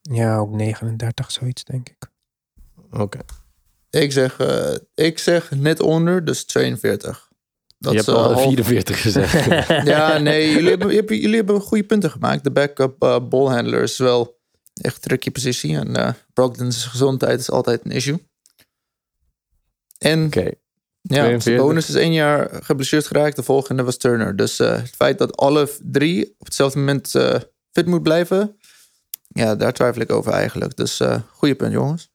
ja, 0.00 0.38
ook 0.38 0.50
39, 0.50 1.30
zoiets 1.30 1.64
denk 1.64 1.88
ik. 1.88 2.10
Oké. 2.90 3.18
Ik 3.90 4.12
zeg, 4.12 4.38
eh, 4.40 4.74
ik 4.94 5.18
zeg 5.18 5.50
net 5.50 5.80
onder, 5.80 6.24
dus 6.24 6.44
42. 6.44 7.28
Dat 7.78 7.92
Je 7.92 7.98
is, 7.98 8.06
hebt 8.06 8.18
eh, 8.18 8.24
al 8.24 8.32
half- 8.32 8.42
44 8.42 9.00
gezegd. 9.02 9.44
Ja, 9.86 10.18
nee, 10.18 10.50
jullie 10.52 10.68
hebben, 10.68 10.86
jullie, 10.86 10.96
hebben, 10.96 11.16
jullie 11.20 11.36
hebben 11.36 11.60
goede 11.60 11.84
punten 11.84 12.10
gemaakt. 12.10 12.44
De 12.44 12.50
backup 12.50 13.02
uh, 13.04 13.18
ballhandler 13.28 13.82
is 13.82 13.98
wel 13.98 14.38
echt 14.74 14.94
een 14.94 15.00
tricky 15.00 15.30
positie. 15.30 15.76
En 15.76 15.96
eh 15.96 16.12
Brogdon's 16.32 16.84
gezondheid 16.84 17.40
is 17.40 17.50
altijd 17.50 17.84
een 17.84 17.90
issue. 17.90 18.26
En 19.98 20.26
Oké. 20.26 20.50
Ja, 21.16 21.24
zijn 21.24 21.38
42. 21.38 21.56
bonus 21.56 21.88
is 21.88 21.94
één 21.94 22.12
jaar 22.12 22.48
geblesseerd 22.62 23.06
geraakt. 23.06 23.36
De 23.36 23.42
volgende 23.42 23.82
was 23.82 23.96
Turner. 23.96 24.36
Dus 24.36 24.58
eh, 24.58 24.70
het 24.70 24.94
feit 24.96 25.18
dat 25.18 25.36
alle 25.36 25.68
drie 25.82 26.34
op 26.38 26.46
hetzelfde 26.46 26.78
moment 26.78 27.14
eh, 27.14 27.34
fit 27.72 27.86
moet 27.86 28.02
blijven... 28.02 28.56
Ja, 29.28 29.54
daar 29.54 29.72
twijfel 29.72 30.02
ik 30.02 30.12
over 30.12 30.32
eigenlijk. 30.32 30.76
Dus 30.76 31.00
eh 31.00 31.20
goede 31.32 31.54
punt, 31.54 31.72
jongens. 31.72 32.10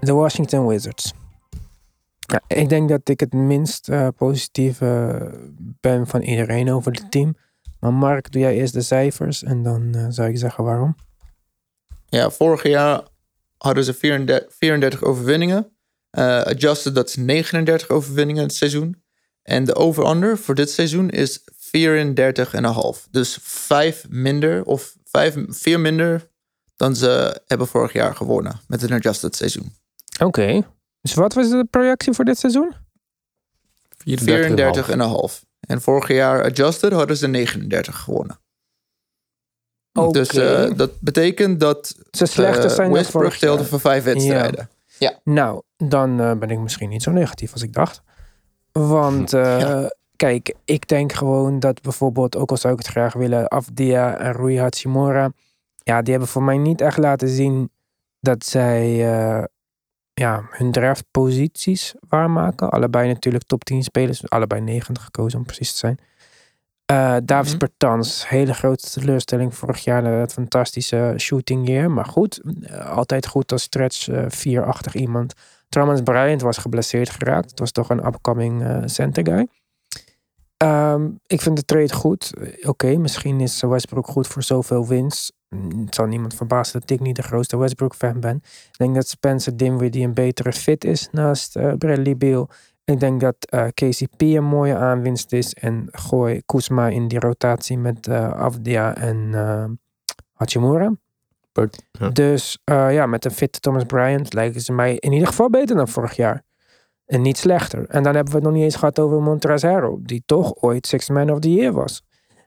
De 0.00 0.12
Washington 0.12 0.66
Wizards. 0.66 1.12
Ja, 2.18 2.42
ik 2.46 2.68
denk 2.68 2.88
dat 2.88 3.08
ik 3.08 3.20
het 3.20 3.32
minst 3.32 3.88
eh, 3.88 4.08
positief 4.16 4.80
eh, 4.80 5.22
ben 5.80 6.06
van 6.06 6.20
iedereen 6.20 6.72
over 6.72 6.92
het 6.92 7.10
team. 7.10 7.36
Maar 7.80 7.92
Mark, 7.92 8.32
doe 8.32 8.42
jij 8.42 8.54
eerst 8.54 8.72
de 8.72 8.80
cijfers 8.80 9.42
en 9.42 9.62
dan 9.62 9.94
eh, 9.94 10.06
zou 10.08 10.28
ik 10.28 10.38
zeggen 10.38 10.64
waarom. 10.64 10.96
Ja, 12.06 12.30
vorig 12.30 12.62
jaar 12.62 13.02
hadden 13.58 13.84
ze 13.84 13.94
34, 13.94 14.54
34 14.54 15.02
overwinningen. 15.02 15.76
Eh, 16.12 16.42
adjusted, 16.42 16.94
dat 16.94 17.08
is 17.08 17.16
39 17.16 17.88
overwinningen 17.88 18.42
het 18.42 18.54
seizoen. 18.54 19.02
En 19.42 19.64
de 19.64 19.74
over-under 19.74 20.38
voor 20.38 20.54
dit 20.54 20.70
seizoen 20.70 21.10
is 21.10 21.40
34,5. 21.56 23.08
Dus 23.10 23.38
vijf 23.42 24.06
minder, 24.08 24.64
of 24.64 24.96
vijf, 25.04 25.34
vier 25.48 25.80
minder 25.80 26.30
dan 26.76 26.96
ze 26.96 27.40
hebben 27.46 27.66
vorig 27.66 27.92
jaar 27.92 28.14
gewonnen 28.16 28.60
met 28.66 28.82
een 28.82 28.92
adjusted 28.92 29.36
seizoen. 29.36 29.72
Oké. 30.20 30.62
Dus 31.00 31.14
wat 31.14 31.34
was 31.34 31.50
de 31.50 31.66
projectie 31.70 32.12
voor 32.12 32.24
dit 32.24 32.38
seizoen? 32.38 32.72
34,5. 34.04 35.44
En 35.60 35.80
vorig 35.80 36.08
jaar 36.08 36.44
adjusted 36.44 36.92
hadden 36.92 37.16
ze 37.16 37.26
39 37.26 37.98
gewonnen. 37.98 38.40
Oké. 39.92 40.12
Dus 40.12 40.28
eh, 40.28 40.76
dat 40.76 41.00
betekent 41.00 41.60
dat 41.60 41.94
Ze 42.10 42.26
slechter 42.26 42.64
eh, 42.64 42.70
zijn 42.70 42.88
dan 42.88 42.96
Westbrook 42.96 43.22
vorig 43.22 43.40
jaar. 43.40 43.50
telde 43.50 43.68
voor 43.68 43.80
vijf 43.80 44.04
wedstrijden. 44.04 44.70
Nou, 45.24 45.62
dan 45.76 46.20
eh, 46.20 46.32
ben 46.36 46.50
ik 46.50 46.58
misschien 46.58 46.88
niet 46.88 47.02
zo 47.02 47.10
negatief 47.10 47.52
als 47.52 47.62
ik 47.62 47.72
dacht. 47.72 48.02
Want 48.72 49.32
eh, 49.32 49.60
Ja. 49.60 49.90
kijk, 50.16 50.54
ik 50.64 50.88
denk 50.88 51.12
gewoon 51.12 51.60
dat 51.60 51.82
bijvoorbeeld, 51.82 52.36
ook 52.36 52.50
al 52.50 52.56
zou 52.56 52.72
ik 52.72 52.78
het 52.78 52.88
graag 52.88 53.12
willen, 53.12 53.48
Afdia 53.48 54.16
en 54.16 54.32
Rui 54.32 54.60
Hachimura, 54.60 55.32
ja, 55.82 56.02
die 56.02 56.10
hebben 56.10 56.30
voor 56.30 56.42
mij 56.42 56.56
niet 56.58 56.80
echt 56.80 56.98
laten 56.98 57.28
zien 57.28 57.70
dat 58.20 58.44
zij 58.44 58.82
eh, 59.12 59.44
ja, 60.14 60.46
hun 60.50 60.72
draftposities 60.72 61.94
waarmaken. 62.08 62.70
Allebei 62.70 63.08
natuurlijk 63.08 63.44
top 63.44 63.64
10 63.64 63.82
spelers, 63.82 64.30
allebei 64.30 64.60
90 64.60 65.04
gekozen 65.04 65.38
om 65.38 65.44
precies 65.44 65.72
te 65.72 65.78
zijn. 65.78 65.98
Eh 66.86 67.16
Davis 67.24 67.50
Mhm. 67.50 67.58
Bertans, 67.58 68.28
hele 68.28 68.54
grote 68.54 68.90
teleurstelling 68.90 69.54
vorig 69.54 69.84
jaar 69.84 70.02
dat 70.02 70.32
fantastische 70.32 71.14
shooting 71.16 71.68
year. 71.68 71.90
Maar 71.90 72.04
goed, 72.04 72.40
eh, 72.62 72.90
altijd 72.90 73.26
goed 73.26 73.52
als 73.52 73.62
stretch 73.62 74.08
eh, 74.08 74.24
4-achtig 74.28 74.94
iemand. 74.94 75.34
Thomas 75.68 76.02
Bryant 76.02 76.40
was 76.42 76.58
geblesseerd 76.58 77.10
geraakt. 77.10 77.50
Het 77.50 77.58
was 77.58 77.70
toch 77.72 77.90
een 77.90 78.06
upcoming 78.06 78.82
center 78.84 79.26
guy. 79.26 79.48
Ehm, 80.56 81.08
ik 81.26 81.40
vind 81.40 81.56
de 81.56 81.64
trade 81.64 81.92
goed. 81.94 82.32
Oké, 82.62 82.96
misschien 82.96 83.40
is 83.40 83.60
Westbrook 83.62 84.06
goed 84.06 84.26
voor 84.26 84.42
zoveel 84.42 84.86
winst. 84.86 85.32
Mm, 85.48 85.84
Het 85.84 85.94
zal 85.94 86.06
niemand 86.06 86.34
verbazen 86.34 86.80
dat 86.80 86.90
ik 86.90 87.00
niet 87.00 87.16
de 87.16 87.22
grootste 87.22 87.56
Westbrook-fan 87.56 88.20
ben. 88.20 88.36
Ik 88.70 88.76
denk 88.78 88.94
dat 88.94 89.08
Spencer 89.08 89.56
Dinwiddie 89.56 90.04
een 90.04 90.14
betere 90.14 90.52
fit 90.52 90.84
is 90.84 91.08
naast 91.12 91.52
Bradley 91.52 92.16
Beal. 92.16 92.48
Ik 92.84 93.00
denk 93.00 93.20
dat 93.20 93.36
eh, 93.38 93.66
KCP 93.74 94.20
een 94.20 94.44
mooie 94.44 94.76
aanwinst 94.76 95.32
is. 95.32 95.54
En 95.54 95.88
gooi 95.90 96.42
Kuzma 96.46 96.88
in 96.88 97.08
die 97.08 97.18
rotatie 97.18 97.78
met 97.78 98.06
eh 98.06 98.30
Avdia 98.30 98.96
en 98.96 99.30
eh, 99.32 99.64
Hachimura. 100.32 100.92
But. 101.52 101.86
Dus 102.12 102.58
ja, 102.64 103.06
met 103.06 103.24
een 103.24 103.30
fitte 103.30 103.60
Thomas 103.60 103.84
Bryant 103.84 104.32
lijken 104.32 104.60
ze 104.60 104.72
mij 104.72 104.96
in 104.96 105.12
ieder 105.12 105.28
geval 105.28 105.50
beter 105.50 105.76
dan 105.76 105.88
vorig 105.88 106.16
jaar. 106.16 106.42
En 107.06 107.22
niet 107.22 107.38
slechter. 107.38 107.88
En 107.88 108.02
dan 108.02 108.14
hebben 108.14 108.32
we 108.32 108.38
het 108.38 108.48
nog 108.48 108.56
niet 108.56 108.64
eens 108.64 108.76
gehad 108.76 108.98
over 108.98 109.22
Montrezero, 109.22 109.98
die 110.02 110.22
toch 110.26 110.54
ooit 110.54 110.86
Sixth 110.86 111.10
Man 111.10 111.30
of 111.30 111.38
the 111.38 111.52
Year 111.52 111.72
was. 111.72 112.02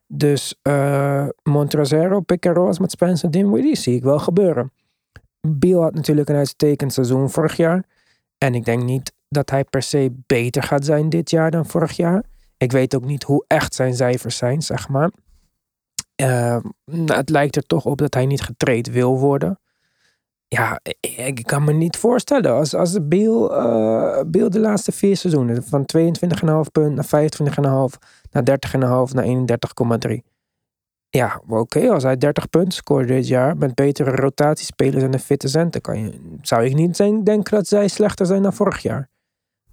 Dus 0.08 0.60
and 0.64 2.58
rolls 2.58 2.80
met 2.80 2.92
Spencer 2.92 3.32
Dinwiddie 3.32 3.76
zie 3.76 3.96
ik 3.96 4.04
wel 4.04 4.20
gebeuren. 4.20 4.72
Beal 5.42 5.82
had 5.82 5.94
natuurlijk 5.94 6.30
een 6.30 6.36
uitstekend 6.36 6.94
seizoen 6.94 7.30
vorig 7.30 7.58
jaar. 7.58 7.86
En 8.38 8.56
ik 8.56 8.66
denk 8.66 8.84
niet 8.84 9.14
dat 9.36 9.50
hij 9.50 9.64
per 9.64 9.82
se 9.82 10.16
beter 10.28 10.64
gaat 10.64 10.86
zijn 10.86 11.10
dit 11.10 11.30
jaar 11.30 11.52
dan 11.52 11.66
vorig 11.66 11.92
jaar. 11.92 12.24
Ik 12.58 12.72
weet 12.72 12.96
ook 12.96 13.06
niet 13.06 13.24
hoe 13.24 13.46
echt 13.48 13.76
zijn 13.76 13.96
cijfers 13.96 14.38
zijn, 14.38 14.62
zeg 14.62 14.90
maar. 14.90 15.12
Eh, 16.16 16.58
nou, 16.86 17.14
het 17.14 17.30
lijkt 17.30 17.56
er 17.56 17.66
toch 17.66 17.86
op 17.86 17.98
dat 17.98 18.14
hij 18.14 18.26
niet 18.26 18.42
getraind 18.42 18.88
wil 18.88 19.20
worden. 19.20 19.60
Ja, 20.48 20.80
ik, 21.00 21.44
kan 21.44 21.64
me 21.64 21.74
niet 21.74 21.98
voorstellen 21.98 22.52
als, 22.52 22.74
als 22.74 22.96
eh 22.96 23.08
Beal 23.08 24.50
de 24.50 24.60
laatste 24.60 24.92
vier 24.92 25.18
seizoenen 25.18 25.64
van 25.64 25.86
22,5 25.98 26.72
punt 26.72 26.96
naar 26.96 27.30
25,5 27.92 27.98
naar 28.32 28.60
30,5 29.08 29.14
naar 29.14 29.26
31,3. 30.10 30.34
Ja, 31.10 31.42
oké, 31.48 31.90
als 31.90 32.04
hij 32.04 32.18
30 32.18 32.50
punten 32.50 32.74
scoort 32.74 33.08
dit 33.08 33.28
jaar 33.28 33.58
met 33.58 33.76
betere 33.76 34.12
rotatiespelers 34.12 35.04
en 35.04 35.14
een 35.14 35.20
fitte 35.20 35.48
center, 35.48 35.82
kan 35.82 36.00
je, 36.00 36.38
zou 36.42 36.66
ik 36.66 36.74
niet 36.74 36.98
denken 36.98 37.56
dat 37.56 37.68
zij 37.68 37.88
slechter 37.88 38.26
zijn 38.26 38.42
dan 38.42 38.54
vorig 38.54 38.82
jaar. 38.82 39.10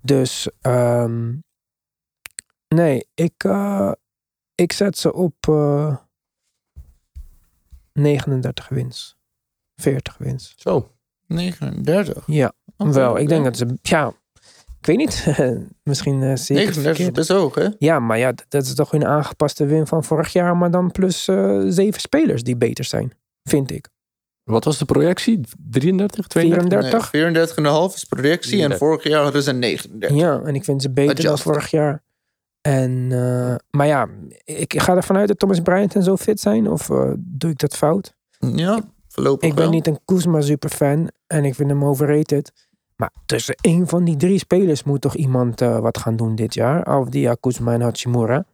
Dus 0.02 0.48
ehm, 0.60 1.34
nee, 2.68 3.08
ik, 3.14 3.44
eh, 3.44 3.92
ik 4.54 4.72
zet 4.72 4.98
ze 4.98 5.12
op 5.12 5.34
eh 5.48 5.96
39 7.92 8.68
wins. 8.68 9.16
40 9.76 10.18
wins. 10.18 10.54
Zo. 10.56 10.90
39. 11.26 12.22
Ja, 12.26 12.52
Oké, 12.76 12.92
wel. 12.92 13.18
Ik 13.18 13.28
denk 13.28 13.44
dat 13.44 13.56
ze, 13.56 13.78
ja, 13.82 14.12
ik 14.80 14.86
weet 14.86 14.96
niet. 14.96 15.26
Misschien 15.82 16.22
eh 16.22 16.36
zie 16.36 16.56
ik 16.56 16.66
het 16.66 16.76
39 16.76 16.98
is 16.98 17.10
best 17.10 17.28
hoog, 17.28 17.54
hè? 17.54 17.68
Ja, 17.78 17.98
maar 18.00 18.18
ja, 18.18 18.32
dat 18.48 18.64
is 18.64 18.74
toch 18.74 18.92
een 18.92 19.06
aangepaste 19.06 19.64
win 19.66 19.86
van 19.86 20.04
vorig 20.04 20.32
jaar, 20.32 20.56
maar 20.56 20.70
dan 20.70 20.90
plus 20.90 21.24
zeven 21.68 22.00
spelers 22.00 22.42
die 22.42 22.56
beter 22.56 22.84
zijn, 22.84 23.12
vind 23.42 23.70
ik. 23.70 23.88
Wat 24.44 24.64
was 24.64 24.78
de 24.78 24.84
projectie? 24.84 25.40
33, 25.70 26.26
32? 26.26 27.08
34? 27.08 27.62
Nee, 27.62 27.90
34,5 27.90 27.94
is 27.94 28.04
projectie 28.04 28.52
en 28.52 28.58
34. 28.58 28.78
vorig 28.78 29.02
jaar 29.02 29.22
hadden 29.22 29.42
ze 29.42 29.52
39. 29.52 30.16
Ja, 30.16 30.40
en 30.44 30.54
ik 30.54 30.64
vind 30.64 30.82
ze 30.82 30.90
beter 30.90 31.24
dan 31.24 31.38
vorig 31.38 31.70
jaar. 31.70 32.02
En, 32.60 33.08
eh, 33.10 33.54
maar 33.70 33.86
ja, 33.86 34.08
ik 34.44 34.80
ga 34.80 34.96
ervan 34.96 35.16
uit 35.16 35.28
dat 35.28 35.38
Thomas 35.38 35.60
Bryant 35.60 35.94
en 35.94 36.02
zo 36.02 36.16
fit 36.16 36.40
zijn, 36.40 36.70
of 36.70 36.90
eh, 36.90 37.12
doe 37.16 37.50
ik 37.50 37.58
dat 37.58 37.76
fout? 37.76 38.14
Ja, 38.38 38.80
voorlopig 39.08 39.48
Ik 39.48 39.54
ben 39.54 39.64
wel. 39.64 39.72
niet 39.72 39.86
een 39.86 40.00
Kuzma 40.04 40.40
superfan 40.40 41.10
en 41.26 41.44
ik 41.44 41.54
vind 41.54 41.70
hem 41.70 41.84
overrated. 41.84 42.52
Maar 42.96 43.12
tussen 43.26 43.54
één 43.60 43.86
van 43.88 44.04
die 44.04 44.16
drie 44.16 44.38
spelers 44.38 44.82
moet 44.82 45.00
toch 45.00 45.14
iemand 45.14 45.60
eh, 45.60 45.78
wat 45.78 45.98
gaan 45.98 46.16
doen 46.16 46.34
dit 46.34 46.54
jaar? 46.54 46.84
Alvdia, 46.84 47.36
Kuzma 47.40 47.72
en 47.72 47.80
Hachimura. 47.80 48.46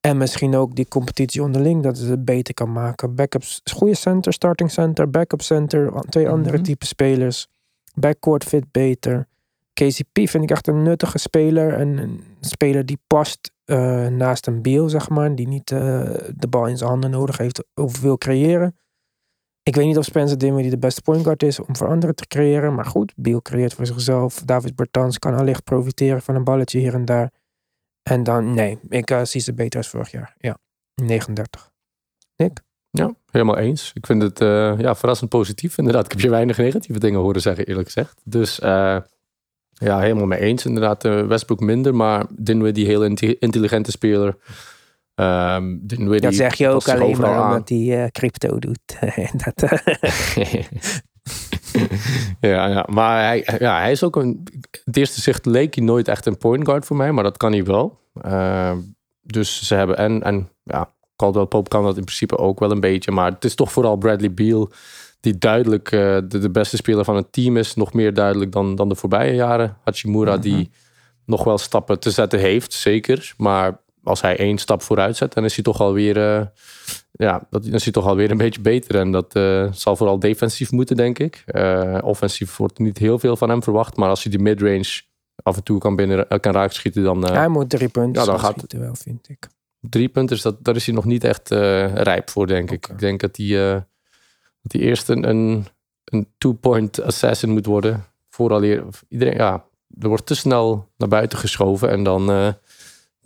En 0.00 0.16
misschien 0.16 0.54
ook 0.54 0.74
die 0.74 0.88
competitie 0.88 1.42
onderling, 1.42 1.82
dat 1.82 1.98
het 1.98 2.08
het 2.08 2.24
beter 2.24 2.54
kan 2.54 2.72
maken. 2.72 3.14
Backups, 3.14 3.60
goede 3.72 3.94
center, 3.94 4.32
starting 4.32 4.70
center, 4.70 5.10
backup 5.10 5.42
center, 5.42 5.92
twee 6.08 6.28
andere 6.28 6.54
Mhm. 6.56 6.64
type 6.64 6.86
spelers. 6.86 7.48
Backcourt 7.94 8.44
fit 8.44 8.70
beter. 8.70 9.26
KCP 9.72 10.28
vind 10.28 10.42
ik 10.42 10.50
echt 10.50 10.66
een 10.66 10.82
nuttige 10.82 11.18
speler. 11.18 11.72
En 11.74 11.88
een 11.98 12.20
speler 12.40 12.86
die 12.86 12.98
past 13.06 13.50
eh, 13.64 14.06
naast 14.06 14.46
een 14.46 14.62
Beal, 14.62 14.88
zeg 14.88 15.08
maar. 15.08 15.34
Die 15.34 15.48
niet 15.48 15.70
eh, 15.70 15.80
de 16.36 16.48
bal 16.50 16.66
in 16.66 16.76
zijn 16.76 16.90
handen 16.90 17.10
nodig 17.10 17.36
heeft 17.38 17.64
of 17.74 18.00
wil 18.00 18.18
creëren. 18.18 18.76
Ik 19.62 19.74
weet 19.74 19.86
niet 19.86 19.98
of 19.98 20.04
Spencer 20.04 20.38
Dinwiddie 20.38 20.70
de 20.70 20.78
beste 20.78 21.02
point 21.02 21.22
guard 21.22 21.42
is 21.42 21.60
om 21.60 21.76
voor 21.76 21.88
anderen 21.88 22.14
te 22.14 22.26
creëren. 22.26 22.74
Maar 22.74 22.84
goed, 22.84 23.12
Beal 23.16 23.42
creëert 23.42 23.74
voor 23.74 23.86
zichzelf. 23.86 24.42
David 24.44 24.76
Bertans 24.76 25.18
kan 25.18 25.34
allicht 25.34 25.64
profiteren 25.64 26.22
van 26.22 26.34
een 26.34 26.44
balletje 26.44 26.78
hier 26.78 26.94
en 26.94 27.04
daar. 27.04 27.32
En 28.08 28.22
dan, 28.22 28.54
nee, 28.54 28.78
ik 28.88 29.10
eh, 29.10 29.24
zie 29.24 29.40
ze 29.40 29.54
beter 29.54 29.78
als 29.78 29.88
vorig 29.88 30.10
jaar. 30.10 30.34
Ja, 30.38 30.58
39. 30.94 31.70
Nick? 32.36 32.60
Ja, 32.90 33.14
helemaal 33.30 33.58
eens. 33.58 33.90
Ik 33.94 34.06
vind 34.06 34.22
het 34.22 34.40
eh, 34.40 34.78
ja, 34.78 34.94
verrassend 34.94 35.30
positief. 35.30 35.78
Inderdaad, 35.78 36.04
ik 36.04 36.10
heb 36.10 36.20
je 36.20 36.30
weinig 36.30 36.58
negatieve 36.58 37.00
dingen 37.00 37.20
horen 37.20 37.40
zeggen, 37.40 37.66
eerlijk 37.66 37.86
gezegd. 37.86 38.20
Dus 38.24 38.58
eh, 38.58 38.96
ja, 39.72 40.00
helemaal 40.00 40.26
mee 40.26 40.40
eens. 40.40 40.64
Inderdaad, 40.64 41.02
Westbrook 41.02 41.60
minder, 41.60 41.94
maar 41.94 42.26
Dinwiddie, 42.30 42.86
heel 42.86 43.04
intelligente 43.38 43.90
speler. 43.90 44.36
Ehm 45.14 45.76
Dinwiddie 45.80 46.20
Dat 46.20 46.34
zeg 46.34 46.54
je 46.54 46.68
ook 46.68 46.88
alleen 46.88 47.18
maar 47.18 47.34
aan. 47.34 47.50
omdat 47.50 47.68
hij 47.68 48.10
crypto 48.12 48.58
doet. 48.58 48.98
dat, 49.44 49.62
ja, 52.40 52.66
ja, 52.66 52.86
maar 52.90 53.24
hij, 53.24 53.56
ja, 53.58 53.78
hij 53.78 53.90
is 53.90 54.02
ook 54.02 54.16
een. 54.16 54.46
Het 54.84 54.96
eerste 54.96 55.20
zicht 55.20 55.46
leek 55.46 55.74
hij 55.74 55.84
nooit 55.84 56.08
echt 56.08 56.26
een 56.26 56.38
point 56.38 56.64
guard 56.64 56.84
voor 56.84 56.96
mij, 56.96 57.12
maar 57.12 57.24
dat 57.24 57.36
kan 57.36 57.52
hij 57.52 57.64
wel. 57.64 57.98
Ehm, 58.20 58.76
dus 59.22 59.66
ze 59.66 59.74
hebben 59.74 59.96
en, 59.96 60.22
en 60.22 60.48
ja, 60.64 60.92
Caldwell 61.16 61.46
Pope 61.46 61.68
kan 61.68 61.84
dat 61.84 61.96
in 61.96 62.04
principe 62.04 62.38
ook 62.38 62.58
wel 62.58 62.70
een 62.70 62.80
beetje, 62.80 63.10
maar 63.10 63.30
het 63.30 63.44
is 63.44 63.54
toch 63.54 63.72
vooral 63.72 63.96
Bradley 63.96 64.34
Beal 64.34 64.70
die 65.20 65.38
duidelijk 65.38 65.92
eh, 65.92 66.18
de, 66.28 66.38
de 66.38 66.50
beste 66.50 66.76
speler 66.76 67.04
van 67.04 67.16
het 67.16 67.32
team 67.32 67.56
is, 67.56 67.74
nog 67.74 67.92
meer 67.92 68.14
duidelijk 68.14 68.52
dan, 68.52 68.74
dan 68.74 68.88
de 68.88 68.94
voorbije 68.94 69.34
jaren. 69.34 69.76
Hachimura 69.84 70.36
die 70.36 70.70
nog 71.24 71.44
wel 71.44 71.58
stappen 71.58 72.00
te 72.00 72.10
zetten 72.10 72.38
heeft, 72.38 72.72
zeker, 72.72 73.34
maar 73.36 73.80
als 74.02 74.20
hij 74.20 74.36
één 74.36 74.58
stap 74.58 74.82
vooruit 74.82 75.16
zet, 75.16 75.32
dan 75.32 75.44
is 75.44 75.54
hij 75.54 75.64
toch 75.64 75.80
alweer, 75.80 76.16
eh 76.16 76.46
ja, 77.18 77.46
dat, 77.50 77.64
dan 77.64 77.72
is 77.72 77.84
hij 77.84 77.92
toch 77.92 78.06
alweer 78.06 78.30
een 78.30 78.36
beetje 78.36 78.60
beter. 78.60 78.94
En 78.98 79.12
dat 79.12 79.34
eh, 79.34 79.72
zal 79.72 79.96
vooral 79.96 80.18
defensief 80.18 80.70
moeten, 80.70 80.96
denk 80.96 81.18
ik. 81.18 81.42
Eh, 81.46 81.98
offensief 82.02 82.56
wordt 82.56 82.78
niet 82.78 82.98
heel 82.98 83.18
veel 83.18 83.36
van 83.36 83.48
hem 83.48 83.62
verwacht, 83.62 83.96
maar 83.96 84.08
als 84.08 84.22
hij 84.22 84.32
die 84.32 84.40
midrange 84.42 85.02
af 85.42 85.56
en 85.56 85.62
toe 85.62 85.78
kan, 85.78 85.96
binnen, 85.96 86.28
eh, 86.28 86.40
kan 86.40 86.52
raakschieten, 86.52 87.02
dan 87.02 87.26
eh, 87.26 87.34
hij 87.34 87.48
moet 87.48 87.70
drie 87.70 87.88
punten 87.88 88.22
Ja, 88.22 88.28
dan 88.28 88.40
gaat- 88.40 88.54
schieten 88.56 88.80
wel, 88.80 88.94
vind 88.94 89.28
ik. 89.28 89.48
drie 89.80 90.08
punten, 90.08 90.42
dat, 90.42 90.64
daar 90.64 90.76
is 90.76 90.86
hij 90.86 90.94
nog 90.94 91.04
niet 91.04 91.24
echt 91.24 91.48
rijp 91.94 92.30
voor, 92.30 92.46
denk 92.46 92.70
ik. 92.70 92.88
Ik 92.88 92.98
denk 92.98 93.20
dat 93.20 93.36
hij, 93.36 93.72
dat 94.62 94.72
hij 94.72 94.80
eerst 94.80 95.08
een, 95.08 95.28
een, 95.28 95.66
een 96.04 96.28
two-point 96.38 97.02
assassin 97.02 97.50
moet 97.50 97.66
worden. 97.66 98.04
Vooraleer, 98.30 98.86
of 98.86 99.04
iedereen, 99.08 99.36
ja, 99.36 99.64
er 100.00 100.08
wordt 100.08 100.26
te 100.26 100.34
snel 100.34 100.88
naar 100.96 101.08
buiten 101.08 101.38
geschoven 101.38 101.90
en 101.90 102.02
dan 102.02 102.26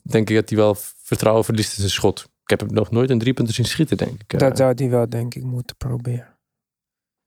denk 0.03 0.31
ik 0.31 0.37
dat 0.37 0.49
hij 0.49 0.59
wel 0.59 0.75
vertrouwen 1.03 1.45
verliest 1.45 1.73
in 1.73 1.79
zijn 1.79 1.91
schot. 1.91 2.31
Ik 2.43 2.51
heb 2.51 2.61
hem 2.61 2.73
nog 2.73 2.91
nooit 2.91 3.11
een 3.11 3.19
drie 3.19 3.33
punten 3.33 3.55
zien 3.55 3.65
schieten, 3.67 3.97
denk 3.97 4.21
ik. 4.23 4.33
Eh, 4.33 4.39
Dat 4.39 4.57
zou 4.57 4.73
hij 4.77 4.91
wel, 4.91 5.09
denk 5.09 5.35
ik, 5.35 5.43
moeten 5.43 5.77
proberen. 5.77 6.39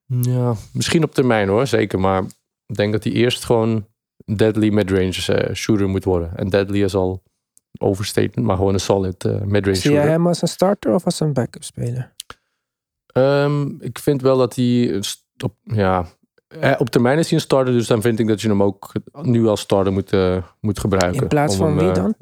Ja, 0.05 0.55
misschien 0.73 1.03
op 1.03 1.13
termijn 1.13 1.47
hoor, 1.47 1.67
zeker. 1.67 1.99
Maar 1.99 2.23
ik 2.65 2.75
denk 2.75 2.91
dat 2.91 3.03
hij 3.03 3.13
eerst 3.13 3.45
gewoon 3.45 3.87
deadly 4.25 4.69
midrange 4.69 5.33
eh, 5.33 5.53
shooter 5.55 5.89
moet 5.89 6.03
worden. 6.03 6.37
En 6.37 6.49
deadly 6.49 6.83
is 6.83 6.95
al 6.95 7.23
overstatement, 7.79 8.47
maar 8.47 8.55
gewoon 8.57 8.73
een 8.73 8.79
solid 8.79 9.25
eh, 9.25 9.41
midrange 9.41 9.75
Zie 9.75 9.91
jij 9.91 9.99
shooter. 9.99 10.11
hem 10.11 10.27
als 10.27 10.41
een 10.41 10.47
starter 10.47 10.93
of 10.93 11.05
als 11.05 11.19
een 11.19 11.33
backup 11.33 11.63
speler? 11.63 12.13
Ehm, 13.05 13.67
ik 13.79 13.99
vind 13.99 14.21
wel 14.21 14.37
dat 14.37 14.55
hij 14.55 15.01
op, 15.43 15.55
ja, 15.63 16.05
eh, 16.47 16.75
op 16.77 16.89
termijn 16.89 17.17
is 17.17 17.29
hij 17.29 17.37
een 17.37 17.43
starter, 17.43 17.73
dus 17.73 17.87
dan 17.87 18.01
vind 18.01 18.19
ik 18.19 18.27
dat 18.27 18.41
je 18.41 18.47
hem 18.47 18.63
ook 18.63 18.91
nu 19.21 19.47
als 19.47 19.59
starter 19.59 19.93
moet, 19.93 20.13
eh, 20.13 20.43
moet 20.59 20.79
gebruiken. 20.79 21.21
In 21.21 21.27
plaats 21.27 21.55
van 21.55 21.67
hem, 21.67 21.77
wie 21.77 21.87
eh, 21.87 21.93
dan? 21.93 22.15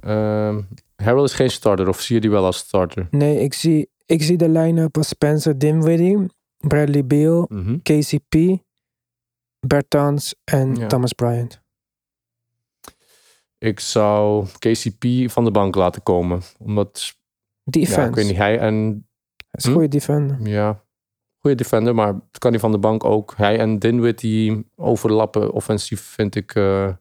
Ehm, 0.00 0.60
Harrell 0.96 1.22
is 1.24 1.32
geen 1.34 1.50
starter, 1.50 1.88
of 1.88 2.00
zie 2.00 2.14
je 2.14 2.20
die 2.20 2.30
wel 2.30 2.44
als 2.44 2.56
starter? 2.58 3.06
Nee, 3.10 3.40
ik 3.40 3.54
zie, 3.54 3.90
ik 4.06 4.22
zie 4.22 4.36
de 4.36 4.48
line-up 4.48 4.96
als 4.96 5.08
Spencer 5.08 5.58
Dinwiddie, 5.58 6.26
Bradley 6.58 7.06
Beal, 7.06 7.46
Mhm. 7.48 7.78
KCP, 7.82 8.58
Bertans 9.66 10.34
en 10.44 10.74
Ja. 10.74 10.86
Thomas 10.86 11.12
Bryant. 11.12 11.60
Ik 13.58 13.80
zou 13.80 14.46
KCP 14.58 15.04
van 15.30 15.44
de 15.44 15.50
bank 15.50 15.74
laten 15.74 16.02
komen. 16.02 16.40
Omdat, 16.58 17.14
Defense. 17.64 18.00
ja, 18.00 18.06
ik 18.06 18.14
weet 18.14 18.26
niet, 18.26 18.36
hij 18.36 18.58
en 18.58 18.74
Hij 19.36 19.58
is 19.60 19.64
een 19.64 19.70
Hm? 19.70 19.76
goede 19.78 19.88
defender. 19.96 20.48
Ja, 20.48 20.84
goede 21.38 21.56
defender, 21.56 21.94
maar 21.94 22.20
kan 22.38 22.50
hij 22.50 22.60
van 22.60 22.72
de 22.72 22.78
bank 22.78 23.04
ook. 23.04 23.34
Hij 23.36 23.58
en 23.58 23.78
Dinwiddie 23.78 24.66
overlappen 24.76 25.52
offensief 25.52 26.00
vind 26.00 26.34
ik 26.34 26.54
eh, 26.54 26.92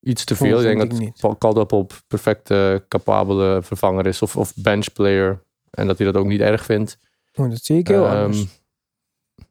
iets 0.00 0.24
te 0.24 0.36
veel. 0.36 0.58
Ik 0.62 0.78
denk 0.78 1.20
dat 1.20 1.38
Caldwell 1.38 1.78
op 1.78 2.00
perfecte, 2.06 2.84
capabele 2.88 3.62
vervanger 3.62 4.06
is 4.06 4.22
of, 4.22 4.36
of 4.36 4.52
benchplayer. 4.56 5.42
En 5.70 5.86
dat 5.86 5.98
hij 5.98 6.06
dat 6.06 6.16
ook 6.22 6.26
niet 6.26 6.40
erg 6.40 6.64
vindt. 6.64 6.98
Oh, 7.34 7.50
dat 7.50 7.64
zie 7.64 7.78
ik 7.78 7.88
heel 7.88 8.06
Ehm, 8.06 8.22
anders. 8.22 8.58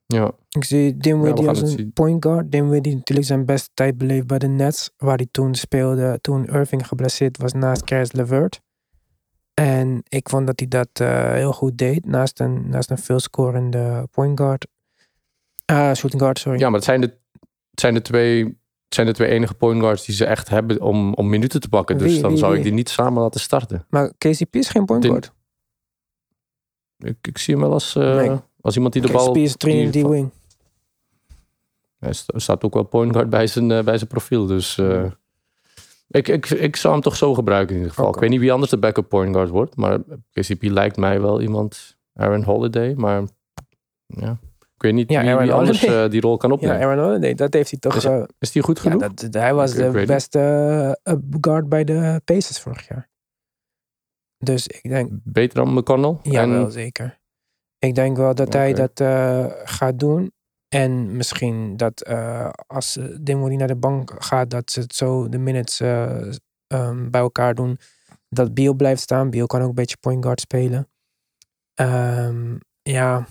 Ja, 0.08 0.32
Ik 0.50 0.64
zie 0.64 0.98
Dinwiddie 0.98 1.46
gaan 1.46 1.62
als 1.62 1.74
een 1.74 1.94
point 1.94 2.24
guard. 2.26 2.52
Dinwiddie 2.52 2.96
natuurlijk 2.96 3.28
zijn 3.28 3.46
beste 3.46 3.70
tijd 3.74 3.98
beleefd 3.98 4.28
bij 4.28 4.40
de 4.40 4.48
Nets. 4.48 4.90
Waar 4.98 5.16
hij 5.18 5.28
toen 5.32 5.56
speelde, 5.56 6.18
toen 6.22 6.46
Irving 6.48 6.88
geblesseerd 6.88 7.38
was 7.38 7.54
naast 7.54 7.84
Caris 7.84 8.12
LeVert. 8.12 8.62
En 9.54 10.04
ik 10.08 10.30
vond 10.30 10.48
dat 10.48 10.60
hij 10.60 10.68
dat 10.68 10.90
eh, 10.94 11.32
heel 11.32 11.54
goed 11.54 11.78
deed. 11.78 12.06
Naast 12.06 12.40
een, 12.40 12.70
naast 12.70 12.90
een 12.90 12.98
veel 12.98 13.20
scorende 13.20 14.08
point 14.12 14.40
guard. 14.40 14.68
Ah, 15.66 15.94
shooting 15.96 16.22
guard, 16.22 16.40
sorry. 16.40 16.60
ja 16.60 16.66
maar 16.66 16.76
het 16.76 16.84
zijn 16.84 17.02
de, 17.02 17.08
het 17.70 17.80
zijn 17.80 17.94
de 17.94 18.02
twee... 18.02 18.58
Het 19.00 19.08
zijn 19.08 19.18
de 19.18 19.24
twee 19.24 19.38
enige 19.40 19.54
point 19.54 19.82
guards 19.82 20.06
die 20.06 20.16
ze 20.16 20.26
echt 20.26 20.50
hebben 20.50 20.82
om, 20.82 21.14
om 21.14 21.30
minuten 21.30 21.60
te 21.62 21.70
pakken. 21.70 21.98
Dus 21.98 22.20
dan 22.22 22.30
wie, 22.30 22.40
zou 22.40 22.58
ik 22.58 22.64
die 22.64 22.72
niet 22.74 22.90
samen 22.90 23.22
laten 23.22 23.40
starten. 23.40 23.86
Maar 23.90 24.14
KCP 24.18 24.56
is 24.56 24.70
geen 24.70 24.86
point 24.86 25.06
guard. 25.06 25.32
Ik, 26.98 27.18
ik 27.22 27.38
zie 27.38 27.54
hem 27.54 27.64
wel 27.64 27.74
als, 27.74 27.96
eh, 27.96 28.16
Nee. 28.16 28.32
als 28.62 28.76
iemand 28.76 28.94
die 28.94 29.02
de 29.02 29.12
bal... 29.12 29.32
KCP 29.32 29.38
is 29.38 29.56
3 29.56 29.76
in 29.76 29.82
die- 29.82 29.92
die 29.92 30.08
wing. 30.12 30.30
Hij 32.00 32.14
sta- 32.14 32.40
staat 32.40 32.64
ook 32.64 32.74
wel 32.74 32.84
point 32.84 33.12
guard 33.12 33.30
bij 33.30 33.48
zijn, 33.48 33.72
eh, 33.72 33.84
bij 33.84 33.98
zijn 33.98 34.10
profiel. 34.10 34.46
Dus 34.46 34.78
eh, 34.78 35.06
ik, 36.08 36.28
ik, 36.28 36.50
ik 36.50 36.76
zou 36.76 36.94
hem 36.94 37.04
toch 37.04 37.16
zo 37.16 37.34
gebruiken 37.34 37.76
in 37.76 37.82
ieder 37.82 37.96
geval. 37.96 38.14
Ik 38.14 38.20
weet 38.20 38.30
niet 38.30 38.40
wie 38.40 38.52
anders 38.52 38.72
de 38.72 38.78
backup 38.78 39.10
point 39.10 39.34
guard 39.36 39.50
wordt. 39.50 39.76
Maar 39.76 40.00
KCP 40.32 40.62
lijkt 40.64 40.98
mij 40.98 41.22
wel 41.22 41.42
iemand. 41.42 41.98
Aaron 42.14 42.44
Holiday. 42.44 42.94
Maar 42.94 43.24
ja, 44.06 44.38
ik 44.80 44.86
weet 44.86 44.94
niet 44.94 45.10
Ja, 45.10 45.38
wie, 45.42 45.54
anders 45.54 45.86
eh, 45.86 46.10
die 46.10 46.22
rol 46.22 46.38
kan 46.38 46.50
Ja, 46.50 46.56
opnemen. 46.56 46.80
Aaron 46.80 47.04
Holiday, 47.06 47.34
dat 47.34 47.54
heeft 47.54 47.70
hij 47.70 47.80
toch... 47.80 47.96
Is- 47.96 48.26
Is 48.40 48.52
die 48.52 48.62
goed 48.64 48.76
ja, 48.78 48.82
genoeg? 48.84 49.14
dat, 49.14 49.34
hij 49.34 49.54
was 49.54 49.74
de 49.74 50.04
beste 50.08 50.40
eh, 51.04 51.14
guard 51.42 51.70
bij 51.70 51.84
de 51.84 52.22
Pacers 52.26 52.60
vorig 52.60 52.88
jaar. 52.88 53.10
Dus 54.38 54.68
ik 54.68 54.90
denk, 54.90 55.12
Beter 55.24 55.56
dan 55.66 55.74
McConnell? 55.74 56.18
Ja, 56.24 56.42
En- 56.42 56.52
wel 56.52 56.72
zeker. 56.72 57.20
Ik 57.80 57.96
denk 57.96 58.18
wel 58.18 58.36
dat 58.36 58.54
hij 58.54 58.74
dat 58.74 59.00
eh, 59.00 59.46
gaat 59.64 60.00
doen. 60.00 60.32
En 60.76 61.16
misschien 61.16 61.78
dat 61.78 62.08
als 62.68 63.00
Dinwiddie 63.22 63.58
naar 63.58 63.68
de 63.68 63.76
bank 63.76 64.14
gaat, 64.18 64.50
dat 64.50 64.72
ze 64.72 64.80
het 64.80 64.96
zo 64.96 65.30
de 65.30 65.38
minutes 65.38 65.80
eh, 65.80 66.32
ehm, 66.68 67.10
bij 67.10 67.22
elkaar 67.22 67.56
doen. 67.56 67.80
Dat 68.30 68.54
Beal 68.54 68.74
blijft 68.74 69.02
staan. 69.02 69.30
Beal 69.30 69.48
kan 69.48 69.62
ook 69.62 69.70
een 69.70 69.76
beetje 69.76 69.98
point 69.98 70.24
guard 70.24 70.40
spelen. 70.42 70.88
Ehm, 71.74 72.56
ja, 72.82 73.28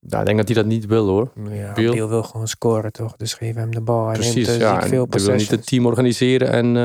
Nou, 0.00 0.20
ik 0.20 0.26
denk 0.26 0.38
dat 0.38 0.46
hij 0.48 0.56
dat 0.56 0.66
niet 0.66 0.86
wil 0.86 1.06
hoor. 1.08 1.30
ja 1.50 1.72
Beal? 1.72 1.92
Beal. 1.94 2.08
wil 2.08 2.22
gewoon 2.22 2.48
scoren 2.48 2.92
toch? 2.92 3.16
Dus 3.16 3.34
geef 3.34 3.54
hem 3.54 3.70
de 3.74 3.80
bal. 3.80 4.04
Hij 4.06 4.14
Precies, 4.14 4.34
neemt, 4.46 4.48
eh, 4.48 4.56
ja. 4.58 4.82
veel 4.82 5.06
Hij 5.10 5.20
wil 5.20 5.34
niet 5.34 5.50
het 5.50 5.66
team 5.66 5.86
organiseren 5.86 6.50
en... 6.50 6.76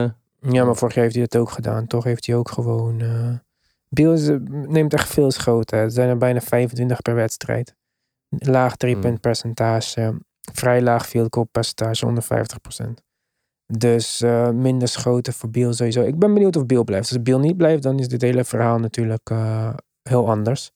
eh, 0.42 0.52
Ja, 0.54 0.66
maar 0.66 0.76
vorig 0.76 0.94
jaar 0.96 1.04
heeft 1.04 1.16
hij 1.16 1.26
dat 1.28 1.42
ook 1.42 1.50
gedaan. 1.52 1.88
Toch 1.88 2.04
heeft 2.04 2.26
hij 2.26 2.36
ook 2.36 2.50
gewoon... 2.50 3.02
eh 3.02 3.34
Bill 3.90 4.14
is, 4.14 4.28
eh, 4.28 4.36
neemt 4.50 4.94
echt 4.94 5.10
veel 5.10 5.32
schoten. 5.32 5.80
Het 5.80 5.94
zijn 5.94 6.10
er 6.10 6.18
bijna 6.18 6.42
25 6.42 7.02
per 7.02 7.16
wedstrijd. 7.16 7.76
Laag 8.30 8.76
drie 8.76 8.94
Hmm. 8.94 9.02
punt 9.02 9.22
percentage. 9.22 10.18
Vrij 10.54 10.82
laag 10.82 11.08
field 11.08 11.34
goal 11.34 11.48
percentage, 11.52 12.06
onder 12.06 12.24
50%. 12.24 13.04
Dus 13.74 14.22
eh, 14.22 14.50
minder 14.50 14.88
schoten 14.88 15.34
voor 15.34 15.50
Bill 15.50 15.74
sowieso. 15.74 16.02
Ik 16.02 16.20
ben 16.20 16.34
benieuwd 16.34 16.56
of 16.56 16.66
Bill 16.66 16.84
blijft. 16.84 17.12
Als 17.12 17.22
Bill 17.22 17.38
niet 17.38 17.58
blijft, 17.58 17.84
dan 17.84 18.00
is 18.00 18.08
dit 18.08 18.22
hele 18.22 18.44
verhaal 18.44 18.80
natuurlijk 18.80 19.30
eh, 19.30 19.74
heel 20.02 20.30
anders. 20.30 20.72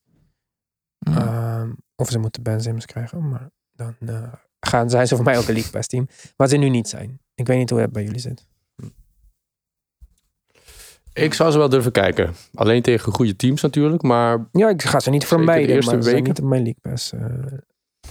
Of 1.99 2.09
ze 2.09 2.19
moeten 2.19 2.43
Ben 2.43 2.61
Simmons 2.61 2.85
krijgen. 2.85 3.29
Maar 3.29 3.49
dan 3.71 3.95
eh, 4.05 4.33
gaan, 4.59 4.89
zijn 4.89 5.07
ze 5.07 5.15
voor 5.15 5.25
mij 5.25 5.37
ook 5.37 5.47
een 5.47 5.53
League 5.53 5.71
Pass 5.71 5.87
team. 5.87 6.07
Wat 6.35 6.49
ze 6.49 6.57
nu 6.57 6.69
niet 6.69 6.87
zijn. 6.89 7.19
Ik 7.35 7.47
weet 7.47 7.57
niet 7.57 7.69
hoe 7.69 7.79
het 7.79 7.91
bij 7.91 8.03
jullie 8.03 8.19
zit. 8.19 8.47
ik 11.13 11.33
zou 11.33 11.51
ze 11.51 11.57
wel 11.57 11.69
durven 11.69 11.91
kijken. 11.91 12.33
Alleen 12.53 12.81
tegen 12.81 13.11
goede 13.13 13.35
teams 13.35 13.61
natuurlijk. 13.61 14.01
Maar 14.01 14.47
Ja, 14.51 14.69
ik 14.69 14.81
ga 14.83 14.99
ze 14.99 15.09
niet 15.09 15.21
Zeker 15.21 15.37
de 15.37 15.43
vermijden, 15.43 15.75
eerste 15.75 15.95
maar 15.95 16.03
weken. 16.03 16.23
niet 16.23 16.39
op 16.39 16.45
mijn 16.47 16.63
League 16.63 16.81
Pass 16.81 17.13
eh, 17.13 17.23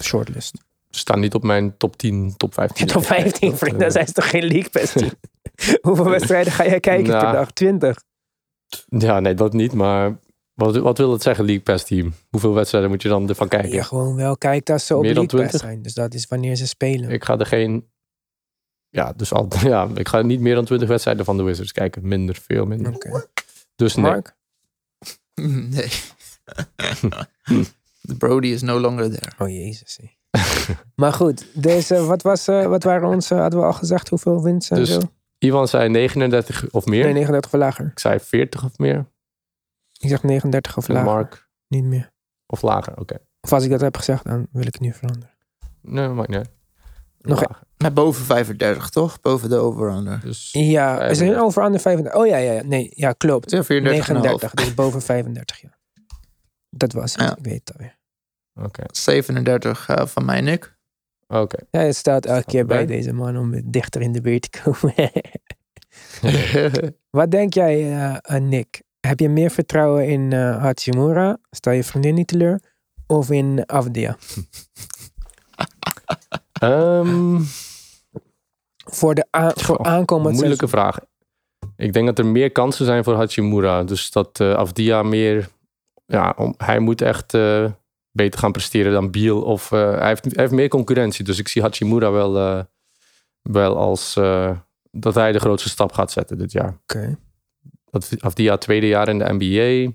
shortlist. 0.00 0.56
ze 0.90 0.98
staan 0.98 1.20
niet 1.20 1.34
op 1.34 1.42
mijn 1.42 1.76
top 1.76 1.96
10, 1.96 2.34
top 2.36 2.54
15. 2.54 2.86
Top 2.86 3.04
15, 3.04 3.56
vriend, 3.56 3.78
dan 3.80 3.90
zijn 3.90 4.06
ze 4.06 4.12
toch 4.12 4.30
geen 4.30 4.44
League 4.44 4.70
Pass 4.70 4.92
team? 4.92 5.10
Hoeveel 5.86 6.08
wedstrijden 6.10 6.52
ga 6.52 6.64
jij 6.64 6.80
kijken 6.80 7.04
per 7.12 7.22
Nou. 7.22 7.32
dag? 7.32 7.50
20? 7.52 8.02
Ja, 8.88 9.20
nee, 9.20 9.34
dat 9.34 9.52
niet. 9.52 9.72
Maar 9.72 10.18
wat, 10.58 10.76
wat 10.76 10.98
wil 10.98 11.12
het 11.12 11.22
zeggen, 11.22 11.44
League 11.44 11.62
Pass 11.62 11.84
team? 11.84 12.14
Hoeveel 12.30 12.54
wedstrijden 12.54 12.90
moet 12.90 13.02
je 13.02 13.08
dan 13.08 13.28
ervan 13.28 13.48
kijken? 13.48 13.70
Je 13.70 13.82
gewoon 13.82 14.14
wel 14.14 14.36
kijkt 14.36 14.70
als 14.70 14.86
ze 14.86 14.96
op 14.96 15.02
Meer 15.02 15.14
dan 15.14 15.26
League 15.26 15.40
Pass 15.40 15.58
20? 15.58 15.70
zijn. 15.70 15.82
Dus 15.82 15.94
dat 15.94 16.14
is 16.14 16.26
wanneer 16.26 16.56
ze 16.56 16.66
spelen. 16.66 17.10
Ik 17.10 17.24
ga 17.24 17.38
er 17.38 17.46
geen... 17.46 17.88
Ja, 18.88 19.12
dus 19.12 19.32
al, 19.32 19.48
ja, 19.60 19.88
ik 19.94 20.08
ga 20.08 20.22
niet 20.22 20.40
meer 20.40 20.54
dan 20.54 20.64
20 20.64 20.88
wedstrijden 20.88 21.24
van 21.24 21.36
de 21.36 21.42
Wizards 21.42 21.72
kijken. 21.72 22.08
Minder, 22.08 22.38
veel 22.42 22.64
minder. 22.66 22.94
Oké. 22.94 23.26
Dus 23.76 23.94
nee. 23.94 24.04
Mark? 24.04 24.36
Nee. 25.70 25.88
The 28.08 28.16
Brody 28.18 28.46
is 28.46 28.62
no 28.62 28.80
longer 28.80 29.10
there. 29.10 29.32
Oh 29.38 29.48
jezus. 29.48 29.98
maar 30.94 31.12
goed, 31.12 31.46
dus 31.52 31.90
eh, 31.90 32.06
wat, 32.06 32.22
was, 32.22 32.48
eh, 32.48 32.66
wat 32.66 32.82
waren 32.82 33.08
onze, 33.08 33.34
hadden 33.34 33.60
we 33.60 33.66
al 33.66 33.72
gezegd, 33.72 34.08
hoeveel 34.08 34.42
winst 34.42 34.70
en 34.70 34.76
Dus 34.76 34.88
zo? 34.88 35.00
Ivan 35.38 35.68
zei 35.68 35.88
39 35.88 36.66
of 36.70 36.86
meer. 36.86 37.04
Nee, 37.04 37.12
39 37.12 37.52
of 37.52 37.60
lager. 37.60 37.86
Ik 37.86 37.98
zei 37.98 38.18
40 38.20 38.64
of 38.64 38.78
meer. 38.78 39.06
Ik 39.98 40.08
zeg 40.08 40.22
39 40.22 40.76
of 40.76 40.88
lager. 40.88 41.04
Mark 41.04 41.48
Niet 41.68 41.84
meer. 41.84 42.10
of 42.46 42.62
lager, 42.62 42.98
oké. 42.98 43.18
Of 43.40 43.52
als 43.52 43.64
ik 43.64 43.70
dat 43.70 43.80
heb 43.80 43.96
gezegd, 43.96 44.24
dan 44.24 44.46
wil 44.52 44.66
ik 44.66 44.72
het 44.72 44.80
nu 44.82 44.92
veranderen. 44.92 45.34
Nee, 45.82 46.08
maakt 46.08 46.28
niet 46.28 46.36
uit. 46.38 46.50
Nog 47.18 47.40
Lager. 47.40 47.62
Maar 47.76 47.92
boven 47.92 48.24
35, 48.24 48.88
toch? 48.90 49.20
Boven 49.20 49.48
de 49.48 49.56
over-under. 49.56 50.20
Dus 50.20 50.52
Ja, 50.52 50.60
is 50.94 51.00
er 51.00 51.16
35. 51.16 51.28
een 51.36 51.42
over 51.42 51.64
under 51.64 51.80
35? 51.80 52.20
Oh 52.20 52.26
ja, 52.26 52.36
ja, 52.36 52.52
ja. 52.52 52.62
Nee, 52.62 52.90
ja, 52.94 53.12
klopt. 53.12 53.50
Ja, 53.50 53.62
34,5. 53.62 53.66
39, 53.66 54.54
dus 54.54 54.74
boven 54.74 55.02
35, 55.02 55.60
ja. 55.60 55.78
Dat 56.70 56.92
was 56.92 57.12
het, 57.12 57.20
Ja. 57.22 57.36
ik 57.36 57.44
weet 57.44 57.60
het 57.64 57.72
alweer. 57.72 57.98
oké. 58.54 58.82
37 58.86 59.88
eh, 59.88 60.06
van 60.06 60.24
mij, 60.24 60.40
Nick. 60.40 60.76
Oké. 61.26 61.56
Ja, 61.70 61.80
het 61.80 61.96
staat 61.96 62.26
elke 62.26 62.44
keer 62.44 62.66
bij 62.66 62.86
deze 62.86 63.12
man 63.12 63.36
om 63.36 63.70
dichter 63.70 64.00
in 64.00 64.12
de 64.12 64.20
buurt 64.20 64.52
te 64.52 64.60
komen. 64.62 64.94
Wat 67.18 67.30
denk 67.30 67.54
jij, 67.54 67.74
eh, 67.80 68.16
eh, 68.22 68.42
Nick? 68.42 68.82
Heb 69.00 69.20
je 69.20 69.28
meer 69.28 69.50
vertrouwen 69.50 70.08
in 70.08 70.32
eh, 70.32 70.62
Hachimura? 70.62 71.38
Stel 71.50 71.72
je 71.72 71.84
vriendin 71.84 72.14
niet 72.14 72.26
teleur? 72.28 72.60
Of 73.06 73.30
in 73.30 73.62
Avdia? 73.66 74.16
Ehm, 76.60 77.40
Voor, 78.84 79.14
de 79.14 79.26
a- 79.36 79.52
voor 79.56 79.84
aankomend 79.84 80.34
moeilijke 80.34 80.68
seizoen. 80.68 80.92
vraag. 80.92 80.98
Ik 81.76 81.92
denk 81.92 82.06
dat 82.06 82.18
er 82.18 82.26
meer 82.26 82.52
kansen 82.52 82.84
zijn 82.84 83.04
voor 83.04 83.14
Hachimura. 83.14 83.84
Dus 83.84 84.10
dat 84.10 84.40
eh 84.40 84.54
Afdia 84.54 85.02
meer... 85.02 85.48
Ja, 86.06 86.34
om, 86.36 86.54
hij 86.56 86.78
moet 86.78 87.00
echt 87.02 87.34
eh, 87.34 87.70
beter 88.10 88.40
gaan 88.40 88.52
presteren 88.52 88.92
dan 88.92 89.10
Biel. 89.10 89.42
Of 89.42 89.70
hij, 89.70 90.08
heeft, 90.08 90.24
hij 90.24 90.32
heeft 90.34 90.52
meer 90.52 90.68
concurrentie. 90.68 91.24
Dus 91.24 91.38
ik 91.38 91.48
zie 91.48 91.62
Hachimura 91.62 92.10
wel, 92.10 92.64
wel 93.42 93.76
als... 93.76 94.14
dat 94.90 95.14
hij 95.14 95.32
de 95.32 95.38
grootste 95.40 95.68
stap 95.68 95.92
gaat 95.92 96.10
zetten 96.12 96.38
dit 96.38 96.52
jaar. 96.52 96.78
Oké. 96.82 97.18
Dat 97.90 98.10
Afdia 98.18 98.56
tweede 98.56 98.86
jaar 98.86 99.08
in 99.08 99.18
de 99.18 99.32
NBA. 99.38 99.92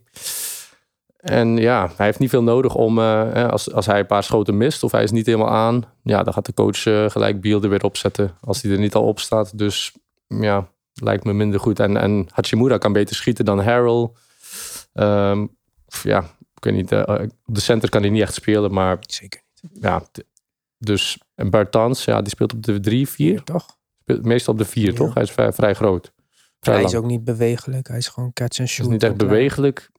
En 1.18 1.58
ja, 1.58 1.92
hij 1.96 2.06
heeft 2.06 2.20
niet 2.20 2.30
veel 2.30 2.44
nodig 2.44 2.76
om, 2.76 3.00
eh, 3.00 3.50
als, 3.50 3.72
als 3.74 3.86
hij 3.86 4.00
een 4.00 4.06
paar 4.06 4.24
schoten 4.24 4.58
mist 4.58 4.84
of 4.84 4.92
hij 4.92 5.04
is 5.04 5.12
niet 5.12 5.26
helemaal 5.26 5.50
aan, 5.50 5.84
ja, 6.04 6.24
dan 6.24 6.34
gaat 6.34 6.46
de 6.46 6.54
coach 6.54 6.86
eh, 6.86 7.10
gelijk 7.10 7.42
Biel 7.42 7.62
er 7.64 7.70
weer 7.70 7.84
opzetten 7.84 8.36
als 8.42 8.62
hij 8.62 8.72
er 8.72 8.80
niet 8.80 8.94
al 8.96 9.04
op 9.08 9.20
staat. 9.20 9.58
Dus 9.58 9.94
ja, 10.28 10.68
lijkt 10.94 11.24
me 11.24 11.34
minder 11.34 11.60
goed. 11.60 11.80
En, 11.80 11.98
en 11.98 12.28
Hachimura 12.32 12.78
kan 12.78 12.94
beter 12.94 13.16
schieten 13.16 13.46
dan 13.46 13.60
Harrell. 13.60 14.10
Ehm, 14.94 15.46
of 15.88 16.04
ja, 16.04 16.20
ik 16.56 16.64
weet 16.64 16.74
niet, 16.74 16.92
eh, 16.92 17.22
op 17.46 17.56
de 17.56 17.62
center 17.62 17.90
kan 17.90 18.02
hij 18.02 18.10
niet 18.10 18.22
echt 18.22 18.34
spelen, 18.34 18.74
maar 18.74 18.98
Zeker 19.08 19.42
niet. 19.62 19.84
ja, 19.84 20.04
dus 20.78 21.18
en 21.36 21.50
Bertans, 21.50 22.06
ja, 22.06 22.22
die 22.22 22.30
speelt 22.30 22.54
op 22.54 22.64
de 22.64 22.80
3, 22.80 23.08
4. 23.10 23.44
Toch? 23.44 23.78
Speelt 24.02 24.26
meestal 24.26 24.54
op 24.54 24.60
de 24.60 24.66
4, 24.66 24.86
Ja. 24.92 24.94
toch? 24.94 25.14
Hij 25.14 25.24
is 25.24 25.32
vrij, 25.32 25.54
vrij 25.54 25.74
groot. 25.74 26.12
Vrij 26.64 26.76
Hij 26.76 26.84
lang. 26.84 26.96
is 26.96 27.02
ook 27.02 27.10
niet 27.10 27.24
bewegelijk. 27.24 27.88
Hij 27.88 27.98
is 27.98 28.08
gewoon 28.08 28.34
catch 28.34 28.60
and 28.60 28.70
shoot. 28.70 28.86
is 28.86 28.92
niet 28.92 29.04
echt 29.04 29.18
bewegelijk. 29.18 29.92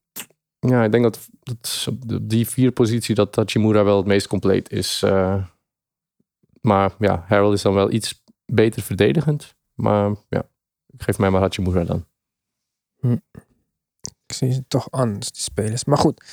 Ja, 0.58 0.84
ik 0.84 0.90
denk 0.92 1.02
dat, 1.04 1.28
dat 1.42 1.86
op 1.88 2.28
die 2.28 2.48
vier 2.48 2.72
positie 2.72 3.14
dat 3.14 3.34
Hachimura 3.34 3.84
wel 3.84 3.96
het 3.96 4.06
meest 4.06 4.26
compleet 4.26 4.70
is. 4.70 5.02
eh. 5.02 5.44
maar 6.60 6.94
ja, 6.98 7.24
Harold 7.28 7.54
is 7.54 7.62
dan 7.62 7.74
wel 7.74 7.90
iets 7.92 8.22
beter 8.46 8.82
verdedigend. 8.82 9.54
Maar 9.74 10.14
ja, 10.28 10.42
geef 10.96 11.18
mij 11.18 11.30
maar 11.30 11.40
Hachimura 11.40 11.84
dan. 11.84 12.06
Ik 14.26 14.34
zie 14.34 14.52
ze 14.52 14.64
toch 14.68 14.90
anders, 14.90 15.32
de 15.32 15.40
spelers. 15.40 15.84
Maar 15.84 15.98
goed, 15.98 16.24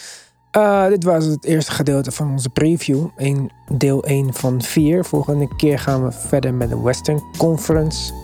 eh, 0.52 0.88
dit 0.88 1.04
was 1.04 1.26
het 1.26 1.46
eerste 1.46 1.72
gedeelte 1.72 2.12
van 2.12 2.32
onze 2.32 2.50
preview. 2.50 3.08
Een, 3.18 3.52
deel 3.78 4.04
1 4.04 4.34
van 4.34 4.62
4. 4.62 5.06
Volgende 5.06 5.56
keer 5.56 5.80
gaan 5.80 6.04
we 6.04 6.12
verder 6.12 6.54
met 6.54 6.70
de 6.70 6.82
Western 6.82 7.22
Conference. 7.38 8.21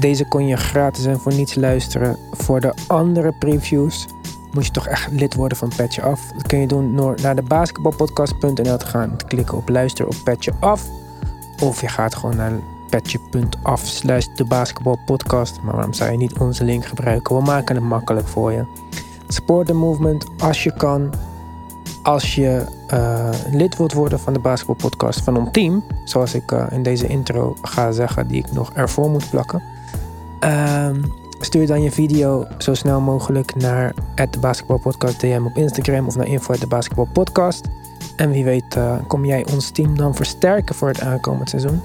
Deze 0.00 0.24
kon 0.24 0.46
je 0.46 0.56
gratis 0.56 1.04
en 1.04 1.20
voor 1.20 1.34
niets 1.34 1.54
luisteren. 1.54 2.16
Voor 2.30 2.60
de 2.60 2.74
andere 2.86 3.32
previews 3.32 4.06
moet 4.52 4.66
je 4.66 4.72
toch 4.72 4.86
echt 4.86 5.12
lid 5.12 5.34
worden 5.34 5.58
van 5.58 5.72
Petje 5.76 6.02
Af. 6.02 6.32
Dat 6.32 6.46
kun 6.46 6.58
je 6.58 6.66
doen 6.66 6.96
door 6.96 7.18
naar 7.22 7.36
de 7.36 7.42
basketbalpodcast.nl 7.42 8.76
te 8.76 8.86
gaan. 8.86 9.16
Klikken 9.26 9.56
op 9.56 9.68
luister 9.68 10.06
op 10.06 10.14
Petje 10.24 10.52
Af. 10.60 10.88
Of 11.62 11.80
je 11.80 11.88
gaat 11.88 12.14
gewoon 12.14 12.36
naar 12.36 12.52
petje.af 12.90 13.86
slash 13.86 14.26
de 14.34 14.44
basketbalpodcast. 14.44 15.60
Maar 15.62 15.74
waarom 15.74 15.92
zou 15.92 16.10
je 16.10 16.16
niet 16.16 16.38
onze 16.38 16.64
link 16.64 16.84
gebruiken? 16.86 17.36
We 17.36 17.42
maken 17.42 17.74
het 17.74 17.84
makkelijk 17.84 18.28
voor 18.28 18.52
je. 18.52 18.64
Support 19.28 19.66
the 19.66 19.72
movement 19.72 20.26
als 20.38 20.62
je 20.62 20.72
kan. 20.76 21.12
Als 22.02 22.34
je 22.34 22.64
eh, 22.86 23.28
lid 23.50 23.76
wilt 23.76 23.92
worden 23.92 24.20
van 24.20 24.32
de 24.32 24.38
basketbalpodcast 24.38 25.20
van 25.20 25.36
ons 25.36 25.48
team. 25.52 25.84
Zoals 26.04 26.34
ik 26.34 26.52
eh, 26.52 26.64
in 26.70 26.82
deze 26.82 27.06
intro 27.06 27.56
ga 27.62 27.92
zeggen, 27.92 28.28
die 28.28 28.38
ik 28.38 28.52
nog 28.52 28.72
ervoor 28.72 29.10
moet 29.10 29.30
plakken. 29.30 29.62
Ehm, 30.44 31.02
stuur 31.40 31.66
dan 31.66 31.82
je 31.82 31.90
video 31.90 32.46
zo 32.58 32.74
snel 32.74 33.00
mogelijk 33.00 33.54
naar 33.54 33.94
de 34.30 34.38
basketbalpodcast 34.40 35.20
DM 35.20 35.42
op 35.44 35.56
Instagram 35.56 36.06
of 36.06 36.16
naar 36.16 36.26
info 36.26 36.58
de 36.58 36.66
basketbalpodcast. 36.66 37.68
En 38.16 38.30
wie 38.30 38.44
weet 38.44 38.76
eh, 38.76 38.96
kom 39.06 39.24
jij 39.24 39.46
ons 39.52 39.70
team 39.70 39.96
dan 39.96 40.14
versterken 40.14 40.74
voor 40.74 40.88
het 40.88 41.00
aankomend 41.00 41.48
seizoen. 41.48 41.80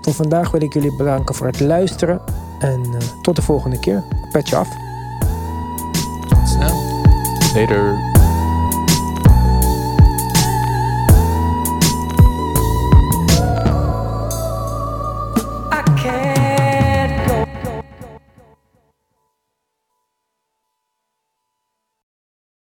Voor 0.00 0.14
vandaag 0.14 0.50
wil 0.50 0.62
ik 0.62 0.72
jullie 0.72 0.96
bedanken 0.96 1.34
voor 1.34 1.46
het 1.46 1.60
luisteren. 1.60 2.20
En 2.58 2.80
eh, 2.84 3.00
tot 3.22 3.36
de 3.36 3.42
volgende 3.42 3.78
keer. 3.78 4.02
Petje 4.32 4.56
af. 4.56 4.68
Snel. 6.44 6.74
Later. 7.54 8.09